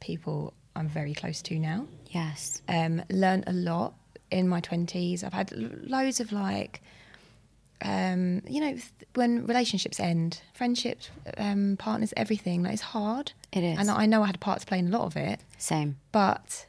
people 0.00 0.52
I'm 0.74 0.88
very 0.88 1.14
close 1.14 1.40
to 1.42 1.58
now 1.58 1.86
Yes. 2.10 2.60
um, 2.68 3.02
learned 3.10 3.44
a 3.46 3.52
lot 3.52 3.94
in 4.30 4.48
my 4.48 4.60
20s. 4.60 5.24
I've 5.24 5.32
had 5.32 5.52
loads 5.52 6.20
of 6.20 6.30
like, 6.32 6.82
um, 7.82 8.42
you 8.48 8.60
know, 8.60 8.76
when 9.14 9.46
relationships 9.46 9.98
end, 10.00 10.40
friendships, 10.54 11.10
um, 11.38 11.76
partners, 11.78 12.12
everything, 12.16 12.62
like 12.62 12.72
it's 12.74 12.82
hard. 12.82 13.32
It 13.52 13.62
is. 13.64 13.78
And 13.78 13.90
I 13.90 14.06
know 14.06 14.22
I 14.22 14.26
had 14.26 14.36
a 14.36 14.38
part 14.38 14.60
to 14.60 14.66
play 14.66 14.78
in 14.78 14.88
a 14.88 14.90
lot 14.90 15.02
of 15.06 15.16
it. 15.16 15.40
Same. 15.58 15.96
But 16.12 16.66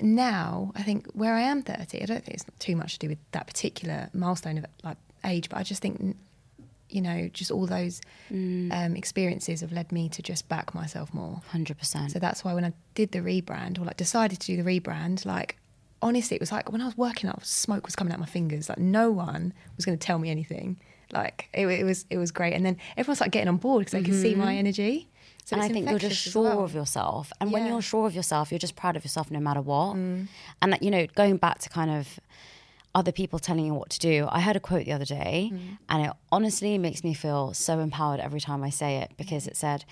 now 0.00 0.72
I 0.76 0.82
think 0.82 1.06
where 1.12 1.34
I 1.34 1.40
am 1.42 1.62
30, 1.62 2.02
I 2.02 2.06
don't 2.06 2.24
think 2.24 2.34
it's 2.34 2.44
too 2.58 2.76
much 2.76 2.94
to 2.94 2.98
do 3.00 3.08
with 3.08 3.18
that 3.32 3.46
particular 3.46 4.10
milestone 4.12 4.58
of 4.58 4.66
like 4.84 4.96
age, 5.24 5.48
but 5.48 5.58
I 5.58 5.62
just 5.64 5.82
think, 5.82 6.16
you 6.88 7.00
know, 7.00 7.28
just 7.32 7.50
all 7.50 7.66
those 7.66 8.00
Mm. 8.30 8.70
um, 8.72 8.94
experiences 8.96 9.62
have 9.62 9.72
led 9.72 9.90
me 9.90 10.08
to 10.10 10.22
just 10.22 10.48
back 10.48 10.74
myself 10.74 11.12
more. 11.14 11.40
Hundred 11.50 11.78
percent. 11.78 12.12
So 12.12 12.18
that's 12.18 12.44
why 12.44 12.54
when 12.54 12.64
I 12.64 12.72
did 12.94 13.12
the 13.12 13.20
rebrand 13.20 13.78
or 13.78 13.84
like 13.84 13.96
decided 13.96 14.38
to 14.40 14.46
do 14.46 14.62
the 14.62 14.80
rebrand, 14.80 15.24
like 15.24 15.56
honestly, 16.02 16.36
it 16.36 16.40
was 16.40 16.52
like 16.52 16.70
when 16.72 16.80
I 16.80 16.86
was 16.86 16.96
working 16.96 17.28
out, 17.30 17.44
smoke 17.46 17.84
was 17.86 17.96
coming 17.96 18.12
out 18.12 18.20
my 18.20 18.26
fingers. 18.26 18.68
Like 18.68 18.78
no 18.78 19.10
one 19.10 19.52
was 19.76 19.84
going 19.84 19.98
to 19.98 20.04
tell 20.06 20.18
me 20.18 20.30
anything. 20.30 20.78
Like 21.12 21.48
it, 21.54 21.66
it 21.66 21.84
was, 21.84 22.04
it 22.10 22.18
was 22.18 22.30
great. 22.30 22.52
And 22.54 22.64
then 22.66 22.76
everyone 22.96 23.16
started 23.16 23.32
getting 23.32 23.48
on 23.48 23.56
board 23.56 23.80
because 23.80 23.92
they 23.92 24.02
could 24.02 24.20
see 24.20 24.34
my 24.34 24.54
energy. 24.56 25.08
So 25.44 25.54
and 25.54 25.62
I 25.62 25.68
think 25.68 25.88
you're 25.88 25.98
just 25.98 26.20
sure 26.20 26.42
well. 26.42 26.64
of 26.64 26.74
yourself. 26.74 27.32
And 27.40 27.50
when 27.50 27.62
Yeah. 27.62 27.68
Mm. 27.68 27.72
you're 27.72 27.82
sure 27.82 28.06
of 28.06 28.14
yourself, 28.14 28.52
you're 28.52 28.58
just 28.58 28.76
proud 28.76 28.96
of 28.96 29.04
yourself 29.04 29.30
no 29.30 29.40
matter 29.40 29.62
what. 29.62 29.94
And 29.96 30.28
like, 30.62 30.82
you 30.82 30.90
know, 30.90 31.06
going 31.14 31.38
back 31.38 31.58
to 31.60 31.70
kind 31.70 31.90
of 31.90 32.20
other 32.94 33.12
people 33.12 33.38
telling 33.38 33.64
you 33.64 33.72
what 33.74 33.88
to 33.90 33.98
do, 33.98 34.28
I 34.30 34.40
heard 34.40 34.56
a 34.56 34.60
quote 34.60 34.84
the 34.84 34.92
other 34.92 35.04
day, 35.04 35.50
Mm. 35.52 35.78
and 35.88 36.06
it 36.06 36.12
honestly 36.32 36.76
makes 36.78 37.04
me 37.04 37.14
feel 37.14 37.54
so 37.54 37.78
empowered 37.80 38.18
every 38.20 38.40
time 38.40 38.62
I 38.62 38.70
say 38.70 38.96
it 38.96 39.12
because 39.16 39.46
it 39.46 39.56
said, 39.56 39.84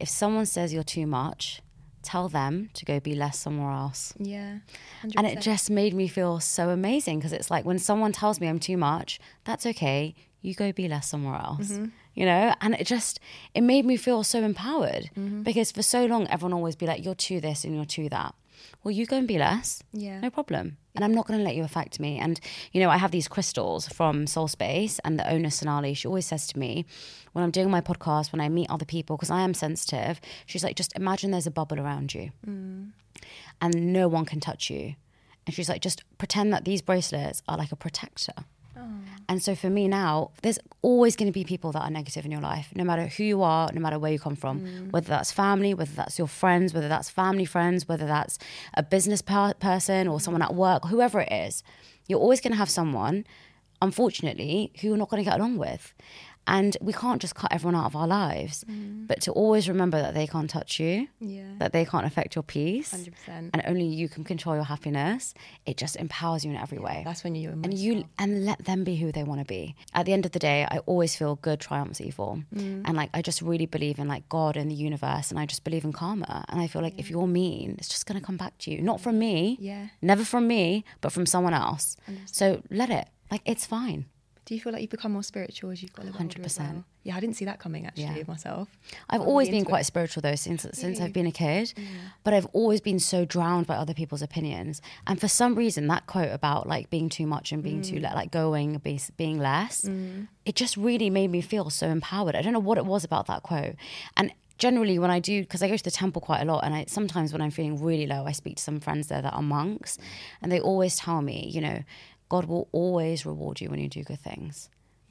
"If 0.00 0.08
someone 0.08 0.46
says 0.46 0.72
you're 0.72 0.82
too 0.84 1.06
much, 1.06 1.60
tell 2.04 2.28
them 2.28 2.70
to 2.74 2.84
go 2.84 3.00
be 3.00 3.14
less 3.14 3.38
somewhere 3.38 3.70
else." 3.72 4.14
Yeah. 4.18 4.58
100%. 5.02 5.12
And 5.16 5.26
it 5.26 5.40
just 5.40 5.70
made 5.70 5.94
me 5.94 6.06
feel 6.08 6.38
so 6.40 6.70
amazing 6.70 7.18
because 7.18 7.32
it's 7.32 7.50
like 7.50 7.64
when 7.64 7.78
someone 7.78 8.12
tells 8.12 8.40
me 8.40 8.46
I'm 8.48 8.58
too 8.60 8.76
much, 8.76 9.18
that's 9.44 9.66
okay. 9.66 10.14
You 10.42 10.54
go 10.54 10.72
be 10.72 10.86
less 10.88 11.08
somewhere 11.08 11.36
else. 11.36 11.70
Mm-hmm. 11.72 11.86
You 12.14 12.26
know? 12.26 12.54
And 12.60 12.74
it 12.74 12.86
just 12.86 13.18
it 13.54 13.62
made 13.62 13.84
me 13.86 13.96
feel 13.96 14.22
so 14.22 14.42
empowered 14.42 15.10
Mm-hmm. 15.16 15.42
because 15.42 15.72
for 15.72 15.82
so 15.82 16.04
long 16.06 16.26
everyone 16.28 16.52
always 16.52 16.76
be 16.76 16.86
like, 16.86 17.04
You're 17.04 17.14
too 17.14 17.40
this 17.40 17.64
and 17.64 17.74
you're 17.74 17.86
too 17.86 18.08
that. 18.10 18.34
Well, 18.82 18.92
you 18.92 19.06
go 19.06 19.16
and 19.16 19.28
be 19.28 19.38
less. 19.38 19.82
Yeah. 19.92 20.20
No 20.20 20.30
problem. 20.30 20.76
And 20.94 21.04
I'm 21.04 21.14
not 21.14 21.26
going 21.26 21.38
to 21.38 21.44
let 21.44 21.56
you 21.56 21.64
affect 21.64 21.98
me. 21.98 22.18
And, 22.18 22.38
you 22.72 22.80
know, 22.80 22.90
I 22.90 22.98
have 22.98 23.10
these 23.10 23.26
crystals 23.26 23.88
from 23.88 24.26
Soul 24.26 24.46
Space, 24.46 25.00
and 25.04 25.18
the 25.18 25.28
owner, 25.28 25.50
Sonali, 25.50 25.94
she 25.94 26.06
always 26.06 26.26
says 26.26 26.46
to 26.48 26.58
me, 26.58 26.84
when 27.32 27.42
I'm 27.42 27.50
doing 27.50 27.70
my 27.70 27.80
podcast, 27.80 28.32
when 28.32 28.40
I 28.40 28.48
meet 28.48 28.70
other 28.70 28.84
people, 28.84 29.16
because 29.16 29.30
I 29.30 29.40
am 29.40 29.54
sensitive, 29.54 30.20
she's 30.46 30.62
like, 30.62 30.76
just 30.76 30.94
imagine 30.96 31.32
there's 31.32 31.46
a 31.46 31.50
bubble 31.50 31.80
around 31.80 32.14
you 32.14 32.30
mm. 32.46 32.90
and 33.60 33.92
no 33.92 34.06
one 34.06 34.24
can 34.24 34.40
touch 34.40 34.70
you. 34.70 34.94
And 35.46 35.54
she's 35.54 35.68
like, 35.68 35.82
just 35.82 36.04
pretend 36.16 36.52
that 36.52 36.64
these 36.64 36.80
bracelets 36.80 37.42
are 37.48 37.58
like 37.58 37.72
a 37.72 37.76
protector. 37.76 38.32
Oh. 38.76 38.82
And 39.28 39.42
so 39.42 39.54
for 39.54 39.70
me 39.70 39.88
now, 39.88 40.30
there's 40.42 40.58
always 40.82 41.16
going 41.16 41.28
to 41.28 41.32
be 41.32 41.44
people 41.44 41.72
that 41.72 41.82
are 41.82 41.90
negative 41.90 42.24
in 42.24 42.30
your 42.30 42.40
life, 42.40 42.68
no 42.74 42.84
matter 42.84 43.06
who 43.06 43.24
you 43.24 43.42
are, 43.42 43.70
no 43.72 43.80
matter 43.80 43.98
where 43.98 44.12
you 44.12 44.18
come 44.18 44.36
from, 44.36 44.60
mm. 44.60 44.92
whether 44.92 45.08
that's 45.08 45.32
family, 45.32 45.74
whether 45.74 45.92
that's 45.94 46.18
your 46.18 46.28
friends, 46.28 46.74
whether 46.74 46.88
that's 46.88 47.08
family 47.10 47.44
friends, 47.44 47.88
whether 47.88 48.06
that's 48.06 48.38
a 48.74 48.82
business 48.82 49.22
per- 49.22 49.54
person 49.54 50.08
or 50.08 50.20
someone 50.20 50.42
at 50.42 50.50
mm. 50.50 50.56
work, 50.56 50.86
whoever 50.86 51.20
it 51.20 51.32
is. 51.32 51.62
You're 52.06 52.20
always 52.20 52.40
going 52.40 52.52
to 52.52 52.58
have 52.58 52.70
someone, 52.70 53.24
unfortunately, 53.80 54.72
who 54.80 54.88
you're 54.88 54.96
not 54.96 55.08
going 55.08 55.24
to 55.24 55.30
get 55.30 55.38
along 55.38 55.56
with. 55.56 55.94
And 56.46 56.76
we 56.82 56.92
can't 56.92 57.20
just 57.22 57.34
cut 57.34 57.50
everyone 57.52 57.74
out 57.74 57.86
of 57.86 57.96
our 57.96 58.06
lives, 58.06 58.64
but 59.06 59.20
to 59.22 59.32
always 59.32 59.68
remember 59.68 59.98
that 60.00 60.12
they 60.14 60.26
can't 60.26 60.48
touch 60.50 60.78
you, 60.78 61.08
Yeah. 61.20 61.44
that 61.58 61.72
they 61.72 61.84
can't 61.86 62.04
affect 62.06 62.34
your 62.36 62.42
peace, 62.42 62.92
100%. 62.92 63.50
and 63.54 63.62
only 63.66 63.86
you 63.86 64.08
can 64.10 64.24
control 64.24 64.54
your 64.54 64.64
happiness. 64.64 65.32
It 65.64 65.76
just 65.78 65.96
empowers 65.96 66.44
you 66.44 66.50
in 66.50 66.56
every 66.56 66.78
way. 66.78 67.02
That's 67.04 67.24
when 67.24 67.34
you're 67.34 67.52
and 67.52 67.72
you 67.72 68.04
and 68.18 68.44
let 68.44 68.64
them 68.66 68.84
be 68.84 68.96
who 68.96 69.10
they 69.10 69.22
want 69.24 69.40
to 69.40 69.46
be. 69.46 69.74
At 69.94 70.04
the 70.06 70.12
end 70.12 70.26
of 70.26 70.32
the 70.32 70.38
day, 70.38 70.66
I 70.70 70.78
always 70.86 71.16
feel 71.16 71.36
good 71.36 71.60
triumphs 71.60 72.00
evil, 72.00 72.42
Mm. 72.54 72.82
and 72.86 72.94
like 72.94 73.10
I 73.14 73.22
just 73.22 73.40
really 73.40 73.66
believe 73.66 73.98
in 73.98 74.06
like 74.08 74.28
God 74.28 74.56
and 74.56 74.70
the 74.70 74.74
universe, 74.74 75.30
and 75.30 75.38
I 75.40 75.46
just 75.46 75.64
believe 75.64 75.84
in 75.84 75.92
karma. 75.92 76.44
And 76.50 76.60
I 76.60 76.66
feel 76.66 76.82
like 76.82 76.98
if 76.98 77.08
you're 77.10 77.26
mean, 77.26 77.76
it's 77.78 77.88
just 77.88 78.04
gonna 78.06 78.20
come 78.20 78.36
back 78.36 78.58
to 78.58 78.70
you, 78.70 78.82
not 78.82 79.00
from 79.00 79.18
me, 79.18 79.56
Yeah. 79.60 79.88
never 80.02 80.24
from 80.24 80.46
me, 80.46 80.84
but 81.00 81.10
from 81.12 81.24
someone 81.26 81.54
else. 81.54 81.96
So 82.26 82.62
let 82.70 82.90
it. 82.90 83.08
Like 83.30 83.40
it's 83.46 83.64
fine. 83.66 84.04
Do 84.46 84.54
you 84.54 84.60
feel 84.60 84.72
like 84.74 84.82
you've 84.82 84.90
become 84.90 85.12
more 85.12 85.22
spiritual 85.22 85.70
as 85.70 85.82
you've 85.82 85.94
got 85.94 86.02
a 86.02 86.06
little 86.06 86.20
older 86.20 86.42
as 86.44 86.58
100%. 86.58 86.84
Yeah, 87.02 87.16
I 87.16 87.20
didn't 87.20 87.36
see 87.36 87.46
that 87.46 87.58
coming 87.58 87.86
actually 87.86 88.04
Yeah. 88.04 88.22
myself. 88.28 88.68
I've 89.08 89.22
I'm 89.22 89.26
always 89.26 89.48
really 89.48 89.60
been 89.60 89.64
quite 89.64 89.80
it. 89.80 89.84
spiritual 89.84 90.20
though 90.20 90.34
since 90.34 90.66
since? 90.72 91.00
I've 91.00 91.14
been 91.14 91.26
a 91.26 91.32
kid, 91.32 91.72
but 92.24 92.34
I've 92.34 92.46
always 92.52 92.80
been 92.82 92.98
so 92.98 93.24
drowned 93.24 93.66
by 93.66 93.76
other 93.76 93.94
people's 93.94 94.20
opinions. 94.22 94.82
And 95.06 95.18
for 95.18 95.28
some 95.28 95.54
reason, 95.54 95.86
that 95.88 96.06
quote 96.06 96.30
about 96.30 96.68
like 96.68 96.90
being 96.90 97.08
too 97.08 97.26
much 97.26 97.52
and 97.52 97.62
being 97.62 97.80
Mm. 97.80 97.88
too 97.88 97.96
le- 98.00 98.14
like 98.14 98.30
going 98.30 98.76
be, 98.78 99.00
being 99.16 99.38
less, 99.38 99.84
it 100.44 100.54
just 100.56 100.76
really 100.76 101.08
made 101.08 101.30
me 101.30 101.40
feel 101.40 101.70
so 101.70 101.88
empowered. 101.88 102.34
I 102.36 102.42
don't 102.42 102.52
know 102.52 102.58
what 102.58 102.76
it 102.76 102.84
was 102.86 103.02
about 103.04 103.26
that 103.28 103.42
quote. 103.42 103.76
And 104.16 104.30
generally, 104.58 104.98
when 104.98 105.10
I 105.10 105.20
do, 105.20 105.40
because 105.40 105.62
I 105.62 105.68
go 105.68 105.76
to 105.76 105.82
the 105.84 105.90
temple 105.90 106.20
quite 106.20 106.42
a 106.42 106.44
lot, 106.44 106.64
and 106.64 106.74
I 106.74 106.84
sometimes 106.86 107.32
when 107.32 107.40
I'm 107.42 107.50
feeling 107.50 107.82
really 107.82 108.06
low, 108.06 108.24
I 108.26 108.32
speak 108.32 108.56
to 108.56 108.62
some 108.62 108.78
friends 108.78 109.08
there 109.08 109.22
that 109.22 109.32
are 109.32 109.42
monks, 109.42 109.96
and 110.42 110.52
they 110.52 110.60
always 110.60 110.96
tell 110.96 111.22
me, 111.22 111.48
you 111.52 111.60
know, 111.62 111.82
God 112.34 112.44
will 112.52 112.66
always 112.72 113.24
reward 113.32 113.60
you 113.60 113.68
when 113.70 113.80
you 113.84 113.88
do 113.88 114.02
good 114.10 114.20
things 114.20 114.68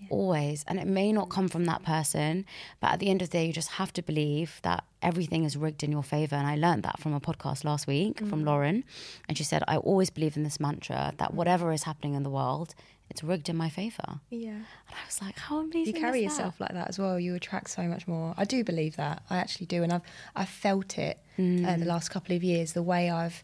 always 0.09 0.65
and 0.67 0.77
it 0.83 0.85
may 0.85 1.09
not 1.13 1.29
come 1.29 1.47
from 1.47 1.63
that 1.63 1.81
person 1.83 2.45
but 2.81 2.91
at 2.91 2.99
the 2.99 3.09
end 3.09 3.21
of 3.21 3.29
the 3.29 3.37
day 3.37 3.45
you 3.47 3.53
just 3.53 3.69
have 3.79 3.93
to 3.93 4.01
believe 4.01 4.59
that 4.61 4.83
everything 5.01 5.45
is 5.45 5.55
rigged 5.55 5.81
in 5.81 5.91
your 5.93 6.03
favor 6.03 6.35
and 6.35 6.45
i 6.45 6.55
learned 6.57 6.83
that 6.83 6.99
from 6.99 7.13
a 7.13 7.21
podcast 7.21 7.63
last 7.63 7.87
week 7.87 8.15
Mm. 8.19 8.29
from 8.29 8.43
lauren 8.43 8.83
and 9.29 9.37
she 9.37 9.45
said 9.45 9.63
i 9.65 9.77
always 9.77 10.09
believe 10.09 10.35
in 10.35 10.43
this 10.43 10.59
mantra 10.59 11.13
that 11.21 11.33
whatever 11.33 11.71
is 11.71 11.83
happening 11.83 12.15
in 12.15 12.23
the 12.23 12.29
world 12.29 12.75
it's 13.09 13.23
rigged 13.23 13.47
in 13.47 13.55
my 13.55 13.69
favor 13.69 14.19
Yeah. 14.29 14.49
and 14.51 14.95
i 15.01 15.05
was 15.05 15.21
like 15.21 15.37
how 15.39 15.59
amazing 15.59 15.95
you 15.95 16.01
carry 16.01 16.21
yourself 16.27 16.59
like 16.59 16.73
that 16.73 16.89
as 16.89 16.99
well. 16.99 17.17
You 17.25 17.35
attract 17.35 17.69
so 17.69 17.83
much 17.83 18.05
more. 18.13 18.33
I 18.37 18.43
do 18.43 18.59
believe 18.71 18.95
that. 19.03 19.23
I 19.29 19.37
actually 19.37 19.67
do, 19.67 19.83
and 19.83 19.91
I've 19.93 20.01
I've 20.35 20.49
felt 20.65 20.97
it 20.97 21.15
uh, 21.37 21.41
Mm. 21.41 21.79
the 21.79 21.85
last 21.85 22.07
couple 22.09 22.35
of 22.35 22.43
years. 22.43 22.73
The 22.73 22.83
way 22.93 23.03
I've 23.09 23.43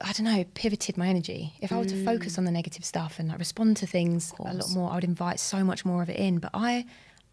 I 0.00 0.12
don't 0.12 0.24
know 0.24 0.44
pivoted 0.54 0.96
my 0.96 1.08
energy. 1.08 1.52
If 1.60 1.70
I 1.72 1.76
were 1.78 1.84
to 1.84 2.04
focus 2.04 2.38
on 2.38 2.44
the 2.44 2.50
negative 2.50 2.84
stuff 2.84 3.18
and 3.18 3.28
like 3.28 3.38
respond 3.38 3.76
to 3.78 3.86
things 3.86 4.32
a 4.38 4.42
lot 4.42 4.56
Mm. 4.56 4.74
more, 4.74 4.90
I 4.90 4.94
would 4.96 5.04
invite 5.04 5.38
so 5.38 5.62
much 5.62 5.84
more 5.84 6.02
of 6.02 6.08
it 6.08 6.16
in. 6.16 6.38
But 6.38 6.50
I, 6.54 6.86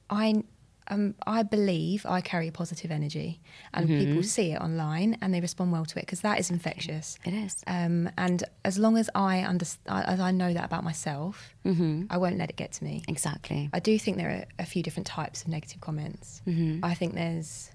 I. 0.09 0.43
um, 0.91 1.13
I 1.27 1.43
believe 1.43 2.03
I 2.05 2.19
carry 2.21 2.49
positive 2.49 2.89
energy, 2.91 3.39
and 3.75 3.87
people 3.87 4.23
see 4.23 4.51
it 4.53 4.59
online 4.59 5.17
and 5.21 5.31
they 5.33 5.39
respond 5.39 5.71
well 5.71 5.85
to 5.85 5.99
it 5.99 6.01
because 6.01 6.21
that 6.21 6.39
is 6.39 6.49
infectious. 6.49 7.17
It 7.23 7.33
is. 7.45 7.63
Um, 7.67 8.09
and 8.17 8.43
as 8.65 8.79
long 8.79 8.97
as 8.97 9.07
I 9.13 9.41
understand, 9.41 10.05
as 10.13 10.19
I 10.19 10.31
know 10.31 10.51
that 10.51 10.65
about 10.65 10.83
myself, 10.83 11.53
I 12.13 12.17
won't 12.17 12.37
let 12.39 12.49
it 12.49 12.55
get 12.55 12.71
to 12.77 12.83
me. 12.83 13.03
Exactly. 13.07 13.69
I 13.71 13.79
do 13.79 13.99
think 13.99 14.17
there 14.17 14.31
are 14.31 14.45
a 14.57 14.65
few 14.65 14.81
different 14.81 15.05
types 15.07 15.43
of 15.43 15.47
negative 15.47 15.79
comments. 15.79 16.41
Mm-hmm. 16.47 16.83
I 16.83 16.93
think 16.95 17.13
there's 17.13 17.69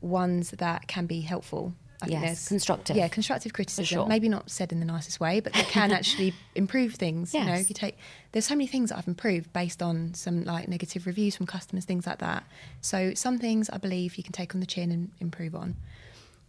ones 0.00 0.50
that 0.58 0.88
can 0.88 1.06
be 1.06 1.20
helpful. 1.20 1.72
I 2.02 2.06
think 2.06 2.20
Yes, 2.20 2.22
there's 2.28 2.48
constructive. 2.48 2.96
Yeah, 2.96 3.08
constructive 3.08 3.52
criticism. 3.54 3.84
sure. 3.84 4.06
Maybe 4.06 4.28
not 4.28 4.50
said 4.50 4.70
in 4.72 4.80
the 4.80 4.86
nicest 4.86 5.18
way, 5.18 5.40
but 5.40 5.52
they 5.54 5.62
can 5.62 5.92
actually 5.92 6.34
improve 6.54 6.94
things. 6.94 7.32
You 7.32 7.44
know, 7.44 7.54
you 7.54 7.74
take 7.74 7.96
there's 8.32 8.46
so 8.46 8.54
many 8.54 8.66
things 8.66 8.90
that 8.90 8.98
I've 8.98 9.08
improved 9.08 9.52
based 9.52 9.82
on 9.82 10.12
some 10.14 10.44
like 10.44 10.68
negative 10.68 11.06
reviews 11.06 11.36
from 11.36 11.46
customers, 11.46 11.84
things 11.86 12.06
like 12.06 12.18
that. 12.18 12.44
So 12.82 13.14
some 13.14 13.38
things 13.38 13.70
I 13.70 13.78
believe 13.78 14.16
you 14.16 14.22
can 14.22 14.32
take 14.32 14.54
on 14.54 14.60
the 14.60 14.66
chin 14.66 14.90
and 14.92 15.10
improve 15.20 15.54
on. 15.54 15.76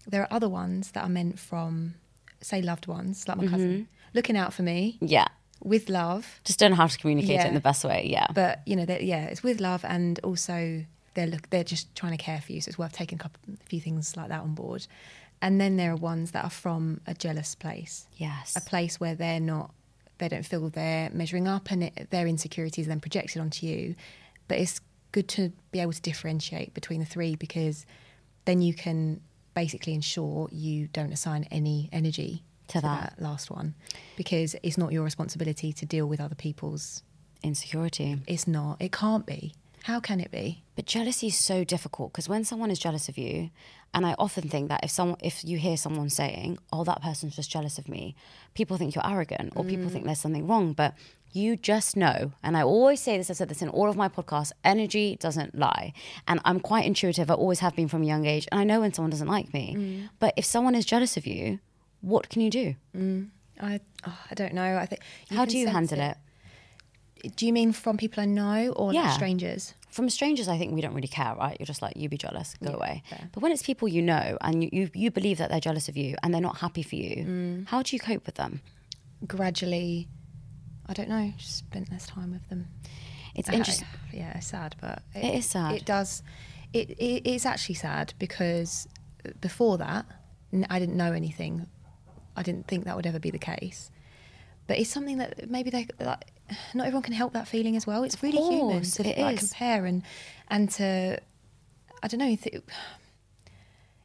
There 0.05 0.21
are 0.21 0.27
other 0.31 0.49
ones 0.49 0.91
that 0.91 1.03
are 1.03 1.09
meant 1.09 1.37
from, 1.39 1.95
say, 2.41 2.61
loved 2.61 2.87
ones, 2.87 3.27
like 3.27 3.37
my 3.37 3.43
Mm-hmm. 3.45 3.53
cousin, 3.53 3.87
looking 4.13 4.37
out 4.37 4.53
for 4.53 4.63
me 4.63 4.97
Yeah. 5.01 5.27
with 5.63 5.89
love. 5.89 6.39
Just 6.43 6.59
don't 6.59 6.71
know 6.71 6.77
how 6.77 6.87
to 6.87 6.97
communicate 6.97 7.39
it 7.41 7.45
in 7.47 7.53
the 7.53 7.59
best 7.61 7.83
way. 7.85 8.07
Yeah. 8.09 8.27
But 8.33 8.61
you 8.65 8.75
know, 8.75 8.85
yeah, 8.99 9.25
it's 9.25 9.43
with 9.43 9.59
love, 9.61 9.83
and 9.85 10.19
also 10.23 10.83
they're 11.13 11.27
look, 11.27 11.49
they're 11.49 11.63
just 11.63 11.93
trying 11.95 12.15
to 12.15 12.23
care 12.23 12.39
for 12.41 12.51
you. 12.51 12.61
So 12.61 12.69
it's 12.69 12.77
worth 12.77 12.91
taking 12.93 13.17
a 13.17 13.21
couple, 13.23 13.39
a 13.53 13.65
few 13.65 13.79
things 13.81 14.15
like 14.15 14.29
that 14.29 14.41
on 14.41 14.53
board. 14.53 14.85
And 15.41 15.61
then 15.61 15.77
there 15.77 15.91
are 15.91 15.95
ones 15.95 16.31
that 16.31 16.43
are 16.43 16.49
from 16.49 17.01
a 17.05 17.13
jealous 17.13 17.53
place, 17.55 18.07
yes. 18.17 18.55
a 18.55 18.61
place 18.61 18.99
where 18.99 19.13
they're 19.15 19.39
not, 19.39 19.71
they 20.17 20.27
don't 20.29 20.45
feel 20.45 20.69
they're 20.69 21.09
measuring 21.13 21.47
up, 21.47 21.69
and 21.69 21.83
it, 21.83 22.07
their 22.09 22.25
insecurities 22.27 22.87
are 22.87 22.89
then 22.89 22.99
projected 22.99 23.39
onto 23.41 23.65
you. 23.67 23.95
But 24.47 24.57
it's 24.57 24.81
good 25.11 25.27
to 25.29 25.51
be 25.71 25.79
able 25.79 25.93
to 25.93 26.01
differentiate 26.01 26.73
between 26.73 26.99
the 27.01 27.05
three 27.05 27.35
because 27.35 27.85
then 28.45 28.61
you 28.61 28.73
can 28.73 29.21
basically 29.53 29.93
ensure 29.93 30.47
you 30.51 30.87
don't 30.87 31.11
assign 31.13 31.47
any 31.51 31.89
energy 31.91 32.43
To 32.69 32.81
that. 32.81 33.13
last 33.19 33.49
one 33.51 33.73
because 34.15 34.55
it's 34.63 34.77
not 34.77 34.91
your 34.91 35.03
responsibility 35.03 35.71
to 35.73 35.85
deal 35.85 36.05
with 36.07 36.19
other 36.19 36.35
people's 36.35 37.03
Insecurity. 37.43 38.17
it's 38.27 38.47
not. 38.47 38.81
It 38.81 38.91
can't 38.91 39.25
be. 39.25 39.53
How 39.87 40.01
can 40.01 40.19
it 40.19 40.31
be? 40.31 40.63
But 40.75 40.85
jealousy 40.85 41.27
is 41.27 41.37
so 41.37 41.63
difficult 41.63 42.11
because 42.11 42.27
when 42.27 42.43
someone 42.43 42.69
is 42.69 42.77
jealous 42.77 43.07
of 43.07 43.17
you, 43.17 43.51
and 43.93 44.05
I 44.05 44.15
often 44.19 44.49
think 44.49 44.67
that 44.67 44.83
if 44.83 44.91
someone, 44.91 45.17
if 45.23 45.45
you 45.45 45.57
hear 45.57 45.77
someone 45.77 46.09
saying, 46.09 46.57
"Oh, 46.73 46.83
that 46.83 47.01
person's 47.01 47.37
just 47.37 47.49
jealous 47.49 47.77
of 47.77 47.87
me," 47.87 48.13
people 48.53 48.75
think 48.75 48.95
you're 48.95 49.09
arrogant 49.09 49.53
or 49.55 49.63
people 49.63 49.87
think 49.87 50.03
mm. 50.03 50.07
there's 50.07 50.19
something 50.19 50.45
wrong. 50.45 50.73
But 50.73 50.93
you 51.31 51.55
just 51.55 51.95
know, 51.95 52.33
and 52.43 52.57
I 52.57 52.63
always 52.63 52.99
say 52.99 53.17
this. 53.17 53.29
I've 53.29 53.37
said 53.37 53.47
this 53.47 53.61
in 53.61 53.69
all 53.69 53.89
of 53.89 53.95
my 53.95 54.09
podcasts. 54.09 54.51
Energy 54.65 55.15
doesn't 55.21 55.57
lie, 55.57 55.93
and 56.27 56.41
I'm 56.43 56.59
quite 56.59 56.85
intuitive. 56.85 57.31
I 57.31 57.35
always 57.35 57.61
have 57.61 57.73
been 57.73 57.87
from 57.87 58.03
a 58.03 58.05
young 58.05 58.25
age, 58.25 58.45
and 58.51 58.59
I 58.59 58.65
know 58.65 58.81
when 58.81 58.91
someone 58.91 59.11
doesn't 59.11 59.29
like 59.29 59.53
me. 59.53 59.73
Mm. 59.77 60.09
But 60.19 60.33
if 60.35 60.43
someone 60.43 60.75
is 60.75 60.85
jealous 60.85 61.15
of 61.15 61.25
you, 61.25 61.59
what 62.01 62.27
can 62.27 62.41
you 62.41 62.49
do? 62.49 62.75
Mm. 62.93 63.29
I 63.61 63.79
oh, 64.05 64.19
I 64.29 64.33
don't 64.33 64.53
know. 64.53 64.77
I 64.77 64.85
think. 64.85 64.99
How 65.29 65.45
do 65.45 65.57
you 65.57 65.69
handle 65.69 66.01
it? 66.01 66.17
Do 67.37 67.45
you 67.45 67.53
mean 67.53 67.71
from 67.71 67.95
people 67.95 68.21
I 68.21 68.25
know 68.25 68.73
or 68.75 68.93
Yeah. 68.93 69.03
like 69.03 69.13
strangers? 69.13 69.73
From 69.89 70.09
strangers, 70.09 70.47
I 70.47 70.57
think 70.57 70.73
we 70.73 70.81
don't 70.81 70.93
really 70.93 71.07
care, 71.07 71.33
right? 71.35 71.55
You're 71.59 71.65
just 71.65 71.81
like, 71.81 71.95
you 71.95 72.09
be 72.09 72.17
jealous, 72.17 72.55
go 72.63 72.73
away. 72.73 73.03
fair. 73.09 73.29
But 73.31 73.41
when 73.41 73.51
it's 73.51 73.63
people 73.63 73.87
you 73.87 74.01
know 74.01 74.37
and 74.41 74.63
you, 74.63 74.69
you, 74.71 74.89
you 74.93 75.11
believe 75.11 75.37
that 75.39 75.49
they're 75.49 75.59
jealous 75.61 75.87
of 75.89 75.95
you 75.97 76.15
and 76.21 76.33
they're 76.33 76.41
not 76.41 76.57
happy 76.57 76.83
for 76.83 76.95
you, 76.95 77.23
Mm. 77.25 77.67
how 77.67 77.81
do 77.81 77.95
you 77.95 77.99
cope 77.99 78.25
with 78.25 78.35
them? 78.35 78.61
Gradually, 79.25 80.07
I 80.87 80.93
don't 80.93 81.09
know. 81.09 81.33
Just 81.37 81.57
spend 81.57 81.89
less 81.91 82.05
time 82.07 82.31
with 82.31 82.47
them. 82.49 82.67
It's 83.33 83.49
I- 83.49 83.53
interesting. 83.53 83.87
yeah, 84.13 84.37
it's 84.37 84.47
sad, 84.47 84.75
but 84.79 85.01
it, 85.15 85.23
It 85.25 85.35
is 85.35 85.45
sad. 85.45 85.73
It 85.75 85.85
does. 85.85 86.21
It, 86.73 86.91
it 86.91 87.25
it's 87.27 87.45
actually 87.45 87.75
sad 87.75 88.13
because 88.19 88.87
before 89.41 89.77
that, 89.79 90.05
I 90.69 90.79
didn't 90.79 90.97
know 90.97 91.13
anything. 91.13 91.67
I 92.35 92.43
didn't 92.43 92.67
think 92.67 92.85
that 92.85 92.95
would 92.95 93.07
ever 93.07 93.19
be 93.19 93.31
the 93.31 93.39
case. 93.39 93.89
But 94.67 94.77
it's 94.79 94.89
something 94.89 95.17
that 95.17 95.49
maybe 95.49 95.69
they 95.69 95.87
like, 95.99 96.25
not 96.73 96.87
everyone 96.87 97.03
can 97.03 97.13
help 97.13 97.33
that 97.33 97.47
feeling 97.47 97.75
as 97.75 97.85
well. 97.87 98.03
It's 98.03 98.21
really 98.23 98.37
human 98.37 98.59
course, 98.79 98.91
to 98.95 99.03
like, 99.03 99.39
compare 99.39 99.85
and 99.85 100.03
and 100.49 100.69
to 100.71 101.19
I 102.03 102.07
don't 102.07 102.19
know. 102.19 102.35
Th- 102.35 102.61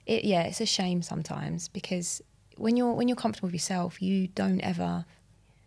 it 0.06 0.24
yeah, 0.24 0.42
it's 0.42 0.60
a 0.60 0.66
shame 0.66 1.02
sometimes 1.02 1.68
because 1.68 2.20
when 2.56 2.76
you're 2.76 2.92
when 2.92 3.08
you're 3.08 3.16
comfortable 3.16 3.48
with 3.48 3.54
yourself, 3.54 4.02
you 4.02 4.28
don't 4.28 4.60
ever 4.60 5.04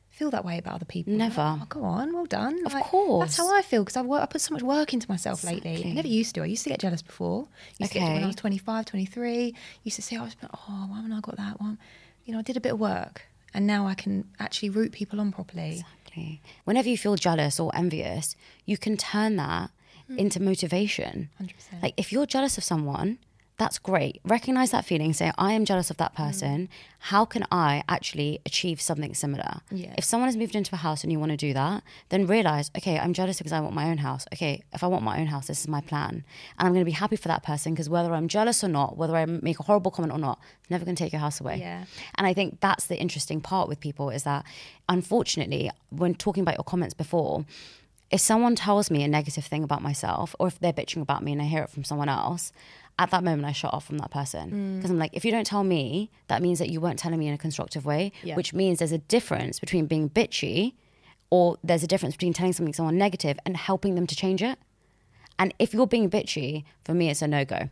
feel 0.10 0.32
that 0.32 0.46
way 0.46 0.58
about 0.58 0.76
other 0.76 0.86
people. 0.86 1.12
Like, 1.12 1.20
Never. 1.20 1.60
oh, 1.62 1.66
go 1.68 1.84
on, 1.84 2.14
well 2.14 2.26
done. 2.26 2.66
Of 2.66 2.74
Like, 2.74 2.86
course. 2.86 3.26
that's 3.26 3.38
how 3.38 3.54
I 3.54 3.62
feel 3.62 3.84
because 3.84 3.98
I've 3.98 4.10
I 4.10 4.26
put 4.26 4.40
so 4.40 4.54
much 4.54 4.64
work 4.64 4.94
into 4.94 5.10
myself 5.12 5.44
lately. 5.44 5.84
I 5.86 5.92
never 5.92 6.08
used 6.08 6.36
to. 6.36 6.42
I 6.42 6.46
used 6.46 6.64
to 6.64 6.70
get 6.70 6.80
jealous 6.80 7.02
before. 7.02 7.48
Used 7.80 7.92
to 7.92 8.00
get 8.00 8.14
when 8.14 8.24
I 8.24 8.28
was 8.28 8.36
25, 8.38 8.86
23. 8.86 9.54
Used 9.84 9.96
to 9.98 10.02
say, 10.02 10.16
I 10.16 10.22
was, 10.24 10.36
oh, 10.44 10.86
why 10.90 10.96
haven't 10.96 11.12
I 11.12 11.20
got 11.20 11.36
that 11.36 11.60
one? 11.60 11.78
You 12.24 12.32
know, 12.34 12.40
I 12.40 12.44
did 12.44 12.56
a 12.56 12.62
bit 12.62 12.72
of 12.74 12.80
work, 12.80 13.24
and 13.54 13.68
now 13.68 13.88
I 13.88 13.94
can 13.94 14.24
actually 14.40 14.70
root 14.70 14.94
people 14.94 15.20
on 15.20 15.34
properly. 15.34 15.70
Exactly. 15.72 15.95
Whenever 16.64 16.90
you 16.90 16.98
feel 16.98 17.16
jealous 17.16 17.60
or 17.60 17.72
envious, 17.76 18.36
you 18.66 18.78
can 18.78 18.98
turn 18.98 19.36
that 19.38 19.72
hmm. 20.08 20.18
into 20.18 20.42
motivation. 20.42 21.30
100%. 21.42 21.82
Like 21.82 21.94
if 21.98 22.12
you're 22.12 22.26
jealous 22.26 22.58
of 22.58 22.64
someone, 22.64 23.20
that's 23.58 23.80
great. 23.80 24.20
Recognize 24.26 24.72
that 24.72 24.86
feeling. 24.86 25.14
Say, 25.14 25.32
I 25.38 25.54
am 25.54 25.64
jealous 25.64 25.90
of 25.90 25.98
that 25.98 26.14
mm. 26.14 26.18
person. 26.18 26.70
How 27.00 27.24
can 27.24 27.46
I 27.52 27.84
actually 27.88 28.40
achieve 28.46 28.82
something 28.82 29.14
similar? 29.14 29.62
Yeah. 29.72 29.94
If 29.98 30.04
someone 30.04 30.28
has 30.28 30.36
moved 30.36 30.56
into 30.56 30.76
a 30.76 30.78
house 30.78 31.04
and 31.04 31.12
you 31.12 31.20
want 31.20 31.32
to 31.32 31.38
do 31.38 31.54
that, 31.54 31.84
then 32.10 32.28
realize, 32.28 32.70
okay, 32.78 33.00
I'm 33.00 33.14
jealous 33.14 33.38
because 33.38 33.54
I 33.54 33.62
want 33.62 33.74
my 33.74 33.90
own 33.90 34.00
house. 34.00 34.26
Okay, 34.34 34.64
if 34.74 34.84
I 34.84 34.88
want 34.88 35.04
my 35.04 35.20
own 35.20 35.28
house, 35.28 35.48
this 35.48 35.62
is 35.62 35.68
my 35.68 35.82
plan. 35.82 36.24
And 36.58 36.68
I'm 36.68 36.74
going 36.74 36.82
to 36.82 36.86
be 36.86 36.92
happy 36.92 37.16
for 37.16 37.28
that 37.30 37.44
person 37.44 37.74
because 37.74 37.90
whether 37.90 38.14
I'm 38.14 38.28
jealous 38.28 38.64
or 38.64 38.68
not, 38.68 38.98
whether 38.98 39.16
I 39.16 39.26
make 39.26 39.60
a 39.60 39.64
horrible 39.64 39.92
comment 39.92 40.12
or 40.12 40.20
not, 40.20 40.40
it's 40.62 40.72
never 40.72 40.84
going 40.84 40.96
to 40.96 41.04
take 41.04 41.14
your 41.14 41.22
house 41.22 41.40
away. 41.40 41.60
Yeah. 41.60 41.86
And 42.16 42.28
I 42.28 42.34
think 42.34 42.60
that's 42.60 42.88
the 42.88 43.00
interesting 43.00 43.40
part 43.40 43.70
with 43.70 43.80
people 43.80 44.10
is 44.10 44.24
that, 44.24 44.46
unfortunately, 44.90 45.72
when 45.90 46.16
talking 46.16 46.42
about 46.42 46.56
your 46.56 46.64
comments 46.64 46.94
before, 46.94 47.46
if 48.12 48.22
someone 48.22 48.56
tells 48.56 48.92
me 48.92 49.04
a 49.04 49.08
negative 49.08 49.46
thing 49.46 49.64
about 49.64 49.82
myself, 49.82 50.36
or 50.40 50.48
if 50.48 50.60
they're 50.60 50.74
bitching 50.74 51.02
about 51.02 51.24
me 51.24 51.32
and 51.32 51.42
I 51.42 51.46
hear 51.46 51.64
it 51.64 51.70
from 51.70 51.84
someone 51.84 52.10
else, 52.10 52.52
at 52.98 53.12
that 53.12 53.24
moment 53.24 53.46
I 53.46 53.52
shut 53.52 53.74
off 53.74 53.86
from 53.86 53.98
that 53.98 54.10
person 54.12 54.52
Mm. 54.52 54.76
because 54.78 54.90
I'm 54.92 54.98
like, 55.00 55.12
if 55.14 55.26
you 55.26 55.32
don't 55.32 55.46
tell 55.46 55.64
me, 55.64 56.10
that 56.28 56.42
means 56.42 56.60
that 56.60 56.70
you 56.70 56.80
weren't 56.80 56.98
telling 57.00 57.20
me 57.20 57.28
in 57.28 57.34
a 57.34 57.38
constructive 57.38 57.86
way, 57.86 58.12
Yeah. 58.24 58.36
which 58.36 58.54
means 58.54 58.80
there's 58.80 58.92
a 58.94 58.98
difference 59.00 59.60
between 59.60 59.86
being 59.86 60.10
bitchy, 60.10 60.74
or 61.30 61.58
there's 61.64 61.84
a 61.84 61.88
difference 61.88 62.16
between 62.16 62.32
telling 62.34 62.54
something 62.54 62.74
someone 62.74 62.98
negative 62.98 63.38
and 63.46 63.58
helping 63.58 63.96
them 63.96 64.08
to 64.08 64.16
change 64.16 64.42
it. 64.42 64.58
And 65.38 65.54
if 65.60 65.74
you're 65.74 65.88
being 65.88 66.10
bitchy, 66.10 66.64
for 66.86 66.94
me, 66.94 67.10
it's 67.10 67.22
a 67.22 67.28
no 67.28 67.44
go. 67.44 67.70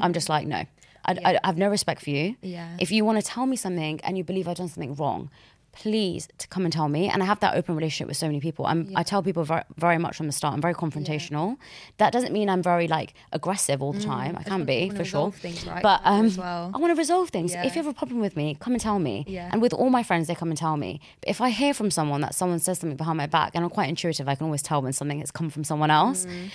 I'm 0.00 0.12
just 0.12 0.28
like, 0.28 0.46
no. 0.46 0.64
I, 1.06 1.12
I, 1.24 1.38
I 1.42 1.46
have 1.46 1.56
no 1.56 1.68
respect 1.68 2.02
for 2.02 2.10
you. 2.10 2.36
Yeah. 2.42 2.76
If 2.78 2.90
you 2.92 3.04
want 3.04 3.18
to 3.18 3.22
tell 3.24 3.46
me 3.46 3.56
something 3.56 4.00
and 4.02 4.18
you 4.18 4.24
believe 4.24 4.46
I've 4.48 4.56
done 4.56 4.68
something 4.68 4.94
wrong, 4.96 5.30
please 5.76 6.26
to 6.38 6.48
come 6.48 6.64
and 6.64 6.72
tell 6.72 6.88
me. 6.88 7.08
And 7.08 7.22
I 7.22 7.26
have 7.26 7.40
that 7.40 7.54
open 7.54 7.76
relationship 7.76 8.08
with 8.08 8.16
so 8.16 8.26
many 8.26 8.40
people. 8.40 8.66
I'm, 8.66 8.90
I 8.96 9.02
tell 9.02 9.22
people 9.22 9.44
very, 9.44 9.62
very 9.76 9.98
much 9.98 10.16
from 10.16 10.26
the 10.26 10.32
start. 10.32 10.54
I'm 10.54 10.60
very 10.60 10.74
confrontational. 10.74 11.56
That 11.98 12.12
doesn't 12.12 12.32
mean 12.32 12.48
I'm 12.48 12.62
very 12.62 12.88
like 12.88 13.14
aggressive 13.32 13.82
all 13.82 13.92
the 13.92 14.00
time. 14.00 14.36
I 14.38 14.42
can 14.42 14.52
wanna- 14.52 14.64
be 14.64 14.90
for 14.90 15.04
sure. 15.04 15.30
things, 15.32 15.66
right, 15.66 15.82
But 15.82 16.00
um, 16.04 16.34
well. 16.36 16.72
I 16.74 16.78
want 16.78 16.92
to 16.94 16.98
resolve 16.98 17.28
things. 17.30 17.52
Yeah. 17.52 17.64
If 17.66 17.76
you 17.76 17.82
have 17.82 17.90
a 17.90 17.94
problem 17.94 18.20
with 18.20 18.36
me, 18.36 18.56
come 18.58 18.72
and 18.72 18.80
tell 18.80 18.98
me. 18.98 19.24
Yeah. 19.28 19.48
And 19.52 19.60
with 19.62 19.72
all 19.74 19.90
my 19.90 20.02
friends, 20.02 20.26
they 20.28 20.34
come 20.34 20.48
and 20.50 20.58
tell 20.58 20.76
me. 20.76 21.00
But 21.20 21.30
if 21.30 21.40
I 21.40 21.50
hear 21.50 21.74
from 21.74 21.90
someone 21.90 22.20
that 22.22 22.34
someone 22.34 22.58
says 22.58 22.78
something 22.78 22.96
behind 22.96 23.18
my 23.18 23.26
back, 23.26 23.52
and 23.54 23.62
I'm 23.64 23.70
quite 23.70 23.88
intuitive, 23.88 24.28
I 24.28 24.34
can 24.34 24.46
always 24.46 24.62
tell 24.62 24.82
when 24.82 24.92
something 24.92 25.20
has 25.20 25.30
come 25.30 25.50
from 25.50 25.64
someone 25.64 25.90
else. 25.90 26.26
Mm. 26.26 26.50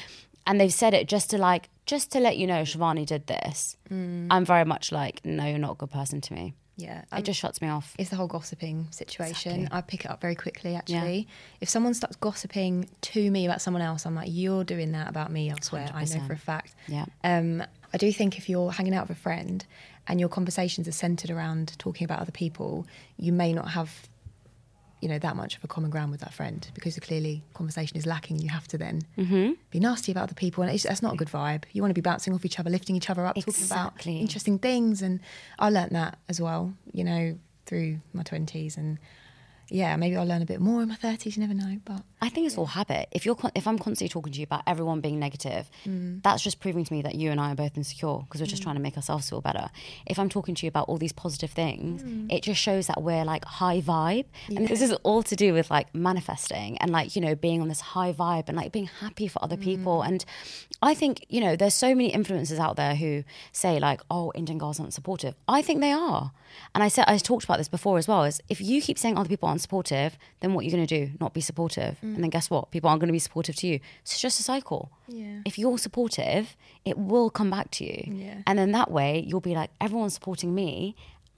And 0.47 0.59
they've 0.59 0.73
said 0.73 0.93
it 0.95 1.07
just 1.07 1.29
to 1.29 1.37
like, 1.37 1.69
just 1.85 2.11
to 2.13 2.19
let 2.19 2.35
you 2.37 2.47
know, 2.47 2.63
Shivani 2.63 3.05
did 3.05 3.27
this. 3.27 3.77
Mm. 3.91 4.27
I'm 4.31 4.43
very 4.45 4.65
much 4.65 4.91
like, 4.91 5.23
no, 5.23 5.45
you're 5.45 5.59
not 5.59 5.73
a 5.73 5.75
good 5.75 5.91
person 5.91 6.19
to 6.21 6.33
me. 6.33 6.55
Yeah, 6.81 7.03
it 7.15 7.23
just 7.23 7.39
shuts 7.39 7.61
me 7.61 7.67
off. 7.67 7.93
it's 7.97 8.09
the 8.09 8.15
whole 8.15 8.27
gossiping 8.27 8.87
situation. 8.91 9.51
Exactly. 9.51 9.77
I 9.77 9.81
pick 9.81 10.05
it 10.05 10.11
up 10.11 10.21
very 10.21 10.35
quickly, 10.35 10.75
actually. 10.75 11.17
Yeah. 11.19 11.57
If 11.61 11.69
someone 11.69 11.93
starts 11.93 12.15
gossiping 12.17 12.89
to 13.01 13.31
me 13.31 13.45
about 13.45 13.61
someone 13.61 13.81
else, 13.81 14.05
I'm 14.05 14.15
like, 14.15 14.29
you're 14.31 14.63
doing 14.63 14.91
that 14.93 15.09
about 15.09 15.31
me, 15.31 15.51
I 15.51 15.55
swear. 15.61 15.89
I 15.93 16.05
know 16.05 16.19
for 16.27 16.33
a 16.33 16.37
fact. 16.37 16.75
Yeah. 16.87 17.05
Um, 17.23 17.63
I 17.93 17.97
do 17.97 18.11
think 18.11 18.37
if 18.37 18.47
you're 18.49 18.71
hanging 18.71 18.93
out 18.95 19.07
with 19.09 19.17
a 19.17 19.21
friend 19.21 19.65
and 20.07 20.19
your 20.19 20.29
conversations 20.29 20.87
are 20.87 20.93
centered 20.93 21.29
around 21.29 21.77
talking 21.77 22.05
about 22.05 22.19
other 22.19 22.31
people, 22.31 22.87
you 23.17 23.31
may 23.33 23.53
not 23.53 23.69
have, 23.71 24.07
you 25.01 25.09
know, 25.09 25.19
that 25.19 25.35
much 25.35 25.57
of 25.57 25.63
a 25.63 25.67
common 25.67 25.89
ground 25.89 26.11
with 26.11 26.21
that 26.21 26.33
friend 26.33 26.67
because 26.75 26.97
clearly 26.99 27.43
conversation 27.53 27.97
is 27.97 28.05
lacking. 28.05 28.39
You 28.39 28.49
have 28.49 28.67
to 28.69 28.77
then 28.77 29.01
Mm-hmm. 29.17 29.51
be 29.71 29.79
nasty 29.79 30.11
about 30.11 30.23
other 30.23 30.35
people, 30.35 30.63
and 30.63 30.71
it's, 30.71 30.83
that's 30.83 31.01
not 31.01 31.13
a 31.13 31.17
good 31.17 31.27
vibe. 31.29 31.63
You 31.73 31.81
want 31.81 31.89
to 31.89 31.95
be 32.01 32.01
bouncing 32.01 32.33
off 32.33 32.45
each 32.45 32.59
other, 32.59 32.69
lifting 32.69 32.95
each 32.95 33.09
other 33.09 33.25
up, 33.25 33.35
talking 33.35 33.53
about 33.71 33.93
interesting 34.21 34.59
things. 34.59 35.01
And 35.01 35.19
I 35.59 35.69
learnt 35.69 35.91
that 35.93 36.17
as 36.29 36.39
well, 36.39 36.73
you 36.93 37.03
know, 37.03 37.37
through 37.65 37.99
my 38.13 38.23
twenties, 38.23 38.77
and 38.77 38.99
yeah, 39.71 39.95
maybe 39.95 40.15
I'll 40.17 40.25
learn 40.25 40.41
a 40.41 40.45
bit 40.45 40.59
more 40.61 40.81
in 40.83 40.89
my 40.89 40.95
thirties. 40.95 41.35
You 41.37 41.41
never 41.47 41.53
know, 41.53 41.77
but 41.85 42.01
I 42.21 42.29
think 42.29 42.45
it's 42.45 42.57
all 42.57 42.67
habit. 42.67 43.07
If 43.11 43.25
you're 43.25 43.35
con- 43.35 43.51
if 43.55 43.65
I'm 43.67 43.79
constantly 43.79 44.09
talking 44.09 44.33
to 44.33 44.39
you 44.39 44.43
about 44.43 44.61
everyone 44.67 44.99
being 45.01 45.17
negative, 45.19 45.69
Mm. 45.85 46.21
that's 46.21 46.43
just 46.43 46.59
proving 46.59 46.83
to 46.85 46.93
me 46.93 47.01
that 47.01 47.15
you 47.15 47.31
and 47.31 47.39
I 47.39 47.51
are 47.53 47.55
both 47.55 47.75
insecure 47.77 48.17
because 48.19 48.41
we're 48.41 48.47
just 48.47 48.61
trying 48.61 48.75
to 48.75 48.81
make 48.81 48.95
ourselves 48.97 49.29
feel 49.29 49.41
better. 49.41 49.69
If 50.05 50.19
I'm 50.19 50.29
talking 50.29 50.53
to 50.55 50.65
you 50.65 50.67
about 50.67 50.87
all 50.89 50.97
these 50.97 51.13
positive 51.13 51.51
things, 51.51 52.03
Mm. 52.03 52.31
it 52.31 52.43
just 52.43 52.61
shows 52.61 52.87
that 52.87 53.01
we're 53.01 53.23
like 53.25 53.45
high 53.45 53.81
vibe. 53.81 54.25
And 54.49 54.67
this 54.67 54.81
is 54.81 54.91
all 55.03 55.23
to 55.23 55.35
do 55.35 55.53
with 55.53 55.71
like 55.71 55.93
manifesting 55.95 56.77
and 56.79 56.91
like, 56.91 57.15
you 57.15 57.21
know, 57.21 57.35
being 57.35 57.61
on 57.61 57.67
this 57.69 57.81
high 57.81 58.13
vibe 58.13 58.47
and 58.49 58.57
like 58.57 58.71
being 58.71 58.89
happy 58.99 59.27
for 59.27 59.43
other 59.43 59.57
Mm. 59.57 59.63
people. 59.63 60.01
And 60.01 60.23
I 60.81 60.93
think, 60.93 61.25
you 61.29 61.39
know, 61.41 61.55
there's 61.55 61.73
so 61.73 61.95
many 61.95 62.11
influencers 62.11 62.59
out 62.59 62.75
there 62.75 62.95
who 62.95 63.23
say 63.51 63.79
like, 63.79 64.01
oh, 64.11 64.31
Indian 64.35 64.57
girls 64.57 64.79
aren't 64.79 64.93
supportive. 64.93 65.35
I 65.47 65.61
think 65.61 65.79
they 65.79 65.91
are. 65.91 66.31
And 66.75 66.83
I 66.83 66.89
said 66.89 67.05
I 67.07 67.17
talked 67.17 67.45
about 67.45 67.57
this 67.59 67.69
before 67.69 67.97
as 67.97 68.07
well, 68.09 68.23
is 68.25 68.41
if 68.49 68.59
you 68.59 68.81
keep 68.81 68.97
saying 68.99 69.17
other 69.17 69.29
people 69.29 69.47
aren't 69.47 69.60
supportive, 69.61 70.17
then 70.41 70.53
what 70.53 70.65
you're 70.65 70.71
you 70.71 70.77
gonna 70.77 70.87
do? 70.87 71.11
Not 71.19 71.33
be 71.33 71.41
supportive. 71.41 71.97
Mm. 71.99 72.15
And 72.15 72.23
then 72.23 72.29
guess 72.29 72.49
what? 72.49 72.71
People 72.71 72.89
aren't 72.89 72.99
gonna 72.99 73.11
be 73.11 73.19
supportive 73.19 73.55
to 73.57 73.67
you. 73.67 73.79
It's 74.01 74.19
just 74.19 74.39
a 74.39 74.43
cycle. 74.43 74.91
Yeah. 75.07 75.41
If 75.45 75.57
you're 75.57 75.77
supportive, 75.77 76.55
it 76.85 76.97
will 76.97 77.29
come 77.29 77.49
back 77.49 77.71
to 77.71 77.85
you. 77.85 78.03
Yeah. 78.07 78.41
And 78.47 78.57
then 78.57 78.71
that 78.71 78.91
way 78.91 79.23
you'll 79.27 79.41
be 79.41 79.55
like, 79.55 79.71
everyone's 79.79 80.13
supporting 80.13 80.53
me. 80.53 80.95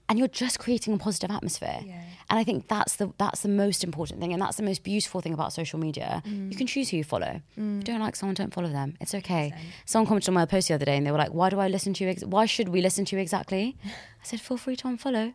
And 0.08 0.18
you're 0.18 0.28
just 0.28 0.58
creating 0.58 0.92
a 0.94 0.98
positive 0.98 1.30
atmosphere. 1.30 1.80
Yeah. 1.82 2.02
And 2.34 2.40
I 2.40 2.42
think 2.42 2.66
that's 2.66 2.96
the 2.96 3.12
that's 3.16 3.42
the 3.42 3.48
most 3.48 3.84
important 3.84 4.18
thing, 4.18 4.32
and 4.32 4.42
that's 4.42 4.56
the 4.56 4.64
most 4.64 4.82
beautiful 4.82 5.20
thing 5.20 5.32
about 5.32 5.52
social 5.52 5.78
media. 5.78 6.20
Mm. 6.26 6.50
You 6.50 6.56
can 6.56 6.66
choose 6.66 6.88
who 6.88 6.96
you 6.96 7.04
follow. 7.04 7.40
If 7.56 7.62
you 7.62 7.82
don't 7.84 8.00
like 8.00 8.16
someone, 8.16 8.34
don't 8.34 8.52
follow 8.52 8.70
them. 8.70 8.96
It's 9.00 9.14
okay. 9.14 9.54
Someone 9.84 10.08
commented 10.08 10.30
on 10.30 10.34
my 10.34 10.44
post 10.44 10.66
the 10.66 10.74
other 10.74 10.84
day, 10.84 10.96
and 10.96 11.06
they 11.06 11.12
were 11.12 11.18
like, 11.18 11.32
"Why 11.32 11.48
do 11.48 11.60
I 11.60 11.68
listen 11.68 11.94
to 11.94 12.02
you? 12.02 12.10
Ex- 12.10 12.24
why 12.24 12.44
should 12.46 12.70
we 12.70 12.80
listen 12.80 13.04
to 13.04 13.14
you 13.14 13.22
exactly?" 13.22 13.76
I 13.84 14.24
said, 14.24 14.40
"Feel 14.40 14.56
free 14.56 14.74
to 14.74 14.88
unfollow." 14.88 15.32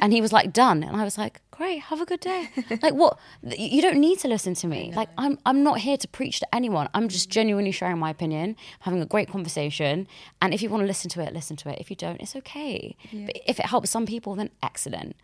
and 0.00 0.10
he 0.14 0.22
was 0.22 0.32
like, 0.32 0.54
"Done." 0.54 0.82
And 0.82 0.96
I 0.96 1.04
was 1.04 1.18
like, 1.18 1.42
"Great, 1.50 1.80
have 1.80 2.00
a 2.00 2.06
good 2.06 2.20
day." 2.20 2.48
like, 2.82 2.94
what? 2.94 3.18
You 3.42 3.82
don't 3.82 4.00
need 4.00 4.18
to 4.20 4.28
listen 4.28 4.54
to 4.54 4.66
me. 4.66 4.90
Like, 4.96 5.10
I'm 5.18 5.38
I'm 5.44 5.62
not 5.62 5.80
here 5.80 5.98
to 5.98 6.08
preach 6.08 6.40
to 6.40 6.54
anyone. 6.54 6.88
I'm 6.94 7.08
just 7.08 7.28
genuinely 7.28 7.72
sharing 7.72 7.98
my 7.98 8.08
opinion, 8.08 8.56
having 8.80 9.02
a 9.02 9.06
great 9.14 9.28
conversation. 9.28 10.08
And 10.40 10.54
if 10.54 10.62
you 10.62 10.70
want 10.70 10.80
to 10.80 10.86
listen 10.86 11.10
to 11.10 11.20
it, 11.20 11.34
listen 11.34 11.56
to 11.56 11.68
it. 11.68 11.78
If 11.78 11.90
you 11.90 11.96
don't, 11.96 12.22
it's 12.22 12.34
okay. 12.36 12.96
But 13.12 13.38
if 13.46 13.60
it 13.60 13.66
helps 13.66 13.90
some 13.90 14.06
people, 14.06 14.34
then 14.34 14.48
excellent. 14.62 15.14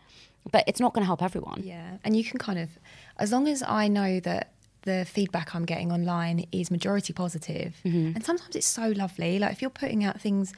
But 0.53 0.65
it's 0.67 0.81
not 0.81 0.93
going 0.95 1.03
to 1.03 1.07
help 1.07 1.23
everyone. 1.23 1.63
Yeah, 1.65 1.99
and 2.05 2.17
you 2.17 2.25
can 2.25 2.39
kind 2.39 2.59
of, 2.59 2.71
as 3.19 3.33
long 3.33 3.49
as 3.49 3.63
I 3.63 3.89
know 3.89 4.21
that 4.21 4.53
the 4.83 5.05
feedback 5.05 5.55
I'm 5.55 5.65
getting 5.65 5.93
online 5.93 6.47
is 6.53 6.71
majority 6.71 7.13
positive, 7.13 7.77
Mm-hmm. 7.85 8.13
and 8.15 8.25
sometimes 8.25 8.57
it's 8.57 8.67
so 8.67 8.89
lovely. 8.91 9.39
Like 9.39 9.53
if 9.53 9.61
you're 9.61 9.71
putting 9.71 10.05
out 10.05 10.21
things, 10.21 10.53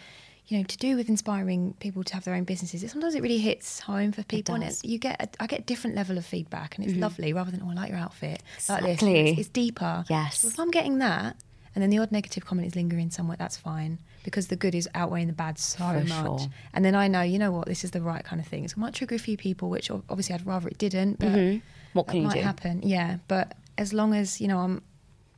you 0.47 0.59
know, 0.59 0.65
to 0.65 0.77
do 0.77 0.97
with 0.97 1.09
inspiring 1.09 1.75
people 1.81 2.03
to 2.05 2.15
have 2.15 2.25
their 2.25 2.35
own 2.35 2.45
businesses, 2.45 2.83
it, 2.83 2.91
sometimes 2.91 3.15
it 3.15 3.23
really 3.23 3.39
hits 3.39 3.81
home 3.81 4.13
for 4.13 4.23
people, 4.25 4.55
and. 4.55 4.65
Mm-hmm. 4.65 4.87
it, 4.87 4.91
you 4.91 4.99
get 4.99 5.23
a, 5.23 5.43
I 5.43 5.47
get 5.47 5.61
a 5.61 5.63
different 5.65 5.97
level 5.97 6.19
of 6.19 6.27
feedback, 6.27 6.77
and 6.77 6.87
it's 6.87 6.97
lovely 6.97 7.33
rather 7.33 7.51
than 7.51 7.63
oh 7.65 7.71
I 7.71 7.75
like 7.75 7.91
your 7.91 7.99
outfit 7.99 8.43
like 8.69 8.83
this. 8.83 9.03
It's, 9.03 9.41
it's 9.41 9.49
deeper. 9.49 10.05
Yes. 10.09 10.41
So 10.41 10.49
if 10.49 10.61
I'm 10.61 10.71
getting 10.71 10.99
that, 10.99 11.37
and 11.75 11.83
then 11.83 11.91
the 11.91 11.99
odd 11.99 12.13
negative 12.13 12.45
comment 12.45 12.67
is 12.67 12.77
lingering 12.77 13.11
somewhere, 13.11 13.37
that's 13.39 13.57
fine 13.57 13.99
because 14.23 14.49
the 14.49 14.57
good 14.57 14.75
is 14.75 14.89
outweighing 14.95 15.27
the 15.27 15.33
bad 15.33 15.59
so 15.59 15.79
For 15.79 16.05
much. 16.05 16.09
sure. 16.41 16.49
And 16.75 16.85
then 16.85 16.95
I 16.95 17.09
know, 17.09 17.23
you 17.23 17.39
know 17.39 17.51
what, 17.53 17.67
this 17.67 17.85
is 17.85 17.91
the 17.93 18.01
right 18.03 18.25
kind 18.25 18.41
of 18.41 18.47
thing. 18.47 18.65
It 18.65 18.77
might 18.77 18.95
trigger 18.95 19.15
a 19.15 19.19
few 19.19 19.37
people, 19.37 19.71
which 19.71 19.91
obviously 19.91 20.35
I'd 20.35 20.47
rather 20.47 20.69
it 20.69 20.79
didn't, 20.79 21.19
but 21.19 21.29
mm-hmm. 21.29 21.59
What 21.93 22.07
that 22.07 22.13
can 22.13 22.23
you 22.23 22.29
do? 22.29 22.29
might 22.29 22.35
do? 22.37 22.43
happen. 22.43 22.81
Yeah, 22.83 23.17
but 23.29 23.57
as 23.79 23.93
long 23.93 24.15
as 24.15 24.41
you 24.41 24.47
know, 24.49 24.59
I'm, 24.59 24.83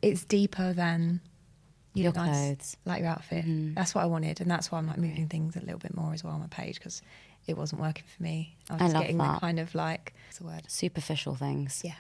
it's 0.02 0.24
deeper 0.24 0.72
than 0.72 1.20
you 1.94 2.04
Your 2.04 2.12
look 2.12 2.16
nice, 2.26 2.46
clothes. 2.46 2.76
like 2.84 3.00
your 3.00 3.08
outfit. 3.10 3.44
Mm. 3.46 3.74
That's 3.74 3.94
what 3.94 4.02
I 4.02 4.06
wanted, 4.06 4.40
and 4.40 4.50
that's 4.50 4.70
why 4.72 4.78
I'm 4.78 4.86
like 4.86 4.98
moving 4.98 5.28
things 5.28 5.56
a 5.56 5.60
little 5.60 5.78
bit 5.78 5.94
more 5.96 6.12
as 6.12 6.24
well 6.24 6.34
on 6.34 6.40
my 6.40 6.46
page 6.48 6.76
because 6.78 7.02
it 7.46 7.56
wasn't 7.56 7.80
working 7.80 8.04
for 8.16 8.22
me. 8.22 8.56
I 8.70 8.74
was 8.74 8.82
I 8.82 8.84
just 8.86 8.96
getting 8.98 9.18
that. 9.18 9.34
the 9.34 9.40
kind 9.40 9.60
of 9.60 9.74
like 9.74 10.12
what's 10.28 10.38
the 10.38 10.44
word? 10.44 10.62
Superficial 10.68 11.34
things. 11.34 11.82
Yeah, 11.84 11.94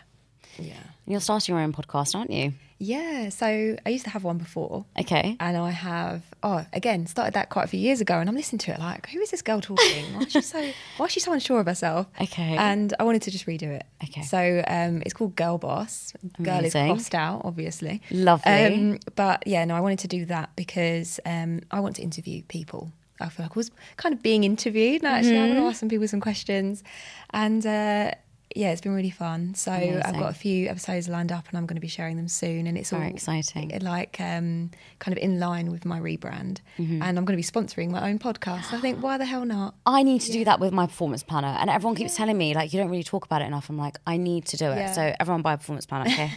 yeah, 0.58 0.74
You're 1.06 1.20
starting 1.20 1.54
your 1.54 1.62
own 1.62 1.72
podcast, 1.72 2.14
aren't 2.14 2.30
you? 2.30 2.52
yeah. 2.78 3.28
So 3.28 3.46
I 3.86 3.88
used 3.90 4.04
to 4.04 4.10
have 4.10 4.24
one 4.24 4.38
before. 4.38 4.84
Okay. 4.98 5.36
And 5.38 5.56
I 5.56 5.70
have, 5.70 6.22
oh, 6.42 6.66
again, 6.72 7.06
started 7.06 7.34
that 7.34 7.48
quite 7.48 7.64
a 7.64 7.68
few 7.68 7.78
years 7.78 8.00
ago, 8.00 8.18
and 8.18 8.28
I'm 8.28 8.34
listening 8.34 8.58
to 8.60 8.72
it 8.72 8.80
like, 8.80 9.08
who 9.10 9.20
is 9.20 9.30
this 9.30 9.40
girl 9.42 9.60
talking? 9.60 10.04
Why 10.14 10.22
is 10.22 10.32
she 10.32 10.40
so, 10.40 10.70
why 10.96 11.06
is 11.06 11.12
she 11.12 11.20
so 11.20 11.32
unsure 11.32 11.60
of 11.60 11.66
herself? 11.66 12.08
Okay. 12.20 12.56
And 12.56 12.92
I 12.98 13.04
wanted 13.04 13.22
to 13.22 13.30
just 13.30 13.46
redo 13.46 13.68
it. 13.70 13.84
Okay. 14.02 14.22
So 14.22 14.64
um, 14.66 15.00
it's 15.02 15.14
called 15.14 15.36
Girl 15.36 15.58
Boss. 15.58 16.12
Girl 16.42 16.64
is 16.64 16.74
Amazing. 16.74 16.86
crossed 16.94 17.14
out, 17.14 17.42
obviously. 17.44 18.02
Lovely. 18.10 18.50
Um, 18.52 18.98
but 19.14 19.46
yeah, 19.46 19.64
no, 19.64 19.76
I 19.76 19.80
wanted 19.80 20.00
to 20.00 20.08
do 20.08 20.24
that 20.26 20.50
because 20.56 21.20
um, 21.24 21.60
I 21.70 21.78
want 21.78 21.94
to 21.96 22.02
interview 22.02 22.42
people. 22.48 22.90
I 23.20 23.28
feel 23.28 23.44
like 23.44 23.52
I 23.56 23.58
was 23.60 23.70
kind 23.96 24.12
of 24.12 24.22
being 24.24 24.42
interviewed. 24.42 25.04
No, 25.04 25.10
actually, 25.10 25.36
I 25.36 25.40
want 25.42 25.52
Mm-hmm. 25.52 25.60
to 25.62 25.68
ask 25.68 25.78
some 25.78 25.88
people 25.88 26.08
some 26.08 26.20
questions, 26.20 26.82
and 27.30 27.64
uh, 27.64 28.10
yeah, 28.56 28.70
it's 28.72 28.80
been 28.80 28.94
really 28.94 29.10
fun. 29.10 29.54
So 29.54 29.72
I've 29.72 30.18
got 30.18 30.30
a 30.30 30.34
few 30.34 30.68
episodes 30.68 31.08
lined 31.08 31.32
up, 31.32 31.48
and 31.48 31.58
I'm 31.58 31.66
going 31.66 31.76
to 31.76 31.80
be 31.80 31.88
sharing 31.88 32.16
them 32.16 32.28
soon. 32.28 32.66
And 32.66 32.76
it's 32.78 32.90
Very 32.90 33.04
all 33.06 33.10
exciting. 33.10 33.70
like 33.80 34.20
um, 34.20 34.70
kind 34.98 35.16
of 35.16 35.22
in 35.22 35.38
line 35.40 35.70
with 35.70 35.84
my 35.84 35.98
rebrand, 36.00 36.58
Mm-hmm. 36.78 37.02
and 37.02 37.18
I'm 37.18 37.24
going 37.24 37.36
to 37.38 37.42
be 37.42 37.42
sponsoring 37.42 37.90
my 37.90 38.08
own 38.10 38.18
podcast. 38.18 38.72
I 38.72 38.80
think 38.80 39.02
why 39.02 39.18
the 39.18 39.24
hell 39.24 39.44
not? 39.44 39.74
I 39.86 40.02
need 40.02 40.20
to 40.22 40.32
do 40.32 40.44
that 40.44 40.58
with 40.60 40.72
my 40.72 40.86
performance 40.86 41.22
planner. 41.22 41.56
And 41.60 41.68
everyone 41.70 41.94
keeps 41.96 42.16
telling 42.16 42.36
me, 42.38 42.54
like, 42.54 42.72
you 42.72 42.80
don't 42.80 42.90
really 42.90 43.02
talk 43.04 43.24
about 43.24 43.42
it 43.42 43.46
enough. 43.46 43.68
I'm 43.68 43.78
like, 43.78 43.98
I 44.06 44.16
need 44.16 44.46
to 44.46 44.56
do 44.56 44.66
it. 44.70 44.76
Yeah. 44.76 44.92
So 44.92 45.14
everyone 45.20 45.42
buy 45.42 45.52
a 45.54 45.58
performance 45.58 45.86
planner, 45.86 46.10
okay? 46.10 46.30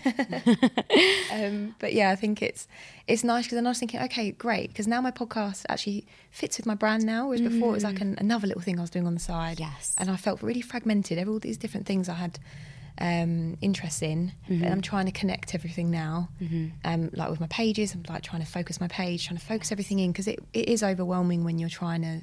Um, 1.32 1.76
but 1.80 1.94
yeah, 1.94 2.12
I 2.12 2.16
think 2.16 2.42
it's 2.42 2.68
it's 3.08 3.24
nice 3.24 3.46
because 3.46 3.58
then 3.58 3.68
I 3.68 3.70
was 3.70 3.80
thinking, 3.80 4.02
okay, 4.04 4.32
great, 4.32 4.70
because 4.70 4.88
now 4.88 5.00
my 5.02 5.12
podcast 5.12 5.66
actually 5.70 6.06
fits 6.32 6.58
with 6.58 6.66
my 6.66 6.74
brand 6.76 7.06
now, 7.06 7.28
whereas 7.28 7.42
before 7.42 7.70
it 7.70 7.74
was 7.74 7.84
like 7.84 8.02
an, 8.02 8.16
another 8.20 8.48
little 8.48 8.62
thing 8.64 8.80
I 8.80 8.82
was 8.82 8.90
doing 8.90 9.06
on 9.06 9.14
the 9.14 9.20
side. 9.20 9.60
Yes. 9.60 9.96
and 10.00 10.10
I 10.10 10.16
felt 10.16 10.42
really 10.42 10.62
fragmented. 10.62 11.18
Every 11.18 11.32
all 11.32 11.40
these 11.40 11.58
different 11.58 11.86
things 11.86 12.10
I 12.10 12.16
had 12.16 12.40
um, 12.98 13.58
interest 13.62 14.02
in, 14.02 14.32
and 14.48 14.66
I'm 14.66 14.82
trying 14.82 15.06
to 15.06 15.12
connect 15.12 15.54
everything 15.54 15.92
now. 15.92 16.30
Um, 16.84 17.10
like 17.14 17.30
with 17.30 17.40
my 17.40 17.48
pages, 17.48 17.94
I'm 17.94 18.04
like 18.10 18.24
trying 18.24 18.42
to 18.42 18.48
focus 18.48 18.80
my 18.80 18.88
page, 18.88 19.28
trying 19.28 19.38
to 19.38 19.46
focus 19.46 19.72
everything 19.72 20.00
in 20.00 20.12
because 20.12 20.28
it, 20.28 20.40
it 20.54 20.70
is 20.70 20.82
overwhelming 20.82 21.44
when 21.44 21.60
you're 21.60 21.70
trying 21.70 22.02
to 22.02 22.22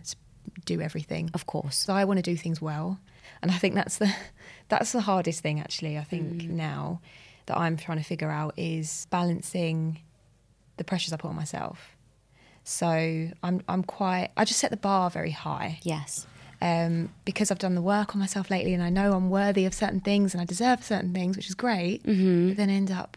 do 0.65 0.81
everything. 0.81 1.31
of 1.35 1.47
course. 1.47 1.77
So 1.77 1.93
I 1.93 2.05
want 2.05 2.19
to 2.19 2.23
do 2.23 2.37
things 2.37 2.61
well, 2.61 2.99
and 3.41 3.51
I 3.51 3.55
think 3.55 3.75
that's 3.75 3.99
the 3.99 4.13
that's 4.69 4.93
the 4.93 5.03
hardest 5.03 5.43
thing 5.43 5.61
actually. 5.61 5.97
I 5.99 6.05
think 6.05 6.45
now 6.45 7.01
that 7.47 7.57
I'm 7.57 7.77
trying 7.77 7.99
to 7.99 8.05
figure 8.05 8.31
out 8.31 8.55
is 8.57 9.07
balancing 9.11 10.01
the 10.77 10.85
pressures 10.85 11.13
I 11.13 11.17
put 11.17 11.29
on 11.29 11.37
myself. 11.37 11.97
So 12.65 12.87
I'm 13.43 13.63
I'm 13.69 13.83
quite 13.83 14.31
I 14.37 14.45
just 14.45 14.61
set 14.61 14.71
the 14.71 14.77
bar 14.77 15.11
very 15.11 15.33
high 15.33 15.81
Yes. 15.83 16.27
um, 16.61 17.11
because 17.25 17.51
I've 17.51 17.59
done 17.59 17.75
the 17.75 17.83
work 17.83 18.15
on 18.15 18.21
myself 18.21 18.51
lately, 18.51 18.73
and 18.73 18.83
I 18.83 18.89
know 18.91 19.15
I'm 19.15 19.31
worthy 19.31 19.65
of 19.67 19.75
certain 19.75 20.01
things 20.01 20.33
and 20.33 20.41
I 20.41 20.45
deserve 20.45 20.85
certain 20.85 21.13
things, 21.13 21.37
which 21.37 21.49
is 21.49 21.55
great. 21.57 22.03
But 22.05 22.57
then 22.57 22.71
end 22.71 22.91
up 22.93 23.17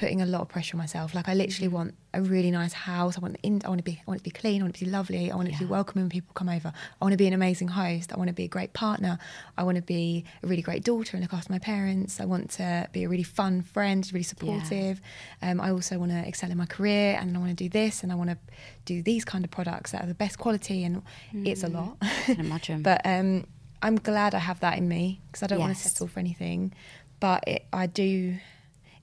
putting 0.00 0.22
a 0.22 0.26
lot 0.26 0.40
of 0.40 0.48
pressure 0.48 0.76
on 0.76 0.78
myself. 0.78 1.14
Like 1.14 1.28
I 1.28 1.34
literally 1.34 1.68
want 1.68 1.94
a 2.14 2.22
really 2.22 2.50
nice 2.50 2.72
house. 2.72 3.18
I 3.18 3.20
want 3.20 3.36
in, 3.42 3.60
I 3.66 3.68
want 3.68 3.80
to 3.80 3.84
be 3.84 4.00
I 4.00 4.02
want 4.06 4.16
it 4.16 4.24
to 4.24 4.30
be 4.30 4.30
clean. 4.30 4.62
I 4.62 4.64
want 4.64 4.74
it 4.74 4.78
to 4.78 4.84
be 4.86 4.90
lovely. 4.90 5.30
I 5.30 5.36
want 5.36 5.48
it 5.48 5.52
to 5.52 5.58
be 5.58 5.64
welcoming 5.66 6.04
when 6.04 6.10
people 6.10 6.32
come 6.32 6.48
over. 6.48 6.72
I 6.74 7.04
want 7.04 7.12
to 7.12 7.18
be 7.18 7.26
an 7.26 7.34
amazing 7.34 7.68
host. 7.68 8.10
I 8.10 8.16
want 8.16 8.28
to 8.28 8.34
be 8.34 8.44
a 8.44 8.48
great 8.48 8.72
partner. 8.72 9.18
I 9.58 9.62
want 9.62 9.76
to 9.76 9.82
be 9.82 10.24
a 10.42 10.46
really 10.46 10.62
great 10.62 10.84
daughter 10.84 11.18
and 11.18 11.22
look 11.22 11.34
after 11.34 11.52
my 11.52 11.58
parents. 11.58 12.18
I 12.18 12.24
want 12.24 12.50
to 12.52 12.88
be 12.92 13.04
a 13.04 13.10
really 13.10 13.22
fun 13.22 13.60
friend, 13.60 14.08
really 14.10 14.22
supportive. 14.22 15.02
Um, 15.42 15.60
I 15.60 15.70
also 15.70 15.98
want 15.98 16.12
to 16.12 16.26
excel 16.26 16.50
in 16.50 16.56
my 16.56 16.64
career, 16.64 17.18
and 17.20 17.36
I 17.36 17.38
want 17.38 17.50
to 17.50 17.62
do 17.64 17.68
this, 17.68 18.02
and 18.02 18.10
I 18.10 18.14
want 18.14 18.30
to 18.30 18.38
do 18.86 19.02
these 19.02 19.26
kind 19.26 19.44
of 19.44 19.50
products 19.50 19.92
that 19.92 20.02
are 20.02 20.08
the 20.08 20.14
best 20.14 20.38
quality. 20.38 20.82
And 20.82 21.02
it's 21.34 21.62
a 21.62 21.68
lot. 21.68 21.98
can 22.24 22.40
imagine. 22.40 22.82
but 22.90 23.02
um, 23.04 23.46
I'm 23.82 23.96
glad 23.96 24.34
I 24.34 24.38
have 24.38 24.60
that 24.60 24.78
in 24.78 24.88
me 24.88 25.20
because 25.26 25.42
I 25.42 25.46
don't 25.46 25.60
want 25.60 25.76
to 25.76 25.82
settle 25.88 26.06
for 26.06 26.20
anything. 26.20 26.72
But 27.20 27.44
it, 27.46 27.66
I 27.70 27.86
do. 27.86 28.38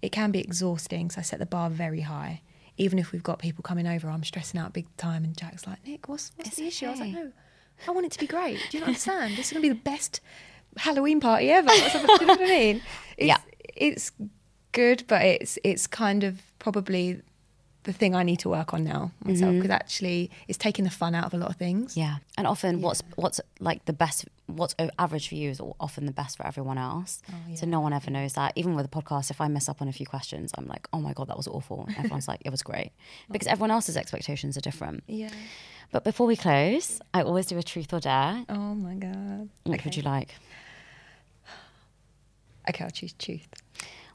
It 0.01 0.11
can 0.11 0.31
be 0.31 0.39
exhausting, 0.39 1.09
so 1.09 1.19
I 1.19 1.21
set 1.23 1.39
the 1.39 1.45
bar 1.45 1.69
very 1.69 2.01
high. 2.01 2.41
Even 2.77 2.99
if 2.99 3.11
we've 3.11 3.23
got 3.23 3.39
people 3.39 3.63
coming 3.63 3.87
over, 3.87 4.09
I'm 4.09 4.23
stressing 4.23 4.59
out 4.59 4.73
big 4.73 4.85
time. 4.97 5.23
And 5.23 5.35
Jack's 5.35 5.65
like, 5.65 5.85
Nick, 5.85 6.07
what's, 6.07 6.31
what's 6.35 6.49
It's 6.49 6.57
the 6.57 6.67
issue? 6.67 6.85
I 6.85 6.91
was 6.91 6.99
like, 6.99 7.11
no, 7.13 7.31
I 7.87 7.91
want 7.91 8.05
it 8.05 8.11
to 8.13 8.19
be 8.19 8.27
great. 8.27 8.59
Do 8.69 8.77
you 8.77 8.81
not 8.81 8.87
understand? 8.89 9.35
this 9.35 9.47
is 9.47 9.53
going 9.53 9.63
to 9.63 9.69
be 9.69 9.73
the 9.73 9.81
best 9.83 10.21
Halloween 10.77 11.19
party 11.19 11.49
ever. 11.49 11.69
I 11.69 11.81
was 11.81 11.93
like, 11.95 12.19
Do 12.19 12.25
you 12.25 12.27
know 12.27 12.33
what 12.33 12.41
I 12.41 12.45
mean? 12.45 12.81
It's, 13.17 13.27
Yeah. 13.27 13.37
It's 13.75 14.11
good, 14.71 15.03
but 15.07 15.23
it's 15.23 15.57
it's 15.63 15.87
kind 15.87 16.23
of 16.23 16.41
probably 16.59 17.21
the 17.87 17.93
thing 17.93 18.15
I 18.15 18.23
need 18.23 18.39
to 18.39 18.49
work 18.49 18.73
on 18.73 18.83
now 18.83 19.11
myself 19.23 19.55
because 19.55 19.71
actually 19.71 20.29
it's 20.49 20.57
taking 20.57 20.83
the 20.83 20.91
fun 20.91 21.15
out 21.15 21.23
of 21.23 21.33
a 21.33 21.37
lot 21.37 21.49
of 21.49 21.55
things. 21.55 21.91
Mm-hmm. 21.91 22.01
Yeah. 22.01 22.15
And 22.37 22.45
often 22.45 22.81
what's 22.81 23.01
what's 23.15 23.39
like 23.61 23.85
the 23.85 23.93
best 23.93 24.25
what's 24.45 24.75
average 24.99 25.29
for 25.29 25.35
you 25.35 25.49
is 25.49 25.61
often 25.79 26.05
the 26.05 26.11
best 26.11 26.35
for 26.35 26.45
everyone 26.45 26.77
else. 26.77 27.21
So 27.55 27.65
no 27.65 27.79
one 27.79 27.93
ever 27.93 28.11
knows 28.11 28.33
that. 28.33 28.51
Even 28.55 28.75
with 28.75 28.85
a 28.85 28.89
podcast, 28.89 29.31
if 29.31 29.39
I 29.39 29.47
mess 29.47 29.69
up 29.69 29.81
on 29.81 29.87
a 29.87 29.93
few 29.93 30.05
questions, 30.05 30.51
I'm 30.57 30.67
like, 30.67 30.87
oh 30.91 30.99
my 30.99 31.13
God, 31.13 31.29
that 31.29 31.37
was 31.37 31.47
awful. 31.47 31.85
And 31.87 31.97
everyone's 31.97 32.27
like, 32.33 32.41
it 32.43 32.49
was 32.49 32.61
great. 32.61 32.91
Because 33.31 33.47
everyone 33.47 33.71
else's 33.71 33.95
expectations 33.95 34.57
are 34.57 34.61
different. 34.61 35.03
Yeah. 35.07 35.29
But 35.93 36.03
before 36.03 36.27
we 36.27 36.35
close, 36.35 36.99
I 37.13 37.21
always 37.21 37.45
do 37.45 37.57
a 37.57 37.63
truth 37.63 37.93
or 37.93 38.01
dare. 38.01 38.43
Oh 38.49 38.75
my 38.75 38.95
god. 38.95 39.47
Which 39.63 39.85
would 39.85 39.95
you 39.95 40.03
like? 40.03 40.35
Okay, 42.69 42.83
I'll 42.83 42.89
choose 42.91 43.13
truth. 43.13 43.47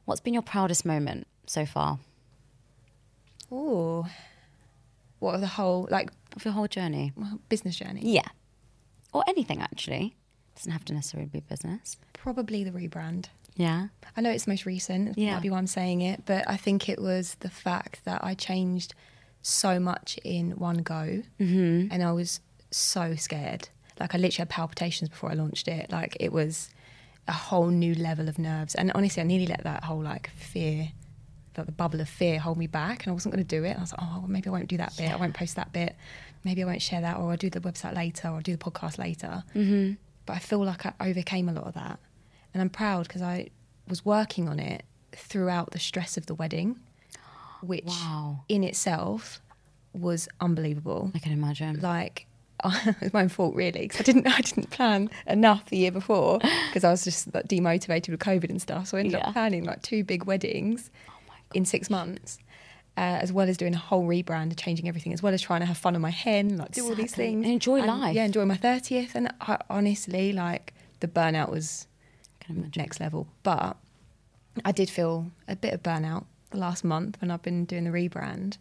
What's 0.04 0.20
been 0.20 0.34
your 0.34 0.42
proudest 0.42 0.84
moment 0.84 1.26
so 1.46 1.64
far 1.64 1.98
Oh, 3.52 4.06
what 5.18 5.40
the 5.40 5.46
whole 5.46 5.86
like 5.90 6.10
of 6.34 6.44
your 6.44 6.54
whole 6.54 6.66
journey? 6.66 7.12
business 7.48 7.76
journey? 7.76 8.00
Yeah. 8.02 8.28
Or 9.12 9.22
anything 9.28 9.60
actually. 9.60 10.16
Doesn't 10.56 10.72
have 10.72 10.84
to 10.86 10.94
necessarily 10.94 11.28
be 11.28 11.40
business. 11.40 11.96
Probably 12.14 12.64
the 12.64 12.70
rebrand. 12.70 13.26
Yeah. 13.54 13.88
I 14.16 14.20
know 14.22 14.30
it's 14.30 14.46
most 14.46 14.64
recent. 14.64 15.18
Yeah. 15.18 15.26
Yeah. 15.26 15.34
Might 15.34 15.42
be 15.42 15.50
why 15.50 15.58
I'm 15.58 15.66
saying 15.66 16.00
it, 16.00 16.24
but 16.24 16.48
I 16.48 16.56
think 16.56 16.88
it 16.88 17.00
was 17.00 17.36
the 17.40 17.50
fact 17.50 18.04
that 18.04 18.24
I 18.24 18.34
changed 18.34 18.94
so 19.42 19.78
much 19.78 20.18
in 20.24 20.52
one 20.52 20.78
go, 20.78 21.22
mm-hmm. 21.40 21.92
and 21.92 22.02
I 22.02 22.12
was 22.12 22.40
so 22.70 23.14
scared. 23.16 23.68
Like 24.00 24.14
I 24.14 24.18
literally 24.18 24.42
had 24.42 24.48
palpitations 24.48 25.10
before 25.10 25.30
I 25.30 25.34
launched 25.34 25.68
it. 25.68 25.90
Like 25.90 26.16
it 26.20 26.32
was 26.32 26.70
a 27.28 27.32
whole 27.32 27.66
new 27.68 27.94
level 27.94 28.28
of 28.28 28.38
nerves, 28.38 28.74
and 28.74 28.92
honestly, 28.94 29.20
I 29.20 29.26
nearly 29.26 29.46
let 29.46 29.64
that 29.64 29.84
whole 29.84 30.02
like 30.02 30.30
fear, 30.30 30.92
like 31.56 31.66
the 31.66 31.72
bubble 31.72 32.00
of 32.00 32.08
fear, 32.08 32.38
hold 32.38 32.58
me 32.58 32.66
back, 32.66 33.04
and 33.04 33.10
I 33.10 33.14
wasn't 33.14 33.34
going 33.34 33.44
to 33.44 33.56
do 33.56 33.64
it. 33.64 33.70
And 33.70 33.78
I 33.78 33.82
was 33.82 33.92
like, 33.92 34.00
oh, 34.02 34.18
well, 34.20 34.28
maybe 34.28 34.48
I 34.48 34.52
won't 34.52 34.68
do 34.68 34.76
that 34.78 34.96
bit. 34.96 35.10
I 35.12 35.16
won't 35.16 35.34
post 35.34 35.56
that 35.56 35.72
bit. 35.72 35.94
Maybe 36.44 36.62
I 36.62 36.66
won't 36.66 36.82
share 36.82 37.00
that, 37.00 37.16
or 37.18 37.30
I'll 37.30 37.36
do 37.36 37.50
the 37.50 37.60
website 37.60 37.94
later, 37.94 38.28
or 38.28 38.36
I'll 38.36 38.40
do 38.40 38.52
the 38.56 38.58
podcast 38.70 38.98
later. 38.98 39.44
Mm-hmm. 39.54 39.94
But 40.26 40.32
I 40.34 40.38
feel 40.38 40.64
like 40.64 40.86
I 40.86 40.92
overcame 41.00 41.48
a 41.48 41.52
lot 41.52 41.64
of 41.64 41.74
that, 41.74 41.98
and 42.54 42.60
I'm 42.62 42.70
proud 42.70 43.06
because 43.08 43.22
I 43.22 43.48
was 43.88 44.04
working 44.04 44.48
on 44.48 44.58
it 44.58 44.84
throughout 45.12 45.72
the 45.72 45.78
stress 45.78 46.16
of 46.16 46.26
the 46.26 46.34
wedding, 46.34 46.76
which 47.60 47.84
Wow. 47.86 48.44
in 48.48 48.64
itself 48.64 49.40
was 49.92 50.28
unbelievable. 50.40 51.10
I 51.14 51.18
can 51.18 51.32
imagine. 51.32 51.80
Like 51.80 52.26
it 52.64 52.96
was 53.00 53.12
my 53.12 53.22
own 53.22 53.28
fault 53.28 53.54
really 53.56 53.82
because 53.82 54.00
I 54.00 54.04
didn't 54.04 54.26
I 54.28 54.40
didn't 54.40 54.70
plan 54.70 55.10
enough 55.26 55.66
the 55.66 55.76
year 55.76 55.90
before 55.90 56.38
because 56.68 56.84
I 56.84 56.90
was 56.90 57.02
just 57.04 57.34
like, 57.34 57.48
demotivated 57.48 58.10
with 58.10 58.20
COVID 58.20 58.50
and 58.50 58.62
stuff. 58.62 58.86
So 58.86 58.96
I 58.96 59.00
ended 59.00 59.14
Yeah. 59.14 59.26
up 59.26 59.32
planning 59.32 59.64
like 59.64 59.82
two 59.82 60.04
big 60.04 60.24
weddings 60.24 60.90
in 61.54 61.64
six 61.64 61.90
months. 61.90 62.38
Uh, 62.94 63.16
as 63.22 63.32
well 63.32 63.48
as 63.48 63.56
doing 63.56 63.72
a 63.74 63.78
whole 63.78 64.04
rebrand 64.06 64.42
and 64.42 64.58
changing 64.58 64.86
everything, 64.86 65.14
as 65.14 65.22
well 65.22 65.32
as 65.32 65.40
trying 65.40 65.60
to 65.60 65.66
have 65.66 65.78
fun 65.78 65.94
on 65.94 66.02
my 66.02 66.10
hen, 66.10 66.58
like 66.58 66.72
do 66.72 66.86
all 66.86 66.94
these 66.94 67.14
things 67.14 67.42
And 67.42 67.54
enjoy 67.54 67.80
life. 67.82 68.14
Yeah, 68.14 68.26
enjoy 68.26 68.44
my 68.44 68.56
thirtieth. 68.56 69.14
And 69.14 69.32
I, 69.40 69.58
honestly, 69.70 70.34
like 70.34 70.74
the 71.00 71.08
burnout 71.08 71.48
was 71.48 71.86
next 72.76 73.00
level. 73.00 73.28
But 73.42 73.76
I 74.64 74.72
did 74.72 74.90
feel 74.90 75.30
a 75.48 75.56
bit 75.56 75.72
of 75.72 75.82
burnout 75.82 76.26
the 76.50 76.58
last 76.58 76.84
month 76.84 77.16
when 77.20 77.30
I've 77.30 77.42
been 77.42 77.64
doing 77.64 77.84
the 77.84 77.90
rebrand. 77.90 78.58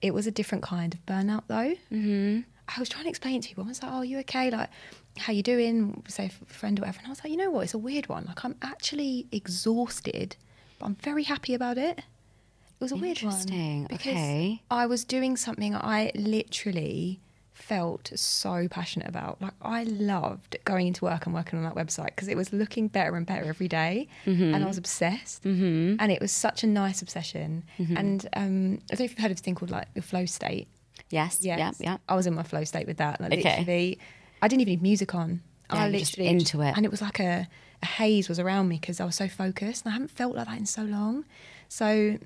It 0.00 0.14
was 0.14 0.26
a 0.26 0.30
different 0.30 0.64
kind 0.64 0.94
of 0.94 1.04
burnout 1.06 1.42
though. 1.46 1.74
Mm-hmm. 1.92 2.40
I 2.66 2.80
was 2.80 2.88
trying 2.88 3.04
to 3.04 3.10
explain 3.10 3.40
to 3.42 3.48
people. 3.48 3.64
I 3.64 3.68
was 3.68 3.82
like, 3.82 3.92
"Oh, 3.92 4.02
you 4.02 4.18
okay? 4.20 4.50
Like, 4.50 4.70
how 5.18 5.32
you 5.32 5.42
doing?" 5.42 6.02
Say, 6.08 6.26
a 6.26 6.52
friend 6.52 6.78
or 6.78 6.82
whatever. 6.82 6.98
And 7.00 7.08
I 7.08 7.10
was 7.10 7.22
like, 7.22 7.30
"You 7.30 7.36
know 7.36 7.50
what? 7.50 7.64
It's 7.64 7.74
a 7.74 7.78
weird 7.78 8.08
one. 8.08 8.24
Like, 8.26 8.44
I'm 8.44 8.56
actually 8.62 9.26
exhausted, 9.32 10.36
but 10.78 10.86
I'm 10.86 10.94
very 10.96 11.24
happy 11.24 11.54
about 11.54 11.78
it." 11.78 11.98
It 11.98 12.80
was 12.80 12.92
a 12.92 12.96
weird 12.96 13.22
one. 13.22 13.32
Interesting. 13.32 13.86
because 13.88 14.00
Okay. 14.12 14.62
I 14.70 14.86
was 14.86 15.04
doing 15.04 15.36
something 15.36 15.74
I 15.74 16.10
literally 16.14 17.20
felt 17.52 18.10
so 18.16 18.66
passionate 18.68 19.08
about. 19.08 19.40
Like 19.40 19.52
I 19.62 19.84
loved 19.84 20.56
going 20.64 20.88
into 20.88 21.04
work 21.04 21.24
and 21.24 21.34
working 21.34 21.58
on 21.58 21.64
that 21.64 21.74
website 21.76 22.06
because 22.06 22.28
it 22.28 22.36
was 22.36 22.52
looking 22.52 22.88
better 22.88 23.16
and 23.16 23.24
better 23.24 23.44
every 23.44 23.68
day, 23.68 24.08
and 24.26 24.56
I 24.56 24.66
was 24.66 24.76
obsessed. 24.76 25.44
Mm-hmm. 25.44 25.96
And 26.00 26.12
it 26.12 26.20
was 26.20 26.32
such 26.32 26.64
a 26.64 26.66
nice 26.66 27.00
obsession. 27.00 27.64
And 27.78 28.26
um, 28.34 28.80
I 28.90 28.96
don't 28.96 29.00
know 29.00 29.04
if 29.04 29.10
you've 29.12 29.18
heard 29.18 29.30
of 29.30 29.36
this 29.36 29.40
thing 29.42 29.54
called 29.54 29.70
like 29.70 29.92
the 29.94 30.02
flow 30.02 30.26
state. 30.26 30.66
Yes. 31.10 31.38
Yes. 31.40 31.58
Yeah. 31.58 31.72
Yeah. 31.92 31.96
I 32.08 32.16
was 32.16 32.26
in 32.26 32.34
my 32.34 32.42
flow 32.42 32.64
state 32.64 32.86
with 32.86 32.96
that. 32.98 33.20
Like, 33.20 33.32
Okay. 33.32 33.58
Literally, 33.60 33.98
I 34.42 34.48
didn't 34.48 34.62
even 34.62 34.72
need 34.72 34.82
music 34.82 35.14
on. 35.14 35.40
Yeah, 35.72 35.84
I 35.84 35.88
you're 35.88 36.00
just 36.00 36.18
literally 36.18 36.30
into 36.38 36.60
it. 36.60 36.76
and 36.76 36.84
it 36.84 36.90
was 36.90 37.00
like 37.00 37.20
a, 37.20 37.48
a 37.84 37.86
haze 37.98 38.28
was 38.28 38.38
around 38.44 38.68
me 38.68 38.76
because 38.80 38.98
I 39.00 39.04
was 39.04 39.16
so 39.16 39.28
focused. 39.28 39.84
And 39.84 39.90
I 39.90 39.94
haven't 39.94 40.10
felt 40.20 40.34
like 40.36 40.46
that 40.48 40.58
in 40.58 40.66
so 40.66 40.82
long. 40.82 41.24
So 41.68 42.18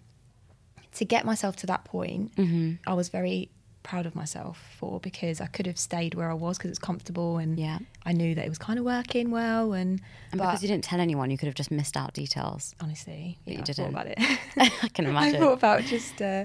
to 0.99 1.05
get 1.05 1.23
myself 1.25 1.55
to 1.63 1.67
that 1.67 1.83
point, 1.85 2.35
Mm-hmm. 2.37 2.69
I 2.91 2.95
was 2.95 3.09
very 3.09 3.51
proud 3.83 4.05
of 4.07 4.15
myself 4.15 4.55
for 4.79 5.01
because 5.01 5.41
I 5.41 5.47
could 5.47 5.67
have 5.67 5.79
stayed 5.79 6.13
where 6.15 6.31
I 6.31 6.35
was 6.35 6.59
because 6.59 6.71
it's 6.71 6.79
comfortable 6.91 7.39
and 7.39 7.59
Yeah. 7.59 7.79
I 8.05 8.13
knew 8.13 8.35
that 8.35 8.45
it 8.45 8.49
was 8.49 8.59
kind 8.59 8.79
of 8.79 8.85
working 8.85 9.31
well. 9.31 9.73
And, 9.73 10.01
And 10.33 10.41
because 10.41 10.63
you 10.63 10.69
didn't 10.69 10.85
tell 10.85 11.01
anyone, 11.01 11.31
you 11.31 11.39
could 11.39 11.47
have 11.47 11.55
just 11.55 11.71
missed 11.71 11.97
out 11.97 12.13
details. 12.13 12.75
honestly, 12.81 13.39
But 13.45 13.53
you 13.55 13.59
I 13.61 13.63
thought 13.63 13.77
didn't. 13.77 13.89
about 13.95 14.07
it. 14.09 14.19
I 14.85 14.89
can 14.97 15.07
imagine 15.13 15.37
I 15.37 15.39
thought 15.39 15.53
about 15.55 15.83
just, 15.85 16.21
uh, 16.21 16.45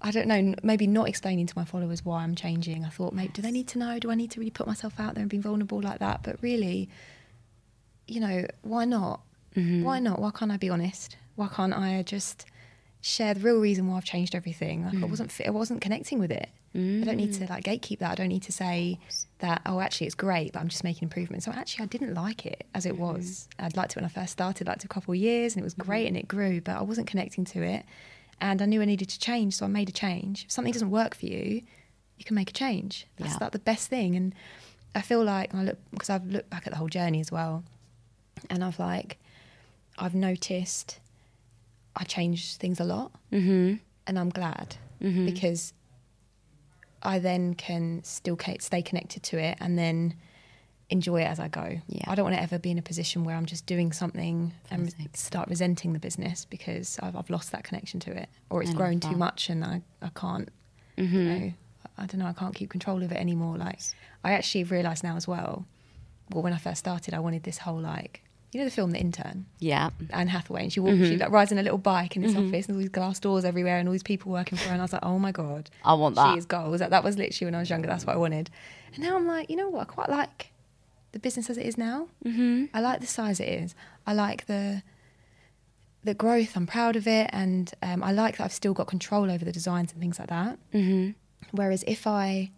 I 0.00 0.10
don't 0.10 0.26
know, 0.28 0.54
maybe 0.62 0.86
not 0.86 1.06
explaining 1.08 1.46
to 1.48 1.54
my 1.58 1.66
followers 1.66 2.02
why 2.04 2.22
I'm 2.22 2.34
changing. 2.34 2.86
I 2.86 2.88
thought, 2.88 3.12
maybe, 3.12 3.32
do 3.34 3.42
they 3.42 3.50
need 3.52 3.68
to 3.68 3.78
know? 3.78 3.98
Do 3.98 4.10
I 4.10 4.14
need 4.14 4.30
to 4.30 4.40
really 4.40 4.50
put 4.60 4.66
myself 4.66 4.94
out 4.98 5.14
there 5.14 5.20
and 5.22 5.30
be 5.30 5.38
vulnerable 5.38 5.82
like 5.82 5.98
that? 5.98 6.22
But 6.22 6.36
really, 6.42 6.88
you 8.10 8.20
know, 8.20 8.46
why 8.62 8.84
not? 8.84 9.20
Mm-hmm. 9.56 9.82
Why 9.82 9.98
not? 10.00 10.20
Why 10.20 10.30
can't 10.30 10.50
I 10.52 10.56
be 10.56 10.68
honest? 10.70 11.16
Why 11.36 11.48
can't 11.48 11.72
I 11.74 12.02
just 12.02 12.46
share 13.00 13.34
the 13.34 13.40
real 13.40 13.60
reason 13.60 13.86
why 13.88 13.96
I've 13.96 14.04
changed 14.04 14.34
everything? 14.34 14.84
Like 14.84 14.94
I 14.94 15.06
Mm. 15.06 15.10
wasn't, 15.10 15.32
fit, 15.32 15.46
I 15.46 15.50
wasn't 15.50 15.80
connecting 15.80 16.18
with 16.18 16.30
it. 16.30 16.48
I 16.72 17.02
don't 17.04 17.16
need 17.16 17.32
to 17.32 17.46
like 17.46 17.64
gatekeep 17.64 17.98
that. 17.98 18.12
I 18.12 18.14
don't 18.14 18.28
need 18.28 18.44
to 18.44 18.52
say 18.52 19.00
that. 19.40 19.60
Oh, 19.66 19.80
actually, 19.80 20.06
it's 20.06 20.14
great, 20.14 20.52
but 20.52 20.60
I'm 20.60 20.68
just 20.68 20.84
making 20.84 21.02
improvements. 21.06 21.44
So 21.46 21.50
actually, 21.52 21.82
I 21.82 21.86
didn't 21.86 22.14
like 22.14 22.46
it 22.46 22.64
as 22.74 22.86
it 22.86 22.96
was. 22.96 23.48
I'd 23.58 23.76
liked 23.76 23.92
it 23.92 23.96
when 23.96 24.04
I 24.04 24.08
first 24.08 24.32
started, 24.32 24.68
liked 24.68 24.82
it 24.82 24.84
a 24.84 24.88
couple 24.88 25.12
of 25.12 25.18
years, 25.18 25.54
and 25.54 25.62
it 25.62 25.64
was 25.64 25.74
great 25.74 26.06
and 26.06 26.16
it 26.16 26.28
grew, 26.28 26.60
but 26.60 26.76
I 26.76 26.82
wasn't 26.82 27.08
connecting 27.08 27.44
to 27.46 27.62
it, 27.62 27.84
and 28.40 28.62
I 28.62 28.66
knew 28.66 28.80
I 28.80 28.84
needed 28.84 29.08
to 29.08 29.18
change, 29.18 29.54
so 29.56 29.64
I 29.64 29.68
made 29.68 29.88
a 29.88 29.92
change. 29.92 30.44
If 30.44 30.52
something 30.52 30.72
doesn't 30.72 30.90
work 30.90 31.16
for 31.16 31.26
you, 31.26 31.62
you 32.18 32.24
can 32.24 32.36
make 32.36 32.50
a 32.50 32.52
change. 32.52 33.06
That's 33.16 33.32
Yeah. 33.32 33.38
like 33.40 33.52
the 33.52 33.58
best 33.58 33.88
thing. 33.88 34.14
And 34.14 34.32
I 34.94 35.00
feel 35.02 35.24
like 35.24 35.52
I 35.52 35.62
look 35.64 35.78
because 35.90 36.10
I've 36.10 36.26
looked 36.26 36.50
back 36.50 36.66
at 36.68 36.72
the 36.72 36.78
whole 36.78 36.88
journey 36.88 37.18
as 37.20 37.32
well, 37.32 37.64
and 38.48 38.64
I've 38.64 38.78
like 38.78 39.18
I've 39.98 40.14
noticed 40.14 40.98
I 41.96 42.04
change 42.04 42.56
things 42.56 42.80
a 42.80 42.84
lot, 42.84 43.12
Mm-hmm. 43.32 43.74
and 44.06 44.18
I'm 44.18 44.30
glad 44.30 44.76
because 45.00 45.72
I 47.02 47.18
then 47.18 47.54
can 47.54 48.02
still 48.04 48.38
stay 48.58 48.82
connected 48.82 49.22
to 49.24 49.38
it 49.38 49.56
and 49.60 49.78
then 49.78 50.14
enjoy 50.90 51.22
it 51.22 51.24
as 51.26 51.40
I 51.40 51.48
go. 51.48 51.80
Yeah. 51.88 52.04
I 52.08 52.14
don't 52.14 52.24
want 52.24 52.36
to 52.36 52.42
ever 52.42 52.58
be 52.58 52.70
in 52.70 52.78
a 52.78 52.82
position 52.82 53.24
where 53.24 53.36
I'm 53.36 53.46
just 53.46 53.64
doing 53.64 53.92
something 53.92 54.52
For 54.68 54.74
and 54.74 54.94
start 55.14 55.48
resenting 55.48 55.92
the 55.94 55.98
business 55.98 56.44
because 56.44 56.98
I've, 57.02 57.16
I've 57.16 57.30
lost 57.30 57.52
that 57.52 57.64
connection 57.64 58.00
to 58.00 58.10
it 58.10 58.28
or 58.50 58.60
it's 58.62 58.72
I 58.72 58.74
grown 58.74 59.00
too 59.00 59.16
much 59.16 59.48
and 59.48 59.64
I, 59.64 59.82
I 60.02 60.10
can't, 60.14 60.48
Mm-hmm. 60.98 61.28
know, 61.28 61.52
I 61.96 62.06
don't 62.06 62.18
know, 62.18 62.26
I 62.26 62.32
can't 62.34 62.54
keep 62.54 62.68
control 62.70 63.02
of 63.02 63.10
it 63.12 63.16
anymore. 63.16 63.56
Like, 63.56 63.80
I 64.22 64.32
actually 64.32 64.64
realised 64.64 65.02
now 65.02 65.16
as 65.16 65.26
well, 65.26 65.64
well, 66.30 66.42
when 66.42 66.52
I 66.52 66.58
first 66.58 66.80
started, 66.80 67.14
I 67.14 67.20
wanted 67.20 67.44
this 67.44 67.58
whole 67.58 67.80
like, 67.80 68.22
you 68.52 68.58
know, 68.58 68.64
the 68.64 68.70
film 68.70 68.90
The 68.90 68.98
Intern? 68.98 69.46
Yeah. 69.60 69.90
Anne 70.10 70.28
Hathaway, 70.28 70.62
and 70.64 70.72
she 70.72 70.80
walks, 70.80 70.94
Mm-hmm. 70.96 71.04
she 71.04 71.16
like 71.16 71.30
rides 71.30 71.52
in 71.52 71.58
a 71.58 71.62
little 71.62 71.78
bike 71.78 72.16
in 72.16 72.22
this 72.22 72.34
office, 72.34 72.66
and 72.66 72.74
all 72.76 72.80
these 72.80 72.88
glass 72.88 73.20
doors 73.20 73.44
everywhere, 73.44 73.78
and 73.78 73.88
all 73.88 73.92
these 73.92 74.02
people 74.02 74.32
working 74.32 74.58
for 74.58 74.64
her. 74.68 74.72
And 74.72 74.80
I 74.80 74.84
was 74.84 74.92
like, 74.92 75.04
oh 75.04 75.18
my 75.18 75.32
god, 75.32 75.70
I 75.84 75.94
want 75.94 76.16
that. 76.16 76.32
She 76.32 76.38
is 76.38 76.46
goals. 76.46 76.80
That, 76.80 76.90
that 76.90 77.04
was 77.04 77.16
literally 77.16 77.46
when 77.46 77.54
I 77.54 77.60
was 77.60 77.70
younger. 77.70 77.86
That's 77.86 78.04
what 78.06 78.14
I 78.14 78.18
wanted. 78.18 78.50
And 78.94 79.04
now 79.04 79.16
I'm 79.16 79.26
like, 79.28 79.48
you 79.50 79.56
know 79.56 79.68
what? 79.68 79.82
I 79.82 79.84
quite 79.84 80.08
like 80.10 80.50
the 81.12 81.18
business 81.18 81.48
as 81.50 81.58
it 81.58 81.66
is 81.66 81.76
now. 81.78 82.08
Mm-hmm. 82.24 82.66
I 82.74 82.80
like 82.80 83.00
the 83.00 83.06
size 83.06 83.40
it 83.40 83.48
is. 83.48 83.74
I 84.06 84.14
like 84.14 84.46
the 84.46 84.82
the 86.02 86.14
growth. 86.14 86.56
I'm 86.56 86.66
proud 86.66 86.96
of 86.96 87.06
it, 87.06 87.30
and 87.32 87.72
um, 87.82 88.02
I 88.02 88.10
like 88.12 88.38
that 88.38 88.44
I've 88.44 88.52
still 88.52 88.72
got 88.74 88.86
control 88.88 89.30
over 89.30 89.44
the 89.44 89.52
designs 89.52 89.92
and 89.92 90.00
things 90.00 90.18
like 90.18 90.28
that. 90.28 90.58
Mm-hmm. 90.74 91.10
Whereas 91.52 91.84
if 91.86 92.06
I 92.06 92.50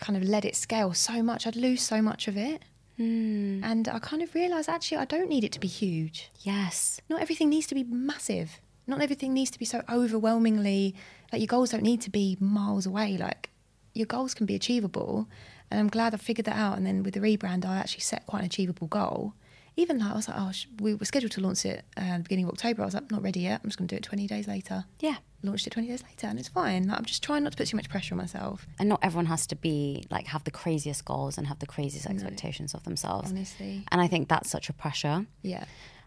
kind 0.00 0.16
of 0.16 0.22
let 0.28 0.44
it 0.44 0.56
scale 0.56 0.92
so 0.92 1.22
much, 1.22 1.46
I'd 1.46 1.56
lose 1.56 1.82
so 1.82 2.02
much 2.02 2.26
of 2.28 2.36
it. 2.36 2.62
Mm. 2.98 3.60
And 3.62 3.88
I 3.88 3.98
kind 3.98 4.22
of 4.22 4.34
realised 4.34 4.68
actually 4.68 4.98
I 4.98 5.04
don't 5.04 5.28
need 5.28 5.44
it 5.44 5.52
to 5.52 5.60
be 5.60 5.68
huge 5.68 6.30
Yes. 6.40 7.00
not 7.10 7.20
everything 7.20 7.50
needs 7.50 7.66
to 7.68 7.74
be 7.74 7.84
massive. 7.84 8.60
Not 8.86 9.02
everything 9.02 9.34
needs 9.34 9.50
to 9.50 9.58
be 9.58 9.64
so 9.64 9.82
overwhelmingly 9.88 10.94
like 11.32 11.40
your 11.40 11.46
goals 11.48 11.70
don't 11.70 11.82
need 11.82 12.00
to 12.02 12.10
be 12.10 12.36
miles 12.40 12.86
away. 12.86 13.16
Like 13.16 13.50
your 13.94 14.06
goals 14.06 14.32
can 14.34 14.46
be 14.46 14.54
achievable. 14.54 15.28
And 15.70 15.80
I'm 15.80 15.88
glad 15.88 16.14
I 16.14 16.18
figured 16.18 16.46
that 16.46 16.56
out. 16.56 16.76
And 16.78 16.86
then 16.86 17.02
with 17.02 17.14
the 17.14 17.20
rebrand, 17.20 17.64
I 17.64 17.76
actually 17.76 18.00
set 18.02 18.24
quite 18.26 18.40
an 18.40 18.46
achievable 18.46 18.86
goal. 18.86 19.34
Even 19.78 19.98
like 19.98 20.12
I 20.12 20.14
was 20.14 20.28
like, 20.28 20.36
oh, 20.40 20.52
sh- 20.52 20.66
we 20.80 20.94
were 20.94 21.04
scheduled 21.04 21.32
to 21.32 21.40
launch 21.40 21.66
it 21.66 21.84
uh, 21.98 22.00
at 22.00 22.16
the 22.18 22.22
beginning 22.22 22.44
of 22.46 22.52
October. 22.52 22.82
I 22.82 22.84
was 22.86 22.94
like, 22.94 23.10
not 23.10 23.22
ready 23.22 23.40
yet. 23.40 23.60
I'm 23.62 23.68
just 23.68 23.76
going 23.78 23.88
to 23.88 23.94
do 23.94 23.98
it 23.98 24.04
20 24.04 24.26
days 24.28 24.46
later. 24.48 24.84
Yeah. 25.00 25.16
Launched 25.42 25.66
it 25.66 25.70
20 25.70 25.88
days 25.88 26.02
later, 26.02 26.26
and 26.26 26.38
it's 26.38 26.48
fine. 26.48 26.88
Like, 26.88 26.98
I'm 26.98 27.04
just 27.04 27.22
trying 27.22 27.44
not 27.44 27.52
to 27.52 27.58
put 27.58 27.68
too 27.68 27.76
much 27.76 27.88
pressure 27.88 28.14
on 28.14 28.18
myself. 28.18 28.66
And 28.78 28.88
not 28.88 29.00
everyone 29.02 29.26
has 29.26 29.46
to 29.48 29.56
be 29.56 30.04
like 30.10 30.26
have 30.28 30.44
the 30.44 30.50
craziest 30.50 31.04
goals 31.04 31.38
and 31.38 31.46
have 31.46 31.58
the 31.60 31.66
craziest 31.66 32.06
expectations 32.06 32.74
of 32.74 32.82
themselves. 32.84 33.30
Honestly, 33.30 33.84
And 33.92 34.00
I 34.00 34.08
think 34.08 34.28
that's 34.28 34.50
such 34.50 34.68
a 34.68 34.72
pressure. 34.72 35.26
yeah. 35.42 35.64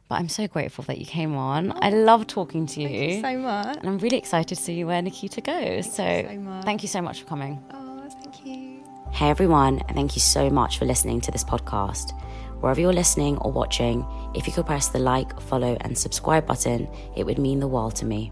But 0.10 0.16
I'm 0.16 0.30
so 0.30 0.48
grateful 0.48 0.84
that 0.86 0.98
you 0.98 1.06
came 1.06 1.36
on. 1.36 1.72
I 1.84 1.92
love 1.92 2.26
talking 2.26 2.66
to 2.66 2.82
you. 2.82 2.88
Thank 2.90 3.12
you 3.12 3.22
so 3.22 3.38
much. 3.38 3.78
and 3.78 3.88
I'm 3.88 4.00
really 4.00 4.18
excited 4.18 4.48
to 4.48 4.56
see 4.56 4.84
where 4.84 5.00
Nikita 5.04 5.40
goes. 5.42 5.86
So, 5.86 6.26
so 6.28 6.38
much. 6.40 6.66
thank 6.66 6.82
you 6.82 6.88
so 6.90 7.00
much 7.00 7.22
for 7.22 7.28
coming. 7.28 7.64
Oh, 7.72 8.10
thank 8.24 8.44
you. 8.44 8.84
Hey 9.12 9.30
everyone, 9.30 9.80
and 9.88 9.96
thank 9.96 10.16
you 10.16 10.22
so 10.22 10.50
much 10.50 10.80
for 10.80 10.86
listening 10.86 11.22
to 11.22 11.32
this 11.32 11.44
podcast. 11.44 12.20
Wherever 12.60 12.82
you're 12.82 12.92
listening 12.92 13.38
or 13.38 13.52
watching, 13.52 14.04
if 14.34 14.48
you 14.48 14.54
could 14.54 14.66
press 14.66 14.88
the 14.90 14.98
like, 15.00 15.40
follow, 15.42 15.78
and 15.82 15.96
subscribe 15.96 16.48
button, 16.48 16.90
it 17.16 17.24
would 17.26 17.38
mean 17.38 17.60
the 17.60 17.68
world 17.68 17.96
to 17.98 18.06
me. 18.06 18.32